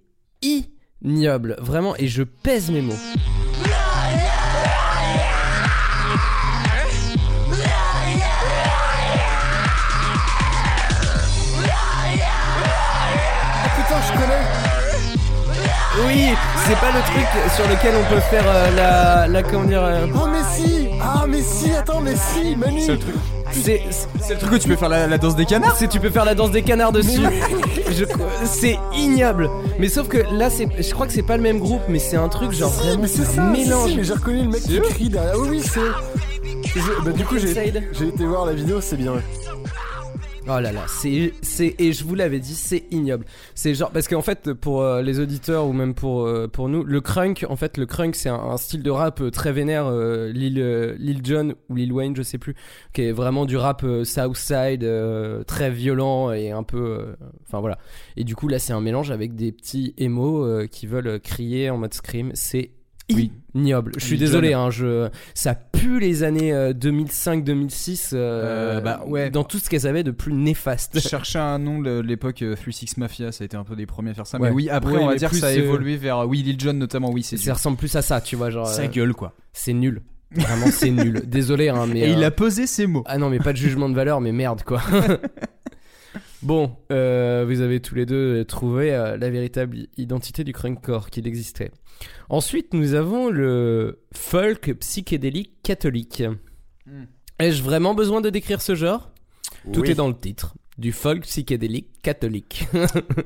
ignoble, 0.42 1.56
vraiment, 1.58 1.96
et 1.96 2.06
je 2.06 2.22
pèse 2.22 2.70
mes 2.70 2.82
mots. 2.82 2.94
Putain, 13.86 14.00
je 14.06 14.12
connais 14.20 16.06
Oui, 16.06 16.34
c'est 16.66 16.76
pas 16.76 16.90
le 16.92 17.00
truc 17.02 17.26
sur 17.54 17.68
lequel 17.68 17.94
on 17.96 18.14
peut 18.14 18.20
faire 18.20 18.44
euh, 18.46 18.70
la, 18.76 19.26
la 19.28 19.42
comment 19.42 19.64
dire. 19.64 19.82
euh, 19.82 20.06
Oh 20.14 20.26
mais 20.30 20.38
si 20.56 20.88
Ah 21.02 21.24
mais 21.28 21.42
si, 21.42 21.70
attends, 21.72 22.00
mais 22.00 22.14
si, 22.16 22.56
Manu 22.56 22.80
C'est 22.80 22.92
le 22.92 22.98
truc. 22.98 23.14
c'est 23.52 23.82
C'est 24.20 24.34
le 24.34 24.38
truc 24.40 24.52
où 24.52 24.58
tu 24.58 24.68
peux 24.68 24.76
faire 24.76 24.88
la, 24.88 25.06
la 25.06 25.18
danse 25.18 25.36
des 25.36 25.46
canards 25.46 25.76
C'est 25.76 25.88
tu 25.88 26.00
peux 26.00 26.10
faire 26.10 26.24
la 26.24 26.34
danse 26.34 26.50
des 26.50 26.62
canards 26.62 26.92
dessus. 26.92 27.20
Je- 27.90 28.04
c'est 28.44 28.78
ignoble. 28.94 29.48
Mais 29.78 29.88
sauf 29.88 30.08
que 30.08 30.18
là, 30.32 30.50
c'est, 30.50 30.68
je 30.82 30.92
crois 30.92 31.06
que 31.06 31.12
c'est 31.12 31.22
pas 31.22 31.36
le 31.36 31.42
même 31.42 31.58
groupe, 31.58 31.82
mais 31.88 31.98
c'est 31.98 32.16
un 32.16 32.28
truc 32.28 32.52
genre 32.52 32.72
Si, 32.72 32.78
vraiment 32.80 33.02
mais 33.02 33.08
ça, 33.08 33.42
mélange. 33.42 33.90
si, 33.90 33.96
mais 33.96 34.04
j'ai 34.04 34.12
reconnu 34.14 34.42
le 34.42 34.48
mec 34.48 34.62
qui 34.62 34.80
crie 34.80 35.08
derrière. 35.08 35.34
Oui, 35.38 35.48
oui, 35.50 35.62
c'est. 35.62 36.80
Bah, 37.04 37.12
du 37.12 37.24
coup, 37.24 37.36
j'ai 37.38 37.50
été 38.08 38.24
voir 38.26 38.44
la 38.46 38.52
vidéo, 38.52 38.80
c'est 38.80 38.96
bien. 38.96 39.12
Oh 40.48 40.60
là 40.60 40.70
là, 40.70 40.84
c'est, 40.86 41.32
c'est, 41.42 41.74
et 41.80 41.92
je 41.92 42.04
vous 42.04 42.14
l'avais 42.14 42.38
dit, 42.38 42.54
c'est 42.54 42.84
ignoble. 42.92 43.24
C'est 43.56 43.74
genre, 43.74 43.90
parce 43.90 44.06
qu'en 44.06 44.22
fait, 44.22 44.52
pour 44.52 44.80
euh, 44.80 45.02
les 45.02 45.18
auditeurs 45.18 45.66
ou 45.66 45.72
même 45.72 45.92
pour, 45.92 46.24
euh, 46.24 46.46
pour 46.46 46.68
nous, 46.68 46.84
le 46.84 47.00
crunk, 47.00 47.44
en 47.48 47.56
fait, 47.56 47.76
le 47.76 47.84
crunk, 47.84 48.14
c'est 48.14 48.28
un, 48.28 48.56
style 48.56 48.84
de 48.84 48.90
rap 48.90 49.20
euh, 49.20 49.32
très 49.32 49.52
vénère, 49.52 49.90
Lil, 49.90 50.94
Lil 51.00 51.20
Jon 51.26 51.54
ou 51.68 51.74
Lil 51.74 51.92
Wayne, 51.92 52.14
je 52.14 52.22
sais 52.22 52.38
plus, 52.38 52.54
qui 52.92 53.02
est 53.02 53.12
vraiment 53.12 53.44
du 53.44 53.56
rap 53.56 53.84
Southside, 54.04 54.88
très 55.48 55.70
violent 55.70 56.30
et 56.30 56.52
un 56.52 56.62
peu, 56.62 57.16
enfin 57.44 57.58
voilà. 57.58 57.78
Et 58.16 58.22
du 58.22 58.36
coup, 58.36 58.46
là, 58.46 58.60
c'est 58.60 58.72
un 58.72 58.80
mélange 58.80 59.10
avec 59.10 59.34
des 59.34 59.50
petits 59.50 59.94
émos 59.98 60.68
qui 60.70 60.86
veulent 60.86 61.18
crier 61.18 61.70
en 61.70 61.78
mode 61.78 61.92
scream. 61.92 62.30
C'est 62.34 62.70
Oui. 63.14 63.30
ignoble. 63.54 63.92
Je 63.96 64.04
suis 64.04 64.18
désolé, 64.18 64.52
hein, 64.52 64.70
je, 64.70 65.08
ça 65.34 65.54
pue 65.54 66.00
les 66.00 66.22
années 66.22 66.52
2005-2006 66.52 68.10
euh, 68.12 68.16
Euh, 68.16 68.80
bah, 68.80 69.02
ouais. 69.06 69.30
dans 69.30 69.44
tout 69.44 69.58
ce 69.58 69.68
qu'elles 69.70 69.86
avaient 69.86 70.02
de 70.02 70.10
plus 70.10 70.32
néfaste. 70.32 70.92
Je 70.94 71.00
cherchais 71.08 71.38
un 71.38 71.58
nom 71.58 71.80
de 71.80 72.00
l'époque 72.00 72.42
euh, 72.42 72.54
36 72.56 72.96
Mafia, 72.98 73.32
ça 73.32 73.42
a 73.42 73.46
été 73.46 73.56
un 73.56 73.64
peu 73.64 73.76
des 73.76 73.86
premiers 73.86 74.10
à 74.10 74.14
faire 74.14 74.26
ça. 74.26 74.38
Ouais. 74.38 74.48
Mais 74.48 74.54
oui, 74.54 74.68
après 74.70 74.92
Ouais, 74.92 75.02
on 75.02 75.06
va 75.06 75.14
dire 75.14 75.30
que 75.30 75.36
ça 75.36 75.48
a 75.48 75.50
euh, 75.50 75.58
évolué 75.58 75.96
vers 75.96 76.26
oui 76.28 76.42
Lil 76.42 76.58
Jon 76.60 76.72
notamment. 76.72 77.10
Oui, 77.10 77.22
c'est 77.22 77.36
Ça 77.36 77.54
ressemble 77.54 77.76
plus 77.76 77.94
à 77.96 78.02
ça, 78.02 78.20
tu 78.20 78.36
vois, 78.36 78.50
genre. 78.50 78.66
Ça 78.66 78.82
euh, 78.82 78.88
gueule 78.88 79.14
quoi. 79.14 79.34
c'est 79.52 79.72
nul. 79.72 80.02
Vraiment, 80.32 80.66
c'est 80.72 80.90
nul. 80.90 81.22
Désolé, 81.24 81.68
hein, 81.68 81.86
mais. 81.86 82.00
Et 82.00 82.10
il 82.10 82.22
euh, 82.22 82.26
a 82.26 82.30
pesé 82.32 82.66
ses 82.66 82.86
mots. 82.86 83.04
Ah 83.06 83.16
non, 83.16 83.30
mais 83.30 83.38
pas 83.38 83.52
de 83.52 83.58
jugement 83.58 83.88
de 83.88 83.94
valeur, 83.94 84.20
mais 84.20 84.32
merde, 84.32 84.62
quoi. 84.64 84.82
bon, 86.46 86.76
euh, 86.92 87.44
vous 87.46 87.60
avez 87.60 87.80
tous 87.80 87.94
les 87.94 88.06
deux 88.06 88.44
trouvé 88.44 88.94
euh, 88.94 89.16
la 89.16 89.28
véritable 89.30 89.88
identité 89.96 90.44
du 90.44 90.52
crunkcore, 90.52 91.10
qu'il 91.10 91.26
existait. 91.26 91.70
Ensuite, 92.28 92.72
nous 92.72 92.94
avons 92.94 93.28
le 93.28 94.00
folk 94.14 94.72
psychédélique 94.78 95.62
catholique. 95.62 96.22
Hmm. 96.86 97.04
Ai-je 97.38 97.62
vraiment 97.62 97.94
besoin 97.94 98.20
de 98.20 98.30
décrire 98.30 98.62
ce 98.62 98.74
genre? 98.74 99.10
Tout 99.72 99.84
est 99.84 99.94
dans 99.94 100.08
le 100.08 100.16
titre. 100.16 100.54
Du 100.78 100.92
folk 100.92 101.22
psychédélique 101.22 102.00
catholique. 102.02 102.66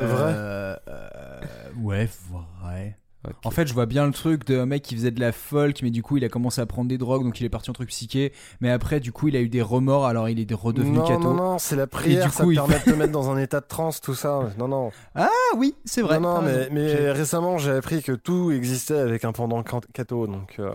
Euh, 0.00 0.76
euh, 0.88 1.40
ouais, 1.82 2.08
vrai. 2.30 2.96
En 3.44 3.50
fait, 3.50 3.66
je 3.66 3.74
vois 3.74 3.84
bien 3.86 4.06
le 4.06 4.12
truc 4.12 4.46
d'un 4.46 4.64
mec 4.64 4.82
qui 4.82 4.94
faisait 4.94 5.10
de 5.10 5.20
la 5.20 5.32
folk, 5.32 5.82
mais 5.82 5.90
du 5.90 6.02
coup, 6.02 6.16
il 6.16 6.24
a 6.24 6.28
commencé 6.30 6.60
à 6.60 6.66
prendre 6.66 6.88
des 6.88 6.96
drogues, 6.96 7.22
donc 7.22 7.38
il 7.40 7.44
est 7.44 7.50
parti 7.50 7.68
en 7.68 7.74
truc 7.74 7.90
psyché. 7.90 8.32
Mais 8.62 8.70
après, 8.70 8.98
du 8.98 9.12
coup, 9.12 9.28
il 9.28 9.36
a 9.36 9.40
eu 9.40 9.48
des 9.50 9.60
remords, 9.60 10.06
alors 10.06 10.28
il 10.30 10.40
est 10.40 10.54
redevenu 10.54 10.96
non, 10.98 11.04
catho. 11.06 11.20
non, 11.20 11.34
non, 11.34 11.58
c'est 11.58 11.76
la 11.76 11.86
prière, 11.86 12.26
du 12.26 12.32
ça 12.32 12.44
coup, 12.44 12.48
te 12.50 12.54
il 12.54 12.56
permet 12.56 12.74
fait- 12.78 12.86
de 12.90 12.94
te 12.94 12.98
mettre 12.98 13.12
dans 13.12 13.30
un 13.30 13.36
état 13.38 13.60
de 13.60 13.66
transe, 13.66 14.00
tout 14.00 14.14
ça. 14.14 14.50
Non, 14.58 14.68
non. 14.68 14.90
Ah 15.14 15.28
oui, 15.56 15.74
c'est 15.84 16.00
vrai. 16.00 16.18
non, 16.18 16.40
non, 16.40 16.48
mais, 16.72 17.10
récemment, 17.12 17.58
j'ai 17.58 17.72
appris 17.72 18.02
que 18.02 18.12
tout 18.12 18.52
existait 18.52 18.98
avec 18.98 19.24
un 19.26 19.32
pendant 19.32 19.62
catho, 19.62 20.26
donc. 20.26 20.54
euh, 20.58 20.72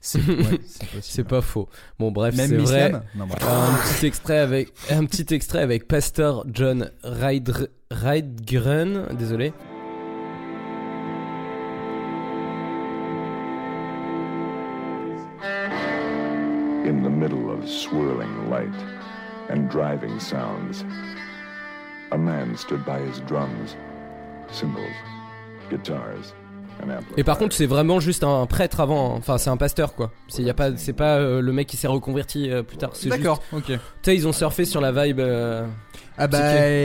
C'est 0.00 0.18
ouais, 0.28 1.24
pas 1.24 1.42
faux. 1.42 1.68
Bon, 2.00 2.10
bref, 2.10 2.34
Même 2.36 2.50
c'est 2.50 2.56
vrai. 2.56 2.90
Non, 3.14 3.24
un 3.24 3.74
petit 3.84 4.06
extrait 4.06 4.38
avec 4.38 4.72
un 4.90 5.04
petit 5.04 5.32
extrait 5.32 5.60
avec 5.60 5.86
Pasteur 5.86 6.44
John 6.52 6.90
Rydgr- 7.04 7.68
Rydgren, 7.90 9.06
désolé. 9.16 9.52
In 16.84 17.02
the 17.02 17.08
middle 17.10 17.50
of 17.50 17.66
swirling 17.66 18.50
light 18.50 18.68
and 19.48 19.68
driving 19.70 20.18
sounds, 20.20 20.84
a 22.12 22.18
man 22.18 22.54
stood 22.56 22.84
by 22.84 22.98
his 23.00 23.20
drums, 23.26 23.74
cymbals, 24.50 24.84
guitars, 25.70 26.34
and 26.82 26.90
amplifiers. 26.90 27.14
Et 27.16 27.24
par 27.24 27.38
contre, 27.38 27.54
c'est 27.56 27.64
vraiment 27.66 28.00
juste 28.00 28.22
un 28.22 28.44
prêtre 28.46 28.80
avant, 28.80 29.14
hein. 29.14 29.18
enfin 29.18 29.38
c'est 29.38 29.48
un 29.48 29.56
pasteur 29.56 29.94
quoi. 29.94 30.10
C'est 30.28 30.42
y 30.42 30.50
a 30.50 30.54
pas 30.54 30.76
c'est 30.76 30.92
pas 30.92 31.16
euh, 31.16 31.40
le 31.40 31.52
mec 31.52 31.66
qui 31.68 31.78
s'est 31.78 31.86
reconverti 31.88 32.50
euh, 32.50 32.62
plus 32.62 32.76
tard, 32.76 32.90
c'est 32.92 33.08
juste 33.08 33.16
D'accord, 33.16 33.42
ok. 33.52 33.64
Tu 33.66 33.78
sais, 34.02 34.14
ils 34.14 34.28
ont 34.28 34.32
surfé 34.32 34.66
sur 34.66 34.82
la 34.82 34.92
vibe 34.92 35.20
euh, 35.20 35.66
Ah 36.18 36.26
bah 36.26 36.38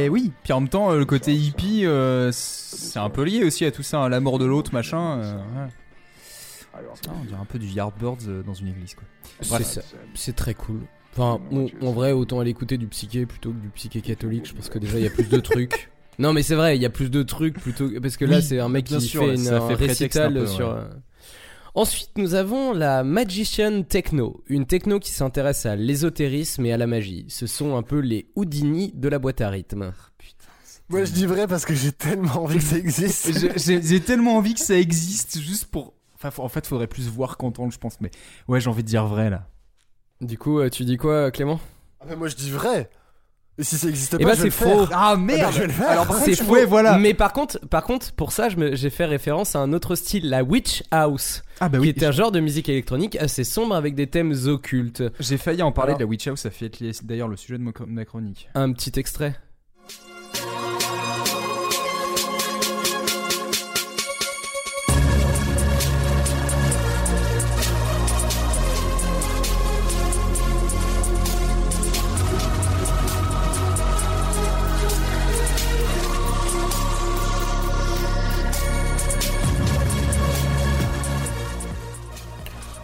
oui, 0.10 0.32
puis 0.44 0.54
en 0.54 0.62
même 0.62 0.70
temps, 0.70 0.92
euh, 0.92 0.98
le 0.98 1.06
côté 1.06 1.34
hippie, 1.34 1.86
euh, 1.86 2.30
c'est 2.32 3.00
un 3.00 3.10
peu 3.10 3.24
lié 3.24 3.44
aussi 3.44 3.66
à 3.66 3.72
tout 3.72 3.84
ça, 3.84 4.00
hein, 4.00 4.10
la 4.10 4.22
mort 4.22 4.40
de 4.40 4.46
l'autre, 4.46 4.74
machin. 4.74 5.20
euh, 5.20 5.38
Ah, 7.08 7.12
on 7.22 7.26
dirait 7.26 7.40
un 7.40 7.46
peu 7.46 7.60
du 7.60 7.68
Yardbirds 7.68 8.18
euh, 8.28 8.44
dans 8.44 8.54
une 8.54 8.68
église 8.68 8.96
quoi. 8.96 9.04
c'est 9.42 9.50
Bref. 9.50 9.64
ça. 9.66 9.82
C'est 10.14 10.36
très 10.36 10.54
cool. 10.54 10.82
Enfin, 11.14 11.40
en, 11.52 11.66
en 11.86 11.92
vrai, 11.92 12.12
autant 12.12 12.40
aller 12.40 12.52
écouter 12.52 12.78
du 12.78 12.88
psyché 12.88 13.26
plutôt 13.26 13.52
que 13.52 13.58
du 13.58 13.70
psyché 13.70 14.02
catholique. 14.02 14.48
Je 14.48 14.54
pense 14.54 14.70
que 14.70 14.78
déjà 14.80 14.98
il 15.00 15.04
y 15.04 15.08
a 15.08 15.12
plus 15.12 15.28
de 15.30 15.40
trucs. 15.40 15.90
Non, 16.20 16.34
mais 16.34 16.44
c'est 16.44 16.56
vrai, 16.56 16.76
il 16.76 16.82
y 16.82 16.86
a 16.86 16.90
plus 16.90 17.10
de 17.10 17.24
trucs 17.24 17.58
plutôt 17.62 17.90
parce 18.02 18.18
que 18.18 18.26
là 18.26 18.38
Oui, 18.40 18.44
c'est 18.44 18.60
un 18.60 18.68
mec 18.68 18.84
qui 18.84 19.00
sûr, 19.00 19.24
fait 19.24 19.36
une, 19.36 19.48
un 19.48 19.66
fait 19.70 19.76
récital 19.76 20.36
un 20.36 20.42
peu, 20.42 20.48
sur. 20.48 20.68
ouais. 20.68 20.74
euh, 20.76 20.90
Ensuite, 21.76 22.10
nous 22.18 22.34
avons 22.34 22.74
la 22.74 23.06
Magician 23.06 23.84
Techno, 23.84 24.44
une 24.48 24.66
techno 24.66 25.00
qui 25.00 25.12
s'intéresse 25.12 25.66
à 25.66 25.78
l'ésotérisme 25.78 26.66
et 26.66 26.74
à 26.74 26.78
la 26.78 26.88
magie. 26.88 27.24
Ce 27.30 27.48
sont 27.48 27.78
un 27.78 27.84
peu 27.84 28.00
les 28.00 28.28
Houdini 28.36 28.92
de 28.96 29.08
la 29.08 29.18
boîte 29.18 29.40
à 29.40 29.48
rythme. 29.50 29.94
Moi, 30.90 31.06
je 31.06 31.12
dis 31.14 31.26
vrai 31.26 31.48
parce 31.48 31.66
que 31.66 31.74
j'ai 31.74 31.94
tellement 31.94 32.44
envie 32.44 32.58
que 32.58 32.64
ça 32.64 32.78
existe. 32.78 33.32
J'ai 33.82 34.02
tellement 34.02 34.36
envie 34.36 34.56
que 34.56 34.60
ça 34.60 34.78
existe 34.78 35.40
juste 35.40 35.68
pour. 35.68 35.94
Enfin, 36.22 36.44
en 36.44 36.50
fait, 36.50 36.68
faudrait 36.68 36.88
plus 36.88 37.08
voir 37.08 37.38
qu'entendre, 37.38 37.72
je 37.72 37.78
pense. 37.80 38.00
Mais 38.02 38.12
ouais, 38.48 38.60
j'ai 38.60 38.70
envie 38.70 38.84
de 38.84 38.88
dire 38.90 39.06
vrai 39.06 39.30
là. 39.30 39.48
Du 40.22 40.38
coup, 40.38 40.60
euh, 40.60 40.70
tu 40.70 40.84
dis 40.84 40.98
quoi, 40.98 41.32
Clément? 41.32 41.60
Ah, 42.02 42.06
mais 42.10 42.16
moi, 42.16 42.28
je 42.28 42.36
dis 42.36 42.52
vrai. 42.52 42.90
Et 43.58 43.64
si 43.64 43.78
ça 43.78 43.90
existe 43.90 44.16
Eh 44.18 44.24
pas, 44.24 44.30
ben, 44.32 44.38
je 44.38 44.44
vais 44.44 44.50
c'est 44.50 44.66
le 44.66 44.72
faire. 44.72 44.86
faux. 44.88 44.92
Ah 44.94 45.10
Ah, 45.12 45.16
ben, 45.18 45.52
je 45.52 45.60
vais 45.60 45.68
le 45.68 45.74
faire. 45.74 45.90
Alors, 45.90 46.14
C'est 46.16 46.36
faux. 46.36 46.56
voilà. 46.68 46.98
Mais 46.98 47.14
par 47.14 47.34
contre, 47.34 47.60
par 47.68 47.84
contre, 47.84 48.14
pour 48.14 48.32
ça, 48.32 48.48
j'ai 48.50 48.90
fait 48.90 49.04
référence 49.06 49.56
à 49.56 49.60
un 49.60 49.74
autre 49.74 49.96
style, 49.96 50.30
la 50.30 50.44
Witch 50.44 50.82
House, 50.92 51.44
Ah 51.60 51.68
bah 51.68 51.80
qui 51.80 51.90
est 51.90 52.04
un 52.04 52.12
genre 52.12 52.32
de 52.32 52.40
musique 52.40 52.70
électronique 52.70 53.18
assez 53.18 53.44
sombre 53.44 53.76
avec 53.76 53.96
des 53.96 54.08
thèmes 54.08 54.34
occultes. 54.46 55.04
J'ai 55.20 55.38
failli 55.38 55.62
en 55.62 55.74
parler 55.74 55.90
Alors- 55.92 56.00
de 56.00 56.04
la 56.04 56.10
Witch 56.10 56.28
House, 56.28 56.40
ça 56.40 56.52
fait 56.52 56.72
d'ailleurs 57.04 57.28
le 57.28 57.36
sujet 57.36 57.58
de 57.58 57.64
ma 57.88 58.06
chronique. 58.06 58.50
Un 58.56 58.72
petit 58.72 58.98
extrait. 58.98 59.36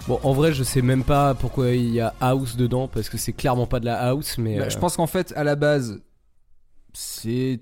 Bon, 0.08 0.20
en 0.24 0.34
vrai, 0.34 0.53
je 0.53 0.64
sais 0.64 0.82
même 0.84 1.03
pas 1.03 1.34
pourquoi 1.34 1.72
il 1.72 1.89
y 1.89 1.99
a 1.99 2.14
house 2.20 2.56
dedans, 2.58 2.88
parce 2.88 3.10
que 3.10 3.18
c'est 3.18 3.34
clairement 3.34 3.66
pas 3.66 3.80
de 3.80 3.86
la 3.86 3.99
house, 4.10 4.38
mais. 4.38 4.58
Bah, 4.58 4.66
euh, 4.66 4.70
Je 4.70 4.78
pense 4.78 4.95
qu'en 4.97 5.08
fait, 5.08 5.34
à 5.36 5.43
la 5.43 5.56
base, 5.56 5.99
c'est 6.93 7.60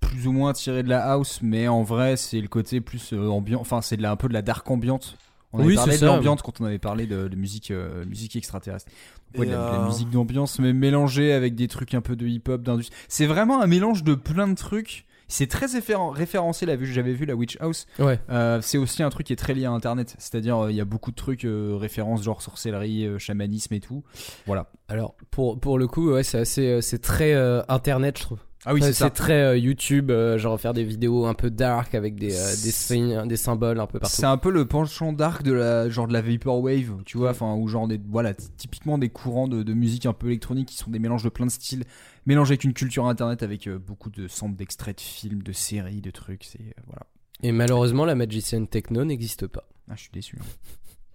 plus 0.00 0.26
ou 0.28 0.32
moins 0.32 0.52
tiré 0.52 0.82
de 0.82 0.88
la 0.88 1.04
house, 1.04 1.40
mais 1.42 1.66
en 1.66 1.82
vrai, 1.82 2.16
c'est 2.16 2.40
le 2.40 2.46
côté 2.48 2.80
plus 2.80 3.12
euh, 3.12 3.26
ambiant. 3.28 3.60
Enfin, 3.60 3.80
c'est 3.82 3.96
de 3.96 4.02
la- 4.02 4.12
un 4.12 4.16
peu 4.16 4.28
de 4.28 4.34
la 4.34 4.42
dark 4.42 4.70
ambiante. 4.70 5.16
On 5.52 5.58
avait 5.58 5.68
Oui, 5.68 5.74
parlé 5.74 5.92
c'est 5.94 6.00
de 6.00 6.06
l'ambiance 6.06 6.42
quand 6.42 6.60
on 6.60 6.64
avait 6.64 6.78
parlé 6.78 7.06
de, 7.06 7.26
de 7.28 7.36
musique, 7.36 7.70
euh, 7.70 8.04
musique 8.06 8.36
extraterrestre. 8.36 8.90
Donc, 9.32 9.40
ouais, 9.40 9.46
Et 9.46 9.50
de 9.50 9.54
la, 9.54 9.58
de 9.64 9.72
la 9.72 9.78
euh, 9.78 9.84
musique 9.84 10.10
d'ambiance, 10.10 10.58
mais 10.60 10.72
mélangée 10.72 11.32
avec 11.32 11.54
des 11.56 11.68
trucs 11.68 11.94
un 11.94 12.00
peu 12.00 12.14
de 12.16 12.26
hip-hop, 12.26 12.62
d'industrie. 12.62 12.96
C'est 13.08 13.26
vraiment 13.26 13.60
un 13.62 13.66
mélange 13.66 14.04
de 14.04 14.14
plein 14.14 14.46
de 14.48 14.54
trucs. 14.54 15.06
C'est 15.28 15.46
très 15.46 15.66
référen- 15.66 16.10
référencé, 16.10 16.66
là, 16.66 16.76
j'avais 16.80 17.12
vu 17.12 17.24
la 17.26 17.34
Witch 17.34 17.56
House. 17.60 17.86
Ouais. 17.98 18.18
Euh, 18.30 18.60
c'est 18.62 18.78
aussi 18.78 19.02
un 19.02 19.10
truc 19.10 19.26
qui 19.26 19.32
est 19.32 19.36
très 19.36 19.54
lié 19.54 19.64
à 19.64 19.70
Internet. 19.70 20.14
C'est-à-dire, 20.18 20.64
euh, 20.64 20.70
il 20.70 20.76
y 20.76 20.80
a 20.80 20.84
beaucoup 20.84 21.10
de 21.10 21.16
trucs, 21.16 21.44
euh, 21.44 21.76
références 21.76 22.22
genre 22.22 22.42
sorcellerie, 22.42 23.08
chamanisme 23.18 23.74
et 23.74 23.80
tout. 23.80 24.04
Voilà. 24.46 24.70
Alors, 24.88 25.14
pour, 25.30 25.58
pour 25.58 25.78
le 25.78 25.86
coup, 25.86 26.12
ouais, 26.12 26.22
c'est 26.22 26.38
assez. 26.38 26.80
c'est 26.82 27.00
très 27.00 27.34
internet, 27.68 28.18
je 28.18 28.22
trouve. 28.24 28.38
Ah 28.66 28.72
oui, 28.72 28.80
Enfin, 28.82 28.92
c'est 28.92 29.10
très 29.10 29.42
euh, 29.42 29.56
YouTube, 29.58 30.10
euh, 30.10 30.38
genre 30.38 30.58
faire 30.58 30.72
des 30.72 30.84
vidéos 30.84 31.26
un 31.26 31.34
peu 31.34 31.50
dark 31.50 31.94
avec 31.94 32.14
des, 32.14 32.34
euh, 32.34 32.50
des, 32.50 32.70
signes, 32.70 33.26
des 33.28 33.36
symboles 33.36 33.78
un 33.78 33.86
peu 33.86 33.98
partout. 34.00 34.16
C'est 34.16 34.24
un 34.24 34.38
peu 34.38 34.50
le 34.50 34.64
penchant 34.66 35.12
dark 35.12 35.42
de 35.42 35.52
la 35.52 35.90
genre 35.90 36.08
de 36.08 36.14
la 36.14 36.22
vaporwave, 36.22 37.02
tu 37.04 37.18
vois, 37.18 37.30
enfin 37.30 37.54
ou 37.54 37.68
genre 37.68 37.86
des 37.88 38.00
voilà 38.08 38.32
typiquement 38.32 38.96
des 38.96 39.10
courants 39.10 39.48
de, 39.48 39.62
de 39.62 39.74
musique 39.74 40.06
un 40.06 40.14
peu 40.14 40.28
électronique 40.28 40.68
qui 40.68 40.76
sont 40.78 40.90
des 40.90 40.98
mélanges 40.98 41.24
de 41.24 41.28
plein 41.28 41.44
de 41.44 41.50
styles, 41.50 41.84
mélangés 42.24 42.52
avec 42.52 42.64
une 42.64 42.72
culture 42.72 43.06
internet 43.06 43.42
avec 43.42 43.66
euh, 43.66 43.78
beaucoup 43.78 44.08
de 44.08 44.28
samples 44.28 44.56
d'extraits 44.56 44.96
de 44.96 45.02
films, 45.02 45.42
de 45.42 45.52
séries, 45.52 46.00
de 46.00 46.10
trucs, 46.10 46.44
c'est 46.44 46.60
euh, 46.62 46.82
voilà. 46.86 47.02
Et 47.42 47.52
malheureusement, 47.52 48.06
la 48.06 48.14
Magician 48.14 48.64
Techno 48.64 49.04
n'existe 49.04 49.46
pas. 49.46 49.68
Ah, 49.90 49.94
je 49.96 50.02
suis 50.02 50.10
déçu. 50.12 50.38
hein. 50.40 50.44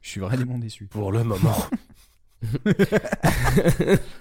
Je 0.02 0.10
suis 0.10 0.22
vraiment 0.22 0.60
déçu. 0.60 0.86
Pour 0.86 1.12
le 1.12 1.24
moment. 1.24 1.56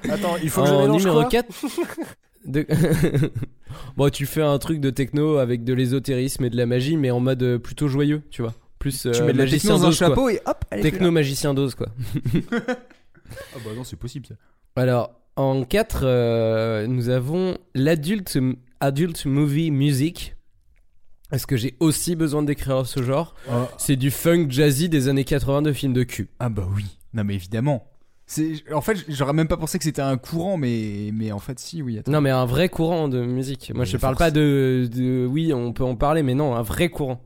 Attends, 0.09 0.37
il 0.43 0.51
faut 0.51 0.63
que 0.63 0.69
je 0.69 0.73
en 0.73 0.81
mélange 0.83 1.03
numéro 1.03 1.21
quoi? 1.21 1.29
4. 1.29 1.49
de- 2.45 2.67
bon, 3.97 4.09
tu 4.11 4.27
fais 4.27 4.43
un 4.43 4.59
truc 4.59 4.81
de 4.81 4.91
techno 4.91 5.37
avec 5.39 5.65
de 5.65 5.73
l'ésotérisme 5.75 6.45
et 6.45 6.51
de 6.51 6.57
la 6.57 6.67
magie, 6.67 6.97
mais 6.97 7.11
en 7.11 7.21
mode 7.21 7.43
euh, 7.43 7.59
plutôt 7.59 7.89
joyeux, 7.89 8.23
tu 8.31 8.43
vois. 8.43 8.55
Plus 8.79 9.03
tu 9.03 9.09
euh, 9.09 9.27
mets 9.27 9.33
de 9.33 9.39
la 9.39 9.45
magicien 9.45 9.71
techno 9.71 9.79
dans 9.79 9.85
un 9.85 9.89
dose, 9.89 9.99
quoi. 9.99 10.09
chapeau 10.09 10.29
et 10.29 10.41
hop, 10.47 10.65
allez, 10.71 10.83
Techno 10.83 11.11
magicien 11.11 11.55
dose, 11.55 11.75
quoi. 11.75 11.89
Ah 13.55 13.59
bah 13.63 13.71
non, 13.77 13.85
c'est 13.85 13.99
possible 13.99 14.27
ça. 14.27 14.35
Alors, 14.77 15.21
en 15.37 15.65
4, 15.65 16.87
nous 16.87 17.09
avons 17.11 17.59
l'adult 17.75 18.39
adult 18.81 19.27
movie 19.27 19.71
music. 19.71 20.35
Est-ce 21.31 21.47
que 21.47 21.57
j'ai 21.59 21.77
aussi 21.81 22.17
besoin 22.17 22.41
de 22.41 22.47
décrire 22.47 22.87
ce 22.87 23.03
genre? 23.03 23.35
C'est 23.77 23.97
du 23.97 24.11
funk 24.11 24.47
jazzy 24.49 24.89
des 24.89 25.09
années 25.09 25.25
80 25.25 25.63
de 25.63 25.73
films 25.73 25.93
de 25.93 26.05
cul. 26.05 26.31
Ah 26.39 26.49
bah 26.49 26.67
oui. 26.75 26.85
Non 27.13 27.25
mais 27.25 27.35
évidemment. 27.35 27.87
C'est 28.31 28.63
en 28.75 28.83
fait, 28.83 28.99
j'aurais 29.09 29.33
même 29.33 29.49
pas 29.49 29.57
pensé 29.57 29.79
que 29.79 29.85
c'était 29.85 30.03
un 30.03 30.19
courant 30.19 30.59
mais 30.59 31.11
mais 31.15 31.33
en 31.33 31.39
fait 31.39 31.59
si 31.59 31.81
oui, 31.83 31.99
attends. 31.99 32.13
Non, 32.13 32.21
mais 32.21 32.29
un 32.31 32.45
vrai 32.45 32.69
courant 32.69 33.09
de 33.09 33.23
musique. 33.25 33.73
Moi, 33.75 33.87
je 33.87 33.95
Mais 33.95 33.99
parle 33.99 34.15
force. 34.17 34.27
pas 34.27 34.31
de, 34.31 34.87
de. 34.95 35.27
Oui, 35.27 35.53
on 35.55 35.73
peut 35.73 35.83
en 35.85 35.97
parler, 35.97 36.23
mais 36.23 36.35
non, 36.35 36.55
un 36.55 36.61
vrai 36.63 36.91
courant. 36.91 37.21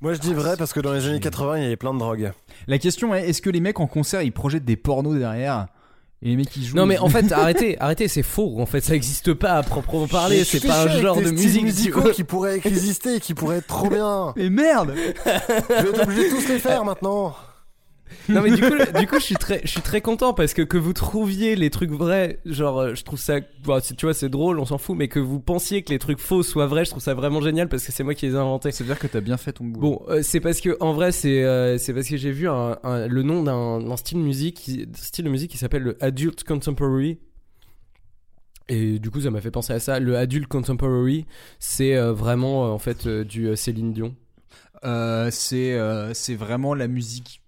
Moi, 0.00 0.14
je 0.14 0.18
dis 0.20 0.32
vrai 0.34 0.56
parce 0.56 0.72
que 0.72 0.80
dans 0.80 0.92
les 0.94 1.06
années 1.06 1.20
80, 1.20 1.58
il 1.58 1.62
y 1.62 1.66
avait 1.66 1.76
plein 1.76 1.92
de 1.92 1.98
drogues. 1.98 2.32
La 2.66 2.78
question 2.78 3.14
est 3.14 3.28
est-ce 3.28 3.42
que 3.42 3.50
les 3.50 3.60
mecs 3.60 3.80
en 3.80 3.86
concert 3.86 4.22
ils 4.22 4.32
projettent 4.32 4.64
des 4.64 4.76
pornos 4.76 5.18
derrière 5.18 5.66
et 6.22 6.28
les 6.28 6.36
mecs 6.36 6.48
qui 6.48 6.64
jouent 6.64 6.76
Non, 6.76 6.86
mais 6.86 6.96
en 6.96 7.08
fait, 7.10 7.30
arrêtez, 7.32 7.78
arrêtez, 7.78 8.08
c'est 8.08 8.22
faux. 8.22 8.58
En 8.58 8.64
fait, 8.66 8.80
ça 8.80 8.94
existe 8.94 9.34
pas 9.34 9.52
à 9.52 9.62
proprement 9.62 10.06
parler. 10.08 10.38
Je 10.38 10.44
C'est 10.44 10.66
pas 10.66 10.84
un 10.84 10.88
genre 10.88 11.20
de 11.20 11.30
musique. 11.32 11.64
musicaux 11.64 12.10
qui 12.14 12.24
pourraient 12.24 12.56
exister, 12.64 13.20
qui 13.20 13.34
pourraient 13.34 13.58
être 13.58 13.66
trop 13.66 13.90
bien. 13.90 14.32
Mais 14.36 14.48
merde 14.48 14.94
Je 14.96 15.82
vais 15.82 15.90
être 15.90 16.02
obligé 16.02 16.30
de 16.30 16.34
tous 16.34 16.48
les 16.48 16.58
faire 16.58 16.82
maintenant. 16.86 17.34
Non 18.28 18.42
mais 18.42 18.50
du 18.50 18.62
coup, 18.62 18.74
du 18.98 19.06
coup, 19.06 19.16
je 19.18 19.24
suis 19.24 19.34
très, 19.34 19.60
je 19.64 19.68
suis 19.70 19.80
très 19.82 20.00
content 20.00 20.32
parce 20.34 20.54
que 20.54 20.62
que 20.62 20.76
vous 20.78 20.92
trouviez 20.92 21.56
les 21.56 21.70
trucs 21.70 21.90
vrais, 21.90 22.38
genre, 22.46 22.78
euh, 22.80 22.94
je 22.94 23.04
trouve 23.04 23.18
ça, 23.18 23.38
c'est- 23.82 23.94
tu 23.96 24.06
vois, 24.06 24.14
c'est 24.14 24.28
drôle, 24.28 24.58
on 24.58 24.64
s'en 24.64 24.78
fout, 24.78 24.96
mais 24.96 25.08
que 25.08 25.18
vous 25.20 25.40
pensiez 25.40 25.82
que 25.82 25.90
les 25.90 25.98
trucs 25.98 26.18
faux 26.18 26.42
soient 26.42 26.66
vrais, 26.66 26.84
je 26.84 26.90
trouve 26.90 27.02
ça 27.02 27.14
vraiment 27.14 27.40
génial 27.40 27.68
parce 27.68 27.84
que 27.84 27.92
c'est 27.92 28.02
moi 28.04 28.14
qui 28.14 28.26
les 28.26 28.32
ai 28.32 28.36
inventés. 28.36 28.70
Ça 28.72 28.82
veut 28.84 28.88
dire 28.88 28.98
que 28.98 29.06
t'as 29.06 29.20
bien 29.20 29.36
fait 29.36 29.52
ton 29.52 29.64
boulot. 29.64 29.80
Bon, 30.00 30.02
euh, 30.08 30.20
c'est 30.22 30.40
parce 30.40 30.60
que 30.60 30.76
en 30.80 30.92
vrai, 30.92 31.12
c'est, 31.12 31.44
euh, 31.44 31.76
c'est 31.78 31.92
parce 31.92 32.08
que 32.08 32.16
j'ai 32.16 32.30
vu 32.32 32.48
un, 32.48 32.78
un- 32.82 33.06
le 33.06 33.22
nom 33.22 33.42
d'un, 33.42 33.80
d'un 33.80 33.96
style 33.96 34.18
de 34.18 34.22
musique, 34.24 34.56
qui- 34.56 34.88
style 34.94 35.24
de 35.24 35.30
musique 35.30 35.50
qui 35.50 35.58
s'appelle 35.58 35.82
le 35.82 36.02
adult 36.02 36.44
contemporary. 36.44 37.18
Et 38.68 38.98
du 38.98 39.10
coup, 39.10 39.20
ça 39.20 39.30
m'a 39.30 39.42
fait 39.42 39.50
penser 39.50 39.74
à 39.74 39.80
ça. 39.80 40.00
Le 40.00 40.16
adult 40.16 40.46
contemporary, 40.46 41.26
c'est 41.58 41.96
euh, 41.96 42.12
vraiment 42.14 42.64
euh, 42.66 42.68
en 42.70 42.78
fait 42.78 43.06
euh, 43.06 43.22
du 43.24 43.48
euh, 43.48 43.56
Céline 43.56 43.92
Dion. 43.92 44.14
Euh, 44.84 45.28
c'est 45.30 45.74
euh, 45.74 46.14
c'est 46.14 46.34
vraiment 46.34 46.74
la 46.74 46.88
musique. 46.88 47.42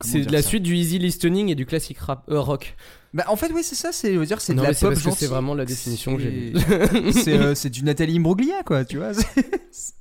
C'est 0.00 0.30
la 0.30 0.42
suite 0.42 0.62
du 0.62 0.74
easy 0.76 0.98
listening 0.98 1.48
et 1.48 1.54
du 1.54 1.66
classic 1.66 1.98
rap, 1.98 2.24
euh, 2.30 2.40
rock. 2.40 2.76
Bah 3.14 3.24
en 3.28 3.36
fait 3.36 3.50
oui 3.54 3.60
c'est 3.62 3.74
ça 3.74 3.92
c'est 3.92 4.16
dire 4.24 4.40
c'est 4.40 4.54
de 4.54 4.62
la 4.62 4.68
pop 4.72 4.78
parce 4.80 4.94
que 4.94 5.00
gentille. 5.00 5.18
c'est 5.18 5.26
vraiment 5.26 5.54
la 5.54 5.66
définition 5.66 6.16
que 6.16 6.22
j'ai 6.22 6.52
C'est- 6.56 7.00
vue. 7.00 7.12
c'est 7.24 7.32
euh, 7.38 7.54
c'est 7.54 7.68
du 7.68 7.84
Nathalie 7.84 8.16
Imbruglia 8.16 8.62
quoi 8.64 8.86
tu 8.86 8.96
vois 8.96 9.10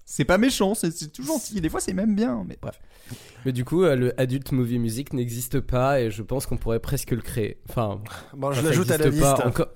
c'est- 0.05 0.23
pas 0.23 0.37
méchant 0.37 0.75
c'est 0.75 0.91
c'est 0.95 1.11
tout 1.11 1.23
gentil 1.23 1.59
des 1.59 1.67
fois 1.67 1.81
c'est 1.81 1.91
même 1.91 2.15
bien 2.15 2.45
mais 2.47 2.57
bref 2.61 2.79
Mais 3.45 3.51
du 3.51 3.65
coup, 3.65 3.83
euh, 3.83 3.95
le 3.97 4.21
adult 4.21 4.51
movie 4.53 4.79
music 4.79 5.11
n'existe 5.13 5.59
pas 5.59 5.99
et 5.99 6.09
je 6.11 6.21
pense 6.21 6.45
qu'on 6.45 6.55
pourrait 6.57 6.79
presque 6.79 7.11
le 7.11 7.21
créer. 7.21 7.57
Enfin, 7.67 7.99
Bon, 8.37 8.51
je 8.53 8.61
l'ajoute 8.61 8.89
à 8.91 8.97
la 8.97 9.07
liste. 9.09 9.23
encore. 9.43 9.67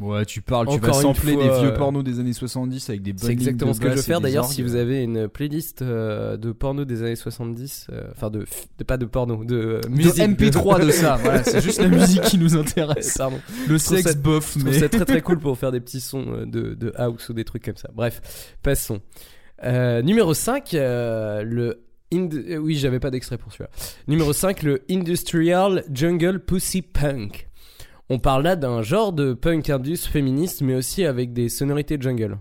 Ouais 0.00 0.24
tu 0.24 0.42
parles 0.42 0.68
tu 0.68 0.78
vas 0.78 0.92
sampler 0.92 1.34
fois, 1.34 1.42
des 1.42 1.48
vieux 1.60 1.72
euh, 1.72 1.76
pornos 1.76 2.04
des 2.04 2.20
années 2.20 2.32
70 2.32 2.88
avec 2.90 3.02
des 3.02 3.12
bonnes 3.12 3.22
C'est 3.26 3.32
exactement 3.32 3.72
ce 3.72 3.80
que 3.80 3.90
je 3.90 3.94
veux 3.96 4.02
faire. 4.02 4.20
D'ailleurs, 4.20 4.44
si 4.46 4.62
vous 4.62 4.74
avez 4.74 5.02
une 5.02 5.28
playlist 5.28 5.82
euh, 5.82 6.36
de 6.36 6.52
porno 6.52 6.84
des 6.84 7.02
années 7.02 7.16
70, 7.16 7.86
euh, 7.92 8.02
enfin 8.12 8.30
de, 8.30 8.44
de- 8.78 8.84
pas 8.84 8.96
de 8.96 9.06
porno, 9.06 9.44
de 9.44 9.80
De 9.82 9.88
musique, 9.88 10.14
MP3 10.16 10.84
de 10.84 10.90
ça 10.92 11.16
voilà 11.16 11.42
c'est 11.44 11.60
juste 11.62 11.80
la 11.80 11.88
musique 11.88 12.22
qui 12.22 12.38
nous 12.38 12.56
intéresse 12.56 13.14
Pardon. 13.16 13.38
le 13.68 13.78
sexe 13.78 14.16
bof 14.16 14.56
mais 14.64 14.78
ça 14.78 14.88
très 14.88 15.04
très 15.04 15.22
cool 15.22 15.38
pour 15.38 15.56
faire 15.58 15.72
des 15.72 15.80
petits 15.80 16.00
sons 16.00 16.44
de, 16.46 16.74
de 16.74 16.92
house 16.96 17.28
ou 17.28 17.32
des 17.32 17.44
trucs 17.44 17.64
comme 17.64 17.76
ça. 17.76 17.88
Bref, 17.94 18.54
passons. 18.62 19.00
Euh, 19.64 20.02
numéro 20.02 20.34
5, 20.34 20.74
euh, 20.74 21.42
le. 21.42 21.82
Oui, 22.12 22.76
j'avais 22.76 23.00
pas 23.00 23.10
d'extrait 23.10 23.36
pour 23.38 23.52
celui-là. 23.52 23.70
Numéro 24.06 24.32
5, 24.32 24.62
le 24.62 24.82
Industrial 24.90 25.82
Jungle 25.92 26.38
Pussy 26.40 26.82
Punk. 26.82 27.48
On 28.08 28.18
parle 28.18 28.44
là 28.44 28.56
d'un 28.56 28.82
genre 28.82 29.12
de 29.12 29.32
punk 29.34 29.68
indus 29.70 30.06
féministe, 30.06 30.60
mais 30.60 30.74
aussi 30.74 31.04
avec 31.04 31.32
des 31.32 31.48
sonorités 31.48 31.98
jungle. 32.00 32.38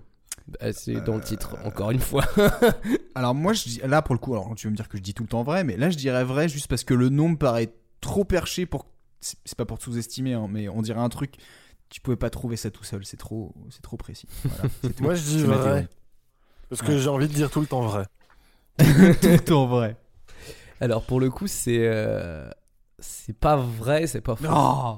Bah, 0.48 0.72
c'est 0.74 1.02
dans 1.04 1.16
le 1.16 1.22
titre, 1.22 1.56
encore 1.66 1.90
une 1.90 2.00
fois. 2.00 2.24
Alors 3.16 3.34
moi, 3.34 3.54
je 3.54 3.64
dis, 3.64 3.82
là 3.84 4.02
pour 4.04 4.14
le 4.14 4.20
coup, 4.20 4.34
alors 4.36 4.54
tu 4.56 4.68
vas 4.68 4.72
me 4.72 4.76
dire 4.76 4.88
que 4.88 4.98
je 4.98 5.02
dis 5.02 5.14
tout 5.16 5.24
le 5.24 5.30
temps 5.30 5.42
vrai, 5.44 5.64
mais 5.64 5.76
là 5.76 5.90
je 5.90 5.98
dirais 5.98 6.24
vrai 6.24 6.48
juste 6.48 6.68
parce 6.68 6.84
que 6.84 6.94
le 6.94 7.10
nom 7.10 7.30
me 7.30 7.38
paraît 7.38 7.74
trop 8.02 8.24
perché 8.26 8.66
pour. 8.68 8.86
C'est 9.22 9.56
pas 9.58 9.66
pour 9.66 9.80
te 9.80 9.84
sous-estimer, 9.86 10.34
hein, 10.34 10.48
mais 10.48 10.70
on 10.70 10.84
dirait 10.84 11.00
un 11.00 11.10
truc. 11.10 11.34
Tu 11.90 12.00
pouvais 12.00 12.18
pas 12.18 12.30
trouver 12.30 12.58
ça 12.58 12.70
tout 12.70 12.84
seul, 12.84 13.04
c'est 13.06 13.18
trop, 13.18 13.56
c'est 13.72 13.82
trop 13.82 13.98
précis. 13.98 14.28
Voilà, 14.44 14.70
c'est 14.84 14.94
tout. 14.96 15.04
Moi, 15.04 15.16
je 15.16 15.22
dis 15.24 15.44
vrai. 15.44 15.88
Parce 16.70 16.82
que 16.84 16.92
Ouais. 16.92 17.00
j'ai 17.00 17.10
envie 17.10 17.28
de 17.28 17.34
dire 17.34 17.50
tout 17.50 17.62
le 17.62 17.66
temps 17.68 17.82
vrai. 17.82 18.06
tout 18.78 18.84
le 19.28 19.40
temps 19.40 19.66
vrai. 19.66 19.96
Alors 20.80 21.04
pour 21.04 21.20
le 21.20 21.32
coup, 21.32 21.48
c'est. 21.48 21.80
euh, 21.88 22.48
C'est 23.00 23.34
pas 23.38 23.56
vrai, 23.56 24.06
c'est 24.06 24.22
pas 24.22 24.36
faux. 24.36 24.46
Oh 24.52 24.98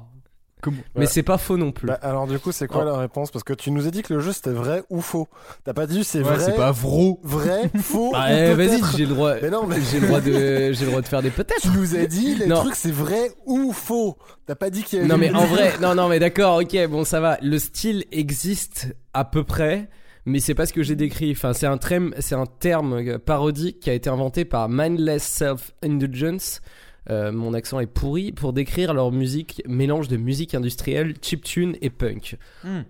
Mais 0.95 1.06
c'est 1.06 1.23
pas 1.23 1.38
faux 1.38 1.57
non 1.57 1.72
plus. 1.72 1.88
Bah, 1.88 1.99
alors 2.02 2.27
du 2.27 2.39
coup, 2.39 2.52
c'est 2.52 2.68
quoi 2.68 2.81
Oh. 2.84 2.85
la 2.85 2.98
réponse? 2.98 3.31
Parce 3.31 3.44
que 3.44 3.53
tu 3.53 3.72
nous 3.72 3.88
as 3.88 3.91
dit 3.91 4.02
que 4.03 4.14
le 4.14 4.19
jeu 4.19 4.31
c'était 4.31 4.52
vrai 4.52 4.84
ou 4.89 5.02
faux. 5.02 5.27
T'as 5.64 5.73
pas 5.73 5.88
dit 5.88 6.03
c'est 6.03 6.19
Ouais, 6.19 6.23
vrai. 6.35 6.39
c'est 6.39 6.56
pas 6.56 6.72
vro. 6.72 7.19
Vrai, 7.23 7.69
faux. 7.81 8.11
Bah, 8.11 8.26
ou 8.30 8.34
eh, 8.34 8.53
vas-y, 8.53 8.81
j'ai 8.95 9.06
le 9.06 9.14
droit. 9.14 9.35
Mais 9.41 9.49
non, 9.49 9.65
mais 9.68 9.77
J'ai 9.81 9.99
le 9.99 10.07
droit 10.07 10.22
de, 10.22 10.72
j'ai 10.73 10.85
le 10.85 10.89
droit 10.91 11.02
de 11.02 11.07
faire 11.07 11.22
des 11.22 11.30
peut-être. 11.30 11.61
Tu 11.61 11.69
nous 11.69 11.95
as 11.95 12.06
dit 12.06 12.35
les 12.35 12.48
Non. 12.48 12.57
trucs 12.57 12.76
c'est 12.76 12.91
vrai 12.91 13.31
ou 13.45 13.72
faux. 13.73 14.18
T'as 14.45 14.56
pas 14.56 14.69
dit 14.69 14.84
qu'il 14.84 14.98
y 14.98 15.02
avait. 15.02 15.10
Non 15.10 15.18
mais 15.18 15.34
en 15.34 15.45
vrai, 15.45 15.73
non 15.81 15.95
non 15.95 16.07
mais 16.10 16.19
d'accord, 16.19 16.57
ok, 16.61 16.88
bon 16.88 17.03
ça 17.03 17.19
va. 17.19 17.38
Le 17.41 17.60
style 17.60 18.06
existe 18.11 18.95
à 19.14 19.26
peu 19.26 19.44
près, 19.44 19.89
mais 20.26 20.39
c'est 20.39 20.56
pas 20.56 20.65
ce 20.65 20.73
que 20.73 20.84
j'ai 20.84 20.95
décrit. 20.95 21.31
Enfin, 21.31 21.53
c'est 21.53 21.68
un 21.68 21.77
terme, 21.77 22.14
c'est 22.19 22.35
un 22.35 22.45
terme 22.45 22.94
euh, 22.94 23.18
parodique 23.18 23.80
qui 23.80 23.89
a 23.89 23.94
été 23.94 24.10
inventé 24.10 24.45
par 24.45 24.68
Mindless 24.69 25.23
Self 25.23 25.72
Indulgence. 25.84 26.61
Euh, 27.09 27.31
mon 27.31 27.53
accent 27.53 27.79
est 27.79 27.88
pourri 27.88 28.31
pour 28.31 28.53
décrire 28.53 28.93
leur 28.93 29.11
musique 29.11 29.61
mélange 29.65 30.07
de 30.07 30.17
musique 30.17 30.55
industrielle, 30.55 31.15
chiptune 31.21 31.75
et 31.81 31.89
punk. 31.89 32.38
Hmm. 32.63 32.81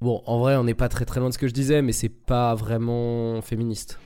Bon, 0.00 0.22
en 0.26 0.38
vrai, 0.38 0.56
on 0.56 0.64
n'est 0.64 0.74
pas 0.74 0.88
très 0.88 1.04
très 1.04 1.20
loin 1.20 1.30
de 1.30 1.34
ce 1.34 1.38
que 1.38 1.48
je 1.48 1.54
disais, 1.54 1.82
mais 1.82 1.92
c'est 1.92 2.10
pas 2.10 2.54
vraiment 2.54 3.40
féministe. 3.42 3.98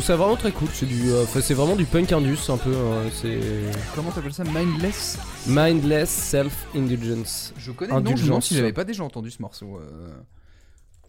Trouve 0.00 0.06
ça 0.06 0.16
vraiment 0.16 0.36
très 0.36 0.52
cool. 0.52 0.68
C'est 0.72 0.86
du, 0.86 1.10
euh, 1.10 1.24
c'est 1.26 1.54
vraiment 1.54 1.76
du 1.76 1.84
punk 1.84 2.12
indus 2.12 2.38
un 2.48 2.56
peu. 2.56 2.74
hein, 2.74 3.08
c'est 3.12 3.38
Comment 3.94 4.10
t'appelles 4.10 4.32
ça? 4.32 4.44
Mindless? 4.44 5.18
Mindless 5.46 6.08
self 6.10 6.66
indulgence. 6.74 7.52
Je 7.58 7.72
connais 7.72 7.92
le 7.94 8.00
nom, 8.00 8.04
je 8.04 8.10
me 8.10 8.16
demande 8.16 8.18
Indulgence. 8.18 8.46
si 8.46 8.54
j'avais 8.56 8.72
pas 8.72 8.84
déjà 8.84 9.04
entendu 9.04 9.30
ce 9.30 9.42
morceau. 9.42 9.76
euh. 9.78 10.10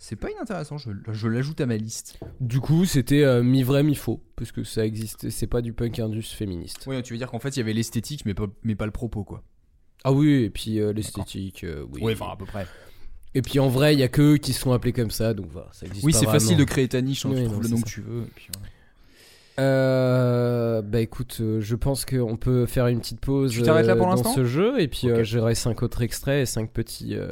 C'est 0.03 0.15
pas 0.15 0.31
inintéressant, 0.31 0.80
je, 0.80 0.89
je 1.11 1.27
l'ajoute 1.27 1.61
à 1.61 1.68
ma 1.68 1.77
liste. 1.77 2.19
Du 2.39 2.59
coup, 2.59 2.85
c'était 2.85 3.22
euh, 3.23 3.43
mi 3.43 3.61
vrai 3.61 3.84
mi 3.84 3.93
faux 3.93 4.23
parce 4.35 4.51
que 4.51 4.63
ça 4.63 4.84
existe. 4.84 5.30
C'est 5.30 5.45
pas 5.47 5.61
du 5.61 5.73
punk 5.73 5.99
indus 5.99 6.23
féministe. 6.23 6.85
Oui, 6.88 7.01
tu 7.03 7.13
veux 7.13 7.18
dire 7.19 7.30
qu'en 7.30 7.38
fait 7.39 7.49
il 7.55 7.57
y 7.57 7.61
avait 7.61 7.73
l'esthétique 7.73 8.26
mais 8.26 8.34
pas, 8.34 8.47
mais 8.63 8.76
pas 8.76 8.85
le 8.85 8.91
propos 8.91 9.23
quoi. 9.23 9.43
Ah 10.03 10.11
oui, 10.11 10.43
et 10.45 10.49
puis 10.49 10.80
euh, 10.80 10.91
l'esthétique, 10.91 11.63
euh, 11.63 11.85
oui. 11.93 12.01
Ouais, 12.01 12.13
enfin 12.19 12.31
à 12.34 12.35
peu 12.35 12.45
près. 12.45 12.65
Et 13.35 13.43
puis 13.43 13.59
en 13.59 13.69
vrai, 13.69 13.93
il 13.93 13.99
y 13.99 14.03
a 14.03 14.07
que 14.09 14.34
eux 14.34 14.38
qui 14.38 14.51
se 14.53 14.59
sont 14.59 14.72
appelés 14.73 14.91
comme 14.91 15.11
ça, 15.11 15.34
donc 15.35 15.45
voilà, 15.51 15.69
ça 15.72 15.85
existe 15.85 16.03
Oui, 16.03 16.11
pas 16.13 16.18
c'est 16.19 16.26
facile 16.26 16.57
de 16.57 16.63
créer 16.63 16.88
ta 16.89 16.99
niche, 17.01 17.26
hein, 17.26 17.30
Oui, 17.30 17.35
tu 17.38 17.43
non, 17.43 17.49
trouves 17.51 17.63
le 17.63 17.69
nom 17.69 17.80
que 17.80 17.88
tu 17.88 18.01
veux. 18.01 18.23
et 18.23 18.31
puis 18.35 18.47
voilà. 18.53 18.68
Euh, 19.59 20.81
bah 20.81 20.99
écoute, 21.01 21.37
euh, 21.41 21.59
je 21.61 21.75
pense 21.75 22.05
qu'on 22.05 22.37
peut 22.37 22.65
faire 22.65 22.87
une 22.87 22.99
petite 22.99 23.19
pause 23.19 23.51
Tu 23.51 23.61
t'arrêtes 23.61 23.85
là 23.85 23.95
pour 23.95 24.05
euh, 24.07 24.09
dans 24.09 24.15
l'instant 24.15 24.33
ce 24.33 24.45
jeu 24.45 24.79
et 24.79 24.87
puis 24.87 25.09
euh, 25.09 25.17
Ok. 25.19 25.23
j'aurai 25.23 25.55
cinq 25.55 25.83
autres 25.83 26.01
extraits 26.01 26.43
et 26.43 26.45
cinq 26.45 26.71
petits 26.71 27.15
euh, 27.15 27.27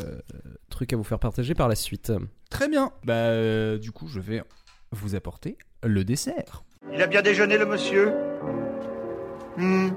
trucs 0.69 0.91
à 0.93 0.97
vous 0.97 1.03
faire 1.03 1.19
partager 1.19 1.53
par 1.55 1.67
la 1.67 1.75
suite. 1.75 2.11
Très 2.49 2.67
bien. 2.67 2.91
Bah 3.03 3.13
euh, 3.13 3.77
du 3.77 3.91
coup 3.91 4.07
je 4.07 4.19
vais 4.19 4.43
vous 4.91 5.15
apporter 5.15 5.57
le 5.83 6.03
dessert. 6.03 6.63
Il 6.93 7.01
a 7.01 7.07
bien 7.07 7.21
déjeuné, 7.21 7.57
le 7.57 7.65
monsieur 7.65 8.11
Hmm. 9.57 9.89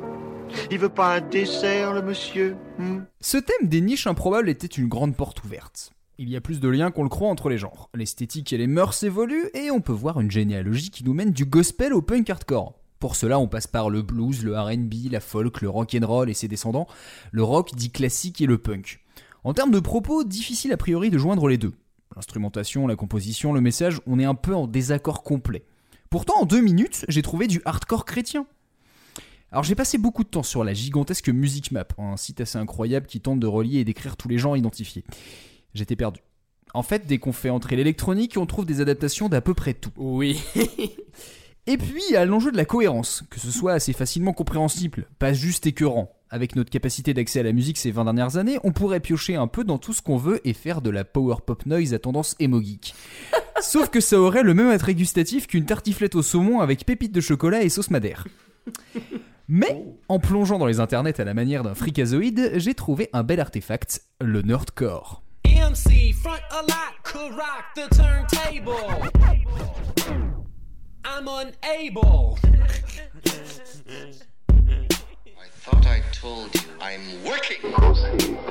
Il 0.71 0.79
veut 0.79 0.89
pas 0.89 1.17
un 1.17 1.21
dessert, 1.21 1.93
le 1.95 2.03
monsieur 2.03 2.57
Hmm. 2.79 3.01
Ce 3.21 3.37
thème 3.39 3.69
des 3.69 3.81
niches 3.81 4.07
improbables 4.07 4.49
était 4.49 4.67
une 4.67 4.89
grande 4.89 5.17
porte 5.17 5.43
ouverte. 5.45 5.93
Il 6.19 6.29
y 6.29 6.37
a 6.37 6.43
plus 6.43 6.61
de 6.61 6.69
liens 6.69 6.91
qu'on 6.91 7.05
le 7.05 7.09
croit 7.09 7.31
entre 7.31 7.49
les 7.49 7.57
genres. 7.57 7.89
L'esthétique 7.95 8.53
et 8.53 8.59
les 8.59 8.67
mœurs 8.67 9.03
évoluent 9.03 9.49
et 9.55 9.71
on 9.71 9.81
peut 9.81 9.93
voir 9.93 10.21
une 10.21 10.31
généalogie 10.31 10.91
qui 10.91 11.05
nous 11.05 11.15
mène 11.15 11.31
du 11.31 11.47
gospel 11.47 11.95
au 11.95 12.03
punk 12.03 12.29
hardcore. 12.29 12.75
Pour 12.99 13.17
cela, 13.17 13.39
on 13.39 13.49
passe 13.49 13.67
par 13.67 13.89
le 13.89 14.03
blues, 14.03 14.45
le 14.45 14.57
R&B, 14.57 15.11
la 15.11 15.21
folk, 15.21 15.63
le 15.63 15.71
rock'n'roll 15.71 16.29
et 16.29 16.35
ses 16.35 16.49
descendants, 16.49 16.87
le 17.33 17.43
rock 17.43 17.75
dit 17.75 17.91
classique 17.91 18.41
et 18.43 18.47
le 18.47 18.59
punk. 18.59 19.01
En 19.43 19.55
termes 19.55 19.73
de 19.73 19.81
propos, 19.81 20.23
difficile 20.23 20.73
a 20.73 20.77
priori 20.77 21.11
de 21.11 21.19
joindre 21.19 21.49
les 21.49 21.59
deux. 21.59 21.73
L'instrumentation, 22.15 22.87
la 22.87 22.95
composition, 22.95 23.55
le 23.55 23.63
message, 23.63 24.01
on 24.07 24.19
est 24.19 24.25
un 24.25 24.35
peu 24.35 24.55
en 24.55 24.67
désaccord 24.67 25.23
complet. 25.23 25.65
Pourtant, 26.11 26.43
en 26.43 26.45
deux 26.45 26.61
minutes, 26.61 27.07
j'ai 27.09 27.23
trouvé 27.23 27.47
du 27.47 27.63
hardcore 27.65 28.05
chrétien. 28.05 28.47
Alors 29.51 29.65
j'ai 29.65 29.75
passé 29.75 29.99
beaucoup 29.99 30.25
de 30.25 30.29
temps 30.29 30.43
sur 30.43 30.63
la 30.63 30.75
gigantesque 30.75 31.29
Music 31.29 31.73
Map, 31.73 31.89
un 31.99 32.17
site 32.17 32.41
assez 32.41 32.59
incroyable 32.59 33.07
qui 33.07 33.21
tente 33.21 33.41
de 33.41 33.47
relier 33.47 33.79
et 33.79 33.85
d'écrire 33.85 34.17
tous 34.17 34.29
les 34.29 34.39
genres 34.39 34.57
identifiés. 34.57 35.05
J'étais 35.75 35.97
perdu. 35.97 36.21
En 36.75 36.83
fait, 36.83 37.07
dès 37.07 37.19
qu'on 37.19 37.33
fait 37.33 37.51
entrer 37.51 37.77
l'électronique, 37.77 38.37
on 38.37 38.47
trouve 38.47 38.65
des 38.65 38.81
adaptations 38.81 39.29
d'à 39.29 39.41
peu 39.41 39.55
près 39.55 39.75
tout. 39.75 39.93
Oui. 39.97 40.43
Et 41.67 41.77
puis, 41.77 42.03
il 42.09 42.13
y 42.13 42.17
a 42.17 42.25
l'enjeu 42.25 42.51
de 42.51 42.57
la 42.57 42.65
cohérence, 42.65 43.23
que 43.31 43.39
ce 43.39 43.53
soit 43.53 43.75
assez 43.75 43.93
facilement 43.93 44.33
compréhensible, 44.33 45.07
pas 45.19 45.33
juste 45.33 45.67
écœurant. 45.67 46.11
Avec 46.29 46.57
notre 46.57 46.71
capacité 46.71 47.15
d'accès 47.15 47.41
à 47.41 47.43
la 47.45 47.53
musique 47.53 47.77
ces 47.79 47.93
20 47.93 48.05
dernières 48.05 48.37
années, 48.37 48.59
on 48.65 48.73
pourrait 48.73 49.01
piocher 49.01 49.37
un 49.37 49.47
peu 49.47 49.63
dans 49.63 49.79
tout 49.79 49.93
ce 49.93 50.03
qu'on 50.03 50.17
veut 50.17 50.41
et 50.49 50.55
faire 50.55 50.81
de 50.81 50.91
la 50.91 51.05
power 51.05 51.37
pop 51.47 51.65
noise 51.67 51.95
à 51.95 52.01
tendance 52.01 52.35
emo 52.41 52.61
geek. 52.61 52.95
Sauf 53.61 53.91
que 53.91 54.01
ça 54.01 54.19
aurait 54.19 54.43
le 54.43 54.55
même 54.55 54.71
attrait 54.71 54.95
gustatif 54.95 55.47
qu'une 55.47 55.67
tartiflette 55.67 56.17
au 56.17 56.23
saumon 56.23 56.61
avec 56.61 56.85
pépites 56.85 57.13
de 57.13 57.21
chocolat 57.21 57.63
et 57.63 57.69
sauce 57.69 57.91
madère. 57.91 58.27
Mais, 59.47 59.85
en 60.09 60.19
plongeant 60.19 60.59
dans 60.59 60.67
les 60.67 60.81
internets 60.81 61.21
à 61.21 61.25
la 61.25 61.35
manière 61.35 61.63
d'un 61.63 61.75
fricazoïde, 61.75 62.53
j'ai 62.57 62.75
trouvé 62.75 63.09
un 63.13 63.23
bel 63.23 63.39
artefact, 63.39 64.03
le 64.21 64.43
nerdcore. 64.43 65.23
MC 65.63 66.11
front 66.13 66.43
a 66.51 66.63
lot 66.63 67.03
could 67.05 67.35
rock 67.35 67.75
the 67.77 67.87
turntable. 67.95 68.91
I'm 71.05 71.29
unable. 71.29 72.39
Thought 75.65 75.87
I 75.87 76.03
told 76.11 76.53
you 76.57 76.71
I'm 76.81 77.23
working. 77.25 77.61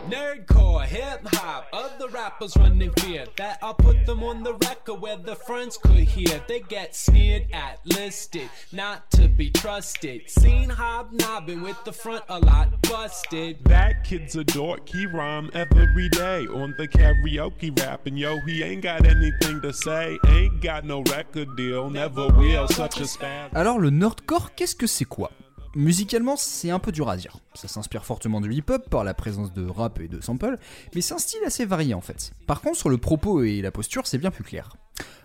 Nerdcore, 0.10 0.86
hip 0.86 1.20
hop, 1.34 1.68
other 1.74 2.08
rappers 2.08 2.56
running 2.56 2.94
fear 3.00 3.26
that 3.36 3.60
I'll 3.62 3.74
put 3.74 4.06
them 4.06 4.24
on 4.24 4.44
the 4.44 4.54
record 4.54 5.02
where 5.02 5.18
the 5.18 5.36
friends 5.36 5.76
could 5.76 6.08
hear. 6.08 6.42
They 6.48 6.62
get 6.62 6.96
sneered 6.96 7.48
at, 7.52 7.80
listed, 7.86 8.50
not 8.72 9.12
to 9.12 9.28
be 9.28 9.50
trusted. 9.50 10.30
Seen 10.30 10.70
hobnobbing 10.70 11.62
with 11.62 11.84
the 11.84 11.92
front 11.92 12.24
a 12.30 12.40
lot, 12.40 12.82
busted. 12.84 13.62
That 13.66 14.06
kid's 14.06 14.38
a 14.38 14.46
dork, 14.46 14.88
he 14.88 15.06
rhyme 15.06 15.50
every 15.54 16.08
day 16.08 16.48
on 16.48 16.74
the 16.78 16.88
karaoke 16.88 17.78
rapping. 17.78 18.16
Yo, 18.16 18.40
he 18.46 18.64
ain't 18.64 18.84
got 18.84 19.06
anything 19.06 19.62
to 19.64 19.74
say, 19.74 20.18
ain't 20.28 20.62
got 20.62 20.86
no 20.86 21.02
record 21.12 21.58
deal, 21.58 21.90
never 21.90 22.30
will, 22.30 22.70
such 22.70 23.02
a 23.02 23.04
spaz. 23.04 23.50
Alors 23.54 23.80
le 23.80 23.90
nerdcore, 23.90 24.56
qu'est-ce 24.56 24.78
que 24.78 24.88
c'est 24.88 25.04
quoi 25.04 25.30
Musicalement, 25.76 26.36
c'est 26.36 26.70
un 26.70 26.80
peu 26.80 26.92
dur 26.92 27.08
à 27.08 27.16
dire. 27.16 27.38
Ça 27.54 27.70
s'inspire 27.70 28.04
fortement 28.04 28.42
du 28.42 28.54
hip-hop 28.54 28.90
par 28.90 29.06
la 29.06 29.14
présence 29.14 29.54
de 29.54 29.66
rap 29.66 30.02
et 30.02 30.10
de 30.10 30.20
samples, 30.20 30.58
mais 30.94 31.00
c'est 31.00 31.14
un 31.14 31.18
style 31.18 31.40
assez 31.46 31.66
varié 31.66 31.94
en 31.94 32.02
fait. 32.02 32.34
Par 32.46 32.60
contre, 32.60 32.78
sur 32.78 32.90
le 32.90 32.98
propos 32.98 33.44
et 33.44 33.62
la 33.62 33.72
posture, 33.72 34.06
c'est 34.06 34.18
bien 34.18 34.32
plus 34.32 34.44
clair. 34.44 34.76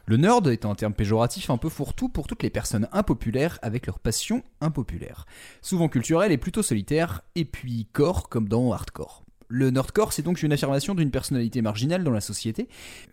Le 0.05 0.17
nerd 0.17 0.47
est 0.47 0.65
un 0.65 0.77
terme 0.77 0.95
péjoratif 0.95 1.51
un 1.51 1.57
peu 1.57 1.69
fourre-tout 1.69 2.09
pour 2.09 2.29
toutes 2.29 2.45
les 2.45 2.51
personnes 2.51 2.87
impopulaires 2.93 3.59
avec 3.61 3.87
leur 3.87 3.99
passion 3.99 4.45
impopulaire. 4.61 5.27
Souvent 5.63 5.89
culturelle 5.89 6.31
et 6.31 6.39
plutôt 6.39 6.63
solitaire, 6.63 7.23
et 7.35 7.45
puis 7.45 7.89
core 7.93 8.29
comme 8.29 8.49
dans 8.49 8.73
hardcore. 8.73 9.25
Le 9.49 9.71
nerdcore, 9.71 10.13
c'est 10.13 10.23
donc 10.23 10.43
une 10.45 10.53
affirmation 10.53 10.95
d'une 10.95 11.11
personnalité 11.11 11.61
marginale 11.61 12.05
dans 12.05 12.13
la 12.13 12.21
société, 12.21 12.69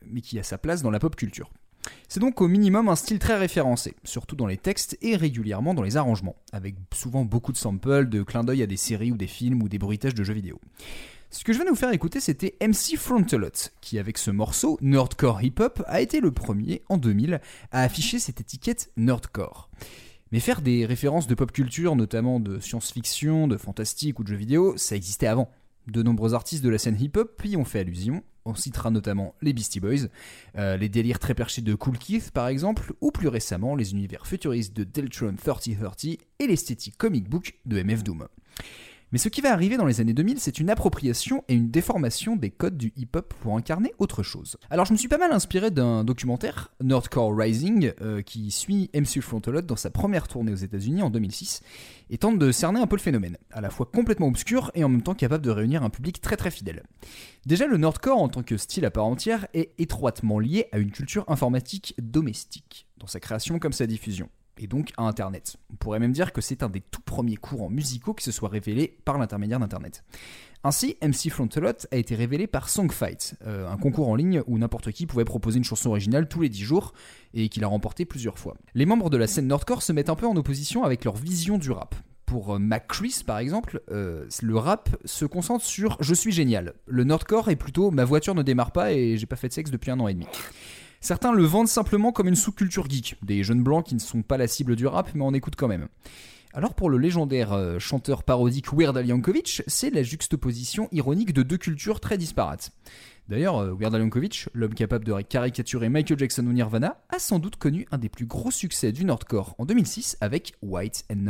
mais 0.05 0.21
qui 0.21 0.37
a 0.37 0.43
sa 0.43 0.59
place 0.59 0.83
dans 0.83 0.91
la 0.91 0.99
pop 0.99 1.15
culture. 1.15 1.49
C'est 2.07 2.19
donc 2.19 2.41
au 2.41 2.47
minimum 2.47 2.89
un 2.89 2.95
style 2.95 3.19
très 3.19 3.37
référencé, 3.37 3.95
surtout 4.03 4.35
dans 4.35 4.45
les 4.45 4.57
textes 4.57 4.97
et 5.01 5.15
régulièrement 5.15 5.73
dans 5.73 5.81
les 5.81 5.97
arrangements, 5.97 6.35
avec 6.51 6.75
souvent 6.93 7.25
beaucoup 7.25 7.51
de 7.51 7.57
samples, 7.57 8.07
de 8.07 8.23
clins 8.23 8.43
d'œil 8.43 8.63
à 8.63 8.67
des 8.67 8.77
séries 8.77 9.11
ou 9.11 9.17
des 9.17 9.27
films 9.27 9.63
ou 9.63 9.69
des 9.69 9.79
bruitages 9.79 10.15
de 10.15 10.23
jeux 10.23 10.33
vidéo. 10.33 10.59
Ce 11.31 11.43
que 11.43 11.51
je 11.51 11.63
de 11.63 11.69
vous 11.69 11.75
faire 11.75 11.91
écouter, 11.91 12.19
c'était 12.19 12.55
MC 12.61 12.95
Frontalot, 12.95 13.71
qui 13.81 13.97
avec 13.97 14.19
ce 14.19 14.29
morceau, 14.29 14.77
Nerdcore 14.81 15.41
Hip 15.41 15.55
Hop, 15.59 15.83
a 15.87 15.99
été 15.99 16.19
le 16.19 16.31
premier, 16.31 16.83
en 16.89 16.97
2000, 16.97 17.41
à 17.71 17.81
afficher 17.81 18.19
cette 18.19 18.39
étiquette 18.39 18.91
Nerdcore. 18.97 19.71
Mais 20.31 20.39
faire 20.39 20.61
des 20.61 20.85
références 20.85 21.25
de 21.25 21.33
pop 21.33 21.51
culture, 21.51 21.95
notamment 21.95 22.39
de 22.39 22.59
science-fiction, 22.59 23.47
de 23.47 23.57
fantastique 23.57 24.19
ou 24.19 24.23
de 24.23 24.27
jeux 24.27 24.35
vidéo, 24.35 24.77
ça 24.77 24.95
existait 24.95 25.25
avant. 25.25 25.49
De 25.87 26.03
nombreux 26.03 26.35
artistes 26.35 26.63
de 26.63 26.69
la 26.69 26.77
scène 26.77 27.01
hip-hop 27.01 27.41
y 27.43 27.57
ont 27.57 27.65
fait 27.65 27.79
allusion. 27.79 28.23
On 28.45 28.55
citera 28.55 28.89
notamment 28.89 29.35
les 29.41 29.53
Beastie 29.53 29.79
Boys, 29.79 30.07
euh, 30.57 30.77
les 30.77 30.89
délires 30.89 31.19
très 31.19 31.33
perchés 31.33 31.61
de 31.61 31.75
Cool 31.75 31.97
Keith 31.97 32.31
par 32.31 32.47
exemple, 32.47 32.93
ou 33.01 33.11
plus 33.11 33.27
récemment 33.27 33.75
les 33.75 33.91
univers 33.91 34.27
futuristes 34.27 34.75
de 34.75 34.83
Deltron 34.83 35.35
3030 35.35 36.05
et 36.39 36.47
l'esthétique 36.47 36.97
comic 36.97 37.29
book 37.29 37.55
de 37.65 37.81
MF 37.81 38.03
Doom. 38.03 38.27
Mais 39.13 39.19
ce 39.19 39.29
qui 39.29 39.41
va 39.41 39.53
arriver 39.53 39.77
dans 39.77 39.85
les 39.85 40.01
années 40.01 40.15
2000, 40.15 40.39
c'est 40.39 40.59
une 40.59 40.71
appropriation 40.71 41.43
et 41.47 41.53
une 41.53 41.69
déformation 41.69 42.35
des 42.35 42.49
codes 42.49 42.77
du 42.77 42.91
hip-hop 42.97 43.35
pour 43.41 43.55
incarner 43.55 43.93
autre 43.99 44.23
chose. 44.23 44.57
Alors 44.71 44.87
je 44.87 44.91
me 44.91 44.97
suis 44.97 45.07
pas 45.07 45.19
mal 45.19 45.31
inspiré 45.31 45.69
d'un 45.69 46.03
documentaire, 46.03 46.73
Nerdcore 46.81 47.37
Rising, 47.37 47.91
euh, 48.01 48.23
qui 48.23 48.49
suit 48.49 48.89
MC 48.95 49.21
Frontalot 49.21 49.61
dans 49.61 49.75
sa 49.75 49.91
première 49.91 50.27
tournée 50.27 50.51
aux 50.51 50.55
États-Unis 50.55 51.03
en 51.03 51.11
2006 51.11 51.61
et 52.09 52.17
tente 52.17 52.39
de 52.39 52.51
cerner 52.51 52.79
un 52.79 52.87
peu 52.87 52.95
le 52.95 53.03
phénomène, 53.03 53.37
à 53.51 53.61
la 53.61 53.69
fois 53.69 53.85
complètement 53.85 54.29
obscur 54.29 54.71
et 54.73 54.83
en 54.83 54.89
même 54.89 55.03
temps 55.03 55.13
capable 55.13 55.45
de 55.45 55.51
réunir 55.51 55.83
un 55.83 55.91
public 55.91 56.19
très 56.19 56.35
très 56.35 56.49
fidèle. 56.49 56.81
Déjà, 57.45 57.67
le 57.67 57.77
Nerdcore 57.77 58.19
en 58.19 58.29
tant 58.29 58.41
que 58.41 58.57
style 58.57 58.83
à 58.83 58.89
part 58.89 59.05
entière 59.05 59.45
est 59.53 59.73
étroitement 59.77 60.39
lié 60.39 60.69
à 60.71 60.79
une 60.79 60.89
culture 60.89 61.23
informatique 61.27 61.93
domestique, 62.01 62.87
dans 62.97 63.05
sa 63.05 63.19
création 63.19 63.59
comme 63.59 63.73
sa 63.73 63.85
diffusion 63.85 64.27
et 64.57 64.67
donc 64.67 64.91
à 64.97 65.03
Internet. 65.03 65.57
On 65.71 65.75
pourrait 65.75 65.99
même 65.99 66.11
dire 66.11 66.33
que 66.33 66.41
c'est 66.41 66.63
un 66.63 66.69
des 66.69 66.81
tout 66.81 67.01
premiers 67.01 67.35
courants 67.35 67.69
musicaux 67.69 68.13
qui 68.13 68.23
se 68.23 68.31
soit 68.31 68.49
révélé 68.49 68.97
par 69.05 69.17
l'intermédiaire 69.17 69.59
d'Internet. 69.59 70.03
Ainsi, 70.65 70.95
MC 71.01 71.29
Frontalot 71.29 71.73
a 71.91 71.97
été 71.97 72.15
révélé 72.15 72.47
par 72.47 72.69
Songfight, 72.69 73.35
euh, 73.45 73.69
un 73.69 73.75
concours 73.75 74.07
en 74.07 74.15
ligne 74.15 74.41
où 74.47 74.57
n'importe 74.57 74.93
qui 74.93 75.05
pouvait 75.05 75.25
proposer 75.25 75.57
une 75.57 75.65
chanson 75.65 75.89
originale 75.89 76.29
tous 76.29 76.39
les 76.39 76.47
10 76.47 76.63
jours 76.63 76.93
et 77.33 77.49
qu'il 77.49 77.65
a 77.65 77.67
remporté 77.67 78.05
plusieurs 78.05 78.39
fois. 78.39 78.55
Les 78.73 78.85
membres 78.85 79.09
de 79.09 79.17
la 79.17 79.27
scène 79.27 79.47
Nordcore 79.47 79.83
se 79.83 79.91
mettent 79.91 80.09
un 80.09 80.15
peu 80.15 80.25
en 80.25 80.37
opposition 80.37 80.83
avec 80.83 81.03
leur 81.03 81.17
vision 81.17 81.57
du 81.57 81.69
rap. 81.69 81.95
Pour 82.25 82.55
euh, 82.55 82.59
par 83.27 83.39
exemple, 83.39 83.81
euh, 83.91 84.25
le 84.41 84.57
rap 84.57 84.89
se 85.03 85.25
concentre 85.25 85.65
sur 85.65 85.97
Je 85.99 86.13
suis 86.13 86.31
génial. 86.31 86.73
Le 86.87 87.03
Nordcore 87.03 87.49
est 87.49 87.57
plutôt 87.57 87.91
Ma 87.91 88.05
voiture 88.05 88.33
ne 88.33 88.41
démarre 88.41 88.71
pas 88.71 88.93
et 88.93 89.17
j'ai 89.17 89.25
pas 89.25 89.35
fait 89.35 89.49
de 89.49 89.53
sexe 89.53 89.69
depuis 89.69 89.91
un 89.91 89.99
an 89.99 90.07
et 90.07 90.13
demi. 90.13 90.27
Certains 91.03 91.33
le 91.33 91.43
vendent 91.43 91.67
simplement 91.67 92.13
comme 92.13 92.29
une 92.29 92.35
sous-culture 92.37 92.89
geek, 92.89 93.17
des 93.21 93.43
jeunes 93.43 93.61
blancs 93.61 93.85
qui 93.85 93.93
ne 93.93 93.99
sont 93.99 94.21
pas 94.21 94.37
la 94.37 94.47
cible 94.47 94.77
du 94.77 94.87
rap 94.87 95.09
mais 95.13 95.25
en 95.25 95.33
écoutent 95.33 95.57
quand 95.57 95.67
même. 95.67 95.89
Alors 96.53 96.75
pour 96.75 96.89
le 96.89 96.97
légendaire 96.97 97.51
euh, 97.51 97.77
chanteur 97.77 98.23
parodique 98.23 98.71
Weird 98.71 98.95
Al 98.95 99.05
Yankovic, 99.05 99.63
c'est 99.67 99.89
la 99.89 100.01
juxtaposition 100.01 100.87
ironique 100.93 101.33
de 101.33 101.43
deux 101.43 101.57
cultures 101.57 101.99
très 101.99 102.17
disparates. 102.17 102.71
D'ailleurs, 103.27 103.57
euh, 103.57 103.75
Weird 103.77 103.93
Al 103.93 103.99
Yankovic, 103.99 104.47
l'homme 104.53 104.75
capable 104.75 105.03
de 105.03 105.19
caricaturer 105.23 105.89
Michael 105.89 106.19
Jackson 106.19 106.47
ou 106.47 106.53
Nirvana, 106.53 107.03
a 107.09 107.19
sans 107.19 107.39
doute 107.39 107.57
connu 107.57 107.85
un 107.91 107.97
des 107.97 108.07
plus 108.07 108.25
gros 108.25 108.49
succès 108.49 108.93
du 108.93 109.03
Nordcore 109.03 109.55
en 109.57 109.65
2006 109.65 110.15
avec 110.21 110.53
White 110.61 111.03
and 111.11 111.25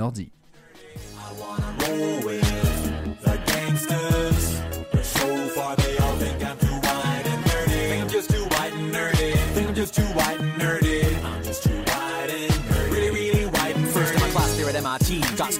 just 3.76 4.23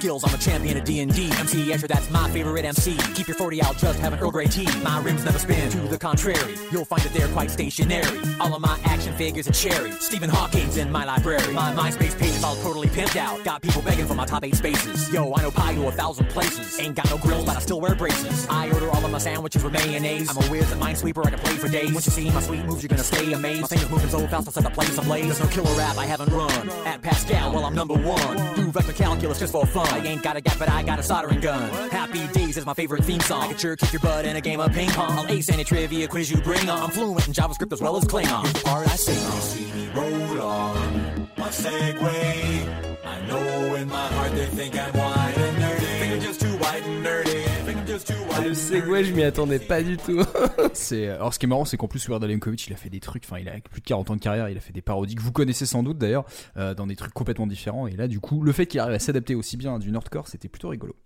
skills, 0.04 0.22
I'm 0.22 0.34
a 0.34 0.38
champion 0.38 0.76
of 0.76 0.84
D&D. 0.84 1.30
MC 1.32 1.72
Escher, 1.72 1.88
that's 1.88 2.10
my 2.10 2.30
favorite 2.30 2.66
MC. 2.66 2.94
Keep 3.14 3.28
your 3.28 3.36
40 3.36 3.62
out, 3.62 3.78
just 3.78 3.98
have 4.00 4.12
an 4.12 4.18
Earl 4.18 4.30
Grey 4.30 4.44
tea. 4.44 4.68
My 4.82 5.00
rims 5.00 5.24
never 5.24 5.38
spin. 5.38 5.70
To 5.70 5.78
the 5.78 5.96
contrary, 5.96 6.56
you'll 6.70 6.84
find 6.84 7.00
that 7.00 7.14
they're 7.14 7.28
quite 7.28 7.50
stationary. 7.50 8.20
All 8.38 8.54
of 8.54 8.60
my 8.60 8.78
action 8.84 9.14
figures 9.14 9.48
are 9.48 9.52
cherry. 9.52 9.92
Stephen 9.92 10.28
Hawking's 10.28 10.76
in 10.76 10.92
my 10.92 11.06
library. 11.06 11.50
My 11.54 11.72
MySpace 11.72 12.18
page 12.18 12.34
is 12.34 12.44
all 12.44 12.56
totally 12.56 12.88
pimped 12.88 13.16
out. 13.16 13.42
Got 13.44 13.62
people 13.62 13.80
begging 13.80 14.06
for 14.06 14.14
my 14.14 14.26
top 14.26 14.44
eight 14.44 14.56
spaces. 14.56 15.10
Yo, 15.10 15.32
I 15.32 15.40
know 15.40 15.50
pie 15.50 15.74
to 15.74 15.86
a 15.86 15.92
thousand 15.92 16.28
places. 16.28 16.78
Ain't 16.78 16.96
got 16.96 17.08
no 17.08 17.16
grills, 17.16 17.46
but 17.46 17.56
I 17.56 17.60
still 17.60 17.80
wear 17.80 17.94
braces. 17.94 18.46
I 18.50 18.70
order 18.72 18.90
all 18.90 19.02
of 19.02 19.10
my 19.10 19.16
sandwiches 19.16 19.64
with 19.64 19.72
mayonnaise. 19.72 20.28
I'm 20.28 20.36
a 20.36 20.46
whiz 20.50 20.70
and 20.70 20.82
minesweeper, 20.82 21.24
I 21.24 21.30
can 21.30 21.38
play 21.38 21.56
for 21.56 21.68
days. 21.68 21.94
Once 21.94 22.04
you 22.04 22.12
see 22.12 22.30
my 22.30 22.42
sweet 22.42 22.66
moves, 22.66 22.82
you're 22.82 22.88
gonna 22.88 23.02
stay 23.02 23.32
amazed. 23.32 23.62
My 23.62 23.68
fingers 23.68 23.88
moving 23.88 24.10
so 24.10 24.18
fast, 24.26 24.48
I'll 24.48 24.52
set 24.52 24.64
the 24.64 24.70
place 24.70 24.98
ablaze. 24.98 25.24
There's 25.24 25.40
no 25.40 25.46
killer 25.46 25.78
rap 25.78 25.96
I 25.96 26.04
haven't 26.04 26.30
run. 26.30 26.68
At 26.84 27.00
Pascal, 27.00 27.54
well, 27.54 27.64
I'm 27.64 27.74
number 27.74 27.94
one. 27.94 28.36
Do 28.54 28.70
vector 28.70 28.92
calculus 28.92 29.38
just 29.38 29.52
for 29.52 29.64
fun. 29.64 29.93
I 29.94 29.98
ain't 29.98 30.24
got 30.24 30.36
a 30.36 30.40
gap, 30.40 30.58
but 30.58 30.68
I 30.68 30.82
got 30.82 30.98
a 30.98 31.04
soldering 31.04 31.38
gun. 31.38 31.70
Happy 31.90 32.26
Days 32.32 32.56
is 32.56 32.66
my 32.66 32.74
favorite 32.74 33.04
theme 33.04 33.20
song. 33.20 33.42
I 33.42 33.46
can 33.48 33.56
sure 33.56 33.76
kick 33.76 33.92
your 33.92 34.00
butt 34.00 34.24
in 34.24 34.34
a 34.34 34.40
game 34.40 34.58
of 34.58 34.72
ping 34.72 34.90
pong. 34.90 35.16
I'll 35.16 35.28
ace 35.28 35.48
any 35.50 35.62
trivia 35.62 36.08
quiz 36.08 36.32
you 36.32 36.36
bring 36.38 36.68
on. 36.68 36.82
I'm 36.82 36.90
fluent 36.90 37.28
in 37.28 37.32
JavaScript 37.32 37.72
as 37.72 37.80
well 37.80 37.96
as 37.96 38.04
Klingon. 38.04 38.52
The 38.52 38.64
part 38.64 38.88
I 38.88 38.96
sing. 38.96 39.40
See 39.40 39.72
me 39.72 39.88
roll 39.94 40.40
on 40.42 41.30
my 41.36 41.48
Segway. 41.48 42.96
I 43.04 43.26
know 43.28 43.74
in 43.76 43.88
my 43.88 44.06
heart 44.08 44.32
they 44.32 44.46
think 44.46 44.76
I'm 44.76 44.92
white 44.94 45.43
Le 48.44 48.54
segway, 48.54 49.04
je 49.04 49.12
m'y 49.14 49.22
attendais 49.22 49.60
pas 49.60 49.80
du 49.80 49.96
tout. 49.96 50.20
C'est 50.72 51.06
alors 51.08 51.32
ce 51.32 51.38
qui 51.38 51.46
est 51.46 51.48
marrant, 51.48 51.64
c'est 51.64 51.76
qu'en 51.76 51.86
plus 51.86 52.08
Weird 52.08 52.24
Al 52.24 52.30
il 52.32 52.72
a 52.72 52.76
fait 52.76 52.90
des 52.90 52.98
trucs. 52.98 53.22
Enfin, 53.24 53.38
il 53.38 53.48
a 53.48 53.52
plus 53.70 53.80
de 53.80 53.86
40 53.86 54.10
ans 54.10 54.16
de 54.16 54.20
carrière. 54.20 54.48
Il 54.48 54.56
a 54.56 54.60
fait 54.60 54.72
des 54.72 54.82
parodies 54.82 55.14
que 55.14 55.22
vous 55.22 55.30
connaissez 55.30 55.64
sans 55.64 55.84
doute 55.84 55.98
d'ailleurs, 55.98 56.24
euh, 56.56 56.74
dans 56.74 56.88
des 56.88 56.96
trucs 56.96 57.14
complètement 57.14 57.46
différents. 57.46 57.86
Et 57.86 57.92
là, 57.92 58.08
du 58.08 58.18
coup, 58.18 58.42
le 58.42 58.50
fait 58.50 58.66
qu'il 58.66 58.80
arrive 58.80 58.94
à 58.94 58.98
s'adapter 58.98 59.36
aussi 59.36 59.56
bien 59.56 59.78
du 59.78 59.92
Nordcore, 59.92 60.26
c'était 60.26 60.48
plutôt 60.48 60.70
rigolo. 60.70 60.96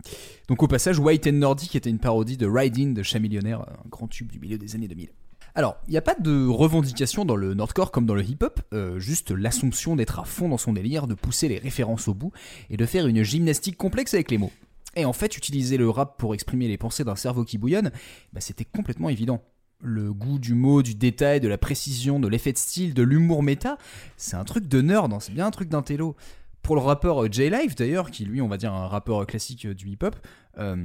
Donc 0.49 0.63
au 0.63 0.69
passage, 0.69 0.99
White 0.99 1.27
and 1.27 1.33
Nordic 1.33 1.77
était 1.77 1.91
une 1.91 1.99
parodie 1.99 2.39
de 2.39 2.47
Riding 2.47 2.95
de 2.95 3.03
Chamillionnaire, 3.03 3.61
un 3.61 3.89
grand 3.91 4.09
tube 4.09 4.33
du 4.33 4.41
milieu 4.41 4.57
des 4.57 4.75
années 4.75 4.89
2000. 4.89 5.11
Alors, 5.55 5.77
il 5.89 5.91
n'y 5.91 5.99
a 5.99 6.03
pas 6.03 6.15
de 6.15 6.47
revendication 6.47 7.27
dans 7.27 7.37
le 7.37 7.53
Nordcore 7.53 7.91
comme 7.91 8.07
dans 8.07 8.15
le 8.15 8.23
hip-hop, 8.23 8.61
euh, 8.73 8.99
juste 8.99 9.31
l'assomption 9.31 9.95
d'être 9.97 10.21
à 10.21 10.25
fond 10.25 10.49
dans 10.49 10.59
son 10.59 10.73
délire, 10.73 11.07
de 11.07 11.15
pousser 11.15 11.49
les 11.49 11.59
références 11.59 12.09
au 12.09 12.15
bout 12.15 12.33
et 12.71 12.79
de 12.79 12.87
faire 12.87 13.07
une 13.07 13.23
gymnastique 13.23 13.77
complexe 13.77 14.15
avec 14.15 14.31
les 14.31 14.39
mots. 14.39 14.53
Et 14.99 15.05
en 15.05 15.13
fait, 15.13 15.37
utiliser 15.37 15.77
le 15.77 15.89
rap 15.89 16.19
pour 16.19 16.35
exprimer 16.35 16.67
les 16.67 16.77
pensées 16.77 17.05
d'un 17.05 17.17
cerveau 17.17 17.45
qui 17.45 17.57
bouillonne, 17.57 17.93
bah, 18.33 18.41
c'était 18.41 18.65
complètement 18.65 19.09
évident. 19.09 19.43
Le 19.81 20.13
goût 20.13 20.41
du 20.41 20.55
mot, 20.55 20.83
du 20.83 20.97
détail, 20.97 21.39
de 21.41 21.47
la 21.47 21.57
précision, 21.57 22.19
de 22.19 22.27
l'effet 22.27 22.53
de 22.53 22.59
style, 22.59 22.95
de 22.95 23.03
l'humour 23.05 23.45
méta, 23.45 23.79
c'est 24.17 24.35
un 24.35 24.45
truc 24.45 24.67
de 24.67 24.81
nerd, 24.83 25.15
c'est 25.21 25.33
bien 25.33 25.47
un 25.47 25.53
truc 25.53 25.69
d'intello. 25.69 26.17
Pour 26.63 26.75
le 26.75 26.83
rappeur 26.83 27.25
euh, 27.25 27.29
J-Live 27.31 27.77
d'ailleurs, 27.77 28.11
qui 28.11 28.25
lui 28.25 28.43
on 28.43 28.49
va 28.49 28.57
dire 28.57 28.75
un 28.75 28.89
rappeur 28.89 29.25
classique 29.27 29.67
euh, 29.67 29.75
du 29.75 29.89
hip-hop, 29.89 30.17
euh, 30.59 30.77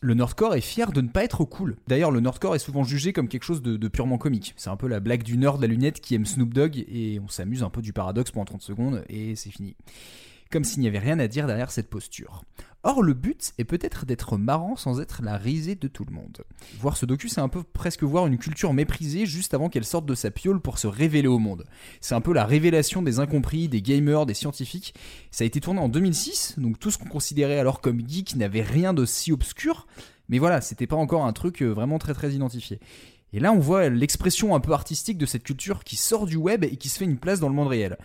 le 0.00 0.14
Nordcore 0.14 0.54
est 0.54 0.60
fier 0.60 0.92
de 0.92 1.00
ne 1.00 1.08
pas 1.08 1.24
être 1.24 1.44
cool. 1.44 1.76
D'ailleurs 1.88 2.10
le 2.10 2.20
Nordcore 2.20 2.54
est 2.54 2.60
souvent 2.60 2.84
jugé 2.84 3.12
comme 3.12 3.28
quelque 3.28 3.42
chose 3.42 3.60
de, 3.62 3.88
purement 3.88 4.16
comique. 4.16 4.54
C'est 4.56 4.70
un 4.70 4.76
peu 4.76 4.86
la 4.86 5.00
blague 5.00 5.24
du 5.24 5.36
nerd 5.36 5.60
la 5.60 5.66
lunette 5.66 6.00
qui 6.00 6.14
aime 6.14 6.24
Snoop 6.24 6.54
Dogg 6.54 6.78
et 6.88 7.20
on 7.22 7.28
s'amuse 7.28 7.62
un 7.62 7.70
peu 7.70 7.82
du 7.82 7.92
paradoxe 7.92 8.30
pendant 8.30 8.46
30 8.46 8.62
secondes 8.62 9.04
et 9.08 9.34
c'est 9.36 9.50
fini. 9.50 9.76
Comme 10.50 10.64
s'il 10.64 10.80
n'y 10.80 10.88
avait 10.88 11.00
rien 11.00 11.18
à 11.18 11.26
dire 11.26 11.46
derrière 11.46 11.72
cette 11.72 11.90
posture. 11.90 12.44
Or, 12.88 13.02
le 13.02 13.14
but 13.14 13.52
est 13.58 13.64
peut-être 13.64 14.06
d'être 14.06 14.38
marrant 14.38 14.76
sans 14.76 15.00
être 15.00 15.20
la 15.20 15.36
risée 15.36 15.74
de 15.74 15.88
tout 15.88 16.04
le 16.04 16.14
monde. 16.14 16.44
Voir 16.78 16.96
ce 16.96 17.04
docu, 17.04 17.28
c'est 17.28 17.40
un 17.40 17.48
peu 17.48 17.64
presque 17.64 18.04
voir 18.04 18.28
une 18.28 18.38
culture 18.38 18.72
méprisée 18.72 19.26
juste 19.26 19.54
avant 19.54 19.68
qu'elle 19.68 19.84
sorte 19.84 20.06
de 20.06 20.14
sa 20.14 20.30
piole 20.30 20.60
pour 20.60 20.78
se 20.78 20.86
révéler 20.86 21.26
au 21.26 21.40
monde. 21.40 21.64
C'est 22.00 22.14
un 22.14 22.20
peu 22.20 22.32
la 22.32 22.44
révélation 22.44 23.02
des 23.02 23.18
incompris, 23.18 23.66
des 23.66 23.82
gamers, 23.82 24.24
des 24.24 24.34
scientifiques. 24.34 24.94
Ça 25.32 25.42
a 25.42 25.48
été 25.48 25.60
tourné 25.60 25.80
en 25.80 25.88
2006, 25.88 26.54
donc 26.58 26.78
tout 26.78 26.92
ce 26.92 26.98
qu'on 26.98 27.08
considérait 27.08 27.58
alors 27.58 27.80
comme 27.80 28.08
geek 28.08 28.36
n'avait 28.36 28.62
rien 28.62 28.94
de 28.94 29.04
si 29.04 29.32
obscur. 29.32 29.88
Mais 30.28 30.38
voilà, 30.38 30.60
c'était 30.60 30.86
pas 30.86 30.94
encore 30.94 31.24
un 31.24 31.32
truc 31.32 31.62
euh, 31.62 31.72
vraiment 31.72 31.98
très 31.98 32.14
très 32.14 32.34
identifié. 32.34 32.78
Et 33.32 33.40
là, 33.40 33.52
on 33.52 33.58
voit 33.58 33.88
l'expression 33.88 34.54
un 34.54 34.60
peu 34.60 34.70
artistique 34.70 35.18
de 35.18 35.26
cette 35.26 35.42
culture 35.42 35.82
qui 35.82 35.96
sort 35.96 36.24
du 36.24 36.36
web 36.36 36.62
et 36.62 36.76
qui 36.76 36.88
se 36.88 36.98
fait 36.98 37.04
une 37.04 37.18
place 37.18 37.40
dans 37.40 37.48
le 37.48 37.54
monde 37.56 37.66
réel. 37.66 37.98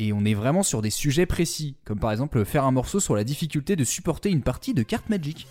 Et 0.00 0.12
on 0.12 0.24
est 0.24 0.34
vraiment 0.34 0.62
sur 0.62 0.80
des 0.80 0.90
sujets 0.90 1.26
précis, 1.26 1.74
comme 1.84 1.98
par 1.98 2.12
exemple 2.12 2.44
faire 2.44 2.64
un 2.64 2.70
morceau 2.70 3.00
sur 3.00 3.16
la 3.16 3.24
difficulté 3.24 3.74
de 3.74 3.82
supporter 3.82 4.30
une 4.30 4.42
partie 4.42 4.72
de 4.72 4.84
carte 4.84 5.08
Magic. 5.08 5.48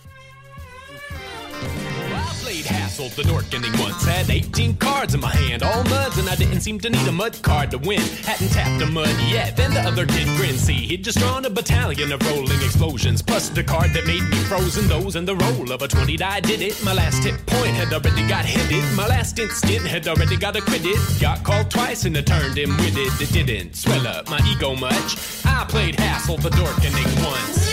Played 2.57 2.75
Hassel, 2.75 3.09
the 3.09 3.23
Dorkening 3.23 3.79
once. 3.79 4.03
Had 4.03 4.29
18 4.29 4.77
cards 4.77 5.13
in 5.13 5.19
my 5.19 5.29
hand, 5.29 5.63
all 5.63 5.83
muds, 5.83 6.17
and 6.17 6.29
I 6.29 6.35
didn't 6.35 6.61
seem 6.61 6.79
to 6.79 6.89
need 6.89 7.07
a 7.07 7.11
mud 7.11 7.39
card 7.41 7.71
to 7.71 7.77
win. 7.77 8.01
Hadn't 8.23 8.49
tapped 8.49 8.81
a 8.81 8.87
mud 8.87 9.15
yet. 9.29 9.55
Then 9.55 9.73
the 9.73 9.81
other 9.81 10.05
kid 10.05 10.27
grinned. 10.37 10.59
See, 10.59 10.87
he'd 10.87 11.03
just 11.03 11.19
drawn 11.19 11.45
a 11.45 11.49
battalion 11.49 12.11
of 12.11 12.21
rolling 12.31 12.61
explosions, 12.63 13.21
plus 13.21 13.49
the 13.49 13.63
card 13.63 13.93
that 13.93 14.05
made 14.07 14.23
me 14.23 14.37
frozen. 14.49 14.87
Those 14.87 15.15
and 15.15 15.27
the 15.27 15.35
roll 15.35 15.71
of 15.71 15.81
a 15.81 15.87
20 15.87 16.17
die 16.17 16.39
did 16.39 16.61
it. 16.61 16.83
My 16.83 16.93
last 16.93 17.23
hit 17.23 17.45
point 17.45 17.75
had 17.75 17.93
already 17.93 18.27
got 18.27 18.45
headed. 18.45 18.83
My 18.95 19.07
last 19.07 19.37
instant 19.39 19.85
had 19.85 20.07
already 20.07 20.37
got 20.37 20.55
acquitted. 20.55 20.97
Got 21.19 21.43
called 21.43 21.69
twice 21.69 22.05
and 22.05 22.15
it 22.17 22.25
turned 22.25 22.57
him 22.57 22.75
with 22.77 22.97
It 22.97 23.21
It 23.21 23.45
didn't 23.45 23.75
swell 23.75 24.07
up 24.07 24.29
my 24.29 24.39
ego 24.47 24.75
much. 24.75 25.17
I 25.45 25.65
played 25.67 25.99
Hassel, 25.99 26.37
the 26.37 26.49
Dorkening 26.49 27.23
once. 27.23 27.66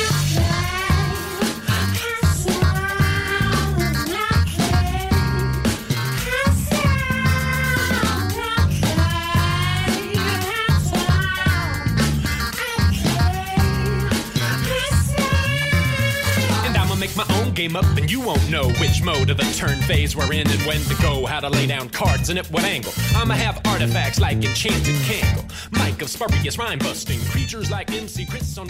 And 17.56 18.10
you 18.10 18.20
won't 18.20 18.50
know 18.50 18.68
which 18.80 19.02
mode 19.02 19.30
of 19.30 19.36
the 19.36 19.44
turn 19.56 19.80
phase 19.82 20.16
we're 20.16 20.32
in 20.32 20.50
and 20.50 20.60
when 20.66 20.80
to 20.82 20.94
go. 21.00 21.24
How 21.24 21.40
to 21.40 21.48
lay 21.48 21.66
down 21.66 21.88
cards 21.88 22.28
and 22.28 22.38
at 22.38 22.46
what 22.50 22.64
angle. 22.64 22.92
I'ma 23.14 23.34
have 23.34 23.60
artifacts 23.66 24.18
like 24.18 24.44
Enchanted 24.44 24.96
of 24.96 26.58
Rhyme 26.58 26.78
Busting, 26.78 27.20
creatures 27.30 27.70
like 27.70 27.90
on. 27.90 28.66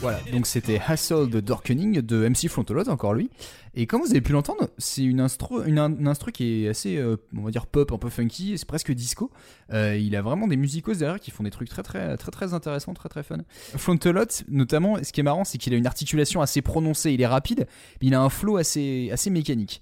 Voilà, 0.00 0.20
donc 0.32 0.46
c'était 0.46 0.80
Hassel 0.86 1.28
de 1.28 1.40
Dorkening 1.40 2.02
de 2.02 2.28
MC 2.28 2.48
Frontalot, 2.48 2.88
encore 2.88 3.14
lui. 3.14 3.30
Et 3.74 3.86
comme 3.86 4.00
vous 4.00 4.10
avez 4.10 4.20
pu 4.20 4.32
l'entendre, 4.32 4.68
c'est 4.78 5.04
une 5.04 5.20
instru, 5.20 5.64
une, 5.68 6.14
qui 6.32 6.64
est 6.64 6.68
assez, 6.68 6.96
euh, 6.96 7.16
on 7.36 7.42
va 7.42 7.52
dire 7.52 7.66
pop, 7.66 7.92
un 7.92 7.98
peu 7.98 8.08
funky, 8.08 8.58
c'est 8.58 8.66
presque 8.66 8.92
disco. 8.92 9.30
Euh, 9.72 9.96
il 9.96 10.16
a 10.16 10.22
vraiment 10.22 10.48
des 10.48 10.56
musicos 10.56 10.98
derrière 10.98 11.20
qui 11.20 11.30
font 11.30 11.44
des 11.44 11.50
trucs 11.50 11.68
très 11.68 11.84
très 11.84 12.16
très 12.16 12.32
très 12.32 12.52
intéressants, 12.52 12.94
très 12.94 13.08
très 13.08 13.22
fun. 13.22 13.38
Frontalot, 13.76 14.24
notamment, 14.48 14.96
ce 15.02 15.12
qui 15.12 15.20
est 15.20 15.24
marrant, 15.24 15.44
c'est 15.44 15.58
qu'il 15.58 15.72
a 15.72 15.76
une 15.76 15.86
articulation 15.86 16.40
assez 16.40 16.62
prononcée. 16.62 17.12
Il 17.12 17.20
est 17.20 17.26
rapide, 17.26 17.68
il 18.10 18.14
a 18.14 18.20
un 18.20 18.28
flow 18.28 18.56
assez, 18.56 19.10
mécanique. 19.30 19.80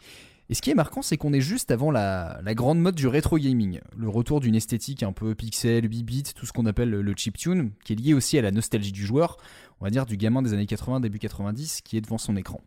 Et 0.51 0.55
ce 0.55 0.63
qui 0.63 0.71
est 0.71 0.75
marquant, 0.75 1.03
c'est 1.03 1.17
qu'on 1.17 1.33
est 1.33 1.41
juste 1.41 1.71
avant 1.71 1.91
la, 1.91 2.41
grande 2.49 2.79
mode 2.79 2.95
du 2.95 3.07
rétro 3.07 3.39
gaming, 3.39 3.81
le 3.97 4.09
retour 4.09 4.41
d'une 4.41 4.55
esthétique 4.55 5.03
un 5.03 5.13
peu 5.13 5.35
pixel, 5.35 5.85
8 5.85 6.03
bits, 6.05 6.23
tout 6.35 6.47
ce 6.47 6.53
qu'on 6.53 6.67
appelle 6.67 6.91
le 6.91 7.15
chiptune, 7.15 7.73
qui 7.85 7.95
est 7.95 7.97
lié 7.97 8.15
aussi 8.15 8.39
à 8.39 8.43
la 8.43 8.51
nostalgie 8.51 8.93
du 8.93 9.05
joueur, 9.05 9.37
on 9.81 9.85
va 9.85 9.91
dire 9.91 10.07
du 10.07 10.17
gamin 10.17 10.43
des 10.43 10.53
années 10.53 10.67
80, 10.67 11.01
début 11.01 11.19
90, 11.19 11.83
qui 11.83 11.97
est 11.97 12.01
devant 12.01 12.19
son 12.19 12.37
écran. 12.37 12.61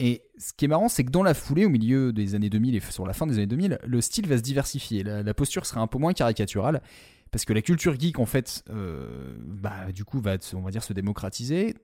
Et 0.00 0.22
ce 0.38 0.52
qui 0.52 0.66
est 0.66 0.68
marrant, 0.68 0.88
c'est 0.88 1.04
que 1.04 1.10
dans 1.10 1.22
la 1.22 1.34
foulée, 1.34 1.64
au 1.64 1.70
milieu 1.70 2.12
des 2.12 2.34
années 2.34 2.50
2000 2.50 2.76
et 2.76 2.80
sur 2.80 3.06
la 3.06 3.12
fin 3.12 3.26
des 3.26 3.34
années 3.34 3.46
2000, 3.46 3.78
le 3.84 4.00
style 4.00 4.26
va 4.26 4.36
se 4.36 4.42
diversifier. 4.42 5.02
La, 5.02 5.22
la 5.22 5.34
posture 5.34 5.66
sera 5.66 5.80
un 5.80 5.86
peu 5.86 5.98
moins 5.98 6.12
caricaturale, 6.12 6.82
parce 7.30 7.44
que 7.44 7.52
la 7.52 7.62
culture 7.62 7.98
geek, 7.98 8.18
en 8.18 8.26
fait, 8.26 8.64
euh, 8.70 9.34
bah, 9.44 9.92
du 9.92 10.04
coup, 10.04 10.20
va, 10.20 10.36
on 10.54 10.60
va 10.60 10.70
dire, 10.70 10.82
se 10.82 10.92
démocratiser. 10.92 11.74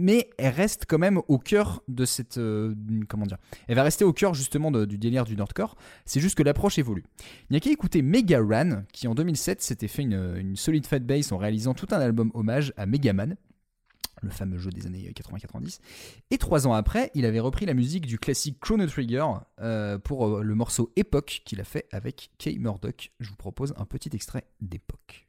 Mais 0.00 0.30
elle 0.38 0.54
reste 0.54 0.84
quand 0.88 0.98
même 0.98 1.20
au 1.26 1.38
cœur 1.38 1.82
de 1.88 2.04
cette. 2.04 2.38
euh, 2.38 2.72
comment 3.08 3.26
dire 3.26 3.38
Elle 3.66 3.74
va 3.74 3.82
rester 3.82 4.04
au 4.04 4.12
cœur 4.12 4.32
justement 4.32 4.70
du 4.70 4.96
délire 4.96 5.24
du 5.24 5.34
Nordcore. 5.34 5.74
C'est 6.04 6.20
juste 6.20 6.36
que 6.36 6.44
l'approche 6.44 6.78
évolue. 6.78 7.04
Il 7.50 7.54
n'y 7.54 7.56
a 7.56 7.60
qu'à 7.60 7.72
écouter 7.72 8.00
Mega 8.00 8.38
Ran, 8.40 8.84
qui 8.92 9.08
en 9.08 9.16
2007 9.16 9.60
s'était 9.60 9.88
fait 9.88 10.02
une, 10.02 10.54
solide 10.54 10.86
fat 10.86 11.00
base 11.00 11.32
en 11.32 11.36
réalisant 11.36 11.74
tout 11.74 11.88
un 11.90 11.98
album 11.98 12.30
hommage 12.34 12.72
à 12.76 12.86
Megaman, 12.86 13.34
le 14.22 14.30
fameux 14.30 14.58
jeu 14.58 14.70
des 14.70 14.86
années 14.86 15.12
80-90. 15.12 15.80
Et 16.30 16.38
trois 16.38 16.68
ans 16.68 16.74
après, 16.74 17.10
il 17.14 17.24
avait 17.24 17.40
repris 17.40 17.66
la 17.66 17.74
musique 17.74 18.06
du 18.06 18.20
classique 18.20 18.60
Chrono 18.60 18.86
Trigger 18.86 19.24
euh, 19.60 19.98
pour 19.98 20.28
euh, 20.28 20.42
le 20.44 20.54
morceau 20.54 20.92
Époque 20.94 21.42
qu'il 21.44 21.60
a 21.60 21.64
fait 21.64 21.86
avec 21.90 22.30
Kay 22.38 22.56
Murdoch. 22.58 23.10
Je 23.18 23.30
vous 23.30 23.36
propose 23.36 23.74
un 23.76 23.84
petit 23.84 24.10
extrait 24.14 24.44
d'Époque. 24.60 25.26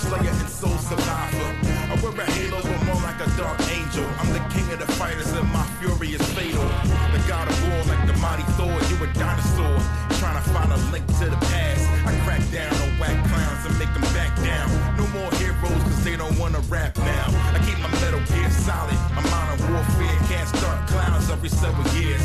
Slayer, 0.00 0.32
and 0.32 0.48
Soul 0.48 0.76
Survivor. 0.78 1.50
I 1.92 1.94
wear 2.00 2.16
a 2.16 2.24
halo, 2.32 2.62
but 2.62 2.80
more 2.88 3.02
like 3.04 3.20
a 3.20 3.28
dark 3.36 3.60
angel. 3.68 4.06
I'm 4.18 4.32
the 4.32 4.40
king 4.48 4.64
of 4.72 4.80
the 4.80 4.90
fighters, 4.96 5.30
and 5.32 5.46
my 5.52 5.64
fury 5.76 6.16
is 6.16 6.24
fatal. 6.32 6.64
The 7.12 7.20
god 7.28 7.48
of 7.48 7.56
war, 7.68 7.80
like 7.84 8.06
the 8.08 8.16
mighty 8.16 8.44
Thor, 8.56 8.72
you 8.88 8.96
a 9.04 9.06
dinosaur. 9.12 9.76
Trying 10.16 10.40
to 10.40 10.46
find 10.56 10.72
a 10.72 10.80
link 10.88 11.04
to 11.20 11.26
the 11.28 11.40
past. 11.52 11.84
I 12.08 12.16
crack 12.24 12.40
down 12.50 12.72
on 12.80 12.90
whack 12.96 13.16
clowns 13.28 13.62
and 13.68 13.76
make 13.78 13.92
them 13.92 14.06
back 14.16 14.32
down. 14.40 14.68
No 14.96 15.06
more 15.12 15.30
heroes, 15.36 15.82
cause 15.84 16.02
they 16.04 16.16
don't 16.16 16.36
wanna 16.38 16.60
rap 16.72 16.96
now. 16.96 17.28
I 17.52 17.60
keep 17.68 17.78
my 17.84 17.92
metal 18.00 18.24
gear 18.32 18.50
solid. 18.50 18.96
My 19.12 19.24
modern 19.28 19.60
warfare 19.68 20.16
can't 20.32 20.48
start 20.48 20.88
clowns 20.88 21.28
every 21.28 21.50
several 21.50 21.86
years. 21.92 22.24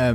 Euh, 0.00 0.14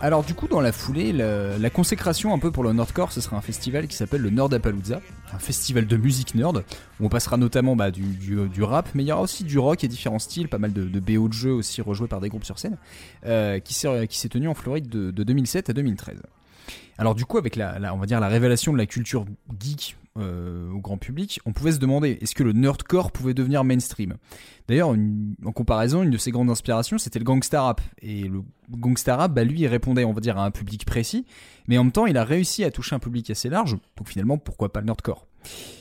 alors 0.00 0.24
du 0.24 0.32
coup 0.32 0.48
dans 0.48 0.60
la 0.60 0.72
foulée, 0.72 1.12
la, 1.12 1.70
consécration 1.70 2.32
un 2.32 2.38
peu 2.38 2.50
pour 2.50 2.62
le 2.64 2.72
Nordcore, 2.72 3.12
ce 3.12 3.20
sera 3.20 3.36
un 3.36 3.42
festival 3.42 3.86
qui 3.86 3.94
s'appelle 3.94 4.22
le 4.22 4.30
Nordapalooza, 4.30 5.00
un 5.32 5.38
festival 5.38 5.86
de 5.86 5.96
musique 5.96 6.34
nerd, 6.34 6.64
où 7.00 7.06
on 7.06 7.08
passera 7.10 7.36
notamment 7.36 7.76
bah, 7.76 7.90
du, 7.90 8.62
rap, 8.62 8.88
mais 8.94 9.02
il 9.02 9.06
y 9.06 9.12
aura 9.12 9.20
aussi 9.20 9.44
du 9.44 9.58
rock 9.58 9.84
et 9.84 9.88
différents 9.88 10.18
styles, 10.18 10.48
pas 10.48 10.58
mal 10.58 10.72
de, 10.72 11.00
BO 11.00 11.28
de 11.28 11.34
jeux 11.34 11.52
aussi 11.52 11.82
rejoués 11.82 12.08
par 12.08 12.20
des 12.20 12.30
groupes 12.30 12.44
sur 12.44 12.58
scène, 12.58 12.78
euh, 13.26 13.58
qui 13.58 13.74
s'est 13.74 14.28
tenu 14.28 14.48
en 14.48 14.54
Floride 14.54 14.88
de, 14.88 15.10
de 15.10 15.22
2007 15.22 15.70
à 15.70 15.72
2013. 15.74 16.22
Alors 16.98 17.14
du 17.14 17.26
coup, 17.26 17.36
avec 17.36 17.56
la 17.56 18.28
révélation 18.28 18.72
de 18.72 18.78
la 18.78 18.86
culture 18.86 19.26
geek 19.60 19.96
euh, 20.18 20.70
au 20.72 20.80
grand 20.80 20.98
public, 20.98 21.40
on 21.46 21.52
pouvait 21.52 21.72
se 21.72 21.78
demander 21.78 22.18
est-ce 22.20 22.34
que 22.34 22.42
le 22.42 22.52
nerdcore 22.52 23.12
pouvait 23.12 23.34
devenir 23.34 23.64
mainstream? 23.64 24.16
D'ailleurs, 24.68 24.94
en 25.44 25.52
comparaison, 25.52 26.02
une 26.02 26.10
de 26.10 26.18
ses 26.18 26.30
grandes 26.30 26.50
inspirations, 26.50 26.98
c'était 26.98 27.18
le 27.18 27.24
gangsta 27.24 27.62
rap. 27.62 27.80
Et 28.02 28.22
le 28.22 28.42
gangsta 28.70 29.16
rap, 29.16 29.32
bah, 29.32 29.44
lui, 29.44 29.60
il 29.60 29.66
répondait, 29.66 30.04
on 30.04 30.12
va 30.12 30.20
dire, 30.20 30.38
à 30.38 30.44
un 30.44 30.50
public 30.50 30.84
précis, 30.84 31.24
mais 31.68 31.78
en 31.78 31.84
même 31.84 31.92
temps, 31.92 32.06
il 32.06 32.16
a 32.16 32.24
réussi 32.24 32.64
à 32.64 32.70
toucher 32.70 32.94
un 32.94 32.98
public 32.98 33.30
assez 33.30 33.48
large. 33.48 33.78
Donc 33.96 34.08
finalement, 34.08 34.38
pourquoi 34.38 34.72
pas 34.72 34.80
le 34.80 34.86
nerdcore? 34.86 35.26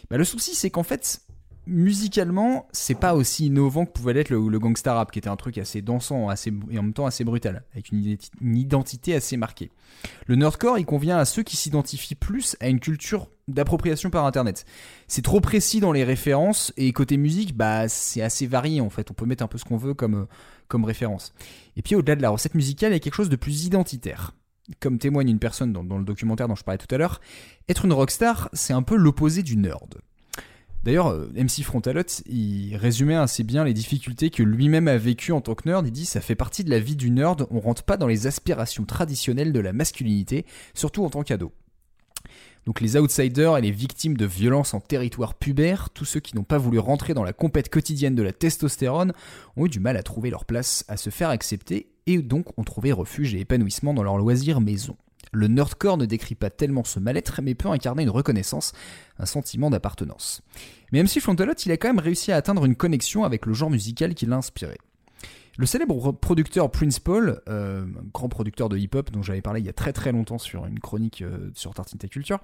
Bah, 0.10 0.18
Le 0.18 0.24
souci, 0.24 0.56
c'est 0.56 0.70
qu'en 0.70 0.84
fait, 0.84 1.22
musicalement, 1.68 2.68
c'est 2.72 3.00
pas 3.00 3.16
aussi 3.16 3.48
innovant 3.48 3.86
que 3.86 3.92
pouvait 3.92 4.14
l'être 4.14 4.30
le, 4.30 4.60
gangsta 4.60 4.94
rap, 4.94 5.12
qui 5.12 5.20
était 5.20 5.30
un 5.30 5.36
truc 5.36 5.58
assez 5.58 5.82
dansant 5.82 6.30
assez, 6.30 6.52
et 6.70 6.80
en 6.80 6.84
même 6.84 6.94
temps 6.94 7.06
assez 7.06 7.24
brutal, 7.24 7.64
avec 7.74 7.92
une 7.92 8.18
identité 8.42 9.16
assez 9.16 9.38
marquée. 9.38 9.72
Le 10.28 10.36
nerdcore, 10.36 10.78
il 10.78 10.86
convient 10.86 11.18
à 11.18 11.26
ceux 11.26 11.44
qui 11.44 11.58
s'identifient 11.58 12.16
plus 12.16 12.56
à 12.60 12.68
une 12.68 12.80
culture 12.80 13.30
d'appropriation 13.48 14.10
par 14.10 14.26
internet. 14.26 14.66
C'est 15.08 15.22
trop 15.22 15.40
précis 15.40 15.80
dans 15.80 15.92
les 15.92 16.04
références 16.04 16.74
et 16.78 16.92
côté 16.94 17.18
musique, 17.18 17.56
bah 17.56 17.88
c'est 17.88 18.22
assez 18.22 18.48
varié 18.48 18.82
en 18.82 18.90
fait. 18.90 19.12
On 19.12 19.14
peut 19.14 19.26
mettre 19.26 19.44
un 19.44 19.48
peu 19.48 19.58
ce 19.58 19.66
qu'on 19.66 19.78
veut 19.78 19.94
comme, 19.94 20.16
euh, 20.16 20.26
comme 20.68 20.84
référence. 20.84 21.34
Et 21.78 21.82
puis 21.82 21.96
au-delà 21.96 22.16
de 22.16 22.22
la 22.22 22.30
recette 22.30 22.56
musicale, 22.56 22.92
il 22.92 22.96
y 22.96 22.98
a 22.98 23.00
quelque 23.00 23.16
chose 23.16 23.30
de 23.30 23.36
plus 23.36 23.66
identitaire. 23.66 24.34
Comme 24.80 24.98
témoigne 24.98 25.30
une 25.30 25.40
personne 25.40 25.74
dans, 25.74 25.84
dans 25.84 26.00
le 26.00 26.06
documentaire 26.06 26.48
dont 26.48 26.56
je 26.56 26.64
parlais 26.64 26.80
tout 26.80 26.94
à 26.94 26.98
l'heure, 26.98 27.22
être 27.70 27.86
une 27.86 27.94
rockstar, 27.94 28.50
c'est 28.54 28.74
un 28.74 28.82
peu 28.82 28.96
l'opposé 28.96 29.44
du 29.44 29.58
nerd. 29.58 30.02
D'ailleurs, 30.86 31.08
euh, 31.08 31.32
MC 31.36 31.64
Frontalot, 31.64 32.04
il 32.28 32.76
résumait 32.78 33.16
assez 33.16 33.44
bien 33.44 33.64
les 33.64 33.74
difficultés 33.74 34.30
que 34.30 34.44
lui-même 34.44 34.88
a 34.88 34.98
vécues 34.98 35.32
en 35.32 35.42
tant 35.42 35.56
que 35.56 35.68
nerd. 35.68 35.88
Il 35.88 35.92
dit 35.92 36.06
ça 36.06 36.22
fait 36.22 36.36
partie 36.36 36.64
de 36.64 36.70
la 36.70 36.80
vie 36.80 36.96
du 36.96 37.10
nerd, 37.10 37.48
on 37.50 37.60
rentre 37.60 37.82
pas 37.82 37.98
dans 37.98 38.06
les 38.06 38.28
aspirations 38.28 38.86
traditionnelles 38.86 39.52
de 39.52 39.60
la 39.60 39.74
masculinité, 39.74 40.46
surtout 40.76 41.04
en 41.04 41.10
tant 41.10 41.24
qu'ado. 41.24 41.52
Donc 42.68 42.82
les 42.82 42.98
outsiders 42.98 43.58
et 43.58 43.62
les 43.62 43.72
victimes 43.72 44.16
de 44.16 44.28
violences 44.28 44.76
en 44.76 44.80
territoire 44.80 45.34
pubère, 45.34 45.90
tous 45.90 46.06
ceux 46.06 46.20
qui 46.20 46.36
n'ont 46.36 46.44
pas 46.44 46.60
voulu 46.60 46.78
rentrer 46.78 47.16
dans 47.16 47.24
la 47.24 47.34
compète 47.34 47.70
quotidienne 47.70 48.16
de 48.16 48.24
la 48.24 48.32
testostérone, 48.32 49.14
ont 49.56 49.66
eu 49.66 49.70
du 49.70 49.80
mal 49.80 49.98
à 49.98 50.04
trouver 50.04 50.30
leur 50.30 50.46
place, 50.46 50.86
à 50.88 50.98
se 50.98 51.10
faire 51.10 51.30
accepter, 51.30 51.90
et 52.06 52.20
donc 52.20 52.58
ont 52.60 52.64
trouvé 52.64 52.92
refuge 52.92 53.34
et 53.34 53.40
épanouissement 53.40 53.96
dans 53.96 54.04
leur 54.04 54.18
loisir 54.20 54.62
maison. 54.62 54.96
Le 55.36 55.48
nerdcore 55.48 55.98
ne 55.98 56.06
décrit 56.06 56.36
pas 56.36 56.50
tellement 56.50 56.86
ce 56.86 57.00
mal-être, 57.00 57.42
mais 57.42 57.56
peut 57.56 57.68
incarner 57.68 58.04
une 58.04 58.10
reconnaissance, 58.10 58.72
un 59.20 59.26
sentiment 59.26 59.70
d'appartenance. 59.70 60.42
Mais 60.92 61.04
MC 61.04 61.20
Frontalot, 61.20 61.54
il 61.66 61.72
a 61.74 61.78
quand 61.78 61.90
même 61.90 62.00
réussi 62.00 62.32
à 62.32 62.38
atteindre 62.38 62.64
une 62.64 62.76
connexion 62.76 63.26
avec 63.26 63.46
le 63.46 63.54
genre 63.54 63.70
musical 63.70 64.16
qui 64.16 64.26
l'a 64.26 64.38
inspiré. 64.38 64.78
Le 65.58 65.66
célèbre 65.66 66.14
producteur 66.14 66.72
Prince 66.72 67.00
Paul, 67.00 67.42
euh, 67.50 67.86
grand 68.14 68.30
producteur 68.30 68.70
de 68.70 68.78
hip-hop 68.78 69.12
dont 69.12 69.22
j'avais 69.22 69.42
parlé 69.42 69.62
il 69.62 69.66
y 69.66 69.70
a 69.70 69.74
très 69.74 69.94
très 69.94 70.12
longtemps 70.12 70.38
sur 70.38 70.66
une 70.66 70.80
chronique 70.80 71.22
euh, 71.22 71.50
sur 71.54 71.74
Tartinta 71.74 72.08
Culture, 72.08 72.40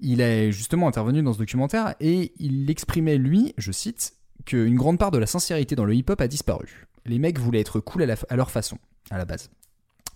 il 0.00 0.20
est 0.20 0.52
justement 0.52 0.88
intervenu 0.88 1.22
dans 1.22 1.32
ce 1.32 1.38
documentaire 1.38 1.94
et 2.00 2.32
il 2.38 2.70
exprimait, 2.70 3.18
lui, 3.18 3.54
je 3.56 3.70
cite, 3.72 4.14
qu'une 4.44 4.76
grande 4.76 4.98
part 4.98 5.12
de 5.12 5.18
la 5.18 5.26
sincérité 5.26 5.76
dans 5.76 5.84
le 5.84 5.94
hip-hop 5.94 6.20
a 6.20 6.28
disparu. 6.28 6.88
Les 7.04 7.18
mecs 7.18 7.38
voulaient 7.38 7.60
être 7.60 7.80
cool 7.80 8.02
à 8.02 8.36
leur 8.36 8.50
façon, 8.50 8.78
à 9.10 9.18
la 9.18 9.24
base. 9.24 9.50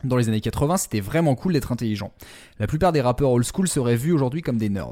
Dans 0.04 0.16
les 0.16 0.28
années 0.28 0.40
80, 0.40 0.76
c'était 0.76 1.00
vraiment 1.00 1.34
cool 1.34 1.54
d'être 1.54 1.72
intelligent. 1.72 2.12
La 2.58 2.66
plupart 2.66 2.92
des 2.92 3.00
rappeurs 3.00 3.30
old 3.30 3.46
school 3.46 3.66
seraient 3.66 3.96
vus 3.96 4.12
aujourd'hui 4.12 4.42
comme 4.42 4.58
des 4.58 4.68
nerds. 4.68 4.90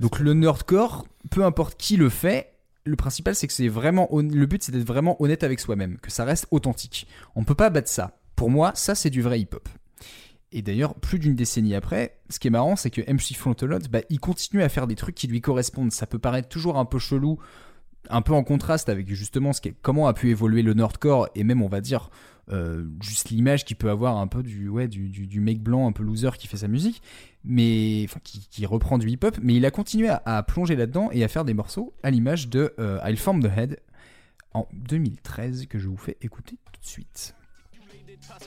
Donc 0.00 0.18
le 0.20 0.32
nerdcore, 0.34 1.06
peu 1.30 1.44
importe 1.44 1.76
qui 1.76 1.96
le 1.96 2.08
fait, 2.08 2.52
le 2.84 2.96
principal 2.96 3.34
c'est 3.34 3.46
que 3.46 3.52
c'est 3.52 3.68
vraiment 3.68 4.08
le 4.12 4.46
but 4.46 4.62
c'est 4.62 4.72
d'être 4.72 4.86
vraiment 4.86 5.20
honnête 5.22 5.42
avec 5.42 5.58
soi-même, 5.58 5.98
que 5.98 6.10
ça 6.10 6.24
reste 6.24 6.46
authentique. 6.50 7.06
On 7.34 7.44
peut 7.44 7.54
pas 7.54 7.70
battre 7.70 7.88
ça. 7.88 8.18
Pour 8.36 8.50
moi, 8.50 8.72
ça 8.74 8.94
c'est 8.94 9.10
du 9.10 9.22
vrai 9.22 9.40
hip-hop. 9.40 9.68
Et 10.52 10.62
d'ailleurs, 10.62 10.94
plus 10.94 11.18
d'une 11.18 11.34
décennie 11.34 11.74
après, 11.74 12.18
ce 12.30 12.38
qui 12.38 12.46
est 12.46 12.50
marrant, 12.50 12.76
c'est 12.76 12.90
que 12.90 13.00
MC 13.02 13.34
Frontalot, 13.34 13.80
bah, 13.90 14.00
il 14.08 14.20
continue 14.20 14.62
à 14.62 14.68
faire 14.68 14.86
des 14.86 14.94
trucs 14.94 15.14
qui 15.16 15.26
lui 15.26 15.40
correspondent. 15.40 15.92
Ça 15.92 16.06
peut 16.06 16.20
paraître 16.20 16.48
toujours 16.48 16.78
un 16.78 16.84
peu 16.84 16.98
chelou, 16.98 17.38
un 18.08 18.22
peu 18.22 18.32
en 18.32 18.44
contraste 18.44 18.88
avec 18.88 19.12
justement 19.12 19.52
ce 19.52 19.60
qu'est- 19.60 19.74
comment 19.82 20.06
a 20.06 20.14
pu 20.14 20.30
évoluer 20.30 20.62
le 20.62 20.72
nerdcore 20.74 21.28
et 21.34 21.42
même 21.42 21.62
on 21.62 21.68
va 21.68 21.80
dire 21.80 22.10
euh, 22.52 22.84
juste 23.00 23.30
l'image 23.30 23.64
qu'il 23.64 23.76
peut 23.76 23.90
avoir 23.90 24.18
un 24.18 24.28
peu 24.28 24.42
du 24.42 24.68
ouais 24.68 24.86
du, 24.86 25.08
du, 25.08 25.40
mec 25.40 25.60
blanc 25.60 25.88
un 25.88 25.92
peu 25.92 26.04
loser 26.04 26.30
qui 26.38 26.46
fait 26.46 26.58
sa 26.58 26.68
musique 26.68 27.02
mais 27.44 28.06
qui, 28.22 28.66
reprend 28.66 28.98
du 28.98 29.08
hip 29.10 29.18
hop 29.24 29.38
mais 29.42 29.54
il 29.54 29.66
a 29.66 29.72
continué 29.72 30.08
à, 30.08 30.42
plonger 30.44 30.76
là 30.76 30.86
dedans 30.86 31.10
et 31.10 31.24
à 31.24 31.28
faire 31.28 31.44
des 31.44 31.54
morceaux 31.54 31.92
à 32.04 32.10
l'image 32.10 32.48
de 32.48 32.72
euh, 32.78 33.00
I'll 33.04 33.16
Form 33.16 33.42
the 33.42 33.50
Head 33.56 33.80
en 34.54 34.68
2013 34.72 35.66
que 35.66 35.80
je 35.80 35.88
vous 35.88 35.96
fais 35.96 36.16
écouter 36.20 36.56
tout 36.72 36.80
de 36.80 36.86
suite 36.86 37.34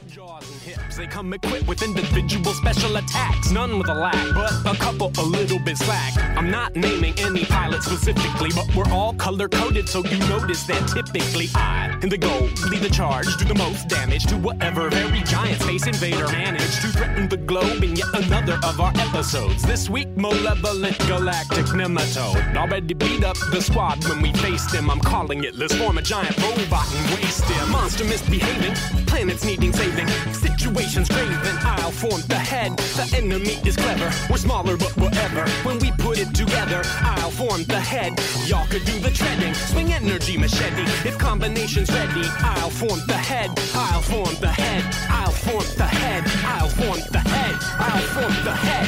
Jaws 0.07 0.49
and 0.51 0.61
hips, 0.61 0.97
they 0.97 1.05
come 1.05 1.33
equipped 1.33 1.67
with 1.67 1.83
individual 1.83 2.53
special 2.53 2.95
attacks. 2.97 3.51
None 3.51 3.77
with 3.77 3.89
a 3.89 3.93
lack, 3.93 4.33
but 4.33 4.51
a 4.65 4.77
couple 4.77 5.11
a 5.19 5.21
little 5.21 5.59
bit 5.59 5.77
slack. 5.77 6.17
I'm 6.37 6.49
not 6.49 6.75
naming 6.75 7.13
any 7.19 7.45
pilot 7.45 7.83
specifically, 7.83 8.49
but 8.55 8.73
we're 8.75 8.91
all 8.91 9.13
color 9.13 9.47
coded, 9.47 9.87
so 9.87 10.03
you 10.03 10.17
notice 10.27 10.63
that 10.63 10.87
typically 10.87 11.49
I, 11.53 11.97
in 12.01 12.09
the 12.09 12.17
goal, 12.17 12.49
lead 12.69 12.81
the 12.81 12.89
charge, 12.89 13.27
do 13.37 13.45
the 13.45 13.55
most 13.55 13.87
damage 13.87 14.25
to 14.27 14.37
whatever 14.37 14.89
very 14.89 15.21
giant 15.23 15.61
space 15.61 15.85
invader 15.85 16.27
managed 16.27 16.81
to 16.81 16.87
threaten 16.87 17.29
the 17.29 17.37
globe 17.37 17.83
in 17.83 17.95
yet 17.95 18.07
another 18.13 18.59
of 18.63 18.79
our 18.79 18.93
episodes. 18.95 19.61
This 19.63 19.89
week, 19.89 20.09
malevolent 20.17 20.97
galactic 21.07 21.65
nematode 21.67 22.55
already 22.55 22.93
beat 22.93 23.23
up 23.23 23.37
the 23.51 23.61
squad 23.61 24.03
when 24.07 24.21
we 24.21 24.33
faced 24.33 24.73
him. 24.73 24.89
I'm 24.89 25.01
calling 25.01 25.43
it. 25.43 25.55
Let's 25.55 25.75
form 25.75 25.97
a 25.97 26.01
giant 26.01 26.35
robot 26.41 26.87
and 26.93 27.15
waste 27.15 27.45
him. 27.45 27.71
Monster 27.71 28.05
misbehaving, 28.05 28.75
planets 29.05 29.45
needing 29.45 29.58
saving, 29.67 30.07
situations 30.33 31.09
graven. 31.09 31.57
I'll 31.61 31.91
form 31.91 32.21
the 32.27 32.35
head. 32.35 32.77
The 32.95 33.13
enemy 33.15 33.59
is 33.67 33.75
clever. 33.75 34.09
We're 34.29 34.37
smaller, 34.37 34.77
but 34.77 34.95
whatever. 34.97 35.47
When 35.67 35.79
we 35.79 35.91
put 35.91 36.17
it 36.19 36.33
together, 36.33 36.81
I'll 37.01 37.31
form 37.31 37.63
the 37.65 37.79
head. 37.79 38.13
Y'all 38.47 38.65
could 38.67 38.85
do 38.85 38.97
the 38.99 39.11
treading. 39.11 39.53
Swing 39.53 39.91
energy 39.91 40.37
machete. 40.37 40.83
If 41.07 41.17
combination's 41.17 41.91
ready, 41.91 42.23
I'll 42.39 42.69
form 42.69 43.01
the 43.07 43.13
head. 43.13 43.51
I'll 43.75 44.01
form 44.01 44.35
the 44.39 44.47
head. 44.47 44.83
I'll 45.09 45.31
form 45.31 45.65
the 45.75 45.87
head. 45.87 46.23
I'll 46.45 46.69
form 46.69 47.01
the 47.11 47.19
head. 47.19 47.55
I'll 47.79 48.07
form 48.15 48.35
the 48.45 48.53
head. 48.53 48.87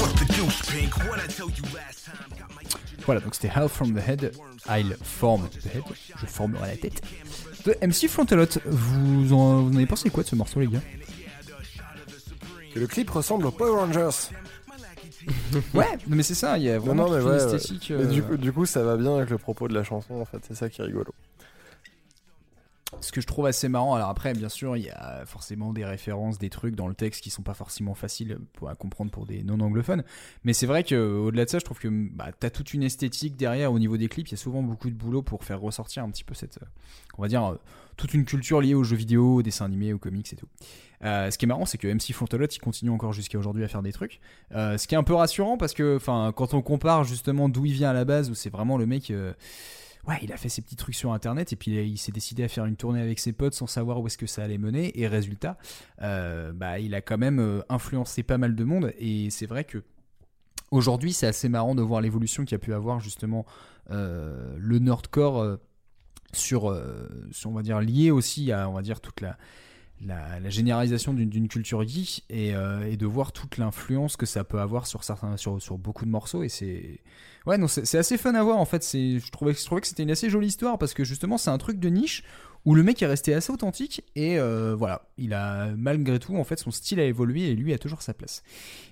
What 0.00 0.14
the 0.16 0.24
deuce, 0.32 0.70
Pink? 0.70 0.96
What 1.08 1.18
I 1.18 1.26
tell 1.26 1.50
you 1.50 1.64
last 1.74 2.06
time? 2.06 2.30
Got 2.38 2.54
my 2.54 2.62
Voilà, 3.06 3.20
donc 3.20 3.34
c'était 3.34 3.48
Hell 3.48 3.68
from 3.68 3.92
the 3.92 4.00
Head, 4.00 4.32
I'll 4.68 4.94
form 5.02 5.48
the 5.48 5.68
head, 5.68 5.82
je 6.20 6.26
formerai 6.26 6.68
la 6.68 6.76
tête. 6.76 7.02
De 7.64 7.76
MC 7.82 8.08
Frontalot, 8.08 8.46
vous 8.66 9.32
en, 9.32 9.62
vous 9.62 9.72
en 9.72 9.76
avez 9.76 9.86
pensé 9.86 10.10
quoi 10.10 10.22
de 10.22 10.28
ce 10.28 10.36
morceau, 10.36 10.60
les 10.60 10.68
gars? 10.68 10.80
Que 12.74 12.78
le 12.78 12.86
clip 12.86 13.10
ressemble 13.10 13.46
aux 13.46 13.50
Power 13.50 13.80
Rangers. 13.80 14.30
Ouais, 15.74 15.86
non, 16.08 16.16
mais 16.16 16.22
c'est 16.22 16.34
ça, 16.34 16.56
il 16.56 16.64
y 16.64 16.70
a 16.70 16.78
vraiment 16.78 17.08
non, 17.08 17.10
mais 17.10 17.18
toute 17.18 17.26
une 17.26 17.36
ouais, 17.36 17.44
ouais. 17.44 17.54
esthétique. 17.56 17.92
Mais 17.94 18.04
euh, 18.04 18.06
du, 18.06 18.22
coup, 18.22 18.36
du 18.36 18.52
coup, 18.52 18.66
ça 18.66 18.82
va 18.82 18.96
bien 18.96 19.16
avec 19.16 19.30
le 19.30 19.38
propos 19.38 19.68
de 19.68 19.74
la 19.74 19.84
chanson, 19.84 20.14
en 20.14 20.24
fait. 20.24 20.38
C'est 20.48 20.54
ça 20.54 20.68
qui 20.70 20.80
est 20.80 20.84
rigolo. 20.84 21.12
Ce 23.00 23.12
que 23.12 23.20
je 23.20 23.26
trouve 23.26 23.46
assez 23.46 23.68
marrant, 23.68 23.94
alors 23.94 24.08
après, 24.08 24.32
bien 24.34 24.48
sûr, 24.48 24.76
il 24.76 24.84
y 24.84 24.90
a 24.90 25.24
forcément 25.24 25.72
des 25.72 25.84
références, 25.84 26.38
des 26.38 26.50
trucs 26.50 26.74
dans 26.74 26.88
le 26.88 26.94
texte 26.94 27.22
qui 27.22 27.30
sont 27.30 27.42
pas 27.42 27.54
forcément 27.54 27.94
faciles 27.94 28.38
à 28.66 28.74
comprendre 28.74 29.10
pour 29.10 29.26
des 29.26 29.42
non-anglophones. 29.42 30.02
Mais 30.44 30.52
c'est 30.52 30.66
vrai 30.66 30.84
que 30.84 30.96
au-delà 30.96 31.44
de 31.44 31.50
ça, 31.50 31.58
je 31.58 31.64
trouve 31.64 31.78
que 31.78 31.88
bah, 31.88 32.30
t'as 32.38 32.50
toute 32.50 32.74
une 32.74 32.82
esthétique 32.82 33.36
derrière 33.36 33.72
au 33.72 33.78
niveau 33.78 33.96
des 33.96 34.08
clips. 34.08 34.28
Il 34.28 34.32
y 34.32 34.34
a 34.34 34.38
souvent 34.38 34.62
beaucoup 34.62 34.90
de 34.90 34.94
boulot 34.94 35.22
pour 35.22 35.44
faire 35.44 35.60
ressortir 35.60 36.02
un 36.04 36.10
petit 36.10 36.24
peu 36.24 36.34
cette, 36.34 36.58
euh, 36.58 36.66
on 37.16 37.22
va 37.22 37.28
dire, 37.28 37.44
euh, 37.44 37.54
toute 37.96 38.12
une 38.12 38.24
culture 38.24 38.60
liée 38.60 38.74
aux 38.74 38.84
jeux 38.84 38.96
vidéo, 38.96 39.36
aux 39.36 39.42
dessins 39.42 39.66
animés, 39.66 39.92
aux 39.92 39.98
comics 39.98 40.32
et 40.32 40.36
tout. 40.36 40.48
Euh, 41.04 41.30
ce 41.30 41.38
qui 41.38 41.46
est 41.46 41.48
marrant, 41.48 41.64
c'est 41.64 41.78
que 41.78 41.88
MC 41.88 42.12
Fontalot, 42.12 42.46
il 42.46 42.58
continue 42.58 42.90
encore 42.90 43.12
jusqu'à 43.12 43.38
aujourd'hui 43.38 43.64
à 43.64 43.68
faire 43.68 43.82
des 43.82 43.92
trucs. 43.92 44.20
Euh, 44.54 44.76
ce 44.76 44.86
qui 44.86 44.94
est 44.94 44.98
un 44.98 45.02
peu 45.02 45.14
rassurant 45.14 45.56
parce 45.56 45.72
que, 45.72 45.98
quand 46.32 46.54
on 46.54 46.62
compare 46.62 47.04
justement 47.04 47.48
d'où 47.48 47.64
il 47.66 47.72
vient 47.72 47.90
à 47.90 47.94
la 47.94 48.04
base, 48.04 48.30
où 48.30 48.34
c'est 48.34 48.50
vraiment 48.50 48.76
le 48.76 48.86
mec. 48.86 49.10
euh, 49.10 49.32
Ouais, 50.08 50.18
il 50.22 50.32
a 50.32 50.36
fait 50.36 50.48
ses 50.48 50.62
petits 50.62 50.76
trucs 50.76 50.94
sur 50.94 51.12
internet 51.12 51.52
et 51.52 51.56
puis 51.56 51.72
il 51.72 51.98
s'est 51.98 52.12
décidé 52.12 52.42
à 52.44 52.48
faire 52.48 52.64
une 52.64 52.76
tournée 52.76 53.00
avec 53.00 53.18
ses 53.18 53.32
potes 53.32 53.54
sans 53.54 53.66
savoir 53.66 54.00
où 54.00 54.06
est-ce 54.06 54.16
que 54.16 54.26
ça 54.26 54.42
allait 54.42 54.58
mener. 54.58 54.98
Et 54.98 55.06
résultat, 55.06 55.58
euh, 56.02 56.52
bah, 56.52 56.78
il 56.78 56.94
a 56.94 57.00
quand 57.00 57.18
même 57.18 57.38
euh, 57.38 57.60
influencé 57.68 58.22
pas 58.22 58.38
mal 58.38 58.54
de 58.54 58.64
monde. 58.64 58.92
Et 58.98 59.28
c'est 59.30 59.46
vrai 59.46 59.64
que 59.64 59.82
aujourd'hui, 60.70 61.12
c'est 61.12 61.26
assez 61.26 61.48
marrant 61.48 61.74
de 61.74 61.82
voir 61.82 62.00
l'évolution 62.00 62.44
qu'il 62.44 62.54
a 62.54 62.58
pu 62.58 62.72
avoir 62.72 63.00
justement 63.00 63.44
euh, 63.90 64.56
le 64.58 64.78
nerdcore 64.78 65.40
euh, 65.40 65.56
sur, 66.32 66.80
sur, 67.32 67.50
on 67.50 67.54
va 67.54 67.62
dire, 67.62 67.80
lié 67.80 68.10
aussi 68.10 68.52
à, 68.52 68.68
on 68.70 68.74
va 68.74 68.82
dire, 68.82 69.00
toute 69.00 69.20
la, 69.20 69.36
la, 70.06 70.48
généralisation 70.48 71.12
d'une 71.12 71.48
culture 71.48 71.86
geek 71.86 72.24
et, 72.30 72.54
euh, 72.54 72.90
et 72.90 72.96
de 72.96 73.06
voir 73.06 73.32
toute 73.32 73.58
l'influence 73.58 74.16
que 74.16 74.26
ça 74.26 74.44
peut 74.44 74.60
avoir 74.60 74.86
sur 74.86 75.04
certains 75.04 75.36
sur, 75.36 75.60
sur 75.60 75.78
beaucoup 75.78 76.04
de 76.04 76.10
morceaux. 76.10 76.42
Et 76.42 76.48
c'est 76.48 77.00
ouais 77.46 77.58
non 77.58 77.68
c'est 77.68 77.98
assez 77.98 78.16
fun 78.16 78.34
à 78.34 78.42
voir 78.42 78.58
en 78.58 78.64
fait. 78.64 78.82
C'est 78.82 79.18
je 79.18 79.30
trouvais 79.30 79.52
je 79.52 79.64
trouvais 79.64 79.80
que 79.80 79.86
c'était 79.86 80.02
une 80.02 80.10
assez 80.10 80.30
jolie 80.30 80.48
histoire 80.48 80.78
parce 80.78 80.94
que 80.94 81.04
justement 81.04 81.38
c'est 81.38 81.50
un 81.50 81.58
truc 81.58 81.78
de 81.78 81.88
niche 81.88 82.24
où 82.64 82.74
le 82.74 82.82
mec 82.82 83.02
est 83.02 83.06
resté 83.06 83.34
assez 83.34 83.52
authentique 83.52 84.04
et 84.14 84.38
euh, 84.38 84.74
voilà. 84.76 85.02
Il 85.16 85.34
a 85.34 85.70
malgré 85.76 86.18
tout 86.18 86.36
en 86.36 86.44
fait 86.44 86.58
son 86.58 86.70
style 86.70 86.98
a 87.00 87.04
évolué 87.04 87.50
et 87.50 87.54
lui 87.54 87.72
a 87.72 87.78
toujours 87.78 88.02
sa 88.02 88.14
place. 88.14 88.42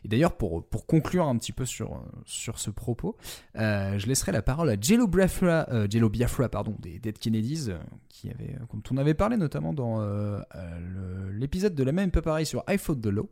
Et 0.05 0.09
d'ailleurs 0.09 0.37
pour 0.37 0.87
conclure 0.87 1.27
un 1.27 1.37
petit 1.37 1.53
peu 1.53 1.65
sur 1.65 2.03
ce 2.27 2.71
propos 2.71 3.17
euh, 3.57 3.99
je 3.99 4.07
laisserai 4.07 4.33
la 4.33 4.43
parole 4.43 4.71
à 4.71 4.77
Jello 4.81 5.07
Biafra 5.07 5.67
euh, 5.71 5.87
Jello 5.89 6.09
Biafra 6.09 6.49
pardon 6.49 6.77
des 6.79 6.99
Dead 6.99 7.19
Kennedys 7.19 7.71
qui 8.09 8.31
avait 8.31 8.57
dont 8.73 8.83
on 8.91 8.97
avait 8.97 9.15
parlé 9.15 9.37
notamment 9.37 9.73
dans 9.73 10.01
l'épisode 11.33 11.75
de 11.75 11.83
la 11.83 11.93
même 11.93 12.11
peu 12.11 12.23
pareil 12.23 12.47
sur 12.47 12.63
I 12.69 12.79
Fought 12.79 13.01
the 13.01 13.07
Law 13.07 13.29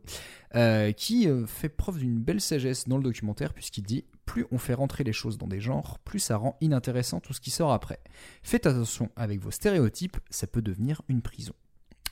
euh, 0.55 0.91
qui 0.93 1.27
euh, 1.27 1.45
fait 1.45 1.69
preuve 1.69 1.99
d'une 1.99 2.19
belle 2.19 2.39
sagesse 2.41 2.87
dans 2.87 2.97
le 2.97 3.03
documentaire 3.03 3.53
puisqu'il 3.53 3.83
dit 3.83 4.05
plus 4.25 4.45
on 4.51 4.57
fait 4.57 4.73
rentrer 4.73 5.03
les 5.03 5.13
choses 5.13 5.37
dans 5.37 5.47
des 5.47 5.59
genres, 5.59 5.99
plus 5.99 6.19
ça 6.19 6.37
rend 6.37 6.57
inintéressant 6.61 7.19
tout 7.19 7.33
ce 7.33 7.41
qui 7.41 7.51
sort 7.51 7.71
après. 7.73 7.99
Faites 8.43 8.65
attention 8.65 9.09
avec 9.15 9.39
vos 9.41 9.51
stéréotypes, 9.51 10.17
ça 10.29 10.47
peut 10.47 10.61
devenir 10.61 11.01
une 11.07 11.21
prison. 11.21 11.53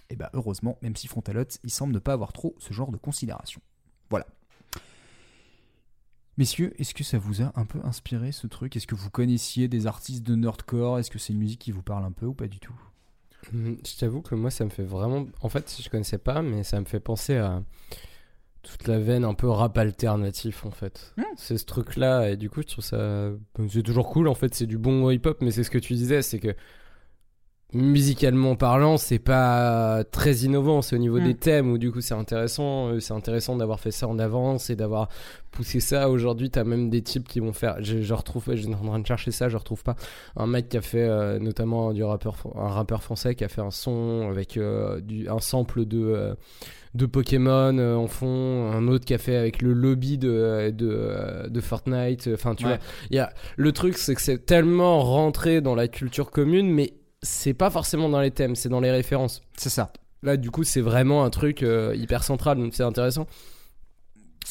Et 0.09 0.15
bah 0.15 0.29
heureusement, 0.33 0.77
même 0.81 0.95
si 0.95 1.07
Frontalot, 1.07 1.45
il 1.63 1.71
semble 1.71 1.93
ne 1.93 1.99
pas 1.99 2.13
avoir 2.13 2.31
trop 2.33 2.55
ce 2.59 2.73
genre 2.73 2.91
de 2.91 2.97
considération. 2.97 3.61
Voilà. 4.09 4.27
Messieurs, 6.37 6.73
est-ce 6.79 6.93
que 6.93 7.03
ça 7.03 7.17
vous 7.17 7.41
a 7.41 7.53
un 7.55 7.65
peu 7.65 7.79
inspiré 7.83 8.31
ce 8.33 8.45
truc? 8.47 8.75
Est-ce 8.75 8.87
que 8.87 8.95
vous 8.95 9.09
connaissiez 9.09 9.67
des 9.69 9.87
artistes 9.87 10.23
de 10.23 10.35
nerdcore? 10.35 10.99
Est-ce 10.99 11.09
que 11.09 11.17
c'est 11.17 11.31
une 11.31 11.39
musique 11.39 11.61
qui 11.61 11.71
vous 11.71 11.81
parle 11.81 12.03
un 12.03 12.11
peu 12.11 12.25
ou 12.25 12.33
pas 12.33 12.47
du 12.47 12.59
tout? 12.59 12.75
Mhm, 13.53 13.77
Je 13.85 13.97
t'avoue 13.97 14.21
que 14.21 14.35
moi, 14.35 14.51
ça 14.51 14.65
me 14.65 14.69
fait 14.69 14.83
vraiment. 14.83 15.27
En 15.41 15.47
fait, 15.49 15.73
je 15.81 15.89
connaissais 15.89 16.17
pas, 16.17 16.41
mais 16.41 16.63
ça 16.63 16.79
me 16.79 16.85
fait 16.85 16.99
penser 16.99 17.37
à 17.37 17.63
toute 18.65 18.87
la 18.87 18.99
veine 18.99 19.23
un 19.23 19.33
peu 19.33 19.49
rap 19.49 19.77
alternatif, 19.77 20.65
en 20.65 20.71
fait. 20.71 21.13
C'est 21.37 21.57
ce 21.57 21.65
truc-là, 21.65 22.29
et 22.31 22.37
du 22.37 22.49
coup, 22.49 22.61
je 22.61 22.67
trouve 22.67 22.83
ça. 22.83 23.31
C'est 23.69 23.83
toujours 23.83 24.09
cool, 24.09 24.27
en 24.27 24.35
fait, 24.35 24.53
c'est 24.53 24.65
du 24.65 24.77
bon 24.77 25.09
hip-hop, 25.09 25.37
mais 25.41 25.51
c'est 25.51 25.63
ce 25.63 25.69
que 25.71 25.77
tu 25.77 25.93
disais, 25.93 26.21
c'est 26.21 26.39
que. 26.39 26.55
Musicalement 27.73 28.55
parlant, 28.55 28.95
c'est 28.97 29.19
pas 29.19 30.03
très 30.09 30.33
innovant, 30.37 30.81
c'est 30.81 30.95
au 30.95 30.99
niveau 30.99 31.19
Mm. 31.19 31.23
des 31.25 31.33
thèmes 31.33 31.71
où 31.71 31.77
du 31.77 31.91
coup 31.91 31.99
c'est 31.99 32.13
intéressant, 32.13 32.87
euh, 32.89 32.99
c'est 33.01 33.13
intéressant 33.13 33.57
d'avoir 33.57 33.81
fait 33.81 33.91
ça 33.91 34.07
en 34.07 34.17
avance 34.17 34.69
et 34.69 34.77
d'avoir 34.77 35.09
poussé 35.51 35.81
ça. 35.81 36.09
Aujourd'hui, 36.09 36.49
t'as 36.49 36.63
même 36.63 36.89
des 36.89 37.01
types 37.01 37.27
qui 37.27 37.41
vont 37.41 37.51
faire, 37.51 37.77
je, 37.81 38.01
je 38.01 38.13
retrouve, 38.13 38.43
je 38.51 38.61
suis 38.61 38.73
en 38.73 38.77
train 38.77 38.99
de 38.99 39.05
chercher 39.07 39.31
ça, 39.31 39.49
je 39.49 39.57
retrouve 39.57 39.83
pas 39.83 39.95
un 40.37 40.47
mec 40.47 40.69
qui 40.69 40.77
a 40.77 40.81
fait 40.81 41.03
euh, 41.03 41.37
notamment 41.39 41.91
du 41.91 42.03
rappeur, 42.03 42.35
un 42.55 42.69
rappeur 42.69 43.03
français 43.03 43.35
qui 43.35 43.43
a 43.43 43.49
fait 43.49 43.61
un 43.61 43.71
son 43.71 44.29
avec 44.29 44.55
euh, 44.57 45.01
du, 45.01 45.27
un 45.27 45.39
sample 45.39 45.85
de 45.85 45.99
euh, 45.99 46.33
de 46.93 47.05
Pokémon 47.05 47.77
euh, 47.77 47.95
en 47.95 48.07
fond, 48.07 48.71
un 48.71 48.87
autre 48.87 49.03
qui 49.03 49.13
a 49.13 49.17
fait 49.17 49.35
avec 49.35 49.61
le 49.61 49.73
lobby 49.73 50.17
de 50.17 50.69
de, 50.69 51.49
de 51.49 51.61
Fortnite. 51.61 52.29
Enfin, 52.33 52.55
tu 52.55 52.63
Ouais. 52.65 52.77
vois, 52.77 52.79
il 53.09 53.17
y 53.17 53.19
a 53.19 53.33
le 53.57 53.71
truc, 53.73 53.97
c'est 53.97 54.15
que 54.15 54.21
c'est 54.21 54.45
tellement 54.45 55.01
rentré 55.01 55.59
dans 55.59 55.75
la 55.75 55.89
culture 55.89 56.31
commune, 56.31 56.71
mais 56.71 56.93
c'est 57.25 57.53
pas 57.53 57.69
forcément 57.69 58.07
dans 58.07 58.21
les 58.21 58.31
thèmes, 58.31 58.55
c'est 58.55 58.69
dans 58.69 58.79
les 58.79 58.91
références. 58.91 59.41
C'est 59.57 59.69
ça. 59.69 59.91
Là, 60.23 60.37
du 60.37 60.51
coup, 60.51 60.63
c'est 60.63 60.81
vraiment 60.81 61.23
un 61.23 61.29
truc 61.29 61.61
euh, 61.61 61.93
hyper 61.95 62.23
central, 62.23 62.57
donc 62.57 62.73
c'est 62.73 62.83
intéressant. 62.83 63.27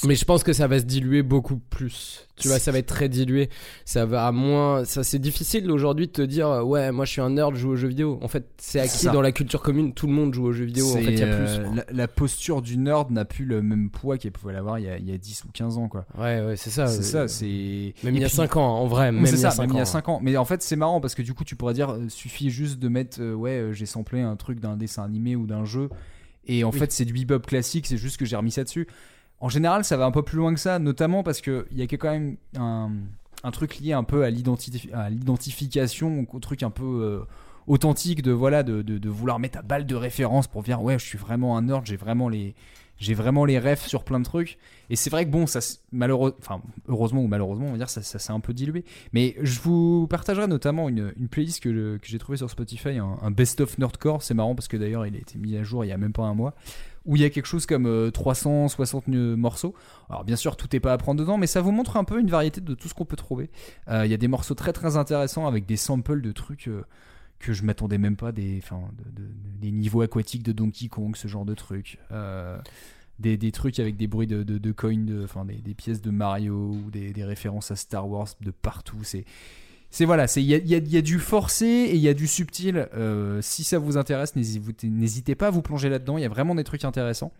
Mais 0.05 0.17
je 0.17 0.25
pense 0.25 0.43
que 0.43 0.53
ça 0.53 0.67
va 0.67 0.81
se 0.81 0.85
diluer 0.85 1.23
beaucoup 1.23 1.57
plus. 1.57 2.27
Tu 2.37 2.49
vois, 2.49 2.59
ça 2.59 2.73
va 2.73 2.79
être 2.79 2.87
très 2.89 3.09
dilué. 3.09 3.49
Ça 3.85 4.05
va 4.07 4.27
à 4.27 4.33
moins. 4.33 4.85
Ça, 4.85 5.05
c'est 5.05 5.21
difficile 5.21 5.71
aujourd'hui 5.71 6.09
de 6.09 6.13
te 6.13 6.23
dire, 6.23 6.49
euh, 6.49 6.63
ouais, 6.65 6.91
moi 6.91 7.05
je 7.05 7.13
suis 7.13 7.21
un 7.21 7.31
nerd, 7.31 7.55
je 7.55 7.61
joue 7.61 7.71
aux 7.71 7.77
jeux 7.77 7.87
vidéo. 7.89 8.19
En 8.21 8.27
fait, 8.27 8.45
c'est 8.59 8.81
acquis 8.81 9.07
dans 9.07 9.21
la 9.23 9.31
culture 9.31 9.63
commune. 9.63 9.95
Tout 9.95 10.09
le 10.09 10.13
monde 10.13 10.35
joue 10.35 10.47
aux 10.47 10.53
jeux 10.53 10.65
vidéo. 10.65 10.91
En 10.91 10.95
fait, 10.95 11.05
il 11.13 11.19
y 11.19 11.23
a 11.23 11.27
euh, 11.27 11.59
plus. 11.61 11.65
quoi. 11.65 11.75
la, 11.77 11.85
la 11.97 12.09
posture 12.09 12.61
du 12.61 12.77
nerd 12.77 13.13
n'a 13.13 13.25
plus 13.25 13.45
le 13.45 13.63
même 13.63 13.89
poids 13.89 14.19
qu'elle 14.19 14.33
pouvait 14.33 14.53
l'avoir 14.53 14.81
il 14.81 14.87
y, 14.87 14.89
a, 14.89 14.99
il 14.99 15.09
y 15.09 15.13
a 15.15 15.17
10 15.19 15.45
ou 15.45 15.49
15 15.53 15.79
ans 15.79 15.87
quoi. 15.89 16.07
Ouais, 16.19 16.45
ouais, 16.45 16.57
c'est 16.57 16.71
ça. 16.71 16.89
C'est 16.89 16.99
euh, 16.99 17.03
ça, 17.03 17.29
c'est. 17.29 17.45
Même 18.03 18.15
Et 18.15 18.19
il 18.19 18.21
y 18.21 18.25
a 18.25 18.27
puis- 18.27 18.35
5 18.37 18.57
ans, 18.57 18.67
en 18.81 18.87
vrai. 18.89 19.13
Même 19.13 19.25
il 19.25 19.33
y 19.33 19.39
ça, 19.39 19.53
5 19.53 19.63
même 19.63 19.71
il 19.71 19.77
y 19.77 19.79
a 19.79 19.83
ans. 19.83 19.87
5 19.87 20.09
ans. 20.09 20.19
Mais 20.21 20.37
en 20.37 20.45
fait, 20.45 20.61
c'est 20.63 20.77
marrant 20.77 21.01
parce 21.01 21.15
que 21.15 21.23
du 21.23 21.35
coup, 21.35 21.45
tu 21.45 21.55
pourrais 21.55 21.75
dire, 21.75 21.91
euh, 21.93 22.09
suffit 22.09 22.51
juste 22.51 22.81
de 22.81 22.89
mettre, 22.89 23.19
euh, 23.23 23.33
ouais, 23.35 23.51
euh, 23.61 23.73
j'ai 23.73 23.87
samplé 23.87 24.23
un 24.23 24.35
truc 24.35 24.59
d'un 24.59 24.77
dessin 24.77 25.05
animé 25.05 25.37
ou 25.37 25.47
d'un 25.47 25.65
jeu. 25.65 25.89
Et 26.47 26.65
en 26.65 26.71
Oui. 26.73 26.79
fait, 26.81 26.91
c'est 26.91 27.05
du 27.05 27.13
bebop 27.15 27.39
classique, 27.47 27.87
c'est 27.87 27.97
juste 27.97 28.17
que 28.19 28.25
j'ai 28.27 28.35
remis 28.37 28.51
ça 28.51 28.65
dessus. 28.65 28.89
En 29.41 29.49
général, 29.49 29.85
ça 29.85 29.97
va 29.97 30.05
un 30.07 30.11
peu 30.11 30.23
plus 30.23 30.39
loin 30.39 30.55
que 30.55 30.61
ça, 30.61 30.79
notamment 30.79 31.23
parce 31.23 31.41
qu'il 31.41 31.65
y 31.73 31.83
a 31.83 31.85
quand 31.85 32.11
même 32.11 32.37
un, 32.57 33.51
truc 33.51 33.79
lié 33.79 33.93
un 33.93 34.05
peu 34.05 34.25
à 34.25 34.31
l'identi- 34.31 34.91
à 34.93 35.11
l'identification, 35.11 36.27
au 36.33 36.39
truc 36.41 36.63
un 36.63 36.71
peu 36.71 36.85
euh, 36.85 37.21
authentique 37.67 38.23
de, 38.23 38.33
voilà, 38.33 38.63
de, 38.63 39.09
vouloir 39.09 39.39
mettre 39.39 39.59
à 39.59 39.63
balle 39.63 39.87
de 39.87 39.95
référence 39.95 40.47
pour 40.47 40.63
dire, 40.63 40.83
ouais, 40.83 40.99
je 40.99 41.05
suis 41.05 41.19
vraiment 41.19 41.57
un 41.57 41.63
nerd, 41.63 41.87
j'ai 41.87 41.97
vraiment 41.97 42.29
les. 42.29 42.55
J'ai 42.97 43.15
refs 43.15 43.87
sur 43.87 44.05
plein 44.05 44.21
de 44.21 44.25
trucs. 44.25 44.57
Et 44.89 44.95
c'est 44.95 45.11
vrai 45.11 45.25
que 45.27 45.31
bon, 45.31 45.49
ça, 45.49 45.59
heureusement 46.89 47.23
ou 47.23 47.27
malheureusement, 47.27 47.67
on 47.67 47.73
va 47.73 47.77
dire, 47.77 47.91
ça, 47.91 48.03
s'est 48.03 48.33
un 48.33 48.39
peu 48.39 48.55
dilué. 48.55 48.85
Mais 49.13 49.35
je 49.43 49.59
vous 49.61 50.07
partagerai 50.07 50.47
notamment 50.47 50.89
une, 50.89 51.13
playlist 51.29 51.61
que, 51.61 51.99
j'ai 52.05 52.19
trouvée 52.19 52.39
sur 52.39 52.49
Spotify, 52.49 52.99
un, 52.99 53.19
un 53.21 53.31
best-of 53.33 53.79
nerdcore. 53.79 54.23
C'est 54.23 54.35
marrant 54.35 54.55
parce 54.55 54.69
que 54.69 54.77
d'ailleurs, 54.77 55.07
il 55.07 55.17
a 55.17 55.19
été 55.19 55.39
mis 55.39 55.57
à 55.57 55.65
jour 55.65 55.85
il 55.85 55.89
y 55.89 55.93
a 55.93 55.99
même 55.99 56.13
pas 56.13 56.23
un 56.23 56.35
mois. 56.35 56.55
Où 57.07 57.17
il 57.17 57.23
y 57.23 57.25
a 57.25 57.31
quelque 57.31 57.47
chose 57.47 57.67
comme 57.67 57.87
euh, 57.87 58.11
360 58.11 59.09
morceaux. 59.09 59.75
Alors, 60.09 60.25
bien 60.25 60.37
sûr, 60.37 60.57
tout 60.57 60.69
n'est 60.73 60.81
pas 60.81 60.93
à 60.93 60.99
prendre 60.99 61.21
dedans, 61.21 61.37
mais 61.37 61.47
ça 61.47 61.61
vous 61.61 61.71
montre 61.71 61.97
un 61.97 62.05
peu 62.05 62.19
une 62.19 62.31
variété 62.31 62.61
de 62.61 62.75
tout 62.75 62.89
ce 62.89 62.95
qu'on 62.95 63.05
peut 63.05 63.17
trouver. 63.17 63.51
Euh, 63.89 64.07
Il 64.07 64.11
y 64.11 64.15
a 64.15 64.17
des 64.17 64.29
morceaux 64.29 64.55
très 64.55 64.73
très 64.73 64.97
intéressants 64.97 65.47
avec 65.47 65.67
des 65.67 65.77
samples 65.77 66.23
de 66.23 66.33
trucs. 66.33 66.69
euh, 66.69 66.85
que 67.45 67.53
je 67.53 67.63
m'attendais 67.63 67.99
même 67.99 68.17
pas 68.17 68.33
des, 68.33 68.63
niveaux 69.63 70.01
aquatiques 70.01 70.43
de 70.43 70.53
Donkey 70.53 70.89
Kong, 70.89 71.15
ce 71.17 71.29
genre 71.29 71.45
de 71.45 71.55
trucs. 71.55 71.99
Euh, 72.11 72.59
des, 73.19 73.53
trucs 73.53 73.79
avec 73.79 73.97
des 73.97 74.07
bruits 74.07 74.27
de, 74.27 74.43
de, 74.43 74.73
coins, 74.73 74.97
des 74.97 75.75
pièces 75.75 76.01
de 76.01 76.11
Mario 76.11 76.55
ou 76.55 76.91
des, 76.91 77.13
des 77.13 77.25
références 77.25 77.71
à 77.71 77.77
Star 77.77 78.09
Wars 78.09 78.29
de 78.41 78.51
partout. 78.51 78.99
C'est 79.03 79.25
c'est 79.95 80.07
voilà, 80.07 80.27
il 80.35 80.43
y 80.43 80.97
a, 80.97 81.03
du 81.03 81.21
forcé 81.21 81.67
et 81.67 81.95
il 81.95 82.01
y 82.01 82.09
a 82.09 82.15
du 82.15 82.27
subtil. 82.27 82.89
Euh, 82.95 83.41
si 83.43 83.63
ça 83.63 83.79
vous 83.79 83.97
intéresse, 83.97 84.35
n'hésitez 84.35 85.37
pas 85.37 85.47
à 85.47 85.51
vous 85.51 85.63
plonger 85.63 85.89
là-dedans. 85.89 86.19
Il 86.19 86.23
y 86.23 86.25
a 86.25 86.29
vraiment 86.29 86.57
des 86.57 86.65
trucs 86.65 86.85
intéressants. 86.85 87.33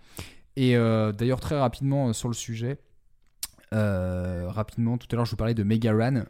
Et 0.55 0.77
euh, 0.77 1.11
d'ailleurs 1.11 1.41
très 1.41 1.59
rapidement 1.59 2.11
euh, 2.11 2.13
sur 2.13 2.29
le 2.29 2.35
sujet, 2.35 2.79
rapidement, 3.73 4.99
tout 4.99 5.09
à 5.11 5.17
l'heure 5.17 5.25
je 5.25 5.33
vous 5.33 5.37
parlais 5.37 5.55
de 5.55 5.65
Mega 5.65 5.93
Ran. 5.93 6.23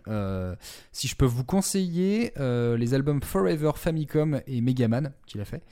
Si 0.92 1.08
je 1.08 1.14
peux 1.14 1.26
vous 1.26 1.44
conseiller 1.44 2.32
les 2.38 2.94
albums 2.94 3.22
Forever 3.22 3.72
Famicom 3.74 4.40
et 4.46 4.62
Mega 4.62 4.88
Man 4.88 5.12
qu'il 5.26 5.42
a 5.42 5.44
fait. 5.44 5.62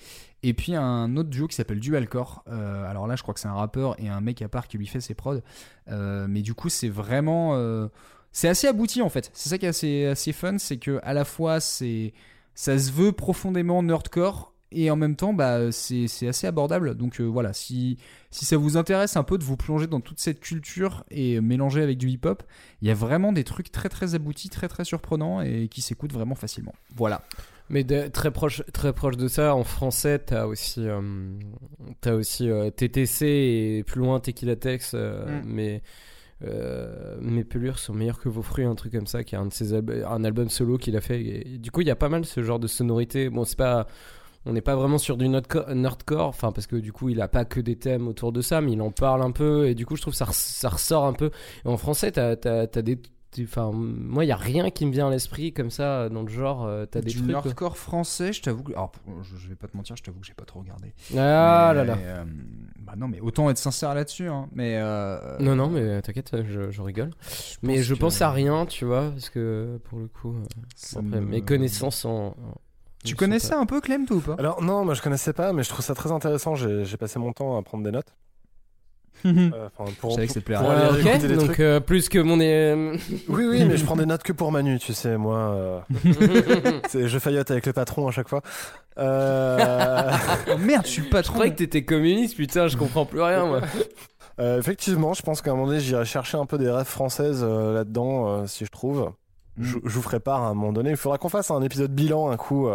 Et 0.42 0.52
puis 0.52 0.74
un 0.74 1.16
autre 1.16 1.30
duo 1.30 1.46
qui 1.46 1.56
s'appelle 1.56 1.80
Dual 1.80 2.06
Core. 2.10 2.44
Euh, 2.48 2.84
alors 2.84 3.06
là, 3.06 3.16
je 3.16 3.22
crois 3.22 3.32
que 3.32 3.40
c'est 3.40 3.48
un 3.48 3.54
rappeur 3.54 3.98
et 3.98 4.10
un 4.10 4.20
mec 4.20 4.42
à 4.42 4.50
part 4.50 4.68
qui 4.68 4.76
lui 4.76 4.86
fait 4.86 5.00
ses 5.00 5.14
prods. 5.14 5.40
Mais 5.88 6.42
du 6.42 6.52
coup, 6.52 6.68
c'est 6.68 6.90
vraiment. 6.90 7.88
C'est 8.32 8.48
assez 8.48 8.66
abouti 8.66 9.02
en 9.02 9.08
fait. 9.08 9.30
C'est 9.34 9.48
ça 9.50 9.58
qui 9.58 9.66
est 9.66 9.68
assez, 9.70 10.06
assez 10.06 10.32
fun, 10.32 10.58
c'est 10.58 10.78
que 10.78 10.98
à 11.02 11.12
la 11.12 11.24
fois 11.24 11.60
c'est 11.60 12.12
ça 12.54 12.78
se 12.78 12.90
veut 12.92 13.12
profondément 13.12 13.82
nerdcore 13.82 14.52
et 14.74 14.90
en 14.90 14.96
même 14.96 15.16
temps 15.16 15.34
bah 15.34 15.70
c'est 15.70 16.08
c'est 16.08 16.26
assez 16.28 16.46
abordable. 16.46 16.94
Donc 16.94 17.20
euh, 17.20 17.24
voilà, 17.24 17.52
si 17.52 17.98
si 18.30 18.44
ça 18.46 18.56
vous 18.56 18.76
intéresse 18.78 19.16
un 19.16 19.22
peu 19.22 19.36
de 19.38 19.44
vous 19.44 19.56
plonger 19.58 19.86
dans 19.86 20.00
toute 20.00 20.18
cette 20.20 20.40
culture 20.40 21.04
et 21.10 21.40
mélanger 21.42 21.82
avec 21.82 21.98
du 21.98 22.08
hip-hop, 22.08 22.42
il 22.80 22.88
y 22.88 22.90
a 22.90 22.94
vraiment 22.94 23.32
des 23.32 23.44
trucs 23.44 23.70
très 23.70 23.88
très 23.90 24.14
aboutis, 24.14 24.48
très 24.48 24.68
très 24.68 24.84
surprenants 24.84 25.42
et 25.42 25.68
qui 25.68 25.82
s'écoutent 25.82 26.12
vraiment 26.14 26.34
facilement. 26.34 26.74
Voilà. 26.96 27.22
Mais 27.68 27.84
de- 27.84 28.08
très 28.08 28.30
proche, 28.30 28.62
très 28.72 28.92
proche 28.92 29.16
de 29.16 29.28
ça, 29.28 29.54
en 29.54 29.64
français, 29.64 30.18
t'as 30.18 30.44
aussi, 30.46 30.80
euh, 30.86 31.00
t'as 32.02 32.12
aussi 32.14 32.50
euh, 32.50 32.70
TTC 32.70 33.26
et 33.26 33.84
plus 33.84 34.00
loin 34.00 34.20
Tequila 34.20 34.56
Tex, 34.56 34.94
Mm. 34.94 35.42
mais 35.46 35.82
euh, 36.44 37.16
mes 37.20 37.44
pelures 37.44 37.78
sont 37.78 37.94
meilleures 37.94 38.18
que 38.20 38.28
vos 38.28 38.42
fruits, 38.42 38.64
un 38.64 38.74
truc 38.74 38.92
comme 38.92 39.06
ça, 39.06 39.24
qui 39.24 39.34
est 39.34 39.38
un 39.38 39.46
de 39.46 39.52
ses 39.52 39.72
un 39.74 40.24
album 40.24 40.48
solo 40.50 40.78
qu'il 40.78 40.96
a 40.96 41.00
fait. 41.00 41.20
Et, 41.22 41.58
du 41.58 41.70
coup, 41.70 41.80
il 41.82 41.86
y 41.86 41.90
a 41.90 41.96
pas 41.96 42.08
mal 42.08 42.24
ce 42.24 42.42
genre 42.42 42.58
de 42.58 42.66
sonorité. 42.66 43.28
Bon, 43.30 43.44
c'est 43.44 43.58
pas, 43.58 43.86
on 44.44 44.52
n'est 44.52 44.60
pas 44.60 44.74
vraiment 44.76 44.98
sur 44.98 45.16
du 45.16 45.28
nerdcore, 45.28 46.26
enfin 46.28 46.52
parce 46.52 46.66
que 46.66 46.76
du 46.76 46.92
coup, 46.92 47.08
il 47.10 47.20
a 47.20 47.28
pas 47.28 47.44
que 47.44 47.60
des 47.60 47.76
thèmes 47.76 48.08
autour 48.08 48.32
de 48.32 48.40
ça, 48.40 48.60
mais 48.60 48.72
il 48.72 48.82
en 48.82 48.90
parle 48.90 49.22
un 49.22 49.30
peu. 49.32 49.66
Et 49.68 49.74
du 49.74 49.86
coup, 49.86 49.96
je 49.96 50.02
trouve 50.02 50.12
que 50.14 50.18
ça, 50.18 50.26
ça 50.32 50.68
ressort 50.68 51.06
un 51.06 51.12
peu. 51.12 51.30
Et 51.64 51.68
en 51.68 51.76
français, 51.76 52.12
t'as, 52.12 52.36
t'as, 52.36 52.66
t'as 52.66 52.82
des 52.82 52.98
Enfin, 53.40 53.70
moi, 53.72 54.26
il 54.26 54.28
y 54.28 54.30
a 54.32 54.36
rien 54.36 54.68
qui 54.68 54.84
me 54.84 54.92
vient 54.92 55.08
à 55.08 55.10
l'esprit 55.10 55.54
comme 55.54 55.70
ça 55.70 56.10
dans 56.10 56.20
le 56.20 56.28
genre. 56.28 56.66
euh, 56.66 56.84
T'as 56.84 57.00
des 57.00 57.08
du 57.12 57.16
trucs. 57.16 57.28
nerdcore 57.28 57.78
français, 57.78 58.30
je 58.34 58.42
t'avoue 58.42 58.62
que. 58.62 58.72
Alors, 58.72 58.92
je, 59.22 59.36
je 59.38 59.48
vais 59.48 59.54
pas 59.54 59.68
te 59.68 59.74
mentir, 59.74 59.96
je 59.96 60.02
t'avoue 60.02 60.20
que 60.20 60.26
j'ai 60.26 60.34
pas 60.34 60.44
trop 60.44 60.60
regardé. 60.60 60.92
Ah 61.16 61.72
Mais, 61.74 61.78
là 61.78 61.84
là. 61.84 61.96
euh, 61.96 62.24
bah 62.84 62.94
non, 62.96 63.08
mais 63.08 63.20
autant 63.20 63.48
être 63.50 63.58
sincère 63.58 63.94
là-dessus. 63.94 64.28
Hein. 64.28 64.48
Mais. 64.52 64.76
euh, 64.78 65.38
Non, 65.40 65.54
non, 65.56 65.68
mais 65.68 66.02
t'inquiète, 66.02 66.32
je, 66.44 66.70
je 66.70 66.82
rigole. 66.82 67.10
mais 67.62 67.82
je 67.82 67.94
que- 67.94 68.00
pense 68.00 68.20
à 68.22 68.30
rien, 68.30 68.66
tu 68.66 68.84
vois, 68.84 69.10
parce 69.10 69.30
que 69.30 69.78
pour 69.84 69.98
le 69.98 70.08
coup, 70.08 70.34
euh, 70.34 70.98
après, 70.98 71.20
me- 71.20 71.26
mes 71.26 71.42
connaissances 71.42 71.96
sont. 71.96 72.34
Tu 73.04 73.16
connaissais 73.16 73.50
pas- 73.50 73.58
un 73.58 73.66
peu 73.66 73.80
Clem, 73.80 74.06
toi 74.06 74.16
ou 74.16 74.20
pas? 74.20 74.36
Alors 74.38 74.62
non, 74.62 74.84
moi 74.84 74.94
je 74.94 75.02
connaissais 75.02 75.32
pas, 75.32 75.52
mais 75.52 75.62
je 75.64 75.68
trouve 75.68 75.84
ça 75.84 75.94
très 75.94 76.12
intéressant. 76.12 76.54
J'ai 76.54 76.96
passé 76.96 77.18
mon 77.18 77.32
temps 77.32 77.56
à 77.58 77.62
prendre 77.62 77.82
des 77.84 77.90
notes. 77.90 78.14
Euh, 79.24 79.68
enfin, 79.78 79.90
pour, 80.00 80.10
Je 80.10 80.14
savais 80.16 80.26
que 80.28 80.38
pour- 80.40 80.58
pour 80.60 80.70
aller 80.70 81.18
des 81.18 81.34
donc 81.36 81.44
trucs. 81.46 81.60
euh, 81.60 81.80
plus 81.80 82.08
que 82.08 82.18
mon. 82.18 82.40
é- 82.40 82.74
Oui, 83.28 83.44
oui, 83.48 83.64
mais 83.64 83.76
je 83.76 83.84
prends 83.86 83.96
des 83.96 84.06
notes 84.06 84.22
que 84.22 84.32
pour 84.32 84.50
Manu, 84.52 84.78
tu 84.78 84.92
sais, 84.92 85.16
moi. 85.16 85.36
euh, 85.38 85.78
je 86.94 87.18
faillote 87.18 87.50
avec 87.50 87.66
le 87.66 87.72
patron 87.72 88.08
à 88.08 88.10
chaque 88.10 88.28
fois. 88.28 88.42
Euh, 88.98 90.10
Oh 90.52 90.58
merde, 90.58 90.84
je 90.86 90.90
suis 90.90 91.02
le 91.02 91.06
Je 91.06 91.12
patron. 91.12 91.34
croyais 91.34 91.52
que 91.52 91.58
t'étais 91.58 91.84
communiste, 91.84 92.36
putain, 92.36 92.68
je 92.68 92.76
comprends 92.76 93.04
plus 93.06 93.22
rien, 93.22 93.46
moi. 93.46 93.60
euh, 94.40 94.58
effectivement, 94.58 95.14
je 95.14 95.22
pense 95.22 95.40
qu'à 95.42 95.50
un 95.50 95.54
moment 95.54 95.66
donné, 95.68 95.80
j'irai 95.80 96.04
chercher 96.04 96.36
un 96.38 96.46
peu 96.46 96.58
des 96.58 96.70
rêves 96.70 96.86
françaises 96.86 97.42
euh, 97.42 97.74
là-dedans, 97.74 98.26
euh, 98.28 98.46
si 98.46 98.64
je 98.64 98.70
trouve. 98.70 99.12
Je, 99.60 99.76
je 99.84 99.94
vous 99.94 100.02
ferai 100.02 100.18
part 100.18 100.42
à 100.42 100.46
un 100.48 100.54
moment 100.54 100.72
donné. 100.72 100.90
Il 100.90 100.96
faudra 100.96 101.18
qu'on 101.18 101.28
fasse 101.28 101.50
un 101.50 101.60
épisode 101.62 101.94
bilan, 101.94 102.30
un 102.30 102.36
coup. 102.38 102.68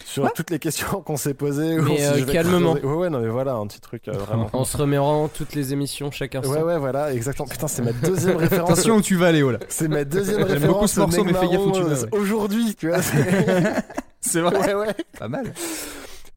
Euh, 0.00 0.04
sur 0.06 0.24
Ouais. 0.24 0.30
toutes 0.34 0.50
les 0.50 0.58
questions 0.58 1.00
qu'on 1.04 1.16
s'est 1.16 1.34
posées. 1.34 1.78
ou 1.78 1.82
Mais, 1.82 1.96
si 1.98 2.04
euh, 2.04 2.14
je 2.18 2.24
vais 2.24 2.32
calmement. 2.32 2.72
Ouais, 2.72 2.82
ouais, 2.82 3.10
non, 3.10 3.20
mais 3.20 3.28
voilà, 3.28 3.54
un 3.54 3.66
petit 3.66 3.80
truc 3.80 4.08
euh, 4.08 4.12
vraiment. 4.18 4.48
En 4.52 4.64
se 4.64 4.76
remémorant 4.76 5.28
toutes 5.28 5.54
les 5.54 5.72
émissions, 5.72 6.10
instant. 6.34 6.52
Ouais, 6.52 6.62
ouais, 6.62 6.78
voilà, 6.78 7.12
exactement. 7.12 7.48
Putain, 7.48 7.68
c'est 7.68 7.82
ma 7.82 7.92
deuxième 7.92 8.36
référence. 8.38 8.70
Attention 8.70 8.96
où 8.96 9.02
tu 9.02 9.16
vas, 9.16 9.32
Léo 9.32 9.50
là. 9.50 9.58
C'est 9.68 9.88
ma 9.88 10.04
deuxième 10.04 10.38
J'aime 10.40 10.48
référence. 10.48 10.74
beaucoup 10.74 10.86
ce 10.88 11.00
au 11.00 11.06
morceau, 11.06 11.24
mais 11.24 11.32
fais 11.34 11.48
gaffe 11.48 11.60
où 11.66 11.70
tu 11.72 11.80
vas, 11.82 11.88
Neymar, 11.88 12.02
ouais. 12.02 12.08
euh, 12.14 12.20
Aujourd'hui, 12.20 12.74
tu 12.76 12.88
vois. 12.88 13.02
c'est- 13.02 14.40
vrai. 14.40 14.58
ouais, 14.58 14.74
ouais. 14.74 14.94
Pas 15.18 15.28
mal. 15.28 15.52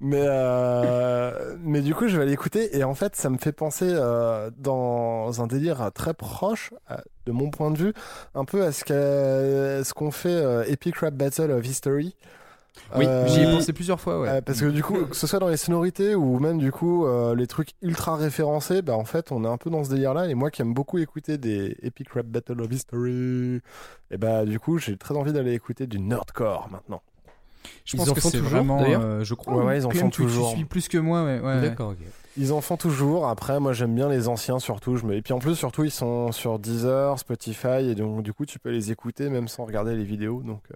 Mais, 0.06 0.24
euh, 0.26 1.56
mais 1.64 1.80
du 1.82 1.96
coup, 1.96 2.08
je 2.10 2.18
vais 2.18 2.26
l'écouter 2.26 2.78
et 2.78 2.84
en 2.84 2.94
fait, 2.94 3.16
ça 3.16 3.30
me 3.30 3.38
fait 3.38 3.54
penser 3.54 3.88
euh, 3.90 4.50
dans 4.58 5.42
un 5.42 5.48
délire 5.48 5.92
très 5.94 6.14
proche, 6.14 6.72
euh, 6.92 6.96
de 7.26 7.32
mon 7.32 7.50
point 7.50 7.72
de 7.72 7.78
vue, 7.78 7.94
un 8.36 8.44
peu 8.44 8.64
à 8.66 8.74
ce 8.74 8.84
ce 8.84 9.94
qu'ont 9.94 10.12
fait 10.12 10.28
euh, 10.30 10.66
Epic 10.68 10.98
Rap 10.98 11.14
Battle 11.14 11.52
of 11.52 11.66
History. 11.66 12.16
Oui, 12.96 13.06
Euh, 13.08 13.28
j'y 13.28 13.42
ai 13.42 13.46
pensé 13.52 13.72
plusieurs 13.74 14.00
fois, 14.00 14.20
ouais. 14.20 14.30
euh, 14.30 14.42
parce 14.42 14.60
que 14.60 14.66
du 14.66 14.84
coup, 14.84 15.06
que 15.06 15.16
ce 15.16 15.28
soit 15.28 15.40
dans 15.40 15.48
les 15.48 15.58
sonorités 15.58 16.16
ou 16.16 16.40
même 16.40 16.58
du 16.58 16.72
coup 16.72 17.06
euh, 17.06 17.36
les 17.36 17.48
trucs 17.48 17.70
ultra 17.82 18.16
référencés, 18.16 18.82
bah 18.82 18.96
en 18.96 19.06
fait 19.06 19.32
on 19.32 19.44
est 19.44 19.48
un 19.48 19.58
peu 19.58 19.70
dans 19.70 19.84
ce 19.84 19.90
délire-là. 19.92 20.28
Et 20.28 20.34
moi 20.36 20.50
qui 20.52 20.62
aime 20.64 20.74
beaucoup 20.74 20.98
écouter 20.98 21.38
des 21.38 21.78
Epic 21.84 22.10
Rap 22.10 22.26
Battle 22.26 22.62
of 22.62 22.72
History, 22.72 23.62
et 24.12 24.18
bah 24.18 24.46
du 24.46 24.60
coup 24.60 24.78
j'ai 24.80 24.98
très 24.98 25.16
envie 25.16 25.34
d'aller 25.34 25.54
écouter 25.54 25.86
du 25.88 26.00
nerdcore 26.00 26.68
maintenant. 26.72 27.02
Je 27.86 27.96
Ils 27.96 28.00
pense 28.00 28.10
en 28.10 28.14
que 28.14 28.22
font 28.22 28.30
c'est 28.30 28.38
toujours, 28.38 28.52
vraiment. 28.52 28.82
d'ailleurs 28.82 29.02
euh, 29.04 29.24
je 29.24 29.34
crois. 29.36 29.56
Ouais, 29.56 29.64
ouais, 29.66 29.78
ils 29.80 29.86
en 29.86 29.90
font 29.92 30.10
toujours. 30.10 30.50
Tu 30.52 30.58
suis 30.58 30.66
plus 30.66 30.88
que 30.88 30.98
moi, 30.98 31.24
ouais. 31.24 31.40
ouais. 31.40 31.62
D'accord. 31.62 31.94
Ils 32.38 32.52
en 32.52 32.62
font 32.62 32.76
toujours. 32.78 33.28
Après, 33.28 33.60
moi 33.60 33.72
j'aime 33.74 33.94
bien 33.96 34.10
les 34.10 34.28
anciens 34.28 34.58
surtout. 34.60 34.98
Je 34.98 35.06
me... 35.06 35.14
Et 35.16 35.22
puis 35.22 35.34
en 35.34 35.40
plus, 35.40 35.56
surtout, 35.56 35.84
ils 35.84 35.92
sont 35.92 36.32
sur 36.32 36.60
Deezer, 36.60 37.18
Spotify, 37.20 37.90
et 37.90 37.96
donc 37.96 38.24
du 38.24 38.34
coup 38.34 38.46
tu 38.46 38.58
peux 38.60 38.72
les 38.72 38.92
écouter 38.92 39.30
même 39.30 39.48
sans 39.48 39.64
regarder 39.66 39.96
les 39.96 40.04
vidéos. 40.04 40.42
Donc 40.44 40.64
euh, 40.72 40.76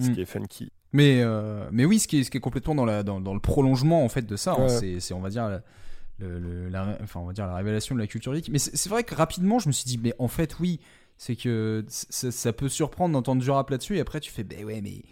ce 0.00 0.08
Mm. 0.10 0.14
qui 0.14 0.20
est 0.22 0.26
funky. 0.26 0.70
Mais, 0.92 1.20
euh, 1.22 1.68
mais 1.70 1.84
oui, 1.84 1.98
ce 1.98 2.08
qui 2.08 2.20
est, 2.20 2.24
ce 2.24 2.30
qui 2.30 2.38
est 2.38 2.40
complètement 2.40 2.74
dans, 2.74 2.84
la, 2.86 3.02
dans, 3.02 3.20
dans 3.20 3.34
le 3.34 3.40
prolongement 3.40 4.04
en 4.04 4.08
fait 4.08 4.22
de 4.22 4.36
ça, 4.36 4.52
hein, 4.52 4.68
c'est, 4.68 5.00
c'est, 5.00 5.12
on 5.14 5.20
va 5.20 5.28
dire 5.30 5.46
la, 5.48 5.62
le- 6.18 6.38
le- 6.38 6.68
la- 6.70 6.98
enfin, 7.02 7.20
on 7.20 7.26
va 7.26 7.32
dire 7.32 7.46
la 7.46 7.54
révélation 7.56 7.94
de 7.94 8.00
la 8.00 8.06
culture 8.06 8.34
geek. 8.34 8.48
Mais 8.48 8.58
c'est, 8.58 8.74
c'est 8.76 8.88
vrai 8.88 9.04
que 9.04 9.14
rapidement, 9.14 9.58
je 9.58 9.68
me 9.68 9.72
suis 9.72 9.84
dit, 9.84 9.98
mais 10.02 10.14
en 10.18 10.28
fait, 10.28 10.58
oui, 10.60 10.80
c'est 11.18 11.36
que 11.36 11.84
ça, 11.88 12.30
ça 12.32 12.52
peut 12.52 12.68
surprendre 12.68 13.12
d'entendre 13.12 13.42
du 13.42 13.50
rap 13.50 13.68
là-dessus, 13.70 13.96
et 13.96 14.00
après 14.00 14.20
tu 14.20 14.30
fais, 14.30 14.44
ben 14.44 14.64
ouais, 14.64 14.80
mais 14.80 15.02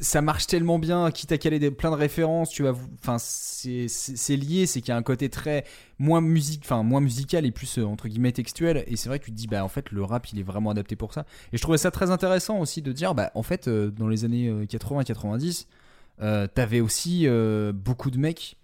ça 0.00 0.22
marche 0.22 0.46
tellement 0.46 0.78
bien, 0.78 1.10
quitte 1.10 1.32
à 1.32 1.38
caler 1.38 1.58
des, 1.58 1.70
plein 1.70 1.90
de 1.90 1.96
références, 1.96 2.50
tu 2.50 2.62
vas, 2.62 2.72
enfin, 3.00 3.16
c'est, 3.18 4.36
lié, 4.36 4.66
c'est 4.66 4.80
qu'il 4.80 4.90
y 4.90 4.92
a 4.92 4.96
un 4.96 5.02
côté 5.02 5.28
très 5.28 5.64
moins 5.98 6.20
musique, 6.20 6.62
enfin 6.64 6.82
moins 6.82 7.00
musical 7.00 7.44
et 7.46 7.50
plus 7.50 7.78
euh, 7.78 7.84
entre 7.84 8.08
guillemets 8.08 8.32
textuel. 8.32 8.84
Et 8.86 8.96
c'est 8.96 9.08
vrai 9.08 9.18
que 9.18 9.24
tu 9.24 9.32
te 9.32 9.36
dis, 9.36 9.46
bah 9.46 9.64
en 9.64 9.68
fait, 9.68 9.90
le 9.90 10.02
rap, 10.02 10.26
il 10.32 10.38
est 10.38 10.44
vraiment 10.44 10.70
adapté 10.70 10.96
pour 10.96 11.12
ça. 11.12 11.24
Et 11.52 11.56
je 11.56 11.62
trouvais 11.62 11.78
ça 11.78 11.90
très 11.90 12.10
intéressant 12.10 12.58
aussi 12.58 12.82
de 12.82 12.92
dire, 12.92 13.14
bah 13.14 13.30
en 13.34 13.42
fait, 13.42 13.68
euh, 13.68 13.90
dans 13.90 14.08
les 14.08 14.24
années 14.24 14.50
80-90, 14.66 15.66
euh, 16.20 16.46
t'avais 16.46 16.80
aussi 16.80 17.26
beaucoup 17.74 18.10
de 18.10 18.18
mecs 18.18 18.58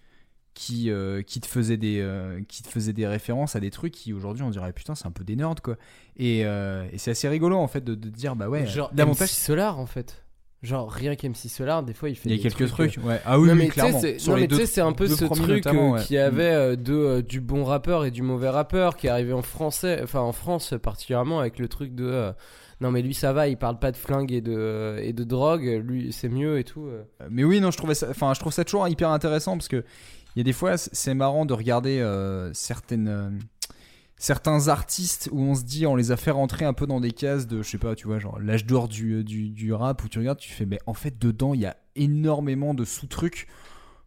qui, 0.54 0.90
euh, 0.90 1.22
qui, 1.22 1.40
te 1.40 1.46
faisaient 1.46 1.76
des, 1.76 2.00
euh, 2.00 2.40
qui 2.48 2.62
te 2.62 2.68
faisaient 2.68 2.92
des 2.92 3.06
références 3.06 3.56
à 3.56 3.60
des 3.60 3.70
trucs 3.70 3.92
qui 3.92 4.12
aujourd'hui 4.12 4.44
on 4.44 4.50
dirait 4.50 4.72
putain 4.72 4.94
c'est 4.94 5.06
un 5.06 5.10
peu 5.10 5.24
des 5.24 5.36
nerds 5.36 5.56
quoi 5.62 5.76
et, 6.16 6.46
euh, 6.46 6.86
et 6.92 6.98
c'est 6.98 7.10
assez 7.10 7.28
rigolo 7.28 7.56
en 7.56 7.66
fait 7.66 7.82
de, 7.82 7.94
de 7.94 8.08
dire 8.08 8.36
bah 8.36 8.48
ouais 8.48 8.66
Genre 8.66 8.90
l'avantage 8.96 9.30
Solar 9.30 9.78
en 9.78 9.86
fait. 9.86 10.23
Genre 10.64 10.90
rien 10.90 11.14
qu'MC 11.14 11.48
Solar, 11.48 11.82
des 11.82 11.92
fois 11.92 12.08
il 12.08 12.16
fait 12.16 12.30
il 12.30 12.36
y 12.36 12.40
a 12.40 12.42
quelques 12.42 12.68
trucs, 12.68 12.96
euh, 12.96 13.02
ouais 13.02 13.20
ah 13.26 13.38
oui, 13.38 13.48
non, 13.48 13.52
oui, 13.52 13.58
mais 13.58 13.64
sais, 13.66 13.70
clairement 13.72 14.00
Sur 14.16 14.30
non, 14.30 14.36
les 14.36 14.42
mais 14.42 14.48
tu 14.48 14.56
sais, 14.56 14.66
c'est 14.66 14.80
un 14.80 14.92
peu 14.92 15.06
ce 15.06 15.26
truc 15.26 15.66
euh, 15.66 15.90
ouais. 15.90 16.00
qui 16.00 16.16
avait 16.16 16.42
euh, 16.44 16.76
de, 16.76 16.94
euh, 16.94 17.22
du 17.22 17.42
bon 17.42 17.64
rappeur 17.64 18.06
et 18.06 18.10
du 18.10 18.22
mauvais 18.22 18.48
rappeur 18.48 18.96
qui 18.96 19.06
est 19.06 19.10
arrivé 19.10 19.34
en 19.34 19.42
français, 19.42 20.00
enfin 20.02 20.20
en 20.20 20.32
France 20.32 20.72
particulièrement 20.82 21.40
avec 21.40 21.58
le 21.58 21.68
truc 21.68 21.94
de 21.94 22.32
non 22.80 22.90
mais 22.90 23.02
lui 23.02 23.12
ça 23.12 23.34
va, 23.34 23.46
il 23.46 23.58
parle 23.58 23.78
pas 23.78 23.92
de 23.92 23.98
flingue 23.98 24.32
et 24.32 24.40
de 24.40 24.96
et 25.02 25.12
de 25.12 25.24
drogue, 25.24 25.82
lui 25.84 26.12
c'est 26.12 26.30
mieux 26.30 26.58
et 26.58 26.64
tout. 26.64 26.88
Mais 27.28 27.44
oui, 27.44 27.60
non, 27.60 27.70
je 27.70 27.76
trouvais 27.76 27.94
ça, 27.94 28.08
enfin, 28.08 28.32
je 28.32 28.40
trouve 28.40 28.52
ça 28.52 28.64
toujours 28.64 28.88
hyper 28.88 29.10
intéressant 29.10 29.58
parce 29.58 29.68
que 29.68 29.84
il 30.34 30.38
y 30.38 30.40
a 30.40 30.44
des 30.44 30.54
fois, 30.54 30.78
c'est 30.78 31.14
marrant 31.14 31.44
de 31.44 31.52
regarder 31.52 32.02
certaines, 32.54 33.38
certains 34.16 34.68
artistes 34.68 35.28
où 35.32 35.40
on 35.40 35.54
se 35.54 35.64
dit, 35.64 35.86
on 35.86 35.96
les 35.96 36.10
a 36.12 36.16
fait 36.16 36.30
rentrer 36.30 36.64
un 36.64 36.72
peu 36.72 36.86
dans 36.86 37.00
des 37.00 37.12
cases 37.12 37.46
de, 37.46 37.62
je 37.62 37.68
sais 37.68 37.78
pas, 37.78 37.94
tu 37.94 38.06
vois, 38.06 38.18
genre 38.18 38.38
l'âge 38.40 38.64
d'or 38.64 38.88
du, 38.88 39.24
du, 39.24 39.50
du 39.50 39.72
rap 39.72 40.02
où 40.04 40.08
tu 40.08 40.18
regardes, 40.18 40.38
tu 40.38 40.52
fais, 40.52 40.66
mais 40.66 40.78
en 40.86 40.94
fait, 40.94 41.18
dedans, 41.18 41.52
il 41.54 41.60
y 41.60 41.66
a 41.66 41.76
énormément 41.96 42.74
de 42.74 42.84
sous-trucs 42.84 43.48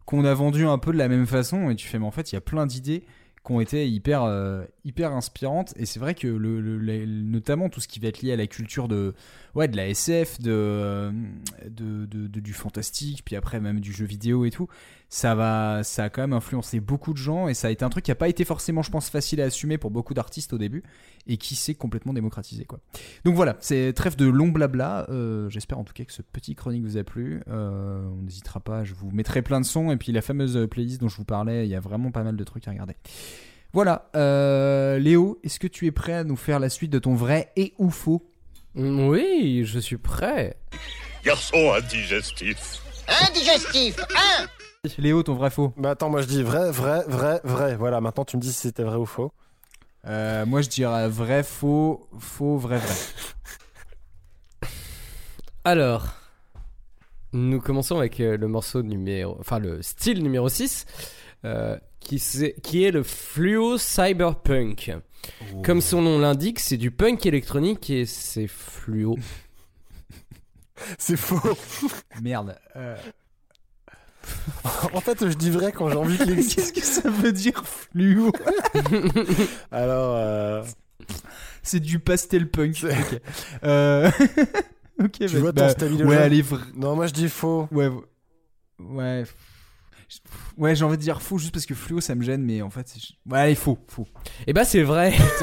qu'on 0.06 0.24
a 0.24 0.32
vendus 0.34 0.66
un 0.66 0.78
peu 0.78 0.92
de 0.92 0.98
la 0.98 1.08
même 1.08 1.26
façon 1.26 1.70
et 1.70 1.76
tu 1.76 1.86
fais, 1.86 1.98
mais 1.98 2.06
en 2.06 2.10
fait, 2.10 2.32
il 2.32 2.34
y 2.34 2.38
a 2.38 2.40
plein 2.40 2.66
d'idées 2.66 3.04
qui 3.44 3.52
ont 3.52 3.60
été 3.60 3.88
hyper, 3.88 4.24
euh, 4.24 4.64
hyper 4.84 5.12
inspirantes 5.12 5.72
et 5.76 5.86
c'est 5.86 6.00
vrai 6.00 6.14
que 6.14 6.26
le, 6.26 7.06
notamment 7.06 7.68
tout 7.68 7.80
ce 7.80 7.88
qui 7.88 8.00
va 8.00 8.08
être 8.08 8.20
lié 8.22 8.32
à 8.32 8.36
la 8.36 8.46
culture 8.46 8.88
de, 8.88 9.14
ouais, 9.54 9.68
de 9.68 9.76
la 9.76 9.88
SF, 9.88 10.38
euh, 10.46 11.12
de- 11.68 12.06
de- 12.06 12.40
du 12.40 12.52
fantastique, 12.52 13.22
puis 13.24 13.36
après 13.36 13.60
même 13.60 13.80
du 13.80 13.92
jeu 13.92 14.04
vidéo 14.06 14.44
et 14.44 14.50
tout. 14.50 14.68
Ça 15.08 15.34
va, 15.34 15.82
ça 15.84 16.04
a 16.04 16.10
quand 16.10 16.20
même 16.20 16.34
influencé 16.34 16.80
beaucoup 16.80 17.12
de 17.12 17.18
gens 17.18 17.48
et 17.48 17.54
ça 17.54 17.68
a 17.68 17.70
été 17.70 17.84
un 17.84 17.88
truc 17.88 18.04
qui 18.04 18.10
a 18.10 18.14
pas 18.14 18.28
été 18.28 18.44
forcément, 18.44 18.82
je 18.82 18.90
pense, 18.90 19.08
facile 19.08 19.40
à 19.40 19.44
assumer 19.44 19.78
pour 19.78 19.90
beaucoup 19.90 20.12
d'artistes 20.12 20.52
au 20.52 20.58
début 20.58 20.82
et 21.26 21.38
qui 21.38 21.56
s'est 21.56 21.74
complètement 21.74 22.12
démocratisé, 22.12 22.64
quoi. 22.64 22.80
Donc 23.24 23.34
voilà, 23.34 23.56
c'est 23.60 23.92
trêve 23.94 24.16
de 24.16 24.26
long 24.26 24.48
blabla. 24.48 25.06
Euh, 25.08 25.48
J'espère 25.48 25.78
en 25.78 25.84
tout 25.84 25.94
cas 25.94 26.04
que 26.04 26.12
ce 26.12 26.22
petit 26.22 26.54
chronique 26.54 26.82
vous 26.82 26.96
a 26.98 27.04
plu. 27.04 27.42
Euh, 27.48 28.06
on 28.06 28.22
n'hésitera 28.22 28.60
pas, 28.60 28.84
je 28.84 28.94
vous 28.94 29.10
mettrai 29.10 29.42
plein 29.42 29.60
de 29.60 29.66
sons 29.66 29.90
et 29.90 29.96
puis 29.96 30.12
la 30.12 30.22
fameuse 30.22 30.66
playlist 30.70 31.00
dont 31.00 31.08
je 31.08 31.16
vous 31.16 31.24
parlais, 31.24 31.66
il 31.66 31.70
y 31.70 31.74
a 31.74 31.80
vraiment 31.80 32.10
pas 32.10 32.22
mal 32.22 32.36
de 32.36 32.44
trucs 32.44 32.68
à 32.68 32.70
regarder. 32.70 32.94
Voilà, 33.72 34.10
euh, 34.16 34.98
Léo, 34.98 35.38
est-ce 35.42 35.58
que 35.58 35.66
tu 35.66 35.86
es 35.86 35.90
prêt 35.90 36.14
à 36.14 36.24
nous 36.24 36.36
faire 36.36 36.58
la 36.58 36.70
suite 36.70 36.90
de 36.90 36.98
ton 36.98 37.14
vrai 37.14 37.52
et 37.56 37.74
ou 37.78 37.90
faux? 37.90 38.30
Oui, 38.74 39.62
je 39.64 39.78
suis 39.78 39.98
prêt. 39.98 40.56
Garçon 41.24 41.72
indigestif. 41.74 42.82
Indigestif, 43.26 43.96
hein? 44.14 44.46
Léo, 44.98 45.22
ton 45.22 45.34
vrai 45.34 45.50
faux 45.50 45.72
Bah 45.76 45.90
attends, 45.90 46.08
moi 46.10 46.22
je 46.22 46.26
dis 46.26 46.42
vrai, 46.42 46.70
vrai, 46.70 47.02
vrai, 47.08 47.40
vrai. 47.44 47.76
Voilà, 47.76 48.00
maintenant 48.00 48.24
tu 48.24 48.36
me 48.36 48.42
dis 48.42 48.52
si 48.52 48.60
c'était 48.60 48.82
vrai 48.82 48.96
ou 48.96 49.06
faux. 49.06 49.32
Euh, 50.06 50.46
Moi 50.46 50.62
je 50.62 50.68
dirais 50.68 51.08
vrai, 51.08 51.42
faux, 51.42 52.08
faux, 52.18 52.56
vrai, 52.56 52.78
vrai. 52.78 52.94
Alors, 55.64 56.06
nous 57.32 57.60
commençons 57.60 57.98
avec 57.98 58.20
euh, 58.20 58.36
le 58.36 58.48
morceau 58.48 58.82
numéro, 58.82 59.36
enfin 59.40 59.58
le 59.58 59.82
style 59.82 60.22
numéro 60.22 60.48
6, 60.48 60.86
euh, 61.44 61.76
qui, 62.00 62.18
c'est- 62.18 62.54
qui 62.62 62.84
est 62.84 62.90
le 62.90 63.02
fluo 63.02 63.76
cyberpunk. 63.76 64.92
Comme 65.64 65.80
son 65.80 66.00
nom 66.00 66.18
l'indique, 66.18 66.58
c'est 66.60 66.76
du 66.78 66.90
punk 66.90 67.26
électronique 67.26 67.90
et 67.90 68.06
c'est 68.06 68.46
fluo. 68.46 69.16
C'est 70.96 71.16
faux. 71.16 71.40
Merde. 72.22 72.56
euh, 72.76 72.96
en 74.92 75.00
fait, 75.00 75.28
je 75.28 75.34
dis 75.34 75.50
vrai 75.50 75.72
quand 75.72 75.90
j'ai 75.90 75.96
envie 75.96 76.18
qu'il 76.18 76.30
existe. 76.30 76.72
Qu'est-ce 76.74 77.00
que 77.00 77.02
ça 77.02 77.10
veut 77.10 77.32
dire 77.32 77.62
fluo? 77.64 78.32
Alors, 79.70 80.14
euh, 80.16 80.64
C'est 81.62 81.80
du 81.80 81.98
pastel 81.98 82.48
punk. 82.48 82.84
Ok. 82.84 83.20
Euh... 83.64 84.10
ok, 85.02 85.12
tu 85.12 85.28
bah- 85.28 85.38
vois 85.40 85.52
bah, 85.52 85.62
ton 85.62 85.68
stabilo 85.70 86.06
Ouais, 86.06 86.16
allez, 86.16 86.44
Non, 86.74 86.96
moi 86.96 87.06
je 87.06 87.12
dis 87.12 87.28
faux. 87.28 87.68
Ouais, 87.72 87.90
ouais. 88.78 89.24
Ouais, 90.56 90.74
j'ai 90.74 90.84
envie 90.84 90.96
de 90.96 91.02
dire 91.02 91.20
faux 91.22 91.38
juste 91.38 91.52
parce 91.52 91.66
que 91.66 91.74
fluo 91.74 92.00
ça 92.00 92.14
me 92.14 92.22
gêne, 92.22 92.42
mais 92.42 92.62
en 92.62 92.70
fait, 92.70 92.86
ouais, 93.30 93.38
allez, 93.38 93.54
faux, 93.54 93.78
faux. 93.88 94.06
Et 94.46 94.52
bah 94.52 94.64
c'est 94.64 94.82
vrai. 94.82 95.12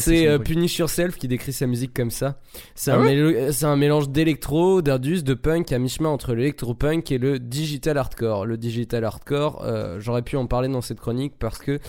C'est 0.00 0.26
euh. 0.28 0.38
Punish 0.38 0.78
Yourself 0.78 1.16
qui 1.16 1.28
décrit 1.28 1.52
sa 1.52 1.66
musique 1.66 1.94
comme 1.94 2.10
ça. 2.10 2.40
C'est 2.74 2.90
Ah 2.90 2.96
un, 2.96 3.00
ouais 3.00 3.14
mélo- 3.14 3.52
c'est 3.52 3.64
un 3.66 3.76
mélange 3.76 4.08
d'électro, 4.10 4.82
d'indus, 4.82 5.22
de 5.22 5.34
punk 5.34 5.72
à 5.72 5.78
mi-chemin 5.78 6.08
entre 6.10 6.34
l'électro-punk 6.34 7.10
et 7.10 7.18
le 7.18 7.38
digital 7.38 7.96
hardcore. 7.98 8.46
Le 8.46 8.56
digital 8.56 9.04
hardcore, 9.04 9.62
euh, 9.64 9.98
j'aurais 10.00 10.22
pu 10.22 10.36
en 10.36 10.46
parler 10.46 10.68
dans 10.68 10.80
cette 10.82 11.00
chronique 11.00 11.34
parce 11.38 11.58
que, 11.58 11.80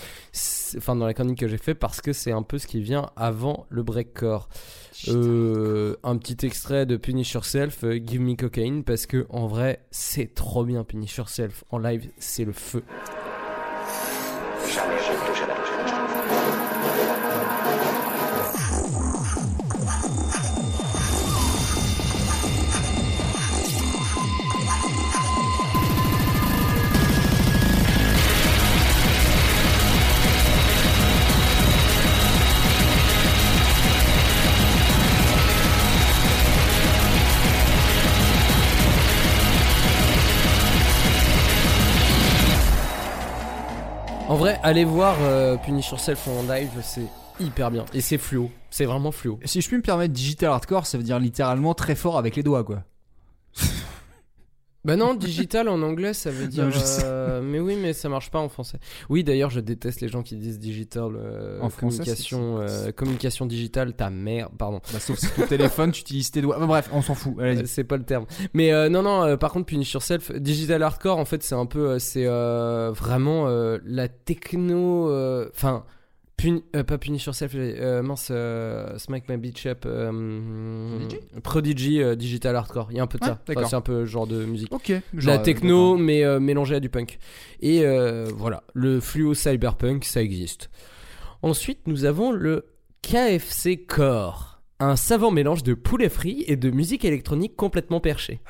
enfin 0.76 0.96
dans 0.96 1.06
la 1.06 1.14
chronique 1.14 1.38
que 1.38 1.48
j'ai 1.48 1.58
fait 1.58 1.74
parce 1.74 2.00
que 2.00 2.12
c'est 2.12 2.32
un 2.32 2.42
peu 2.42 2.58
ce 2.58 2.66
qui 2.66 2.80
vient 2.80 3.10
avant 3.16 3.66
le 3.68 3.82
breakcore. 3.82 4.48
Euh, 5.08 5.96
un 6.02 6.16
petit 6.16 6.46
extrait 6.46 6.86
de 6.86 6.96
Punish 6.96 7.32
Yourself, 7.32 7.84
euh, 7.84 7.98
Give 8.04 8.20
Me 8.20 8.34
Cocaine, 8.34 8.84
parce 8.84 9.06
que 9.06 9.26
en 9.30 9.46
vrai 9.46 9.80
c'est 9.90 10.34
trop 10.34 10.64
bien 10.64 10.84
Punish 10.84 11.16
Yourself 11.16 11.64
en 11.70 11.78
live, 11.78 12.10
c'est 12.18 12.44
le 12.44 12.52
feu. 12.52 12.82
Vrai, 44.40 44.58
allez 44.62 44.84
voir 44.84 45.16
euh, 45.20 45.58
Punish 45.58 45.90
Yourself 45.90 46.26
en 46.26 46.50
live, 46.50 46.70
c'est 46.82 47.06
hyper 47.38 47.70
bien. 47.70 47.84
Et 47.92 48.00
c'est 48.00 48.16
fluo, 48.16 48.50
c'est 48.70 48.86
vraiment 48.86 49.12
fluo. 49.12 49.38
Si 49.44 49.60
je 49.60 49.68
puis 49.68 49.76
me 49.76 49.82
permettre, 49.82 50.14
digital 50.14 50.50
hardcore, 50.50 50.86
ça 50.86 50.96
veut 50.96 51.04
dire 51.04 51.18
littéralement 51.18 51.74
très 51.74 51.94
fort 51.94 52.16
avec 52.16 52.36
les 52.36 52.42
doigts, 52.42 52.64
quoi. 52.64 52.82
Bah 54.84 54.96
non, 54.96 55.14
digital 55.14 55.68
en 55.68 55.82
anglais 55.82 56.14
ça 56.14 56.30
veut 56.30 56.46
dire. 56.48 56.64
Non, 56.64 56.72
euh, 57.04 57.42
mais 57.42 57.60
oui, 57.60 57.76
mais 57.80 57.92
ça 57.92 58.08
marche 58.08 58.30
pas 58.30 58.38
en 58.38 58.48
français. 58.48 58.78
Oui, 59.10 59.22
d'ailleurs, 59.24 59.50
je 59.50 59.60
déteste 59.60 60.00
les 60.00 60.08
gens 60.08 60.22
qui 60.22 60.36
disent 60.36 60.58
digital. 60.58 61.12
euh, 61.16 61.58
En 61.60 61.68
français, 61.68 61.98
communication, 61.98 62.58
euh, 62.60 62.90
communication 62.92 63.44
digitale, 63.46 63.92
ta 63.92 64.08
mère, 64.08 64.48
pardon. 64.50 64.80
Bah, 64.92 64.98
sauf 65.00 65.18
si 65.18 65.28
ton 65.30 65.46
téléphone, 65.48 65.92
tu 65.92 66.00
utilises 66.00 66.30
tes 66.30 66.40
doigts. 66.40 66.58
Bah, 66.58 66.66
bref, 66.66 66.88
on 66.92 67.02
s'en 67.02 67.14
fout. 67.14 67.36
C'est 67.66 67.84
pas 67.84 67.96
le 67.98 68.04
terme. 68.04 68.24
Mais 68.54 68.88
non, 68.88 69.02
non, 69.02 69.36
par 69.36 69.52
contre, 69.52 69.66
Punish 69.66 69.92
Yourself, 69.92 70.32
Digital 70.32 70.82
Hardcore, 70.82 71.18
en 71.18 71.24
fait, 71.26 71.42
c'est 71.42 71.54
un 71.54 71.66
peu. 71.66 71.98
c'est 71.98 72.24
vraiment 72.26 73.46
la 73.84 74.08
techno. 74.08 75.10
Enfin. 75.54 75.84
Euh, 76.76 76.84
pas 76.84 76.98
Punish 76.98 77.26
Yourself, 77.26 77.52
euh, 77.54 78.02
mince, 78.02 78.28
euh, 78.30 78.96
Smack 78.98 79.28
My 79.28 79.36
Beach 79.36 79.66
Up. 79.66 79.84
euh, 79.86 80.98
Prodigy 81.42 82.02
euh, 82.02 82.14
Digital 82.14 82.56
Hardcore. 82.56 82.88
Il 82.90 82.96
y 82.96 83.00
a 83.00 83.02
un 83.02 83.06
peu 83.06 83.18
de 83.18 83.24
Ouais, 83.24 83.30
ça. 83.30 83.38
Enfin, 83.56 83.66
c'est 83.68 83.76
un 83.76 83.80
peu 83.80 84.04
genre 84.04 84.26
de 84.26 84.44
musique. 84.44 84.72
Ok. 84.72 84.90
De 84.90 85.20
genre, 85.20 85.34
la 85.34 85.38
techno, 85.38 85.96
mais 85.96 86.24
mélangée 86.40 86.76
à 86.76 86.80
du 86.80 86.88
punk. 86.88 87.18
Et 87.60 87.84
voilà, 88.34 88.62
le 88.74 89.00
fluo 89.00 89.34
cyberpunk, 89.34 90.04
ça 90.04 90.22
existe. 90.22 90.70
Ensuite, 91.42 91.80
nous 91.86 92.04
avons 92.04 92.32
le 92.32 92.66
KFC 93.02 93.84
Core. 93.86 94.60
Un 94.78 94.96
savant 94.96 95.30
mélange 95.30 95.62
de 95.62 95.74
poulet 95.74 96.08
frit 96.08 96.44
et 96.46 96.56
de 96.56 96.70
musique 96.70 97.04
électronique 97.04 97.54
complètement 97.56 98.00
perchée. 98.00 98.40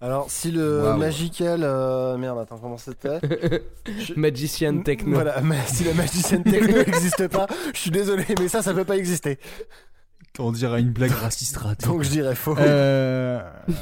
Alors, 0.00 0.30
si 0.30 0.50
le. 0.50 0.94
Magical. 0.98 1.60
euh, 1.62 2.16
Merde, 2.18 2.38
attends, 2.38 2.58
comment 2.58 2.76
c'était 2.76 3.18
Magician 4.16 4.80
Techno. 4.82 5.14
Voilà, 5.14 5.40
mais 5.40 5.58
si 5.66 5.84
la 5.84 5.94
magicienne 5.94 6.42
techno 6.44 6.76
n'existe 6.76 7.28
pas, 7.28 7.46
je 7.74 7.78
suis 7.80 7.90
désolé, 7.90 8.24
mais 8.38 8.48
ça, 8.48 8.62
ça 8.62 8.74
peut 8.74 8.84
pas 8.84 8.96
exister. 8.96 9.38
On 10.38 10.52
dirait 10.52 10.80
une 10.80 10.90
blague 10.92 11.12
raciste 11.12 11.56
ratée. 11.56 11.86
Donc 11.86 12.02
je 12.02 12.10
dirais 12.10 12.34
faux. 12.34 12.54
Euh... 12.58 13.40
euh, 13.40 13.72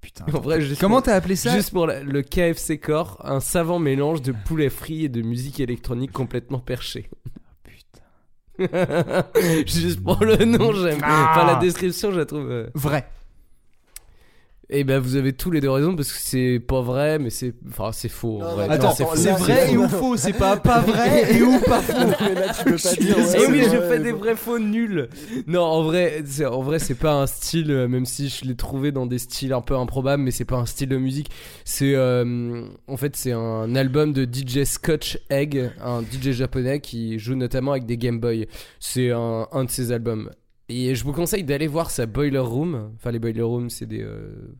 Putain. 0.00 0.24
En 0.32 0.40
vrai, 0.40 0.60
juste 0.60 0.80
Comment 0.80 0.96
pour- 0.96 1.02
t'as 1.06 1.14
appelé 1.16 1.34
ça 1.34 1.50
Juste 1.56 1.72
pour 1.72 1.86
la- 1.88 2.02
le 2.04 2.22
KFC 2.22 2.78
Core, 2.78 3.20
un 3.24 3.40
savant 3.40 3.80
mélange 3.80 4.22
de 4.22 4.32
poulet 4.46 4.70
frit 4.70 5.04
et 5.06 5.08
de 5.08 5.22
musique 5.22 5.58
électronique 5.58 6.12
complètement 6.12 6.60
perchée. 6.60 7.10
Putain. 7.64 9.24
juste 9.66 10.02
pour 10.02 10.24
le 10.24 10.36
nom, 10.44 10.72
j'aime. 10.72 11.00
Ah. 11.02 11.32
Enfin, 11.34 11.46
la 11.46 11.56
description, 11.56 12.12
je 12.12 12.18
la 12.18 12.24
trouve. 12.26 12.48
euh, 12.48 12.68
Vrai. 12.74 13.08
Et 14.70 14.84
ben, 14.84 14.98
vous 14.98 15.16
avez 15.16 15.32
tous 15.32 15.50
les 15.50 15.62
deux 15.62 15.70
raisons 15.70 15.96
parce 15.96 16.12
que 16.12 16.18
c'est 16.20 16.60
pas 16.60 16.82
vrai, 16.82 17.18
mais 17.18 17.30
c'est. 17.30 17.54
Enfin, 17.70 17.90
c'est 17.92 18.10
faux. 18.10 18.42
en 18.42 18.54
vrai. 18.54 18.66
Attends, 18.68 18.92
c'est 18.92 19.30
vrai 19.32 19.72
et 19.72 19.78
ou 19.78 19.88
faux, 19.88 20.18
c'est 20.18 20.34
pas 20.34 20.56
pas 20.58 20.80
vrai 20.80 21.36
et 21.36 21.42
ou 21.42 21.58
pas 21.60 21.80
faux. 21.82 21.94
mais 22.20 22.34
là, 22.34 22.52
tu 22.52 22.64
peux 22.64 22.76
pas 22.76 22.94
dire. 22.96 23.16
Eh 23.34 23.46
oui, 23.50 23.62
je 23.64 23.80
fais 23.88 23.98
des 23.98 24.12
vrais 24.12 24.36
faux 24.36 24.58
nuls. 24.58 25.08
Non, 25.46 25.62
en 25.62 25.82
vrai, 25.84 26.22
c'est, 26.26 26.44
en 26.44 26.60
vrai, 26.60 26.78
c'est 26.78 26.96
pas 26.96 27.14
un 27.14 27.26
style, 27.26 27.70
euh, 27.70 27.88
même 27.88 28.04
si 28.04 28.28
je 28.28 28.44
l'ai 28.44 28.56
trouvé 28.56 28.92
dans 28.92 29.06
des 29.06 29.18
styles 29.18 29.54
un 29.54 29.62
peu 29.62 29.74
improbables, 29.74 30.22
mais 30.22 30.32
c'est 30.32 30.44
pas 30.44 30.56
un 30.56 30.66
style 30.66 30.90
de 30.90 30.98
musique. 30.98 31.30
C'est, 31.64 31.94
euh, 31.94 32.66
en 32.88 32.96
fait, 32.98 33.16
c'est 33.16 33.32
un 33.32 33.74
album 33.74 34.12
de 34.12 34.24
DJ 34.30 34.64
Scotch 34.64 35.18
Egg, 35.30 35.70
un 35.82 36.02
DJ 36.02 36.32
japonais 36.32 36.80
qui 36.80 37.18
joue 37.18 37.36
notamment 37.36 37.70
avec 37.70 37.86
des 37.86 37.96
Game 37.96 38.20
Boy. 38.20 38.46
C'est 38.80 39.12
un, 39.12 39.48
un 39.50 39.64
de 39.64 39.70
ses 39.70 39.92
albums. 39.92 40.30
Et 40.68 40.94
je 40.94 41.04
vous 41.04 41.12
conseille 41.12 41.44
d'aller 41.44 41.66
voir 41.66 41.90
sa 41.90 42.06
Boiler 42.06 42.38
Room. 42.38 42.90
Enfin, 42.96 43.10
les 43.10 43.18
Boiler 43.18 43.42
Room, 43.42 43.70
c'est 43.70 43.86
des. 43.86 44.02
euh, 44.02 44.54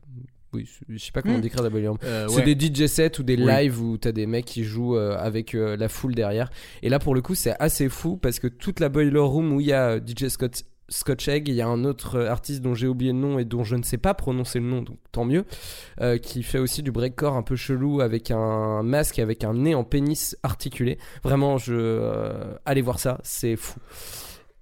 Oui, 0.53 0.67
je 0.89 0.97
sais 0.97 1.11
pas 1.11 1.21
comment 1.21 1.37
Hmm. 1.37 1.41
décrire 1.41 1.61
la 1.61 1.69
Boiler 1.69 1.87
Room. 1.89 1.99
Euh, 2.03 2.27
c'est 2.27 2.37
ouais. 2.43 2.55
des 2.55 2.67
DJ 2.73 2.87
sets 2.87 3.19
ou 3.19 3.23
des 3.23 3.35
Oui. 3.35 3.45
lives 3.45 3.79
où 3.81 3.97
t'as 3.97 4.11
des 4.11 4.25
mecs 4.25 4.45
qui 4.45 4.63
jouent 4.63 4.97
euh, 4.97 5.15
avec 5.19 5.53
euh, 5.53 5.77
la 5.77 5.87
foule 5.89 6.15
derrière. 6.15 6.49
Et 6.81 6.89
là, 6.89 6.97
pour 6.97 7.13
le 7.13 7.21
coup, 7.21 7.35
c'est 7.35 7.53
assez 7.59 7.87
fou 7.89 8.17
parce 8.17 8.39
que 8.39 8.47
toute 8.47 8.79
la 8.79 8.89
Boiler 8.89 9.19
Room 9.19 9.53
où 9.53 9.61
il 9.61 9.67
y 9.67 9.73
a 9.73 9.89
euh, 9.91 9.99
DJ 9.99 10.29
Scott, 10.29 10.63
Scotch 10.91 11.27
Egg, 11.27 11.47
il 11.49 11.53
y 11.53 11.61
a 11.61 11.67
un 11.67 11.83
autre 11.85 12.15
euh, 12.15 12.31
artiste 12.31 12.61
dont 12.63 12.73
j'ai 12.73 12.87
oublié 12.87 13.11
le 13.13 13.19
nom 13.19 13.37
et 13.37 13.45
dont 13.45 13.63
je 13.63 13.75
ne 13.75 13.83
sais 13.83 13.99
pas 13.99 14.15
prononcer 14.15 14.59
le 14.59 14.65
nom, 14.65 14.81
donc 14.81 14.97
tant 15.11 15.23
mieux, 15.23 15.45
euh, 16.01 16.17
qui 16.17 16.41
fait 16.41 16.57
aussi 16.57 16.81
du 16.81 16.91
breakcore 16.91 17.35
un 17.35 17.43
peu 17.43 17.55
chelou 17.55 18.01
avec 18.01 18.31
un 18.31 18.81
masque, 18.81 19.19
avec 19.19 19.43
un 19.43 19.53
nez 19.53 19.75
en 19.75 19.83
pénis 19.83 20.35
articulé. 20.41 20.97
Vraiment, 21.23 21.59
je 21.59 21.75
euh, 21.75 22.55
allez 22.65 22.81
voir 22.81 22.97
ça, 22.97 23.19
c'est 23.23 23.55
fou. 23.55 23.79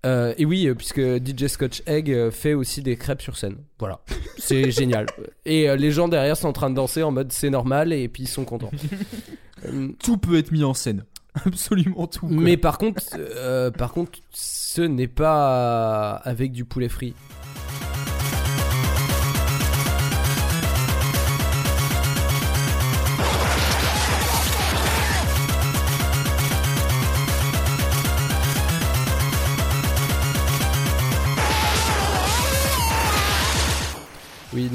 Euh, 0.07 0.34
et 0.38 0.45
oui, 0.45 0.67
euh, 0.67 0.73
puisque 0.73 1.01
DJ 1.01 1.47
Scotch 1.47 1.84
Egg 1.85 2.11
euh, 2.11 2.31
fait 2.31 2.53
aussi 2.53 2.81
des 2.81 2.95
crêpes 2.95 3.21
sur 3.21 3.38
scène. 3.38 3.57
Voilà, 3.77 3.99
c'est 4.38 4.71
génial. 4.79 5.05
Et 5.45 5.75
les 5.75 5.91
gens 5.91 6.07
derrière 6.07 6.38
sont 6.38 6.47
en 6.47 6.53
train 6.53 6.69
de 6.69 6.75
danser 6.75 7.03
en 7.03 7.11
mode 7.11 7.31
c'est 7.31 7.49
normal 7.49 7.91
et 7.91 8.07
puis 8.07 8.23
ils 8.23 8.27
sont 8.27 8.45
contents. 8.45 8.71
Tout 10.03 10.17
peut 10.17 10.38
être 10.38 10.51
mis 10.51 10.63
en 10.63 10.73
scène. 10.73 11.03
Absolument 11.45 12.07
tout. 12.07 12.27
quoi. 12.27 12.35
mais 12.35 12.57
par 12.57 12.77
contre, 12.77 13.03
euh, 13.15 13.71
par 13.71 13.91
contre, 13.91 14.19
ce 14.31 14.81
n'est 14.81 15.07
pas 15.07 16.15
avec 16.15 16.51
du 16.51 16.65
poulet 16.65 16.89
frit. 16.89 17.13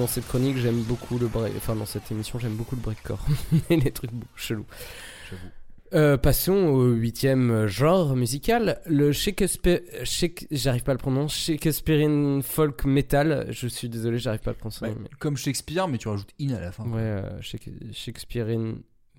Dans 0.02 0.08
cette 0.08 0.26
chronique, 0.26 0.56
j'aime 0.58 0.82
beaucoup 0.82 1.16
le 1.18 1.28
break. 1.28 1.52
Enfin, 1.56 1.74
dans 1.76 1.86
cette 1.86 2.10
émission, 2.10 2.38
j'aime 2.38 2.54
beaucoup 2.56 2.74
le 2.76 2.80
breakcore. 2.82 3.24
Et 3.70 3.76
les 3.76 3.90
trucs 3.92 4.10
chelous. 4.36 4.66
Euh, 5.94 6.16
passons 6.16 6.54
au 6.54 6.88
huitième 6.88 7.66
genre 7.66 8.16
musical, 8.16 8.80
le 8.86 9.12
Shakespeare, 9.12 9.80
Shake- 10.04 10.46
j'arrive 10.50 10.82
pas 10.84 10.92
à 10.92 10.94
le 10.94 10.98
prononcer, 10.98 11.52
Shakespearean 11.52 12.40
folk 12.42 12.84
metal. 12.86 13.46
Je 13.50 13.66
suis 13.68 13.90
désolé, 13.90 14.18
j'arrive 14.18 14.40
pas 14.40 14.52
à 14.52 14.54
le 14.54 14.58
prononcer. 14.58 14.86
Ouais, 14.86 14.94
mais- 14.98 15.10
Comme 15.18 15.36
Shakespeare, 15.36 15.86
mais 15.88 15.98
tu 15.98 16.08
rajoutes 16.08 16.30
in 16.40 16.54
à 16.54 16.60
la 16.60 16.72
fin. 16.72 16.84
Ouais, 16.84 16.98
euh, 17.00 17.40
Shake- 17.42 17.68
Shakespearean 17.92 18.76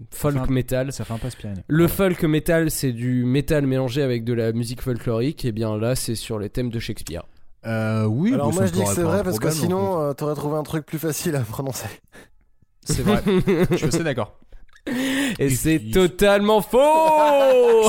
folk 0.10 0.34
Ça 0.34 0.40
fait 0.46 0.50
un- 0.50 0.54
metal. 0.54 0.92
Ça 0.92 1.06
fait 1.06 1.14
un 1.14 1.28
aspirine. 1.28 1.64
Le 1.68 1.88
folk 1.88 2.24
metal, 2.24 2.72
c'est 2.72 2.92
du 2.92 3.24
metal 3.24 3.68
mélangé 3.68 4.02
avec 4.02 4.24
de 4.24 4.34
la 4.34 4.52
musique 4.52 4.82
folklorique. 4.82 5.46
Et 5.46 5.52
bien 5.52 5.78
là, 5.78 5.96
c'est 5.96 6.16
sur 6.16 6.40
les 6.40 6.50
thèmes 6.50 6.72
de 6.72 6.80
Shakespeare. 6.80 7.24
Euh, 7.66 8.06
oui, 8.06 8.34
Alors 8.34 8.50
bah, 8.50 8.56
moi 8.56 8.66
je 8.66 8.72
dis 8.72 8.84
que 8.84 8.90
c'est 8.90 9.04
vrai 9.04 9.24
parce 9.24 9.40
que 9.40 9.50
sinon 9.50 10.02
euh, 10.02 10.14
t'aurais 10.14 10.36
trouvé 10.36 10.58
un 10.58 10.64
truc 10.64 10.86
plus 10.86 11.00
facile 11.00 11.36
à 11.36 11.42
prononcer. 11.42 11.88
C'est 12.86 13.04
vrai. 13.04 13.24
Je 13.72 13.76
suis 13.78 13.86
assez 13.86 14.04
d'accord. 14.04 14.38
Et, 15.40 15.50
c'est 15.50 15.80
totalement 15.94 16.62
faux 16.62 16.78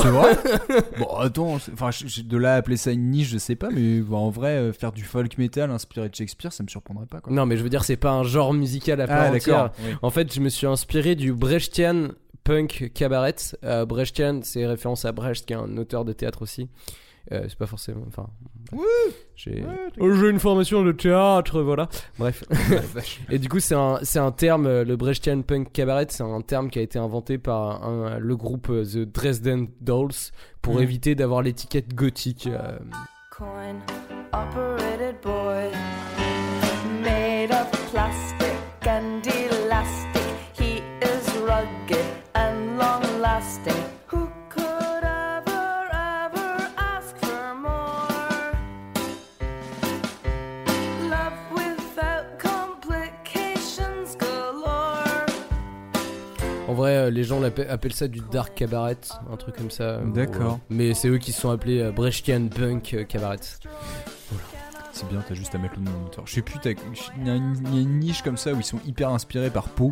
C'est 0.01 0.07
vrai 0.07 0.37
Bon, 0.97 1.17
attends, 1.17 1.55
enfin, 1.55 1.89
de 2.23 2.37
là 2.37 2.53
à 2.53 2.57
appeler 2.57 2.77
ça 2.77 2.91
une 2.91 3.09
niche, 3.11 3.27
je 3.27 3.37
sais 3.37 3.55
pas, 3.55 3.69
mais 3.69 3.99
bon, 3.99 4.15
en 4.17 4.29
vrai, 4.29 4.51
euh, 4.55 4.71
faire 4.71 4.93
du 4.93 5.03
folk 5.03 5.37
metal 5.37 5.71
inspiré 5.71 6.07
de 6.07 6.15
Shakespeare, 6.15 6.53
ça 6.53 6.63
me 6.63 6.69
surprendrait 6.69 7.05
pas. 7.05 7.19
Quoi. 7.19 7.33
Non, 7.33 7.45
mais 7.45 7.57
je 7.57 7.63
veux 7.63 7.69
dire, 7.69 7.83
c'est 7.83 7.97
pas 7.97 8.11
un 8.11 8.23
genre 8.23 8.53
musical 8.53 9.01
à 9.01 9.07
part 9.07 9.27
Ah, 9.29 9.35
entière. 9.35 9.71
oui. 9.83 9.93
En 10.01 10.09
fait, 10.09 10.33
je 10.33 10.39
me 10.39 10.47
suis 10.47 10.67
inspiré 10.67 11.15
du 11.15 11.33
Brechtian 11.33 12.11
punk 12.45 12.91
cabaret. 12.93 13.35
Euh, 13.65 13.85
Brechtian, 13.85 14.39
c'est 14.43 14.65
référence 14.65 15.03
à 15.03 15.11
Brecht, 15.11 15.45
qui 15.45 15.51
est 15.51 15.57
un 15.57 15.75
auteur 15.77 16.05
de 16.05 16.13
théâtre 16.13 16.43
aussi. 16.43 16.69
Euh, 17.33 17.45
c'est 17.49 17.57
pas 17.57 17.67
forcément. 17.67 18.05
Enfin. 18.07 18.29
J'ai 19.35 19.63
Oh, 19.99 20.11
j'ai 20.13 20.29
une 20.29 20.39
formation 20.39 20.83
de 20.83 20.91
théâtre, 20.91 21.61
voilà. 21.61 21.87
Bref. 22.17 22.43
Et 23.29 23.37
du 23.39 23.47
coup, 23.49 23.59
c'est 23.59 23.75
un, 23.75 23.99
c'est 24.01 24.19
un 24.19 24.31
terme, 24.31 24.65
euh, 24.65 24.83
le 24.83 24.95
Brechtian 24.95 25.41
punk 25.41 25.71
cabaret, 25.71 26.07
c'est 26.09 26.23
un 26.23 26.41
terme 26.41 26.69
qui 26.69 26.79
a 26.79 26.81
été 26.81 26.97
inventé 26.99 27.37
par 27.37 27.83
un- 27.85 28.17
le 28.17 28.35
groupe 28.35 28.69
euh, 28.69 28.83
The 28.85 28.99
Dresden 29.11 29.67
Dolls 29.81 30.31
pour 30.61 30.75
Mhm. 30.75 30.81
éviter 30.81 31.15
d'avoir 31.15 31.41
l'étiquette 31.41 31.93
gothique. 31.93 32.47
euh, 32.47 32.77
coin 33.37 33.75
operated 34.33 35.15
boy 35.21 35.71
made 37.03 37.51
of 37.51 37.69
plastic 37.91 38.55
and 38.87 39.21
vrai, 56.85 56.95
euh, 56.97 57.09
les 57.09 57.23
gens 57.23 57.41
appellent 57.43 57.93
ça 57.93 58.07
du 58.07 58.21
dark 58.31 58.55
cabaret, 58.55 58.97
un 59.31 59.37
truc 59.37 59.55
comme 59.55 59.71
ça. 59.71 59.97
D'accord. 60.13 60.59
Mais 60.69 60.93
c'est 60.93 61.07
eux 61.07 61.17
qui 61.17 61.31
se 61.31 61.41
sont 61.41 61.49
appelés 61.49 61.81
euh, 61.81 61.91
Brechtian 61.91 62.47
punk 62.47 62.93
euh, 62.93 63.03
cabaret. 63.03 63.37
C'est 64.91 65.09
bien, 65.09 65.21
t'as 65.27 65.35
juste 65.35 65.53
à 65.55 65.57
mettre 65.57 65.75
le 65.77 65.83
nom 65.83 65.91
de 65.91 66.03
l'auteur. 66.05 66.25
Je 66.25 66.33
sais 66.35 66.41
plus, 66.41 66.57
y, 66.63 66.75
il 67.17 67.27
y 67.27 67.29
a 67.29 67.35
une 67.35 67.99
niche 67.99 68.21
comme 68.21 68.37
ça 68.37 68.53
où 68.53 68.57
ils 68.57 68.63
sont 68.63 68.79
hyper 68.85 69.09
inspirés 69.09 69.49
par 69.49 69.67
Poe. 69.69 69.91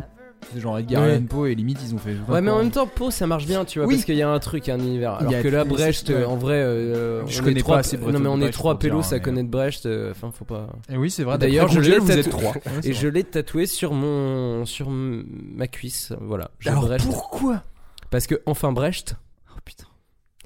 C'est 0.52 0.60
genre 0.60 0.78
Edgar 0.78 1.02
Ouais. 1.02 1.12
Allan 1.12 1.24
Poe 1.26 1.46
et 1.46 1.54
limite 1.54 1.78
ils 1.82 1.94
ont 1.94 1.98
fait. 1.98 2.14
Ouais, 2.28 2.40
mais 2.40 2.50
en 2.50 2.58
même 2.58 2.70
temps, 2.70 2.86
Poe, 2.86 3.10
ça 3.10 3.26
marche 3.26 3.46
bien, 3.46 3.64
tu 3.64 3.78
vois, 3.78 3.88
Oui. 3.88 3.94
parce 3.94 4.04
qu'il 4.04 4.16
y 4.16 4.22
a 4.22 4.28
un 4.30 4.38
truc, 4.38 4.68
un 4.68 4.78
univers. 4.78 5.18
Il 5.20 5.26
Alors 5.28 5.42
que 5.42 5.48
là, 5.48 5.64
Brecht, 5.64 6.08
ouais. 6.08 6.14
euh, 6.14 6.28
en 6.28 6.36
vrai, 6.36 6.54
euh, 6.56 7.26
Je 7.26 7.40
on 7.40 7.44
connais 7.44 7.58
est 7.60 7.62
trois, 7.62 7.76
pas 7.76 7.80
assez 7.80 7.96
Brecht 7.96 8.12
non 8.12 8.20
mais 8.20 8.28
on 8.28 8.40
est 8.40 8.50
trois 8.50 8.78
pélos 8.78 9.12
à 9.12 9.20
connaître 9.20 9.48
Brecht. 9.50 9.86
euh, 9.86 10.10
Enfin, 10.12 10.30
faut 10.32 10.44
pas. 10.44 10.68
Et 10.90 10.96
oui, 10.96 11.10
c'est 11.10 11.24
vrai, 11.24 11.38
D'ailleurs, 11.38 11.68
je 11.68 11.80
l'ai 11.80 11.90
Google, 11.98 12.00
vous 12.02 12.10
êtes 12.12 12.26
tatou- 12.26 12.30
trois. 12.30 12.52
Ouais, 12.52 12.60
c'est 12.82 12.88
et 12.88 12.92
je 12.92 13.08
l'ai 13.08 13.24
tatoué 13.24 13.66
sur 13.66 13.92
mon, 13.94 14.64
sur 14.66 14.88
ma 14.90 15.66
cuisse. 15.66 16.12
Voilà. 16.20 16.50
J'ai 16.60 16.70
Alors, 16.70 16.86
Brecht. 16.86 17.04
pourquoi? 17.06 17.62
Parce 18.10 18.26
que 18.26 18.40
enfin 18.46 18.72
Brecht. 18.72 19.16
Oh 19.50 19.58
putain. 19.64 19.86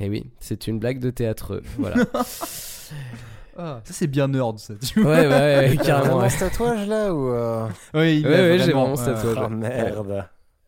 Et 0.00 0.08
oui, 0.08 0.24
c'est 0.40 0.66
une 0.68 0.78
blague 0.78 1.00
de 1.00 1.10
théâtre. 1.10 1.60
Voilà. 1.78 1.96
Ah, 3.58 3.80
ça 3.84 3.92
c'est 3.92 4.06
bien 4.06 4.28
nerd 4.28 4.58
ça. 4.58 4.74
Tu 4.80 5.00
Ouais, 5.00 5.04
vois. 5.04 5.36
ouais, 5.36 5.56
ouais, 5.58 5.74
T'as 5.78 5.84
carrément. 5.84 6.04
vraiment 6.04 6.20
ouais. 6.22 6.30
ce 6.30 6.38
tatouage 6.38 6.86
là 6.86 7.12
ou 7.12 7.28
euh, 7.30 7.66
il 7.94 8.24
Ouais, 8.26 8.34
a 8.34 8.40
ouais, 8.42 8.58
j'ai 8.60 8.72
vraiment, 8.72 8.94
ce 8.96 9.04
tatouage. 9.06 9.36
Ah 9.40 9.48
merde. 9.48 10.26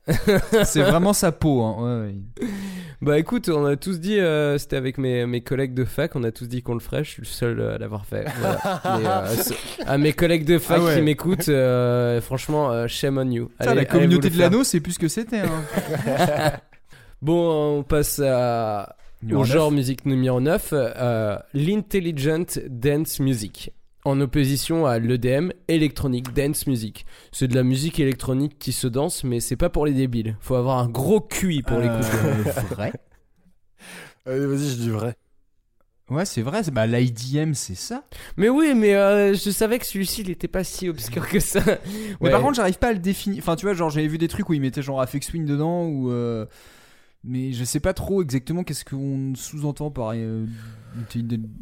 C'est 0.64 0.82
vraiment 0.82 1.12
sa 1.12 1.30
peau. 1.30 1.62
Hein. 1.62 2.02
Ouais, 2.06 2.08
ouais. 2.08 2.48
Bah 3.02 3.18
écoute, 3.18 3.48
on 3.48 3.64
a 3.64 3.76
tous 3.76 3.98
dit, 3.98 4.18
euh, 4.18 4.58
c'était 4.58 4.76
avec 4.76 4.98
mes, 4.98 5.24
mes 5.24 5.40
collègues 5.40 5.72
de 5.72 5.86
fac, 5.86 6.16
on 6.16 6.22
a 6.24 6.30
tous 6.32 6.46
dit 6.46 6.62
qu'on 6.62 6.74
le 6.74 6.80
ferait, 6.80 7.02
je 7.02 7.10
suis 7.12 7.22
le 7.22 7.26
seul 7.26 7.58
euh, 7.60 7.76
à 7.76 7.78
l'avoir 7.78 8.04
fait. 8.04 8.26
Voilà. 8.40 8.82
Mais, 8.98 9.06
euh, 9.08 9.26
ce- 9.42 9.54
à 9.86 9.96
mes 9.96 10.12
collègues 10.12 10.44
de 10.44 10.58
fac 10.58 10.76
Ah 10.82 10.84
ouais. 10.84 10.96
qui 10.96 11.00
m'écoutent, 11.02 11.48
euh, 11.48 12.20
franchement, 12.20 12.70
euh, 12.70 12.88
shame 12.88 13.16
on 13.16 13.30
you. 13.30 13.46
Putain, 13.58 13.70
Allez- 13.70 13.74
la 13.74 13.80
allez 13.80 13.84
vous 13.86 13.90
communauté 13.92 14.28
le 14.28 14.34
de 14.34 14.38
faire. 14.38 14.50
l'anneau, 14.50 14.64
c'est 14.64 14.80
plus 14.80 14.92
ce 14.92 14.98
que 14.98 15.08
c'était. 15.08 15.38
Hein. 15.40 16.52
Bon, 17.22 17.78
on 17.78 17.82
passe 17.82 18.20
à, 18.24 18.96
au 19.32 19.44
genre 19.44 19.70
musique 19.72 20.06
numéro 20.06 20.40
9, 20.40 20.68
euh, 20.72 21.36
l'intelligent 21.55 22.44
dance 22.68 23.20
music. 23.20 23.72
En 24.06 24.18
opposition 24.22 24.86
à 24.86 24.98
l'EDM, 24.98 25.51
Electronic 25.68 26.32
Dance 26.32 26.66
Music. 26.66 27.05
C'est 27.32 27.48
de 27.48 27.55
la 27.55 27.62
musique 27.62 28.01
électronique 28.01 28.59
qui 28.59 28.72
se 28.72 28.86
danse, 28.86 29.24
mais 29.24 29.40
c'est 29.40 29.56
pas 29.56 29.68
pour 29.68 29.84
les 29.84 29.92
débiles. 29.92 30.36
Faut 30.40 30.55
avoir 30.55 30.78
un 30.78 30.88
gros 30.88 31.20
QI 31.20 31.62
pour 31.62 31.78
l'écouter. 31.78 32.09
Euh, 32.24 32.74
vrai 32.74 32.92
Allez, 34.26 34.47
vas-y, 34.47 34.70
je 34.70 34.74
dis 34.76 34.90
vrai. 34.90 35.14
Ouais, 36.09 36.24
c'est 36.24 36.40
vrai. 36.42 36.62
Bah, 36.72 36.86
l'IDM, 36.86 37.52
c'est 37.52 37.74
ça. 37.74 38.05
Mais 38.38 38.48
oui, 38.48 38.72
mais 38.74 38.94
euh, 38.94 39.34
je 39.34 39.51
savais 39.51 39.78
que 39.78 39.86
celui-ci, 39.86 40.22
il 40.22 40.30
était 40.30 40.48
pas 40.48 40.64
si 40.64 40.88
obscur 40.88 41.28
que 41.28 41.38
ça. 41.38 41.60
Mais 41.66 42.26
Ouais. 42.26 42.30
par 42.30 42.40
contre, 42.40 42.55
j'arrive 42.55 42.78
pas 42.78 42.88
à 42.88 42.92
le 42.94 42.98
définir. 42.98 43.38
Enfin, 43.42 43.55
tu 43.55 43.66
vois, 43.66 43.74
genre, 43.74 43.90
j'avais 43.90 44.09
vu 44.09 44.16
des 44.18 44.28
trucs 44.28 44.48
où 44.48 44.55
ils 44.55 44.60
mettaient 44.60 44.82
genre 44.82 45.01
Afex 45.01 45.26
Twin 45.28 45.44
dedans 45.44 45.84
ou. 45.84 46.10
euh, 46.10 46.47
Mais 47.22 47.52
je 47.52 47.64
sais 47.64 47.80
pas 47.80 47.92
trop 47.92 48.22
exactement 48.22 48.64
qu'est-ce 48.64 48.84
qu'on 48.84 49.34
sous-entend 49.34 49.90
par 49.90 50.12
euh, 50.16 50.47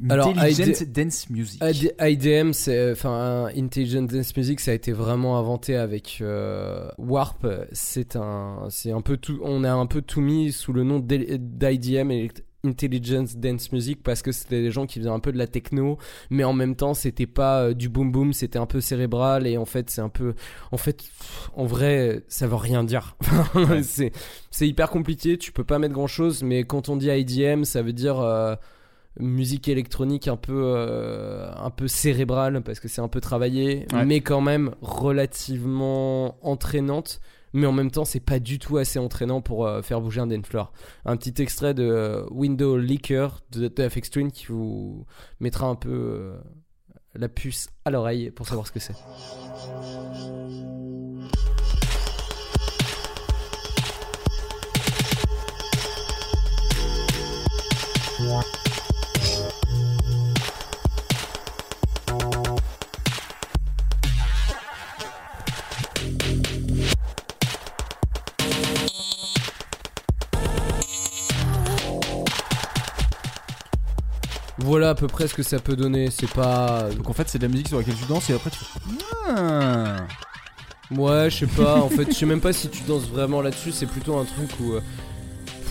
Alors, 0.09 0.29
intelligent 0.29 0.65
ID 0.83 0.93
dance 0.93 1.29
music. 1.31 1.61
ID- 1.61 1.93
IDM, 2.01 2.53
c'est 2.53 2.93
enfin 2.93 3.49
Intelligent 3.57 4.03
Dance 4.03 4.37
Music, 4.37 4.61
ça 4.61 4.71
a 4.71 4.75
été 4.75 4.93
vraiment 4.93 5.37
inventé 5.39 5.75
avec 5.75 6.19
euh, 6.21 6.89
Warp. 6.99 7.45
C'est 7.73 8.15
un, 8.15 8.69
c'est 8.71 8.93
un 8.93 9.01
peu 9.01 9.17
tout, 9.17 9.41
on 9.43 9.65
a 9.65 9.73
un 9.73 9.87
peu 9.87 10.01
tout 10.01 10.21
mis 10.21 10.53
sous 10.53 10.73
le 10.73 10.85
nom 10.85 11.01
d'IDM 11.01 12.13
Intelligence 12.69 13.37
Dance 13.37 13.73
Music 13.73 14.03
parce 14.03 14.23
que 14.23 14.33
c'était 14.33 14.63
des 14.63 14.71
gens 14.71 14.87
qui 14.87 14.99
faisaient 14.99 15.11
un 15.11 15.21
peu 15.21 15.33
de 15.33 15.39
la 15.39 15.47
techno, 15.47 15.99
mais 16.31 16.45
en 16.45 16.53
même 16.53 16.77
temps 16.77 16.95
c'était 16.95 17.27
pas 17.27 17.63
euh, 17.63 17.75
du 17.75 17.89
boom 17.89 18.13
boom, 18.13 18.33
c'était 18.33 18.59
un 18.59 18.67
peu 18.67 18.81
cérébral 18.81 19.47
et 19.47 19.57
en 19.57 19.65
fait 19.65 19.91
c'est 19.91 20.01
un 20.01 20.09
peu, 20.09 20.35
en 20.73 20.77
fait, 20.77 21.03
en 21.57 21.65
vrai 21.65 22.23
ça 22.29 22.47
veut 22.47 22.57
rien 22.57 22.85
dire. 22.85 23.17
c'est, 23.83 24.13
c'est 24.51 24.69
hyper 24.69 24.91
compliqué, 24.91 25.39
tu 25.39 25.53
peux 25.53 25.65
pas 25.65 25.79
mettre 25.79 25.95
grand 25.95 26.07
chose, 26.07 26.43
mais 26.43 26.65
quand 26.65 26.89
on 26.89 26.97
dit 26.97 27.09
IDM, 27.09 27.65
ça 27.65 27.83
veut 27.83 27.93
dire 27.93 28.21
euh, 28.21 28.55
musique 29.21 29.69
électronique 29.69 30.29
un 30.29 30.37
peu 30.37 30.63
euh, 30.77 31.51
un 31.57 31.71
peu 31.71 31.89
cérébrale 31.89 32.63
parce 32.63 32.79
que 32.81 32.87
c'est 32.89 33.01
un 33.01 33.09
peu 33.09 33.21
travaillé 33.21 33.87
Ouais. 33.93 34.05
mais 34.05 34.21
quand 34.21 34.41
même 34.41 34.75
relativement 34.81 36.37
entraînante 36.43 37.21
mais 37.53 37.67
en 37.67 37.73
même 37.73 37.91
temps 37.91 38.05
c'est 38.05 38.21
pas 38.21 38.39
du 38.39 38.59
tout 38.59 38.77
assez 38.77 38.99
entraînant 38.99 39.41
pour 39.41 39.67
euh, 39.67 39.83
faire 39.83 40.01
bouger 40.01 40.21
un 40.21 40.27
dance 40.27 40.47
floor 40.47 40.73
un 41.05 41.17
petit 41.17 41.43
extrait 41.43 41.75
de 41.75 41.85
euh, 41.85 42.25
Window 42.31 42.77
Liquor 42.77 43.41
de, 43.51 43.69
de 43.69 43.89
FX 43.89 44.11
qui 44.33 44.47
vous 44.49 45.07
mettra 45.41 45.67
un 45.67 45.75
peu 45.75 45.91
euh, 45.91 46.37
la 47.15 47.29
puce 47.29 47.69
à 47.85 47.91
l'oreille 47.91 48.31
pour 48.31 48.47
savoir 48.47 48.67
ce 48.67 48.73
que 48.73 48.81
c'est 48.81 48.95
voilà 74.59 74.91
à 74.91 74.95
peu 74.95 75.07
près 75.07 75.29
ce 75.29 75.35
que 75.35 75.43
ça 75.43 75.59
peut 75.59 75.77
donner 75.77 76.11
c'est 76.11 76.31
pas 76.31 76.89
Donc 76.97 77.09
en 77.09 77.13
fait, 77.13 77.29
c'est 77.29 77.39
de 77.39 77.45
la 77.45 77.49
musique 77.49 77.69
sur 77.69 77.79
laquelle 77.79 77.95
tu 77.95 78.05
danses 78.07 78.29
et 78.31 78.35
après 78.35 78.51
tu. 78.51 78.59
Ah. 79.29 79.97
Ouais, 80.91 81.29
je 81.31 81.39
sais 81.41 81.47
pas. 81.47 81.77
En 81.83 81.89
fait, 81.91 82.07
je 82.07 82.13
sais 82.17 82.27
même 82.27 82.41
pas 82.41 82.53
si 82.53 82.69
tu 82.69 82.83
danses 82.85 83.09
vraiment 83.09 83.43
là-dessus. 83.43 83.73
C'est 83.73 83.87
plutôt 83.87 84.17
un 84.17 84.25
truc 84.25 84.51
où. 84.61 84.73
euh, 84.75 84.81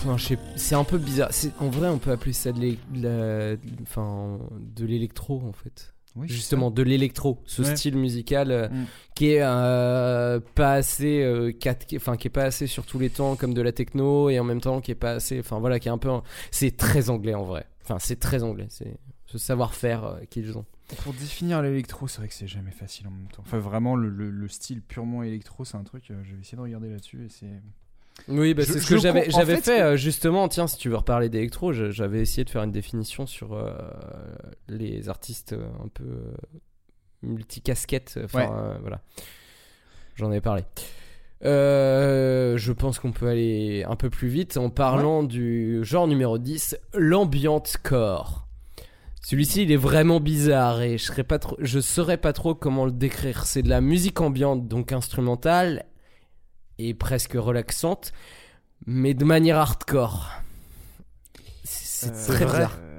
Enfin, 0.00 0.16
je 0.16 0.26
sais- 0.26 0.38
c'est 0.54 0.76
un 0.76 0.84
peu 0.84 0.96
bizarre. 0.96 1.26
C'est- 1.32 1.50
En 1.58 1.70
vrai, 1.70 1.88
on 1.88 1.98
peut 1.98 2.12
appeler 2.12 2.32
ça 2.32 2.52
de 2.52 3.58
enfin, 3.82 4.38
l'électro 4.78 5.42
en 5.48 5.52
fait. 5.52 5.92
Oui, 6.14 6.28
Justement, 6.28 6.70
de 6.70 6.82
l'électro, 6.84 7.42
ce 7.46 7.62
Ouais. 7.62 7.76
style 7.76 7.96
musical 7.96 8.50
euh, 8.52 8.68
Mm. 8.68 8.84
qui 9.16 9.30
est 9.32 9.42
euh, 9.42 10.38
pas 10.54 10.72
assez, 10.74 11.22
euh, 11.22 11.50
qui- 11.52 11.96
enfin, 11.96 12.16
qui 12.16 12.28
est 12.28 12.30
pas 12.30 12.44
assez 12.44 12.66
sur 12.68 12.84
tous 12.86 12.98
les 13.00 13.10
temps 13.10 13.34
comme 13.36 13.54
de 13.54 13.60
la 13.62 13.72
techno 13.72 14.30
et 14.30 14.38
en 14.38 14.44
même 14.44 14.60
temps 14.60 14.80
qui 14.80 14.92
est 14.92 14.96
pas 14.96 15.12
assez, 15.12 15.38
enfin 15.40 15.58
voilà, 15.58 15.78
qui 15.80 15.88
est 15.88 15.90
un 15.92 15.98
peu, 15.98 16.10
un- 16.10 16.22
c'est 16.52 16.76
très 16.76 17.10
anglais 17.10 17.34
en 17.34 17.44
vrai. 17.44 17.66
Enfin, 17.88 17.98
c'est 17.98 18.18
très 18.20 18.42
anglais. 18.42 18.66
C'est 18.68 18.98
ce 19.26 19.38
savoir-faire 19.38 20.04
euh, 20.04 20.20
qu'ils 20.30 20.56
ont. 20.58 20.64
Pour 21.02 21.12
définir 21.12 21.62
l'électro, 21.62 22.06
c'est 22.08 22.18
vrai 22.18 22.28
que 22.28 22.34
c'est 22.34 22.46
jamais 22.46 22.70
facile 22.70 23.06
en 23.08 23.10
même 23.10 23.28
temps. 23.28 23.42
Enfin, 23.46 23.58
vraiment, 23.58 23.94
le, 23.96 24.08
le- 24.08 24.30
le 24.30 24.48
style 24.48 24.80
purement 24.82 25.22
électro, 25.22 25.64
c'est 25.64 25.76
un 25.76 25.84
truc. 25.84 26.10
euh, 26.10 26.20
je 26.24 26.34
vais 26.34 26.40
essayer 26.40 26.56
de 26.56 26.62
regarder 26.62 26.88
là-dessus 26.90 27.24
et 27.24 27.28
c'est. 27.28 27.50
Oui, 28.26 28.52
bah, 28.52 28.64
c'est 28.64 28.80
ce 28.80 28.88
que 28.88 28.98
j'avais 28.98 29.60
fait, 29.60 29.80
euh, 29.80 29.96
justement. 29.96 30.48
Tiens, 30.48 30.66
si 30.66 30.76
tu 30.76 30.88
veux 30.88 30.96
reparler 30.96 31.28
d'électro, 31.28 31.72
j'avais 31.72 32.20
essayé 32.20 32.44
de 32.44 32.50
faire 32.50 32.62
une 32.64 32.72
définition 32.72 33.26
sur 33.26 33.52
euh, 33.52 33.70
les 34.68 35.08
artistes 35.08 35.54
un 35.84 35.88
peu 35.88 36.32
multicasquettes. 37.22 38.18
Enfin, 38.24 38.46
Ouais. 38.48 38.78
voilà. 38.80 39.00
J'en 40.16 40.32
ai 40.32 40.40
parlé. 40.40 40.64
Euh, 41.44 42.56
je 42.56 42.72
pense 42.72 42.98
qu'on 42.98 43.12
peut 43.12 43.28
aller 43.28 43.84
un 43.88 43.94
peu 43.96 44.10
plus 44.10 44.28
vite 44.28 44.56
en 44.56 44.70
parlant 44.70 45.22
du 45.22 45.78
genre 45.84 46.08
numéro 46.08 46.36
10, 46.38 46.76
l'ambient 46.94 47.62
core. 47.84 48.46
Celui-ci, 49.22 49.62
il 49.62 49.72
est 49.72 49.76
vraiment 49.76 50.20
bizarre 50.20 50.80
et 50.80 50.96
je 50.98 51.04
serais 51.04 51.22
pas 51.24 51.38
trop, 51.38 51.56
je 51.60 51.80
saurais 51.80 52.16
pas 52.16 52.32
trop 52.32 52.54
comment 52.54 52.86
le 52.86 52.92
décrire. 52.92 53.44
C'est 53.46 53.62
de 53.62 53.68
la 53.68 53.80
musique 53.80 54.20
ambiante, 54.20 54.66
donc 54.68 54.90
instrumentale 54.92 55.84
et 56.78 56.94
presque 56.94 57.34
relaxante, 57.34 58.12
mais 58.86 59.14
de 59.14 59.24
manière 59.24 59.58
hardcore. 59.58 60.30
C'est 61.64 62.10
Euh, 62.12 62.26
très 62.26 62.44
vrai. 62.44 62.56
bizarre. 62.56 62.78
Euh, 62.80 62.94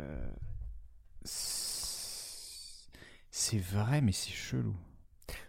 C'est 3.32 3.57
vrai, 3.61 4.02
mais 4.02 4.11
c'est 4.11 4.32
chelou. 4.32 4.76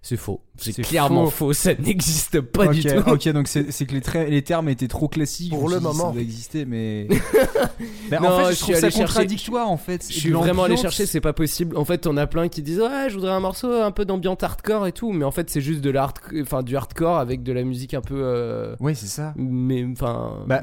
C'est 0.02 0.16
faux. 0.16 0.40
C'est 0.56 0.72
clairement 0.82 1.26
faux. 1.26 1.48
faux. 1.48 1.52
Ça 1.52 1.74
n'existe 1.74 2.40
pas 2.40 2.68
du 2.68 2.82
tout. 2.82 2.88
Ok, 3.10 3.28
donc 3.28 3.48
c'est 3.48 3.64
que 3.86 3.94
les, 4.30 4.42
termes 4.42 4.68
étaient 4.70 4.88
trop 4.88 5.08
classiques. 5.08 5.50
Pour 5.50 5.68
le 5.68 5.76
dit, 5.78 5.82
moment. 5.82 6.06
Ça 6.08 6.12
doit 6.12 6.22
exister, 6.22 6.64
mais. 6.64 7.06
Mais 8.10 8.18
Non, 8.18 8.28
en 8.28 8.38
fait, 8.38 8.44
je 8.46 8.50
je, 8.50 8.54
suis 8.54 8.62
trouve 8.64 8.74
ça 8.74 8.86
allé 8.86 8.90
chercher- 8.90 9.04
contradictoire 9.04 9.70
en 9.70 9.76
fait. 9.76 10.04
Je 10.08 10.12
suis 10.18 10.30
vraiment 10.32 10.64
allé 10.64 10.76
chercher, 10.76 11.06
c'est 11.06 11.20
pas 11.20 11.32
possible. 11.32 11.76
En 11.76 11.84
fait, 11.84 12.06
on 12.06 12.16
a 12.16 12.26
plein 12.26 12.48
qui 12.48 12.62
disent 12.62 12.80
ouais, 12.80 13.08
je 13.08 13.14
voudrais 13.14 13.32
un 13.32 13.40
morceau 13.40 13.72
un 13.72 13.90
peu 13.90 14.04
d'ambiance 14.04 14.42
hardcore 14.42 14.86
et 14.86 14.92
tout, 14.92 15.12
mais 15.12 15.24
en 15.24 15.30
fait, 15.30 15.48
c'est 15.50 15.60
juste 15.60 15.80
de 15.80 15.90
l'art, 15.90 16.12
enfin 16.42 16.62
du 16.62 16.76
hardcore 16.76 17.18
avec 17.18 17.42
de 17.42 17.52
la 17.52 17.62
musique 17.62 17.94
un 17.94 18.00
peu. 18.00 18.16
euh, 18.18 18.74
Ouais, 18.80 18.94
c'est 18.94 19.06
ça. 19.06 19.32
Mais 19.36 19.84
enfin, 19.92 20.44
Bah. 20.46 20.62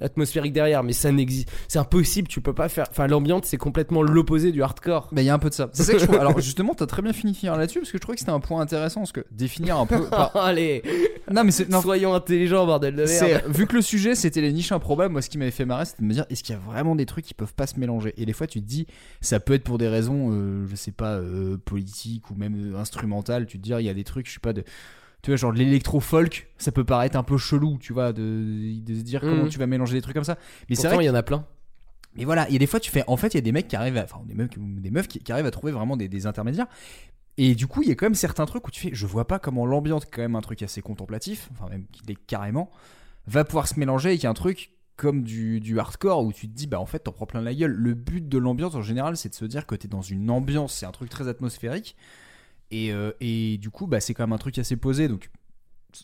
atmosphérique 0.00 0.52
derrière. 0.52 0.82
Mais 0.82 0.92
ça 0.92 1.12
n'existe, 1.12 1.50
c'est 1.68 1.78
impossible. 1.78 2.28
Tu 2.28 2.40
peux 2.40 2.54
pas 2.54 2.68
faire. 2.68 2.86
Enfin, 2.90 3.06
l'ambiance, 3.06 3.42
c'est 3.44 3.56
complètement 3.58 4.02
l'opposé 4.02 4.50
du 4.52 4.62
hardcore. 4.62 5.08
Bah, 5.12 5.22
il 5.22 5.26
y 5.26 5.30
a 5.30 5.34
un 5.34 5.38
peu 5.38 5.48
de 5.50 5.54
ça. 5.54 5.68
C'est 5.72 5.84
ça 5.84 5.92
que 5.92 5.98
je 5.98 6.04
trouve. 6.06 6.18
Alors, 6.18 6.38
justement, 6.40 6.74
t'as 6.74 6.86
très 6.86 7.02
bien 7.02 7.12
fini 7.12 7.32
de 7.32 7.36
finir 7.36 7.56
là-dessus 7.56 7.80
parce 7.80 7.90
que 7.92 7.98
je 7.98 8.02
trouvais 8.02 8.16
que 8.16 8.20
c'était 8.20 8.32
un 8.32 8.40
point 8.40 8.60
intéressant. 8.60 8.77
Parce 8.80 9.12
que 9.12 9.24
définir 9.30 9.78
un 9.78 9.86
peu. 9.86 10.06
par- 10.10 10.36
Allez, 10.36 10.82
Non, 11.30 11.44
mais 11.44 11.50
c'est. 11.50 11.68
non, 11.68 11.80
soyons 11.82 12.14
intelligents, 12.14 12.64
bordel 12.66 12.94
de 12.96 13.06
C'est 13.06 13.26
merde. 13.28 13.44
vu 13.48 13.66
que 13.66 13.74
le 13.76 13.82
sujet 13.82 14.14
c'était 14.14 14.40
les 14.40 14.52
niches 14.52 14.72
improbables, 14.72 15.12
moi 15.12 15.22
ce 15.22 15.28
qui 15.30 15.38
m'avait 15.38 15.50
fait 15.50 15.64
marrer 15.64 15.84
c'était 15.84 16.02
de 16.02 16.06
me 16.08 16.12
dire 16.12 16.26
est-ce 16.30 16.42
qu'il 16.42 16.54
y 16.54 16.58
a 16.58 16.60
vraiment 16.60 16.94
des 16.96 17.06
trucs 17.06 17.24
qui 17.24 17.34
peuvent 17.34 17.54
pas 17.54 17.66
se 17.66 17.78
mélanger? 17.78 18.14
Et 18.16 18.26
des 18.26 18.32
fois 18.32 18.46
tu 18.46 18.60
te 18.60 18.66
dis 18.66 18.86
ça 19.20 19.40
peut 19.40 19.54
être 19.54 19.64
pour 19.64 19.78
des 19.78 19.88
raisons 19.88 20.30
euh, 20.32 20.66
je 20.68 20.76
sais 20.76 20.92
pas 20.92 21.14
euh, 21.16 21.56
politiques 21.58 22.30
ou 22.30 22.34
même 22.34 22.74
euh, 22.74 22.78
instrumentales, 22.78 23.46
tu 23.46 23.58
te 23.58 23.62
dis 23.62 23.70
il 23.78 23.84
y 23.84 23.88
a 23.88 23.94
des 23.94 24.04
trucs 24.04 24.26
je 24.28 24.34
sais 24.34 24.40
pas 24.40 24.52
de 24.52 24.62
tu 25.22 25.30
vois 25.30 25.36
genre 25.36 25.52
de 25.52 25.58
l'électro-folk, 25.58 26.48
ça 26.58 26.70
peut 26.70 26.84
paraître 26.84 27.16
un 27.16 27.24
peu 27.24 27.36
chelou, 27.38 27.76
tu 27.80 27.92
vois 27.92 28.12
de, 28.12 28.80
de 28.82 28.94
se 28.94 29.00
dire 29.02 29.20
comment 29.20 29.42
Mhm. 29.44 29.48
tu 29.48 29.58
vas 29.58 29.66
mélanger 29.66 29.94
des 29.94 30.00
trucs 30.02 30.14
comme 30.14 30.22
ça. 30.24 30.36
Mais 30.70 30.76
c'est 30.76 30.82
Pourtant, 30.82 30.94
vrai 30.96 31.04
il 31.04 31.08
y 31.08 31.10
en 31.10 31.14
a 31.16 31.24
plein. 31.24 31.44
mais 32.16 32.24
voilà, 32.24 32.46
il 32.48 32.52
y 32.52 32.56
a 32.56 32.58
des 32.60 32.68
fois 32.68 32.78
tu 32.78 32.90
fais. 32.92 33.02
En 33.08 33.16
fait, 33.16 33.34
il 33.34 33.36
y 33.36 33.38
a 33.38 33.40
des 33.42 33.50
mecs 33.50 33.66
qui 33.66 33.74
arrivent 33.74 33.96
à. 33.96 34.04
Enfin, 34.04 34.20
des 34.26 34.34
mecs 34.34 34.56
ou 34.56 34.60
des 34.80 34.90
meufs 34.92 35.08
qui, 35.08 35.18
qui 35.18 35.32
arrivent 35.32 35.46
à 35.46 35.50
trouver 35.50 35.72
vraiment 35.72 35.96
des, 35.96 36.06
des 36.08 36.26
intermédiaires. 36.26 36.68
Et 37.38 37.54
du 37.54 37.68
coup, 37.68 37.82
il 37.82 37.88
y 37.88 37.92
a 37.92 37.94
quand 37.94 38.06
même 38.06 38.16
certains 38.16 38.46
trucs 38.46 38.66
où 38.66 38.70
tu 38.72 38.80
fais. 38.80 38.90
Je 38.92 39.06
vois 39.06 39.26
pas 39.26 39.38
comment 39.38 39.64
l'ambiance, 39.64 40.04
qui 40.04 40.10
quand 40.10 40.22
même 40.22 40.34
un 40.34 40.40
truc 40.40 40.60
assez 40.62 40.82
contemplatif, 40.82 41.48
enfin, 41.52 41.70
même 41.70 41.86
qu'il 41.92 42.10
est 42.10 42.18
carrément, 42.26 42.68
va 43.28 43.44
pouvoir 43.44 43.68
se 43.68 43.78
mélanger 43.78 44.10
avec 44.10 44.24
un 44.24 44.34
truc 44.34 44.72
comme 44.96 45.22
du, 45.22 45.60
du 45.60 45.78
hardcore 45.78 46.24
où 46.24 46.32
tu 46.32 46.48
te 46.48 46.52
dis, 46.52 46.66
bah 46.66 46.80
en 46.80 46.86
fait, 46.86 46.98
t'en 46.98 47.12
prends 47.12 47.26
plein 47.26 47.40
la 47.40 47.54
gueule. 47.54 47.70
Le 47.70 47.94
but 47.94 48.28
de 48.28 48.38
l'ambiance 48.38 48.74
en 48.74 48.82
général, 48.82 49.16
c'est 49.16 49.28
de 49.28 49.34
se 49.34 49.44
dire 49.44 49.66
que 49.66 49.76
t'es 49.76 49.86
dans 49.86 50.02
une 50.02 50.28
ambiance, 50.30 50.74
c'est 50.74 50.86
un 50.86 50.90
truc 50.90 51.08
très 51.08 51.28
atmosphérique. 51.28 51.96
Et, 52.72 52.92
euh, 52.92 53.12
et 53.20 53.56
du 53.58 53.70
coup, 53.70 53.86
bah, 53.86 54.00
c'est 54.00 54.14
quand 54.14 54.24
même 54.24 54.32
un 54.32 54.38
truc 54.38 54.58
assez 54.58 54.76
posé. 54.76 55.06
Donc, 55.06 55.30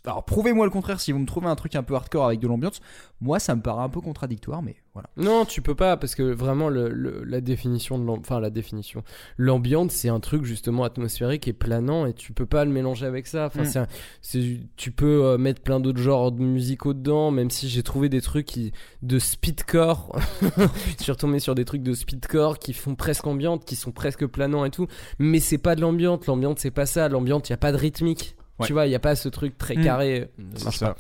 alors 0.07 0.25
prouvez-moi 0.25 0.65
le 0.65 0.71
contraire 0.71 0.99
si 1.01 1.13
vous 1.13 1.19
me 1.19 1.27
trouvez 1.27 1.47
un 1.47 1.55
truc 1.57 1.75
un 1.77 1.83
peu 1.83 1.95
hardcore 1.95 2.27
avec 2.27 2.41
de 2.41 2.47
l'ambiance. 2.49 2.81
Moi, 3.21 3.39
ça 3.39 3.55
me 3.55 3.61
paraît 3.63 3.83
un 3.85 3.89
peu 3.89 4.01
contradictoire, 4.01 4.63
mais 4.63 4.77
voilà. 4.93 5.09
Non, 5.17 5.45
tu 5.45 5.63
peux 5.63 5.75
pas 5.75 5.97
parce 5.97 6.15
que 6.15 6.23
vraiment 6.23 6.69
le, 6.69 6.89
le- 6.89 7.23
la 7.25 7.41
définition 7.41 7.99
de 7.99 8.09
enfin 8.11 8.41
la 8.41 8.51
définition, 8.51 9.03
l'ambiance 9.39 9.93
c'est 9.93 10.09
un 10.09 10.21
truc 10.21 10.45
justement 10.45 10.85
atmosphérique 10.85 11.47
et 11.49 11.53
planant 11.53 12.07
et 12.07 12.13
tu 12.15 12.33
peux 12.33 12.47
pas 12.47 12.65
le 12.65 12.71
mélanger 12.71 13.07
avec 13.07 13.27
ça. 13.27 13.47
Enfin 13.47 13.63
Mm. 13.65 13.87
c'est 14.23 14.59
tu 14.77 14.91
peux 14.91 15.25
euh, 15.27 15.39
mettre 15.39 15.61
plein 15.63 15.81
d'autres 15.81 16.01
genres 16.01 16.33
de 16.33 16.43
musicaux 16.43 16.95
dedans, 16.95 17.31
même 17.31 17.51
si 17.51 17.69
j'ai 17.69 17.83
trouvé 17.83 18.09
des 18.09 18.21
trucs 18.21 18.47
qui 18.47 18.73
de 19.03 19.19
speedcore. 19.19 20.19
Je 20.99 21.03
suis 21.03 21.13
retombé 21.13 21.39
sur 21.41 21.55
des 21.55 21.65
trucs 21.65 21.83
de 21.83 21.93
speedcore 21.95 22.59
qui 22.59 22.73
font 22.73 22.95
presque 22.95 23.27
ambiante, 23.27 23.65
qui 23.65 23.77
sont 23.77 23.93
presque 23.93 24.27
planants 24.27 24.65
et 24.65 24.71
tout, 24.71 24.87
mais 25.19 25.41
c'est 25.41 25.59
pas 25.59 25.77
de 25.77 25.81
l'ambiance. 25.83 26.27
L'ambiance 26.27 26.57
c'est 26.61 26.71
pas 26.71 26.87
ça. 26.87 27.09
L'ambiance 27.09 27.49
y 27.49 27.53
a 27.53 27.57
pas 27.59 27.73
de 27.73 27.77
rythmique. 27.77 28.37
Ouais. 28.59 28.67
Tu 28.67 28.73
vois, 28.73 28.87
il 28.87 28.93
y 28.93 28.95
a 28.95 29.01
pas 29.01 29.17
ce 29.17 29.29
truc 29.29 29.59
très 29.59 29.75
Mm. 29.77 29.85
carré. 29.85 30.29
ça 30.39 30.45
C'est 30.59 30.65
marche 30.65 30.79
ça. 30.79 30.87
pas. 30.89 30.97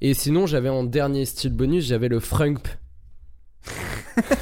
Et 0.00 0.14
sinon, 0.14 0.46
j'avais 0.46 0.68
en 0.68 0.84
dernier 0.84 1.24
style 1.24 1.52
bonus, 1.52 1.84
j'avais 1.86 2.08
le 2.08 2.20
frump. 2.20 2.66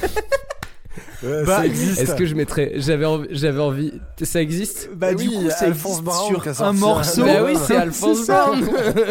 Ouais, 1.23 1.45
Bah, 1.45 1.57
ça 1.59 1.65
existe. 1.65 2.01
Est-ce 2.01 2.15
que 2.15 2.25
je 2.25 2.35
mettrais 2.35 2.73
J'avais 2.75 3.05
envie, 3.05 3.27
j'avais 3.31 3.61
envie. 3.61 3.93
Ça 4.21 4.41
existe? 4.41 4.89
Bah, 4.93 5.11
Eh 5.13 5.15
du 5.15 5.29
oui, 5.29 5.35
coup, 5.35 5.49
ça 5.49 5.65
Alphonse 5.67 5.91
existe 5.99 6.03
Brown 6.03 6.27
sur 6.27 6.43
qui 6.43 6.49
a 6.49 6.65
un 6.67 6.73
morceau. 6.73 7.23
Bah 7.23 7.43
oui, 7.45 7.53
c'est 7.65 7.77
Alphonse. 7.77 8.27
Brown. 8.27 8.69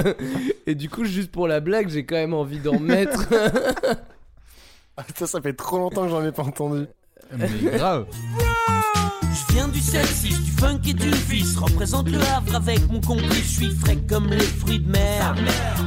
Et 0.67 0.75
du 0.75 0.91
coup, 0.91 1.05
juste 1.07 1.31
pour 1.31 1.49
la 1.49 1.61
blague, 1.61 1.89
j'ai 1.89 2.05
quand 2.05 2.17
même 2.17 2.35
envie 2.35 2.59
d'en 2.61 2.79
mettre. 2.79 3.29
Ah, 4.99 5.05
Ça, 5.17 5.27
ça 5.27 5.41
fait 5.41 5.55
trop 5.55 5.79
longtemps 5.79 6.03
que 6.05 6.11
j'en 6.11 6.23
ai 6.23 6.33
pas 6.33 6.43
entendu. 6.43 6.85
Mais 7.35 7.49
grave. 7.73 8.05
Je 9.21 9.55
viens 9.55 9.69
du 9.69 9.81
sexy, 9.81 10.29
du 10.29 10.51
funk 10.53 10.81
et 10.87 10.93
du 10.93 11.11
vice. 11.29 11.57
Représente 11.57 12.09
le 12.09 12.21
Havre 12.21 12.57
avec 12.57 12.91
mon 12.91 13.01
complice. 13.01 13.45
Je 13.45 13.65
suis 13.65 13.75
frais 13.75 13.99
comme 14.09 14.29
les 14.29 14.39
fruits 14.41 14.81
de 14.81 14.91
mer. 14.91 15.35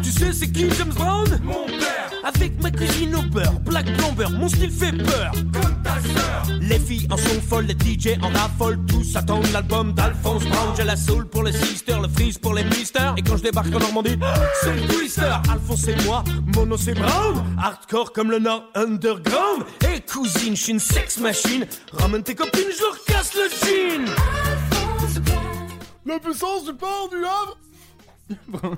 Tu 0.03 0.11
sais, 0.11 0.33
c'est 0.33 0.51
qui 0.51 0.69
James 0.77 0.93
Brown? 0.93 1.39
Mon 1.43 1.65
père. 1.65 2.11
Avec 2.23 2.61
ma 2.61 2.71
cuisine 2.71 3.15
au 3.15 3.21
beurre, 3.21 3.59
Black 3.61 3.85
Plumber, 3.97 4.29
mon 4.31 4.49
style 4.49 4.71
fait 4.71 4.91
peur. 4.91 5.31
Comme. 5.53 5.84
Les 6.61 6.79
filles 6.79 7.07
en 7.11 7.17
sont 7.17 7.41
folles, 7.47 7.65
les 7.65 7.73
DJ 7.73 8.17
en 8.21 8.29
raffolent. 8.29 8.79
Tous 8.87 9.15
attendent 9.15 9.51
l'album 9.53 9.93
d'Alphonse 9.93 10.43
Brown. 10.45 10.73
J'ai 10.75 10.83
la 10.83 10.95
soul 10.95 11.27
pour 11.27 11.43
les 11.43 11.51
sisters, 11.51 12.01
le 12.01 12.07
freeze 12.07 12.37
pour 12.37 12.53
les 12.53 12.63
misters. 12.63 13.13
Et 13.17 13.21
quand 13.21 13.37
je 13.37 13.43
débarque 13.43 13.73
en 13.73 13.79
Normandie, 13.79 14.17
c'est 14.61 14.73
le 14.73 14.87
twister. 14.87 15.31
Alphonse 15.51 15.87
et 15.87 15.95
moi, 16.05 16.23
mono 16.55 16.77
c'est 16.77 16.93
Brown. 16.93 17.43
Hardcore 17.61 18.13
comme 18.13 18.31
le 18.31 18.39
Nord 18.39 18.65
Underground. 18.75 19.63
Et 19.93 20.01
cousine, 20.01 20.55
je 20.55 20.61
suis 20.63 20.71
une 20.73 20.79
sex 20.79 21.19
machine. 21.19 21.67
Ramène 21.93 22.23
tes 22.23 22.35
copines, 22.35 22.71
je 22.75 22.81
leur 22.81 23.03
casse 23.05 23.33
le 23.35 23.49
jean. 23.49 24.05
La 26.05 26.19
puissance 26.19 26.65
du 26.65 26.73
port 26.73 27.09
du 27.09 27.17
Havre 27.17 27.57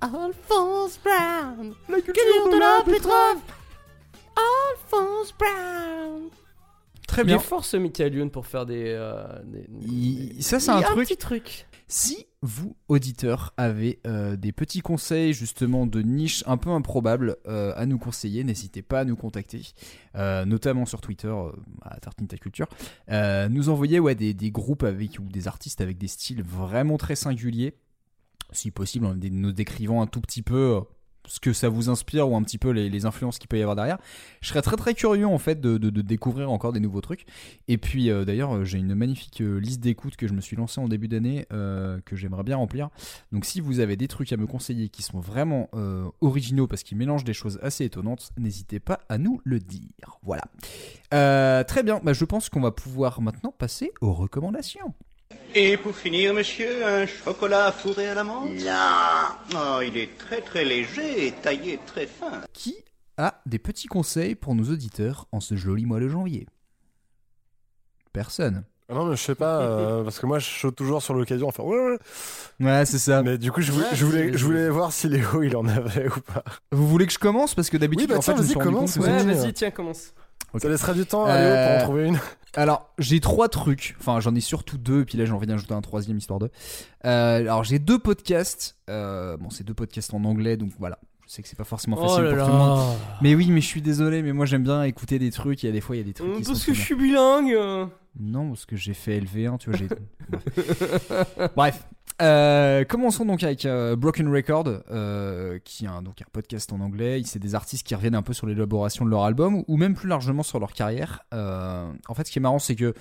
Alphonse 0.00 0.98
Brown, 1.02 1.74
La 1.88 2.00
culture 2.00 2.48
de 2.52 2.58
la 2.58 2.82
pétrole. 2.84 3.38
Alphonse 4.36 5.32
Brown. 5.38 6.30
Très 7.14 7.22
Il 7.22 7.26
bien. 7.26 7.36
est 7.36 7.40
fort 7.42 7.64
ce 7.64 7.76
Michael 7.76 8.14
Youn 8.14 8.30
pour 8.30 8.46
faire 8.46 8.66
des. 8.66 8.84
euh, 8.88 9.24
des- 9.44 9.66
Il- 9.86 10.42
Ça, 10.42 10.58
c'est 10.60 10.72
Il 10.72 10.78
un 10.78 10.82
truc. 10.82 11.06
petit 11.08 11.16
truc. 11.16 11.66
Si 11.86 12.26
vous, 12.42 12.76
auditeurs, 12.88 13.52
avez 13.56 14.00
euh, 14.06 14.36
des 14.36 14.52
petits 14.52 14.80
conseils 14.80 15.32
justement 15.32 15.86
de 15.86 16.00
niche 16.02 16.42
un 16.46 16.56
peu 16.56 16.70
improbables 16.70 17.36
euh, 17.46 17.72
à 17.76 17.84
nous 17.86 17.98
conseiller, 17.98 18.42
n'hésitez 18.42 18.82
pas 18.82 19.00
à 19.00 19.04
nous 19.04 19.16
contacter, 19.16 19.60
euh, 20.16 20.44
notamment 20.44 20.86
sur 20.86 21.00
Twitter, 21.02 21.32
à 21.82 22.00
Tartine 22.00 22.26
Ta 22.26 22.36
Culture. 22.38 22.66
Nous 23.50 23.68
envoyer 23.68 24.00
ouais, 24.00 24.14
des, 24.14 24.34
des 24.34 24.50
groupes 24.50 24.82
avec, 24.82 25.18
ou 25.18 25.24
des 25.24 25.46
artistes 25.46 25.80
avec 25.80 25.98
des 25.98 26.08
styles 26.08 26.42
vraiment 26.42 26.96
très 26.96 27.16
singuliers, 27.16 27.74
si 28.50 28.70
possible 28.70 29.06
en 29.06 29.14
nous 29.14 29.52
décrivant 29.52 30.00
un 30.02 30.06
tout 30.06 30.20
petit 30.20 30.42
peu 30.42 30.80
ce 31.26 31.40
que 31.40 31.52
ça 31.52 31.68
vous 31.68 31.88
inspire 31.88 32.28
ou 32.28 32.36
un 32.36 32.42
petit 32.42 32.58
peu 32.58 32.70
les, 32.70 33.04
influences 33.06 33.38
qu'il 33.38 33.48
peut 33.48 33.58
y 33.58 33.62
avoir 33.62 33.76
derrière. 33.76 33.98
Je 34.40 34.48
serais 34.48 34.62
très 34.62 34.76
très 34.76 34.94
curieux 34.94 35.26
en 35.26 35.38
fait 35.38 35.60
de, 35.60 35.78
découvrir 35.90 36.50
encore 36.50 36.72
des 36.72 36.80
nouveaux 36.80 37.00
trucs. 37.00 37.26
Et 37.68 37.78
puis 37.78 38.10
euh, 38.10 38.24
d'ailleurs, 38.24 38.56
euh, 38.56 38.64
j'ai 38.64 38.78
une 38.78 38.94
magnifique 38.94 39.40
euh, 39.40 39.58
liste 39.58 39.80
d'écoute 39.80 40.16
que 40.16 40.26
je 40.26 40.32
me 40.32 40.40
suis 40.40 40.56
lancée 40.56 40.80
en 40.80 40.88
début 40.88 41.08
d'année 41.08 41.46
que 42.04 42.16
j'aimerais 42.16 42.42
bien 42.42 42.56
remplir. 42.56 42.90
Donc 43.32 43.44
si 43.44 43.60
vous 43.60 43.80
avez 43.80 43.96
des 43.96 44.08
trucs 44.08 44.32
à 44.32 44.36
me 44.36 44.46
conseiller 44.46 44.88
qui 44.88 45.02
sont 45.02 45.20
vraiment 45.20 45.68
originaux 46.20 46.66
parce 46.66 46.82
qu'ils 46.82 46.98
mélangent 46.98 47.24
des 47.24 47.32
choses 47.32 47.58
assez 47.62 47.84
étonnantes, 47.84 48.30
n'hésitez 48.38 48.80
pas 48.80 49.00
à 49.08 49.18
nous 49.18 49.40
le 49.44 49.58
dire. 49.58 50.18
Voilà. 50.22 50.44
Très 51.64 51.82
bien, 51.82 52.00
bah, 52.02 52.12
je 52.12 52.24
pense 52.24 52.48
qu'on 52.48 52.60
va 52.60 52.70
pouvoir 52.70 53.20
maintenant 53.20 53.52
passer 53.56 53.92
aux 54.00 54.12
recommandations. 54.12 54.94
Et 55.54 55.76
pour 55.76 55.94
finir, 55.94 56.34
monsieur, 56.34 56.84
un 56.84 57.06
chocolat 57.06 57.70
fourré 57.70 58.08
à 58.08 58.14
la 58.14 58.24
menthe? 58.24 58.50
Non 58.64 59.56
Oh, 59.56 59.80
il 59.86 59.96
est 59.96 60.16
très 60.18 60.40
très 60.40 60.64
léger 60.64 61.26
et 61.28 61.32
taillé 61.32 61.78
très 61.86 62.06
fin. 62.06 62.40
Qui 62.52 62.76
a 63.16 63.40
des 63.46 63.58
petits 63.60 63.86
conseils 63.86 64.34
pour 64.34 64.54
nos 64.56 64.64
auditeurs 64.64 65.26
en 65.30 65.38
ce 65.40 65.54
joli 65.54 65.86
mois 65.86 66.00
de 66.00 66.08
janvier? 66.08 66.46
Personne. 68.12 68.64
Ah 68.88 68.94
Non, 68.94 69.06
mais 69.06 69.16
je 69.16 69.22
sais 69.22 69.34
pas, 69.34 69.60
euh, 69.62 70.04
parce 70.04 70.18
que 70.18 70.26
moi 70.26 70.38
je 70.38 70.46
saute 70.46 70.76
toujours 70.76 71.02
sur 71.02 71.14
l'occasion. 71.14 71.48
Enfin, 71.48 71.62
ouais, 71.62 71.78
ouais. 71.78 71.98
Ouais, 72.60 72.84
c'est 72.84 72.98
ça. 72.98 73.22
Mais 73.22 73.38
du 73.38 73.50
coup, 73.50 73.62
je 73.62 73.72
voulais, 73.72 73.86
je 73.94 74.04
voulais, 74.04 74.36
je 74.36 74.44
voulais 74.44 74.68
voir 74.68 74.92
si 74.92 75.08
Léo 75.08 75.42
il 75.42 75.56
en 75.56 75.66
avait 75.66 76.08
ou 76.08 76.20
pas. 76.20 76.44
Vous 76.70 76.86
voulez 76.86 77.06
que 77.06 77.12
je 77.12 77.18
commence? 77.18 77.54
Parce 77.54 77.70
que 77.70 77.76
d'habitude, 77.78 78.08
Oui, 78.10 78.12
bah 78.14 78.18
en 78.18 78.22
fait, 78.22 78.32
tiens, 78.34 78.36
je 78.36 78.42
me 78.42 78.46
vas-y, 78.46 78.50
suis 78.50 78.58
rendu 78.58 78.74
commence, 78.74 78.94
compte 78.94 79.04
que 79.04 79.10
Ouais, 79.10 79.22
Vas-y. 79.24 79.36
vas-y, 79.36 79.52
tiens, 79.54 79.70
commence. 79.70 80.12
Ça 80.58 80.68
laissera 80.68 80.94
du 80.94 81.04
temps 81.04 81.24
à 81.24 81.36
Léo 81.38 81.48
pour 81.50 81.56
en 81.56 81.60
Euh, 81.60 81.82
trouver 81.82 82.06
une. 82.06 82.18
Alors, 82.54 82.88
j'ai 82.98 83.18
trois 83.18 83.48
trucs. 83.48 83.96
Enfin, 83.98 84.20
j'en 84.20 84.34
ai 84.36 84.40
surtout 84.40 84.78
deux. 84.78 85.00
Et 85.00 85.04
puis 85.04 85.18
là, 85.18 85.24
j'ai 85.24 85.32
envie 85.32 85.46
d'en 85.48 85.54
ajouter 85.54 85.74
un 85.74 85.80
troisième, 85.80 86.16
histoire 86.18 86.38
de. 86.38 86.50
Euh, 87.04 87.40
alors, 87.40 87.64
j'ai 87.64 87.80
deux 87.80 87.98
podcasts. 87.98 88.76
Euh, 88.88 89.36
bon, 89.36 89.50
c'est 89.50 89.64
deux 89.64 89.74
podcasts 89.74 90.14
en 90.14 90.24
anglais, 90.24 90.56
donc 90.56 90.70
voilà. 90.78 90.98
Je 91.26 91.32
sais 91.32 91.42
que 91.42 91.48
c'est 91.48 91.56
pas 91.58 91.64
forcément 91.64 91.96
Oh 91.98 92.06
facile 92.06 92.24
là 92.24 92.34
pour 92.36 92.46
tout 92.46 92.52
le 92.52 92.58
monde. 92.58 92.96
Mais 93.22 93.34
oui, 93.34 93.48
mais 93.50 93.60
je 93.60 93.66
suis 93.66 93.82
désolé, 93.82 94.22
mais 94.22 94.32
moi 94.32 94.46
j'aime 94.46 94.62
bien 94.62 94.84
écouter 94.84 95.18
des 95.18 95.30
trucs. 95.32 95.62
Il 95.62 95.66
y 95.66 95.68
a 95.70 95.72
des 95.72 95.80
fois, 95.80 95.96
il 95.96 96.00
y 96.00 96.02
a 96.02 96.04
des 96.04 96.12
trucs 96.12 96.36
qui 96.36 96.42
Parce 96.44 96.58
sont 96.60 96.66
que 96.66 96.74
je 96.74 96.80
suis 96.80 96.94
bilingue. 96.94 97.56
Non, 98.18 98.48
parce 98.48 98.66
que 98.66 98.76
j'ai 98.76 98.94
fait 98.94 99.18
LV1, 99.20 99.58
tu 99.58 99.70
vois. 99.70 99.78
Bref. 101.56 101.86
Euh, 102.22 102.84
commençons 102.84 103.24
donc 103.24 103.42
avec 103.42 103.66
euh, 103.66 103.96
Broken 103.96 104.32
Record, 104.32 104.68
euh, 104.90 105.58
qui 105.64 105.84
est 105.84 105.88
un, 105.88 106.02
podcast 106.32 106.72
en 106.72 106.80
anglais. 106.80 107.20
C'est 107.24 107.40
des 107.40 107.56
artistes 107.56 107.84
qui 107.84 107.94
reviennent 107.94 108.14
un 108.14 108.22
peu 108.22 108.32
sur 108.32 108.46
l'élaboration 108.46 109.04
de 109.04 109.10
leur 109.10 109.24
album 109.24 109.64
ou, 109.66 109.76
même 109.76 109.94
plus 109.94 110.08
largement 110.08 110.44
sur 110.44 110.60
leur 110.60 110.72
carrière. 110.72 111.24
En 111.32 112.14
fait, 112.14 112.26
ce 112.26 112.32
qui 112.32 112.38
est 112.38 112.42
marrant, 112.42 112.58
c'est 112.58 112.76
que 112.76 112.94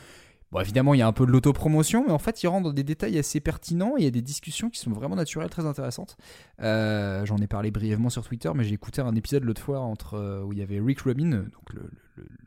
Bon, 0.51 0.59
évidemment, 0.59 0.93
il 0.93 0.99
y 0.99 1.01
a 1.01 1.07
un 1.07 1.13
peu 1.13 1.25
de 1.25 1.31
l'autopromotion, 1.31 2.03
mais 2.05 2.11
en 2.11 2.19
fait, 2.19 2.43
il 2.43 2.47
rentre 2.47 2.65
dans 2.65 2.73
des 2.73 2.83
détails 2.83 3.17
assez 3.17 3.39
pertinents 3.39 3.97
il 3.97 4.03
y 4.03 4.07
a 4.07 4.11
des 4.11 4.21
discussions 4.21 4.69
qui 4.69 4.79
sont 4.79 4.91
vraiment 4.91 5.15
naturelles, 5.15 5.49
très 5.49 5.65
intéressantes. 5.65 6.15
J'en 6.59 7.37
ai 7.37 7.47
parlé 7.47 7.71
brièvement 7.71 8.11
sur 8.11 8.23
Twitter, 8.23 8.51
mais 8.53 8.63
j'ai 8.63 8.75
écouté 8.75 9.01
un 9.01 9.15
épisode 9.15 9.45
l'autre 9.45 9.63
fois 9.63 9.79
entre, 9.79 10.43
où 10.45 10.53
il 10.53 10.59
y 10.59 10.61
avait 10.61 10.79
Rick 10.79 11.01
Rubin, 11.01 11.29
donc 11.29 11.73
le- 11.73 11.89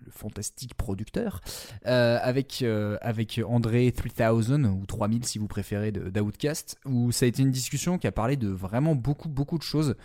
le 0.07 0.13
fantastique 0.13 0.75
producteur, 0.75 1.41
euh, 1.87 2.19
avec, 2.23 2.63
euh, 2.63 2.97
avec 3.03 3.41
André 3.47 3.93
3000, 3.93 4.67
ou 4.67 4.87
3000 4.87 5.27
si 5.27 5.39
vous 5.39 5.49
préférez, 5.49 5.93
d'Outcast, 5.93 6.79
où 6.87 7.13
ça 7.13 7.27
a 7.27 7.29
été 7.29 7.43
une 7.43 7.51
discussion 7.51 7.99
qui 7.99 8.07
a 8.07 8.13
parlé 8.13 8.37
de 8.37 8.49
vraiment 8.49 8.95
beaucoup, 8.95 9.29
beaucoup 9.29 9.59
de 9.59 9.63
choses. 9.63 9.97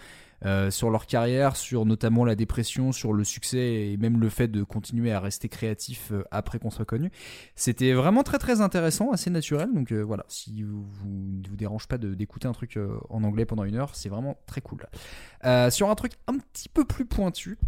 euh, 0.43 0.71
sur 0.71 0.89
leur 0.89 1.05
carrière, 1.05 1.55
sur 1.55 1.85
notamment 1.85 2.25
la 2.25 2.35
dépression, 2.35 2.91
sur 2.91 3.13
le 3.13 3.23
succès 3.23 3.91
et 3.91 3.97
même 3.97 4.19
le 4.19 4.27
fait 4.27 4.47
de 4.47 4.63
continuer 4.63 5.11
à 5.11 5.19
rester 5.19 5.49
créatif 5.49 6.11
après 6.31 6.57
qu'on 6.57 6.71
soit 6.71 6.83
connu. 6.83 7.11
C'était 7.55 7.93
vraiment 7.93 8.23
très 8.23 8.39
très 8.39 8.59
intéressant, 8.59 9.11
assez 9.11 9.29
naturel. 9.29 9.69
Donc 9.71 9.93
voilà, 9.93 10.25
si 10.29 10.63
vous, 10.63 10.83
ne 11.05 11.47
vous 11.47 11.55
dérange 11.55 11.87
pas 11.87 11.99
d'écouter 11.99 12.47
un 12.47 12.53
truc 12.53 12.79
en 13.11 13.23
anglais 13.23 13.45
pendant 13.45 13.65
une 13.65 13.75
heure, 13.75 13.93
c'est 13.93 14.09
vraiment 14.09 14.35
très 14.47 14.61
cool. 14.61 14.87
Sur 15.69 15.91
un 15.91 15.95
truc 15.95 16.13
un 16.25 16.39
petit 16.39 16.69
peu 16.69 16.85
plus 16.85 17.05
pointu. 17.05 17.59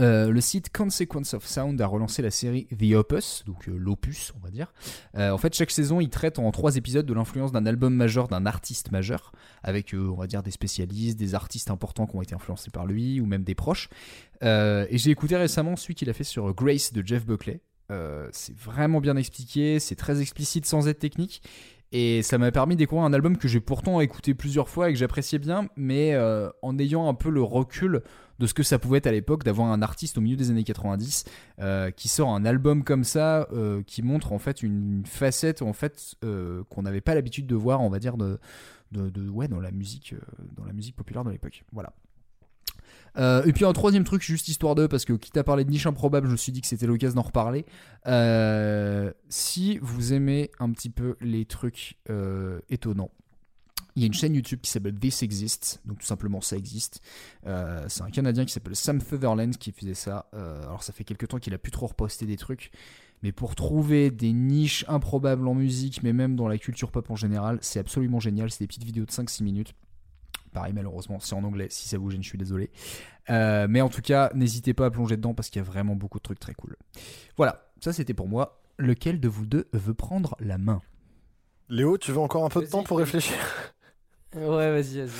Euh, 0.00 0.30
le 0.30 0.40
site 0.40 0.76
Consequence 0.76 1.34
of 1.34 1.46
Sound 1.46 1.80
a 1.80 1.86
relancé 1.86 2.20
la 2.20 2.30
série 2.30 2.66
The 2.66 2.94
Opus, 2.94 3.44
donc 3.46 3.68
euh, 3.68 3.76
l'opus, 3.76 4.32
on 4.36 4.44
va 4.44 4.50
dire. 4.50 4.72
Euh, 5.16 5.30
en 5.30 5.38
fait, 5.38 5.54
chaque 5.54 5.70
saison, 5.70 6.00
il 6.00 6.10
traite 6.10 6.38
en 6.38 6.50
trois 6.50 6.76
épisodes 6.76 7.06
de 7.06 7.14
l'influence 7.14 7.52
d'un 7.52 7.64
album 7.64 7.94
majeur 7.94 8.26
d'un 8.26 8.44
artiste 8.44 8.90
majeur, 8.90 9.32
avec, 9.62 9.94
on 9.94 10.14
va 10.14 10.26
dire, 10.26 10.42
des 10.42 10.50
spécialistes, 10.50 11.18
des 11.18 11.34
artistes 11.34 11.70
importants 11.70 12.06
qui 12.06 12.16
ont 12.16 12.22
été 12.22 12.34
influencés 12.34 12.70
par 12.70 12.86
lui, 12.86 13.20
ou 13.20 13.26
même 13.26 13.44
des 13.44 13.54
proches. 13.54 13.88
Et 14.42 14.98
j'ai 14.98 15.10
écouté 15.10 15.36
récemment 15.36 15.76
celui 15.76 15.94
qu'il 15.94 16.10
a 16.10 16.12
fait 16.12 16.24
sur 16.24 16.52
Grace 16.52 16.92
de 16.92 17.06
Jeff 17.06 17.24
Buckley. 17.24 17.60
C'est 18.32 18.56
vraiment 18.56 19.00
bien 19.00 19.16
expliqué, 19.16 19.80
c'est 19.80 19.94
très 19.94 20.20
explicite 20.20 20.66
sans 20.66 20.86
être 20.88 20.98
technique. 20.98 21.40
Et 21.92 22.22
ça 22.22 22.36
m'a 22.38 22.50
permis 22.50 22.74
de 22.74 22.80
découvrir 22.80 23.06
un 23.06 23.12
album 23.12 23.38
que 23.38 23.48
j'ai 23.48 23.60
pourtant 23.60 24.00
écouté 24.00 24.34
plusieurs 24.34 24.68
fois 24.68 24.90
et 24.90 24.92
que 24.92 24.98
j'appréciais 24.98 25.38
bien, 25.38 25.68
mais 25.76 26.14
en 26.60 26.78
ayant 26.78 27.08
un 27.08 27.14
peu 27.14 27.30
le 27.30 27.42
recul 27.42 28.02
de 28.38 28.46
ce 28.46 28.54
que 28.54 28.62
ça 28.62 28.78
pouvait 28.78 28.98
être 28.98 29.06
à 29.06 29.12
l'époque 29.12 29.44
d'avoir 29.44 29.68
un 29.68 29.82
artiste 29.82 30.18
au 30.18 30.20
milieu 30.20 30.36
des 30.36 30.50
années 30.50 30.64
90 30.64 31.24
euh, 31.60 31.90
qui 31.90 32.08
sort 32.08 32.30
un 32.30 32.44
album 32.44 32.84
comme 32.84 33.04
ça, 33.04 33.48
euh, 33.52 33.82
qui 33.82 34.02
montre 34.02 34.32
en 34.32 34.38
fait 34.38 34.62
une 34.62 35.04
facette 35.06 35.62
en 35.62 35.72
fait 35.72 36.14
euh, 36.24 36.64
qu'on 36.70 36.82
n'avait 36.82 37.00
pas 37.00 37.14
l'habitude 37.14 37.46
de 37.46 37.54
voir, 37.54 37.80
on 37.80 37.90
va 37.90 37.98
dire 37.98 38.16
de, 38.16 38.38
dans 38.92 39.60
la 39.60 39.70
musique, 39.70 40.14
dans 40.56 40.64
la 40.64 40.72
musique 40.72 40.96
populaire 40.96 41.24
de 41.24 41.30
l'époque. 41.30 41.64
Voilà. 41.72 41.92
Et 43.16 43.52
puis 43.52 43.64
un 43.64 43.72
troisième 43.72 44.02
truc, 44.02 44.22
juste 44.22 44.48
histoire 44.48 44.74
de, 44.74 44.88
parce 44.88 45.04
que 45.04 45.12
quitte 45.12 45.36
à 45.36 45.44
parler 45.44 45.64
de 45.64 45.70
niche 45.70 45.86
improbable, 45.86 46.26
je 46.26 46.32
me 46.32 46.36
suis 46.36 46.50
dit 46.50 46.60
que 46.60 46.66
c'était 46.66 46.86
l'occasion 46.86 47.14
d'en 47.14 47.22
reparler. 47.22 47.64
Si 49.28 49.78
vous 49.78 50.12
aimez 50.12 50.50
un 50.58 50.70
petit 50.72 50.90
peu 50.90 51.16
les 51.20 51.44
trucs 51.44 51.96
étonnants, 52.68 53.10
il 53.96 54.02
y 54.02 54.04
a 54.04 54.06
une 54.06 54.14
chaîne 54.14 54.34
YouTube 54.34 54.60
qui 54.60 54.70
s'appelle 54.70 54.98
This 54.98 55.22
Exists, 55.22 55.80
donc 55.84 55.98
tout 55.98 56.06
simplement 56.06 56.40
ça 56.40 56.56
existe. 56.56 57.00
Euh, 57.46 57.84
c'est 57.88 58.02
un 58.02 58.10
Canadien 58.10 58.44
qui 58.44 58.52
s'appelle 58.52 58.74
Sam 58.74 59.00
Sutherland 59.00 59.56
qui 59.56 59.70
faisait 59.72 59.94
ça. 59.94 60.28
Euh, 60.34 60.62
alors 60.62 60.82
ça 60.82 60.92
fait 60.92 61.04
quelques 61.04 61.28
temps 61.28 61.38
qu'il 61.38 61.54
a 61.54 61.58
plus 61.58 61.70
trop 61.70 61.86
reposté 61.86 62.26
des 62.26 62.36
trucs, 62.36 62.72
mais 63.22 63.30
pour 63.30 63.54
trouver 63.54 64.10
des 64.10 64.32
niches 64.32 64.84
improbables 64.88 65.46
en 65.46 65.54
musique, 65.54 66.02
mais 66.02 66.12
même 66.12 66.34
dans 66.34 66.48
la 66.48 66.58
culture 66.58 66.90
pop 66.90 67.08
en 67.10 67.16
général, 67.16 67.58
c'est 67.62 67.78
absolument 67.78 68.18
génial. 68.18 68.50
C'est 68.50 68.60
des 68.60 68.66
petites 68.66 68.84
vidéos 68.84 69.04
de 69.04 69.12
5-6 69.12 69.44
minutes. 69.44 69.74
Pareil, 70.52 70.72
malheureusement, 70.72 71.18
c'est 71.20 71.34
en 71.34 71.42
anglais. 71.42 71.66
Si 71.70 71.88
ça 71.88 71.98
vous 71.98 72.10
gêne, 72.10 72.22
je 72.22 72.28
suis 72.28 72.38
désolé. 72.38 72.70
Euh, 73.30 73.66
mais 73.68 73.80
en 73.80 73.88
tout 73.88 74.02
cas, 74.02 74.30
n'hésitez 74.34 74.74
pas 74.74 74.86
à 74.86 74.90
plonger 74.90 75.16
dedans 75.16 75.34
parce 75.34 75.50
qu'il 75.50 75.60
y 75.60 75.64
a 75.64 75.66
vraiment 75.66 75.96
beaucoup 75.96 76.18
de 76.18 76.22
trucs 76.22 76.38
très 76.38 76.54
cool. 76.54 76.76
Voilà, 77.36 77.70
ça 77.80 77.92
c'était 77.92 78.14
pour 78.14 78.28
moi. 78.28 78.60
Lequel 78.76 79.20
de 79.20 79.28
vous 79.28 79.46
deux 79.46 79.68
veut 79.72 79.94
prendre 79.94 80.36
la 80.40 80.58
main? 80.58 80.82
Léo, 81.68 81.96
tu 81.96 82.12
veux 82.12 82.18
encore 82.18 82.44
un 82.44 82.48
peu 82.48 82.60
de 82.60 82.66
temps 82.66 82.82
pour 82.82 82.98
réfléchir? 82.98 83.34
Ouais, 84.34 84.70
vas-y, 84.72 85.00
vas-y. 85.00 85.10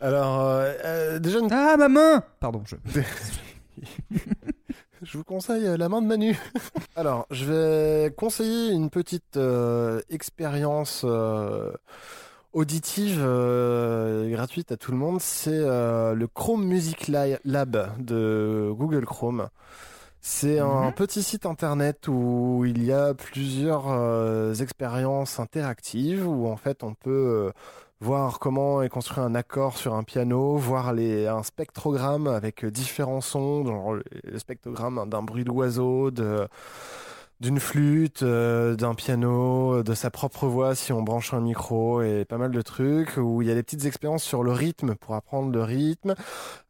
Alors, 0.00 0.40
euh, 0.48 0.72
euh, 0.84 1.18
déjà 1.18 1.38
une... 1.38 1.48
Ah, 1.52 1.76
ma 1.76 1.88
main 1.88 2.22
Pardon, 2.40 2.62
je... 2.66 2.76
je 5.02 5.18
vous 5.18 5.24
conseille 5.24 5.66
euh, 5.66 5.76
la 5.76 5.88
main 5.88 6.02
de 6.02 6.06
Manu. 6.06 6.36
Alors, 6.96 7.26
je 7.30 7.44
vais 7.46 8.12
conseiller 8.14 8.72
une 8.72 8.90
petite 8.90 9.36
euh, 9.36 10.00
expérience 10.10 11.02
euh, 11.04 11.72
auditive 12.52 13.20
euh, 13.22 14.30
gratuite 14.30 14.72
à 14.72 14.76
tout 14.76 14.90
le 14.92 14.98
monde. 14.98 15.20
C'est 15.20 15.50
euh, 15.52 16.14
le 16.14 16.26
Chrome 16.26 16.64
Music 16.64 17.08
Li- 17.08 17.36
Lab 17.44 17.92
de 17.98 18.70
Google 18.76 19.06
Chrome. 19.06 19.48
C'est 20.20 20.60
un 20.60 20.86
Mhm. 20.88 20.92
petit 20.92 21.22
site 21.22 21.46
internet 21.46 22.06
où 22.06 22.64
il 22.64 22.84
y 22.84 22.92
a 22.92 23.12
plusieurs 23.14 23.86
euh, 23.88 24.54
expériences 24.54 25.40
interactives 25.40 26.28
où 26.28 26.46
en 26.46 26.56
fait 26.56 26.84
on 26.84 26.94
peut 26.94 27.10
euh, 27.10 27.50
voir 28.02 28.40
comment 28.40 28.82
est 28.82 28.88
construit 28.88 29.22
un 29.22 29.36
accord 29.36 29.78
sur 29.78 29.94
un 29.94 30.02
piano, 30.02 30.56
voir 30.56 30.88
un 30.88 31.42
spectrogramme 31.44 32.26
avec 32.26 32.66
différents 32.66 33.20
sons, 33.20 33.64
genre 33.64 33.94
le 33.94 34.38
spectrogramme 34.38 35.08
d'un 35.08 35.22
bruit 35.22 35.44
d'oiseau, 35.44 36.10
de, 36.10 36.48
d'une 37.42 37.58
flûte, 37.58 38.22
euh, 38.22 38.76
d'un 38.76 38.94
piano, 38.94 39.82
de 39.82 39.94
sa 39.94 40.10
propre 40.10 40.46
voix 40.46 40.76
si 40.76 40.92
on 40.92 41.02
branche 41.02 41.34
un 41.34 41.40
micro 41.40 42.00
et 42.00 42.24
pas 42.24 42.38
mal 42.38 42.52
de 42.52 42.62
trucs 42.62 43.16
où 43.16 43.42
il 43.42 43.48
y 43.48 43.50
a 43.50 43.54
des 43.54 43.64
petites 43.64 43.84
expériences 43.84 44.22
sur 44.22 44.44
le 44.44 44.52
rythme 44.52 44.94
pour 44.94 45.16
apprendre 45.16 45.50
le 45.52 45.60
rythme, 45.62 46.14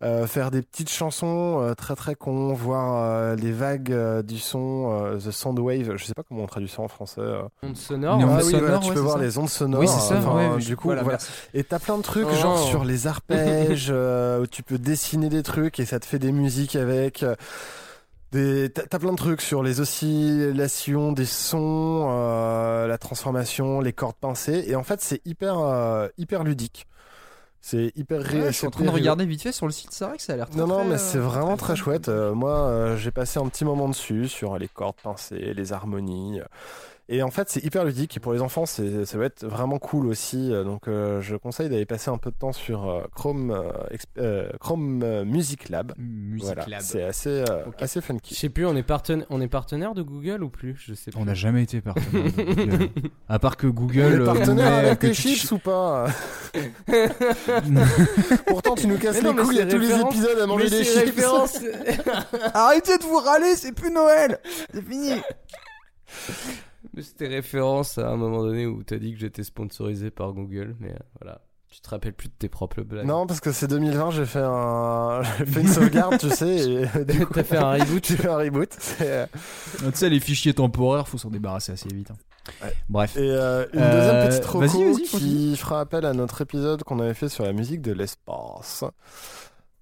euh, 0.02 0.26
faire 0.26 0.50
des 0.50 0.62
petites 0.62 0.88
chansons 0.90 1.60
euh, 1.60 1.74
très 1.74 1.94
très 1.94 2.14
cons, 2.14 2.54
voir 2.54 2.94
euh, 3.04 3.36
les 3.36 3.52
vagues 3.52 3.92
euh, 3.92 4.22
du 4.22 4.38
son, 4.38 4.90
euh, 4.92 5.18
the 5.18 5.30
sound 5.30 5.58
wave, 5.58 5.96
je 5.96 6.04
sais 6.06 6.14
pas 6.14 6.22
comment 6.26 6.44
on 6.44 6.46
traduit 6.46 6.70
ça 6.70 6.80
en 6.80 6.88
français. 6.88 7.20
euh. 7.20 7.42
Ondes 7.62 7.76
sonores. 7.76 8.18
Ah 8.22 8.24
ondes 8.26 8.42
oui, 8.42 8.52
voilà, 8.58 8.78
tu 8.78 8.88
ouais, 8.88 8.94
peux 8.94 9.00
voir 9.00 9.18
ça. 9.18 9.22
les 9.22 9.36
ondes 9.38 9.50
sonores. 9.50 9.80
Oui, 9.82 9.88
c'est 9.88 10.00
ça, 10.00 10.16
enfin, 10.16 10.52
ouais, 10.54 10.56
du 10.56 10.62
je- 10.62 10.74
coup, 10.74 10.88
voilà, 10.88 11.02
voilà. 11.02 11.18
Et 11.52 11.64
t'as 11.64 11.78
plein 11.80 11.98
de 11.98 12.02
trucs, 12.02 12.26
Oh. 12.30 12.34
genre 12.34 12.58
sur 12.58 12.84
les 12.84 13.06
arpèges, 13.06 13.88
euh, 13.92 14.40
où 14.40 14.46
tu 14.46 14.62
peux 14.62 14.78
dessiner 14.78 15.28
des 15.28 15.42
trucs 15.42 15.78
et 15.80 15.84
ça 15.84 16.00
te 16.00 16.06
fait 16.06 16.18
des 16.18 16.32
musiques 16.32 16.76
avec. 16.76 17.24
T'as 18.32 18.98
plein 18.98 19.12
de 19.12 19.16
trucs 19.16 19.42
sur 19.42 19.62
les 19.62 19.80
oscillations 19.80 21.12
des 21.12 21.26
sons, 21.26 22.06
euh, 22.10 22.86
la 22.86 22.96
transformation, 22.98 23.80
les 23.80 23.92
cordes 23.92 24.16
pincées. 24.16 24.64
Et 24.66 24.74
en 24.74 24.82
fait, 24.82 25.00
c'est 25.02 25.20
hyper, 25.26 25.58
euh, 25.58 26.08
hyper 26.16 26.42
ludique. 26.42 26.86
C'est 27.60 27.92
hyper 27.94 28.20
ré- 28.22 28.40
Ouais, 28.40 28.46
je 28.46 28.52
suis 28.52 28.66
en 28.66 28.70
train 28.70 28.84
de 28.84 28.90
regarder 28.90 29.24
vite 29.24 29.42
fait 29.42 29.52
sur 29.52 29.66
le 29.66 29.72
site, 29.72 29.90
c'est 29.92 30.04
vrai 30.04 30.16
que 30.16 30.22
ça 30.22 30.32
a 30.32 30.36
l'air 30.36 30.50
très 30.50 30.58
non, 30.58 30.66
non, 30.66 30.78
très, 30.78 30.84
mais 30.86 30.94
euh, 30.94 30.98
c'est 30.98 31.18
vraiment 31.18 31.56
très 31.56 31.76
chouette. 31.76 32.08
Euh, 32.08 32.34
moi, 32.34 32.96
j'ai 32.96 33.10
passé 33.12 33.38
un 33.38 33.46
petit 33.48 33.64
moment 33.64 33.88
dessus 33.88 34.26
sur 34.28 34.58
les 34.58 34.66
cordes 34.66 34.96
pincées, 35.02 35.52
les 35.54 35.72
harmonies. 35.72 36.40
Et 37.08 37.22
en 37.22 37.30
fait, 37.30 37.50
c'est 37.50 37.62
hyper 37.62 37.84
ludique. 37.84 38.16
Et 38.16 38.20
pour 38.20 38.32
les 38.32 38.40
enfants, 38.40 38.64
c'est, 38.64 39.04
ça 39.04 39.18
va 39.18 39.26
être 39.26 39.44
vraiment 39.44 39.78
cool 39.78 40.06
aussi. 40.06 40.50
Euh, 40.52 40.64
Donc, 40.64 40.88
euh, 40.88 41.20
je 41.20 41.36
conseille 41.36 41.68
d'aller 41.68 41.84
passer 41.84 42.10
un 42.10 42.16
peu 42.16 42.30
de 42.30 42.36
temps 42.36 42.52
sur 42.52 42.88
euh, 42.88 43.02
Chrome, 43.14 43.50
euh, 44.18 44.48
Chrome 44.60 45.22
Music 45.24 45.68
Lab. 45.68 45.92
Music 45.98 46.44
Voilà, 46.46 46.64
Lab. 46.66 46.80
C'est 46.80 47.02
assez, 47.02 47.44
euh, 47.48 47.64
assez 47.78 48.00
Je 48.00 48.04
funky. 48.06 48.34
sais 48.34 48.48
plus, 48.48 48.64
on 48.66 48.74
est, 48.76 48.82
partenaire, 48.84 49.26
on 49.30 49.40
est 49.40 49.48
partenaire 49.48 49.94
de 49.94 50.02
Google 50.02 50.42
ou 50.44 50.48
plus? 50.48 50.76
Je 50.78 50.94
sais 50.94 51.10
plus. 51.10 51.20
On 51.20 51.24
n'a 51.26 51.34
jamais 51.34 51.62
été 51.64 51.80
partenaire. 51.80 52.24
de 52.24 52.54
Google. 52.54 52.88
À 53.28 53.38
part 53.38 53.56
que 53.56 53.66
On 53.66 53.70
Google. 53.70 53.98
est 54.00 54.20
euh, 54.20 54.24
partenaire 54.24 54.72
avec 54.72 54.98
que 55.00 55.06
les 55.08 55.12
tu- 55.12 55.22
chips 55.34 55.50
ou 55.52 55.58
pas? 55.58 56.06
Pourtant, 58.46 58.74
tu 58.74 58.86
nous 58.86 58.98
casses 58.98 59.20
non, 59.22 59.32
les 59.34 59.42
couilles 59.42 59.60
à 59.60 59.66
tous 59.66 59.78
les 59.78 59.90
épisodes 60.00 60.38
à 60.38 60.46
manger 60.46 60.70
des 60.70 60.84
chips. 60.84 61.20
Arrêtez 62.54 62.96
de 62.98 63.02
vous 63.04 63.16
râler, 63.18 63.54
c'est 63.56 63.72
plus 63.72 63.90
Noël 63.90 64.38
C'est 64.72 64.82
fini 64.86 65.12
Mais 66.94 67.02
C'était 67.02 67.28
référence 67.28 67.98
à 67.98 68.08
un 68.08 68.16
moment 68.16 68.42
donné 68.42 68.66
où 68.66 68.82
t'as 68.82 68.98
dit 68.98 69.12
que 69.12 69.18
j'étais 69.18 69.42
sponsorisé 69.44 70.10
par 70.10 70.32
Google, 70.32 70.76
mais 70.80 70.90
euh, 70.92 70.96
voilà. 71.20 71.40
Tu 71.70 71.80
te 71.80 71.88
rappelles 71.88 72.12
plus 72.12 72.28
de 72.28 72.34
tes 72.38 72.50
propres 72.50 72.82
blagues. 72.82 73.06
Non, 73.06 73.26
parce 73.26 73.40
que 73.40 73.50
c'est 73.50 73.66
2020, 73.66 74.10
j'ai 74.10 74.26
fait, 74.26 74.42
un... 74.42 75.22
j'ai 75.38 75.46
fait 75.46 75.60
une 75.62 75.68
sauvegarde, 75.68 76.18
tu 76.18 76.28
sais. 76.28 76.86
Coup, 77.26 77.32
T'as 77.32 77.44
fait 77.44 77.56
un 77.56 77.72
reboot 77.72 78.06
J'ai 78.08 78.16
fait 78.18 78.28
un 78.28 78.36
reboot. 78.36 78.68
c'est, 78.78 79.10
euh, 79.10 79.26
Tu 79.80 79.90
sais, 79.94 80.10
les 80.10 80.20
fichiers 80.20 80.52
temporaires, 80.52 81.08
faut 81.08 81.16
s'en 81.16 81.30
débarrasser 81.30 81.72
assez 81.72 81.88
vite. 81.88 82.10
hein. 82.10 82.68
Bref. 82.90 83.16
Et 83.16 83.20
euh, 83.20 83.64
une 83.72 83.80
Euh, 83.80 83.90
deuxième 83.92 84.28
petite 84.28 84.44
reco 84.44 84.60
continue. 84.68 85.02
qui 85.02 85.56
fera 85.56 85.80
appel 85.80 86.04
à 86.04 86.12
notre 86.12 86.42
épisode 86.42 86.82
qu'on 86.82 86.98
avait 87.00 87.14
fait 87.14 87.30
sur 87.30 87.44
la 87.44 87.54
musique 87.54 87.80
de 87.80 87.92
l'espace. 87.92 88.84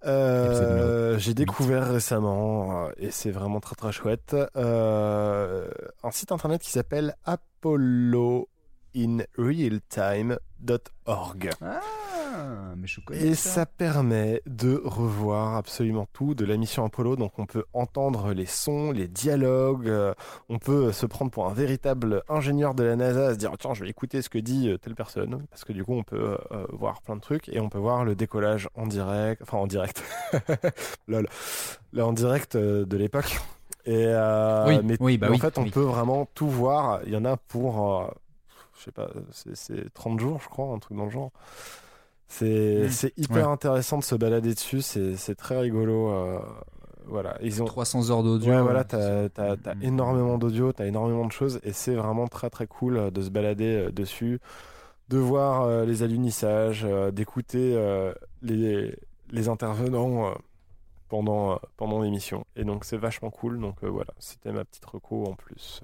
Euh, 0.06 1.18
j'ai 1.18 1.34
découvert 1.34 1.90
récemment 1.90 2.86
euh, 2.86 2.90
et 2.96 3.10
c'est 3.10 3.30
vraiment 3.30 3.60
très 3.60 3.74
très 3.74 3.92
chouette. 3.92 4.34
Euh, 4.56 5.70
un 6.02 6.10
site 6.10 6.32
internet 6.32 6.62
qui 6.62 6.70
s'appelle 6.70 7.16
apolloinrealtime.org. 8.94 11.50
Ah, 11.62 11.80
mais 12.76 12.86
je 12.86 13.00
connais 13.00 13.20
Et 13.26 13.34
ça. 13.34 13.50
ça 13.50 13.66
permet 13.66 14.40
de 14.46 14.80
revoir 14.84 15.56
absolument 15.56 16.06
tout 16.12 16.34
de 16.36 16.44
la 16.44 16.56
mission 16.56 16.84
Apollo. 16.84 17.16
Donc 17.16 17.38
on 17.38 17.46
peut 17.46 17.64
entendre 17.72 18.32
les 18.32 18.46
sons, 18.46 18.92
les 18.92 19.08
dialogues, 19.08 19.88
euh, 19.88 20.14
on 20.48 20.58
peut 20.58 20.92
se 20.92 21.06
prendre 21.06 21.30
pour 21.32 21.48
un 21.48 21.52
véritable 21.52 22.22
ingénieur 22.28 22.74
de 22.74 22.84
la 22.84 22.94
NASA, 22.96 23.26
à 23.28 23.32
se 23.32 23.38
dire 23.38 23.52
tiens 23.58 23.74
je 23.74 23.82
vais 23.82 23.90
écouter 23.90 24.22
ce 24.22 24.28
que 24.28 24.38
dit 24.38 24.68
euh, 24.68 24.78
telle 24.78 24.94
personne, 24.94 25.44
parce 25.50 25.64
que 25.64 25.72
du 25.72 25.84
coup 25.84 25.94
on 25.94 26.04
peut 26.04 26.38
euh, 26.52 26.66
voir 26.72 27.02
plein 27.02 27.16
de 27.16 27.20
trucs 27.20 27.48
et 27.48 27.58
on 27.58 27.68
peut 27.68 27.78
voir 27.78 28.04
le 28.04 28.14
décollage 28.14 28.68
en 28.76 28.86
direct, 28.86 29.42
enfin 29.42 29.58
en 29.58 29.66
direct, 29.66 30.04
lol, 31.08 31.26
là 31.92 32.06
en 32.06 32.12
direct 32.12 32.56
de 32.56 32.96
l'époque. 32.96 33.40
Et 33.86 34.04
euh, 34.06 34.66
Oui, 34.68 34.78
mais, 34.84 34.96
oui, 35.00 35.18
bah 35.18 35.26
oui, 35.30 35.36
en 35.36 35.40
fait 35.40 35.58
on 35.58 35.62
oui. 35.62 35.70
peut 35.70 35.80
vraiment 35.80 36.28
tout 36.34 36.48
voir. 36.48 37.00
Il 37.06 37.12
y 37.12 37.16
en 37.16 37.24
a 37.24 37.36
pour, 37.36 38.02
euh, 38.02 38.06
je 38.80 38.84
sais 38.86 38.92
pas, 38.92 39.08
c'est- 39.30 39.54
c'est 39.54 39.92
30 39.94 40.18
jours 40.18 40.40
je 40.42 40.48
crois, 40.48 40.66
un 40.74 40.78
truc 40.80 40.96
dans 40.96 41.04
le 41.04 41.10
genre. 41.10 41.30
C'est 42.28 42.84
Mm. 42.86 42.90
c'est 42.90 43.18
hyper 43.18 43.36
Ouais. 43.46 43.52
intéressant 43.52 43.98
de 43.98 44.04
se 44.04 44.14
balader 44.14 44.54
dessus, 44.54 44.82
c'est 44.82 45.16
c'est 45.16 45.34
très 45.34 45.58
rigolo. 45.60 46.10
euh, 46.10 46.38
voilà, 47.06 47.36
ils 47.42 47.60
ont 47.60 47.64
300 47.64 48.10
heures 48.10 48.22
d'audio. 48.22 48.52
Ouais, 48.52 48.62
voilà, 48.62 48.84
euh, 48.94 49.28
t'as 49.28 49.52
as, 49.54 49.74
énormément 49.82 50.38
d'audio, 50.38 50.72
t'as 50.72 50.86
énormément 50.86 51.26
de 51.26 51.32
choses, 51.32 51.58
et 51.64 51.72
c'est 51.72 51.94
vraiment 51.96 52.28
très 52.28 52.50
très 52.50 52.66
cool 52.68 52.96
euh, 52.96 53.10
de 53.10 53.20
se 53.20 53.30
balader 53.30 53.86
euh, 53.88 53.90
dessus, 53.90 54.38
de 55.08 55.18
voir 55.18 55.62
euh, 55.62 55.84
les 55.84 56.04
alunissages, 56.04 56.84
euh, 56.84 57.10
d'écouter 57.10 57.74
euh, 57.74 58.12
les, 58.42 58.96
les 59.30 59.48
intervenants 59.48 60.28
euh, 60.28 60.34
pendant, 61.08 61.54
euh, 61.54 61.56
pendant 61.76 62.00
l'émission. 62.00 62.44
Et 62.54 62.62
donc 62.62 62.84
c'est 62.84 62.96
vachement 62.98 63.30
cool, 63.30 63.58
donc 63.58 63.82
euh, 63.82 63.88
voilà, 63.88 64.12
c'était 64.20 64.52
ma 64.52 64.64
petite 64.64 64.84
reco 64.84 65.24
en 65.26 65.34
plus. 65.34 65.80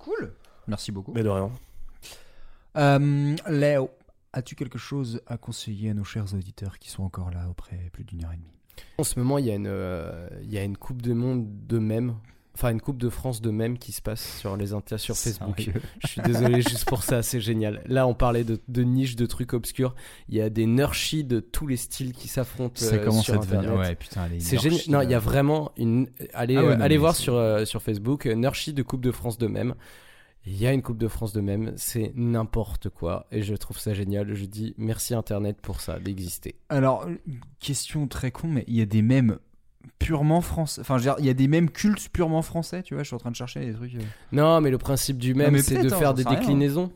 Cool. 0.00 0.32
Merci 0.66 0.90
beaucoup. 0.90 1.12
Mais 1.14 1.22
de 1.22 1.28
rien. 1.28 1.50
Euh, 2.76 3.34
Léo, 3.48 3.90
as-tu 4.32 4.54
quelque 4.54 4.78
chose 4.78 5.20
à 5.26 5.36
conseiller 5.38 5.90
à 5.90 5.94
nos 5.94 6.04
chers 6.04 6.34
auditeurs 6.34 6.78
qui 6.78 6.90
sont 6.90 7.02
encore 7.02 7.30
là 7.30 7.46
après 7.50 7.88
plus 7.92 8.04
d'une 8.04 8.24
heure 8.24 8.32
et 8.32 8.36
demie? 8.36 8.52
En 8.98 9.04
ce 9.04 9.18
moment, 9.18 9.38
il 9.38 9.46
y, 9.46 9.50
a 9.50 9.54
une, 9.54 9.66
euh, 9.66 10.28
il 10.42 10.52
y 10.52 10.58
a 10.58 10.62
une 10.64 10.76
Coupe 10.76 11.02
de 11.02 11.12
Monde 11.12 11.46
de 11.66 11.78
mèmes. 11.78 12.14
Enfin, 12.54 12.70
une 12.70 12.80
Coupe 12.80 12.98
de 12.98 13.08
France 13.08 13.40
de 13.40 13.50
mèmes 13.50 13.78
qui 13.78 13.92
se 13.92 14.02
passe 14.02 14.36
sur 14.38 14.56
les 14.56 14.68
sur 14.96 15.16
Facebook. 15.16 15.70
Je 16.02 16.06
suis 16.08 16.20
désolé, 16.22 16.60
juste 16.60 16.86
pour 16.86 17.04
ça, 17.04 17.22
c'est 17.22 17.40
génial. 17.40 17.82
Là, 17.86 18.06
on 18.08 18.14
parlait 18.14 18.42
de, 18.42 18.60
de 18.66 18.82
niches, 18.82 19.14
de 19.14 19.26
trucs 19.26 19.52
obscurs. 19.52 19.94
Il 20.28 20.34
y 20.36 20.40
a 20.40 20.50
des 20.50 20.66
nurshis 20.66 21.22
de 21.22 21.38
tous 21.38 21.68
les 21.68 21.76
styles 21.76 22.12
qui 22.12 22.26
s'affrontent. 22.26 22.80
Ça 22.80 22.96
euh, 22.96 23.04
commence 23.04 23.24
sur 23.24 23.34
Internet. 23.40 23.70
ouais, 23.70 23.94
putain, 23.94 24.28
C'est 24.40 24.58
génial. 24.58 24.80
Non, 24.88 25.00
il 25.02 25.10
y 25.10 25.14
a 25.14 25.18
là. 25.18 25.18
vraiment 25.20 25.70
une. 25.76 26.08
Allez, 26.34 26.56
Ah 26.56 26.62
ouais, 26.64 26.68
euh, 26.70 26.76
non, 26.76 26.84
allez 26.84 26.96
voir 26.98 27.14
c'est- 27.14 27.22
sur, 27.22 27.34
euh, 27.36 27.64
sur 27.64 27.80
Facebook, 27.80 28.26
euh, 28.26 28.34
nurshi 28.34 28.72
de 28.72 28.82
Coupe 28.82 29.02
de 29.02 29.12
France 29.12 29.38
de 29.38 29.46
mèmes. 29.46 29.74
Il 30.50 30.56
y 30.58 30.66
a 30.66 30.72
une 30.72 30.80
Coupe 30.82 30.96
de 30.96 31.08
France 31.08 31.34
de 31.34 31.42
mèmes, 31.42 31.74
c'est 31.76 32.12
n'importe 32.14 32.88
quoi. 32.88 33.26
Et 33.30 33.42
je 33.42 33.54
trouve 33.54 33.78
ça 33.78 33.92
génial. 33.92 34.32
Je 34.34 34.46
dis 34.46 34.74
merci 34.78 35.14
Internet 35.14 35.58
pour 35.60 35.80
ça, 35.82 35.98
d'exister. 35.98 36.54
Alors, 36.70 37.06
question 37.60 38.08
très 38.08 38.30
con, 38.30 38.48
mais 38.48 38.64
il 38.66 38.74
y 38.74 38.80
a 38.80 38.86
des 38.86 39.02
mèmes 39.02 39.38
purement 39.98 40.40
français. 40.40 40.80
Enfin, 40.80 40.96
il 41.18 41.26
y 41.26 41.28
a 41.28 41.34
des 41.34 41.48
mèmes 41.48 41.70
cultes 41.70 42.08
purement 42.08 42.40
français, 42.40 42.82
tu 42.82 42.94
vois. 42.94 43.02
Je 43.02 43.08
suis 43.08 43.14
en 43.14 43.18
train 43.18 43.30
de 43.30 43.36
chercher 43.36 43.60
des 43.60 43.74
trucs. 43.74 43.94
euh. 43.94 44.00
Non, 44.32 44.60
mais 44.62 44.70
le 44.70 44.78
principe 44.78 45.18
du 45.18 45.34
même, 45.34 45.58
c'est 45.58 45.82
de 45.82 45.92
hein, 45.92 45.98
faire 45.98 46.14
des 46.14 46.22
rien. 46.22 46.38
déclinaisons. 46.38 46.90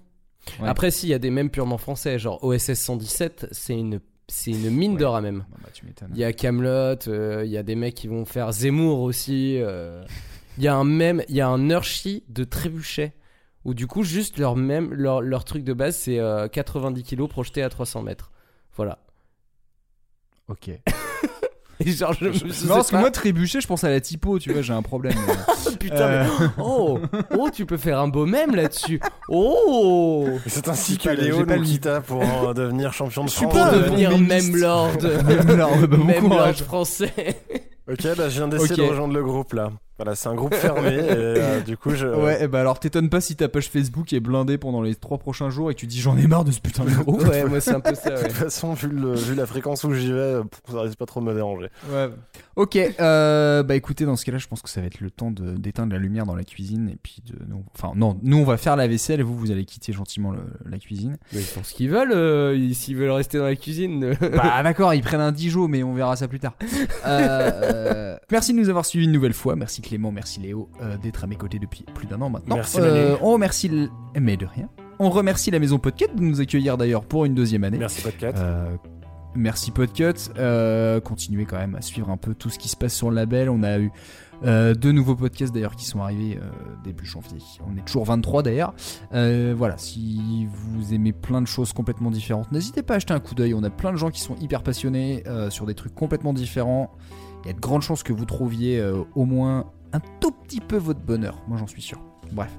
Ouais. 0.61 0.69
Après, 0.69 0.91
si, 0.91 1.07
il 1.07 1.11
y 1.11 1.15
a 1.15 1.19
des 1.19 1.31
mèmes 1.31 1.51
purement 1.51 1.79
français, 1.79 2.19
genre 2.19 2.43
OSS 2.43 2.73
117, 2.73 3.49
c'est 3.53 3.79
une, 3.79 4.01
c'est 4.29 4.51
une 4.51 4.71
mine 4.71 4.97
d'or 4.97 5.15
à 5.15 5.21
même. 5.21 5.45
Bah. 5.51 5.69
Il 6.11 6.19
y 6.19 6.25
a 6.25 6.33
Camelot, 6.33 6.97
il 7.45 7.51
y 7.51 7.59
a 7.59 7.63
des 7.63 7.75
mecs 7.77 7.95
qui 7.95 8.09
vont 8.09 8.25
faire 8.25 8.51
Zemmour 8.51 9.01
aussi. 9.01 9.59
euh. 9.61 10.03
Il 10.59 10.65
y 10.65 10.69
a 10.69 10.75
un 10.75 10.85
même, 10.85 11.23
il 11.29 11.37
y 11.37 11.41
a 11.41 11.49
un 11.49 11.59
de 11.59 12.45
Trébuchet 12.45 13.13
où 13.65 13.75
du 13.75 13.87
coup 13.87 14.03
juste 14.03 14.39
leur 14.39 14.57
même 14.57 14.93
leur, 14.93 15.21
leur 15.21 15.45
truc 15.45 15.65
de 15.65 15.73
base 15.73 15.97
c'est 15.97 16.19
euh, 16.19 16.49
90 16.49 17.03
kilos 17.03 17.29
projetés 17.29 17.63
à 17.63 17.69
300 17.69 18.03
mètres. 18.03 18.31
Voilà. 18.77 18.99
Ok. 20.49 20.71
Et 21.85 21.91
genre 21.91 22.13
je 22.13 22.27
me 22.27 22.33
je 22.33 22.67
Non, 22.67 22.75
parce 22.77 22.91
que 22.91 22.97
moi, 22.97 23.11
trébucher, 23.11 23.61
je 23.61 23.67
pense 23.67 23.83
à 23.83 23.91
la 23.91 24.01
typo, 24.01 24.39
tu 24.39 24.53
vois, 24.53 24.63
j'ai 24.63 24.73
un 24.73 24.83
problème. 24.83 25.15
Putain, 25.81 25.97
Euh, 25.97 26.25
mais... 26.41 26.47
oh, 26.59 27.01
oh, 27.37 27.49
tu 27.53 27.67
peux 27.67 27.77
faire 27.79 27.99
un 27.99 28.07
beau 28.07 28.25
mème 28.25 28.55
là-dessus. 28.55 29.01
Oh, 29.29 30.29
C'est 30.47 30.69
ainsi 30.69 30.97
que 30.97 31.09
Léo 31.09 31.45
nous 31.45 31.63
quitta 31.63 32.01
pour 32.01 32.23
euh, 32.23 32.55
devenir 32.55 32.93
champion 32.93 33.25
de 33.25 33.31
tu 33.31 33.37
France. 33.49 33.53
peux 33.53 33.77
de- 33.79 33.83
devenir 33.85 34.17
même 34.17 34.55
lord, 34.57 34.91
Même 35.03 35.57
lord, 35.57 35.77
bah, 35.79 35.87
bon 35.89 36.05
même 36.05 36.23
lord 36.23 36.31
courage. 36.39 36.63
français. 36.63 37.13
Ok, 37.91 38.03
bah, 38.17 38.29
je 38.29 38.37
viens 38.37 38.49
d'essayer 38.49 38.77
de 38.77 38.83
rejoindre 38.83 39.15
le 39.15 39.25
groupe 39.25 39.53
là. 39.55 39.73
Voilà, 39.99 40.15
c'est 40.17 40.29
un 40.29 40.35
groupe 40.35 40.55
fermé 40.55 40.89
et 40.95 41.01
euh, 41.11 41.61
du 41.67 41.77
coup 41.77 41.91
je. 41.91 42.07
Ouais, 42.07 42.43
et 42.43 42.49
bah 42.49 42.61
alors 42.61 42.81
t'étonnes 42.81 43.09
pas 43.11 43.21
si 43.21 43.37
ta 43.37 43.49
page 43.49 43.69
Facebook 43.69 44.13
est 44.13 44.21
blindée 44.21 44.59
pendant 44.59 44.83
les 44.83 44.95
trois 44.95 45.19
prochains 45.19 45.51
jours 45.51 45.71
et 45.71 45.75
que 45.75 45.81
tu 45.81 45.87
dis 45.87 46.01
j'en 46.01 46.17
ai 46.17 46.27
marre 46.27 46.45
de 46.45 46.51
ce 46.51 46.61
putain 46.61 46.85
de 46.85 46.91
groupe. 46.91 47.23
Ouais, 47.29 47.45
moi 47.45 47.61
c'est 47.61 47.75
un 47.75 47.81
peu 47.81 47.95
ça. 47.95 48.11
De 48.17 48.23
toute 48.23 48.33
façon, 48.33 48.73
vu, 48.75 48.89
le- 48.89 49.15
vu 49.15 49.35
la 49.35 49.47
fréquence 49.47 49.85
où 49.85 49.93
j'y 49.95 50.11
vais, 50.13 50.19
euh, 50.19 50.43
ça 50.71 50.81
risque 50.81 50.97
pas 50.99 51.07
trop 51.07 51.21
de 51.21 51.27
me 51.27 51.35
déranger. 51.35 51.69
Ouais. 51.91 52.09
Ok, 52.57 52.77
euh, 52.77 53.63
bah 53.63 53.75
écoutez, 53.77 54.05
dans 54.05 54.17
ce 54.17 54.25
cas-là, 54.25 54.39
je 54.39 54.47
pense 54.49 54.61
que 54.63 54.69
ça 54.69 54.81
va 54.81 54.87
être 54.87 55.01
le 55.01 55.11
temps 55.11 55.31
de- 55.31 55.57
d'éteindre 55.57 55.93
la 55.93 55.99
lumière 55.99 56.27
dans 56.27 56.35
la 56.35 56.45
cuisine 56.45 56.89
et 56.89 56.97
puis 57.03 57.23
de. 57.27 57.35
nous- 57.49 57.65
Enfin, 57.75 57.93
non, 57.95 58.19
nous 58.23 58.39
on 58.39 58.45
va 58.45 58.57
faire 58.57 58.77
la 58.77 58.89
vaisselle 58.89 59.21
et 59.21 59.23
vous, 59.23 59.37
vous 59.37 59.51
allez 59.51 59.65
quitter 59.65 59.93
gentiment 59.93 60.33
le- 60.33 60.41
la 60.69 60.79
cuisine. 60.79 61.17
Mais 61.33 61.41
ils 61.41 61.45
font 61.47 61.63
ce 61.63 61.75
qu'ils 61.75 61.91
veulent. 61.91 62.13
euh, 62.15 62.57
ils- 62.57 62.75
S'ils 62.75 62.97
veulent 62.97 63.11
rester 63.11 63.39
dans 63.39 63.45
la 63.45 63.57
cuisine. 63.57 64.17
Bah 64.21 64.63
d'accord, 64.63 64.95
ils 64.95 65.03
prennent 65.03 65.21
un 65.21 65.33
Dijon, 65.33 65.69
mais 65.69 65.83
on 65.83 65.93
verra 65.95 66.17
ça 66.17 66.27
plus 66.29 66.41
tard. 66.41 66.55
Euh, 67.07 67.51
euh, 67.63 68.17
merci 68.31 68.53
de 68.55 68.59
nous 68.59 68.69
avoir 68.69 68.85
suivis 68.87 69.05
une 69.07 69.13
nouvelle 69.13 69.33
fois. 69.35 69.55
Merci 69.57 69.82
Clément, 69.83 70.11
merci 70.13 70.41
Léo 70.41 70.71
euh, 70.81 70.97
d'être 70.97 71.25
à 71.25 71.27
mes 71.27 71.37
côtés 71.37 71.59
depuis 71.59 71.85
plus 71.95 72.07
d'un 72.07 72.21
an 72.23 72.31
maintenant. 72.31 72.57
Merci, 72.57 72.79
Euh, 72.81 73.17
on 73.21 73.33
remercie, 73.33 73.71
mais 74.19 74.37
de 74.37 74.47
rien. 74.47 74.69
On 74.99 75.11
remercie 75.11 75.51
la 75.51 75.59
maison 75.59 75.79
Podcut 75.79 76.07
de 76.15 76.23
nous 76.23 76.41
accueillir 76.41 76.79
d'ailleurs 76.79 77.05
pour 77.05 77.25
une 77.25 77.35
deuxième 77.35 77.65
année. 77.65 77.79
Merci 77.79 78.03
podcast. 78.03 78.39
Euh, 78.39 78.71
merci 79.35 79.71
Podcut. 79.73 80.15
Euh, 80.39 81.01
continuez 81.01 81.45
quand 81.45 81.59
même 81.59 81.75
à 81.75 81.83
suivre 81.83 82.09
un 82.11 82.17
peu 82.17 82.35
tout 82.35 82.51
ce 82.51 82.59
qui 82.59 82.69
se 82.69 82.77
passe 82.77 82.95
sur 82.95 83.11
le 83.11 83.17
label. 83.17 83.51
On 83.51 83.63
a 83.65 83.79
eu 83.79 83.91
euh, 84.45 84.75
deux 84.75 84.93
nouveaux 84.93 85.15
podcasts 85.17 85.53
d'ailleurs 85.53 85.75
qui 85.77 85.87
sont 85.87 86.01
arrivés 86.01 86.39
euh, 86.41 86.51
début 86.85 87.05
janvier. 87.07 87.39
On 87.69 87.77
est 87.77 87.85
toujours 87.85 88.05
23 88.05 88.43
d'ailleurs. 88.43 88.75
Voilà, 89.13 89.77
si 89.79 90.47
vous 90.53 90.95
aimez 90.95 91.13
plein 91.13 91.41
de 91.43 91.47
choses 91.47 91.73
complètement 91.73 92.11
différentes, 92.11 92.53
n'hésitez 92.53 92.83
pas 92.83 92.95
à 92.95 92.99
jeter 92.99 93.15
un 93.15 93.21
coup 93.21 93.35
d'œil. 93.35 93.55
On 93.55 93.63
a 93.65 93.71
plein 93.71 93.93
de 93.93 93.97
gens 93.97 94.11
qui 94.11 94.21
sont 94.21 94.37
hyper 94.37 94.63
passionnés 94.63 95.25
sur 95.51 95.67
des 95.67 95.75
trucs 95.75 95.95
complètement 95.95 96.33
différents. 96.33 96.91
Il 97.45 97.49
y 97.49 97.51
a 97.51 97.55
de 97.55 97.61
grandes 97.61 97.83
chances 97.83 98.03
que 98.03 98.13
vous 98.13 98.25
trouviez 98.25 98.79
euh, 98.79 99.03
au 99.15 99.25
moins 99.25 99.67
un 99.93 100.01
tout 100.21 100.31
petit 100.31 100.61
peu 100.61 100.77
votre 100.77 101.01
bonheur. 101.01 101.43
Moi 101.49 101.59
j'en 101.59 101.67
suis 101.67 101.83
sûr. 101.83 102.01
Bref. 102.33 102.51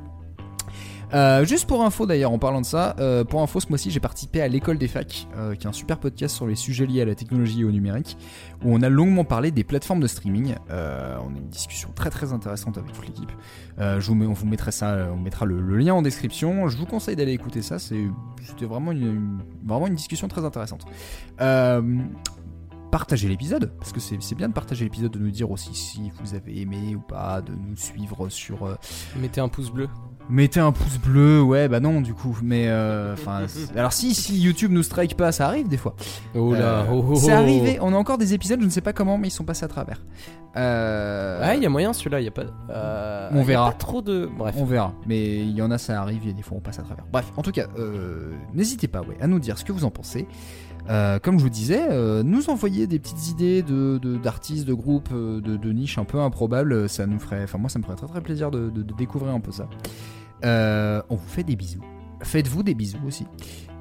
Euh, 1.14 1.45
juste 1.45 1.68
pour 1.68 1.84
info 1.84 2.07
d'ailleurs, 2.07 2.31
en 2.31 2.39
parlant 2.39 2.60
de 2.60 2.65
ça, 2.65 2.95
euh, 2.99 3.23
pour 3.23 3.43
info, 3.43 3.60
ce 3.60 3.69
mois-ci 3.69 3.91
j'ai 3.91 3.99
participé 3.99 4.41
à 4.41 4.47
l'école 4.47 4.80
des 4.80 4.88
facs, 4.88 5.27
qui 5.60 5.68
est 5.68 5.69
un 5.69 5.73
super 5.73 5.99
podcast 5.99 6.35
sur 6.35 6.47
les 6.47 6.55
sujets 6.55 6.88
liés 6.88 7.01
à 7.01 7.05
la 7.05 7.14
technologie 7.14 7.61
et 7.61 7.64
au 7.64 7.72
numérique, 7.72 8.18
où 8.64 8.73
on 8.73 8.81
a 8.81 8.89
longuement 8.89 9.23
parlé 9.23 9.51
des 9.51 9.64
plateformes 9.64 9.99
de 9.99 10.07
streaming. 10.07 10.55
On 10.69 10.73
a 10.73 11.38
une 11.38 11.49
discussion 11.49 11.89
très 11.93 12.10
très 12.10 12.34
intéressante 12.34 12.80
avec 12.80 12.93
toute 12.93 13.05
l'équipe. 13.05 13.31
On 13.80 14.45
mettra 14.47 14.72
ça, 14.72 15.10
on 15.14 15.19
mettra 15.19 15.45
le, 15.45 15.77
lien 15.77 15.93
en 15.93 16.01
description. 16.01 16.68
Je 16.68 16.77
vous 16.77 16.88
conseille 16.88 17.15
d'aller 17.15 17.34
écouter 17.34 17.61
ça. 17.61 17.77
C'était 17.77 18.65
vraiment 18.65 18.91
une- 18.91 19.43
vraiment 19.64 19.85
une 19.85 19.95
discussion 19.95 20.27
très 20.27 20.43
intéressante. 20.43 20.84
Partagez 22.94 23.28
l'épisode, 23.28 23.72
parce 23.80 23.91
que 23.91 23.99
c'est, 23.99 24.36
bien 24.36 24.48
de 24.49 24.53
partager 24.53 24.84
l'épisode, 24.84 25.10
de 25.14 25.18
nous 25.18 25.32
dire 25.32 25.49
aussi 25.49 25.74
si 25.74 26.11
vous 26.22 26.36
avez 26.36 26.61
aimé 26.61 26.95
ou 26.95 26.99
pas, 26.99 27.41
de 27.41 27.52
nous 27.52 27.76
suivre 27.76 28.30
sur 28.30 28.68
euh, 28.68 28.76
Mettez 29.20 29.41
un 29.41 29.48
pouce 29.48 29.72
bleu. 29.72 29.90
Mettez 30.30 30.60
un 30.60 30.72
pouce 30.72 30.99
bleu, 30.99 31.41
ouais, 31.41 31.68
bah 31.68 31.80
non, 31.80 32.02
du 32.02 32.14
coup, 32.14 32.38
mais 32.44 32.68
euh, 32.68 33.14
enfin, 33.14 33.48
alors 33.76 33.94
si 33.94 34.14
si 34.14 34.40
YouTube 34.40 34.72
nous 34.72 34.84
strike 34.84 35.18
pas, 35.18 35.32
ça 35.32 35.48
arrive 35.48 35.68
des 35.68 35.78
fois. 35.78 35.95
Oh 36.36 36.53
là, 36.53 36.60
Euh, 36.60 36.86
oh, 36.91 37.03
oh, 37.10 37.15
c'est 37.15 37.34
oh. 37.34 37.36
arrivé. 37.36 37.80
On 37.82 37.95
a 37.95 37.98
encore 37.98 38.20
des 38.20 38.36
épisodes, 38.36 38.60
je 38.61 38.65
ne 38.65 38.70
sais 38.70 38.82
pas 38.82 38.94
comment, 38.94 39.18
mais 39.18 39.30
ils 39.30 39.32
sont 39.32 39.44
passés 39.44 39.65
à 39.65 39.70
travers. 39.70 40.06
Euh, 40.56 41.41
Ouais, 41.41 41.57
il 41.57 41.64
y 41.64 41.65
a 41.65 41.70
moyen 41.70 41.94
celui-là. 41.94 42.22
Il 42.22 42.26
y 42.26 42.28
a 42.28 42.32
pas. 42.32 42.45
euh, 42.70 43.30
On 43.32 43.38
y 43.38 43.41
a 43.41 43.44
verra. 43.44 43.72
Pas 43.72 43.78
trop 43.78 44.03
de. 44.03 44.30
Bref. 44.38 44.53
On 44.56 44.65
verra, 44.65 44.94
mais 45.07 45.40
il 45.40 45.56
y 45.56 45.64
en 45.64 45.72
a, 45.72 45.80
ça 45.80 45.99
arrive, 45.99 46.28
et 46.28 46.34
des 46.34 46.44
fois 46.44 46.57
on 46.57 46.61
passe 46.61 46.78
à 46.78 46.84
travers. 46.84 47.06
Bref, 47.11 47.34
en 47.38 47.41
tout 47.41 47.52
cas, 47.52 47.65
n'hésitez 48.53 48.88
pas 48.88 49.02
ouais, 49.02 49.18
à 49.20 49.26
nous 49.26 49.40
dire 49.40 49.57
ce 49.57 49.65
que 49.65 49.72
vous 49.72 49.84
en 49.84 49.90
pensez. 49.90 50.28
Euh, 50.89 51.18
comme 51.19 51.38
je 51.39 51.43
vous 51.43 51.49
disais, 51.49 51.81
euh, 51.89 52.23
nous 52.23 52.49
envoyer 52.49 52.88
des 52.88 52.99
petites 52.99 53.30
idées 53.30 53.61
de 53.61 53.97
de- 54.01 54.18
d'artistes, 54.18 54.65
de, 54.65 54.73
groupes, 54.73 55.10
euh, 55.14 55.39
de, 55.41 55.55
de 55.55 55.72
niches 55.72 55.97
un 55.97 56.03
peu 56.05 56.19
improbables, 56.19 56.89
ça 56.89 57.05
nous 57.05 57.19
ferait, 57.19 57.43
enfin 57.43 57.57
moi 57.57 57.69
ça 57.69 57.80
me 57.80 57.84
ferait 57.84 57.95
très 57.95 58.07
très 58.07 58.22
plaisir 58.22 58.51
de, 58.51 58.69
de- 58.69 58.84
de 58.84 58.93
découvrir 58.93 59.34
un 59.34 59.39
peu 59.39 59.51
ça. 59.51 59.69
Euh, 60.45 61.01
on 61.10 61.15
vous 61.15 61.27
fait 61.27 61.43
des 61.43 61.55
bisous. 61.55 61.81
Faites-vous 62.22 62.64
des 62.64 62.73
bisous 62.73 62.97
aussi. 63.07 63.26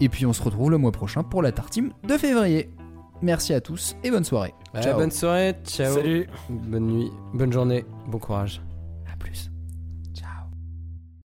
Et 0.00 0.08
puis 0.08 0.26
on 0.26 0.32
se 0.32 0.42
retrouve 0.42 0.70
le 0.70 0.78
mois 0.78 0.92
prochain 0.92 1.22
pour 1.22 1.42
la 1.42 1.50
tartine 1.52 1.90
de 2.06 2.16
février. 2.16 2.70
Merci 3.20 3.52
à 3.54 3.60
tous 3.60 3.96
et 4.02 4.10
bonne 4.10 4.24
soirée. 4.24 4.52
Ouais, 4.74 4.82
Ciao. 4.82 4.96
bonne 4.98 5.10
soirée. 5.12 5.54
Ciao. 5.64 5.94
Salut. 5.94 6.26
Bonne 6.50 6.86
nuit. 6.86 7.10
Bonne 7.34 7.52
journée. 7.52 7.84
Bon 8.08 8.18
courage. 8.18 8.60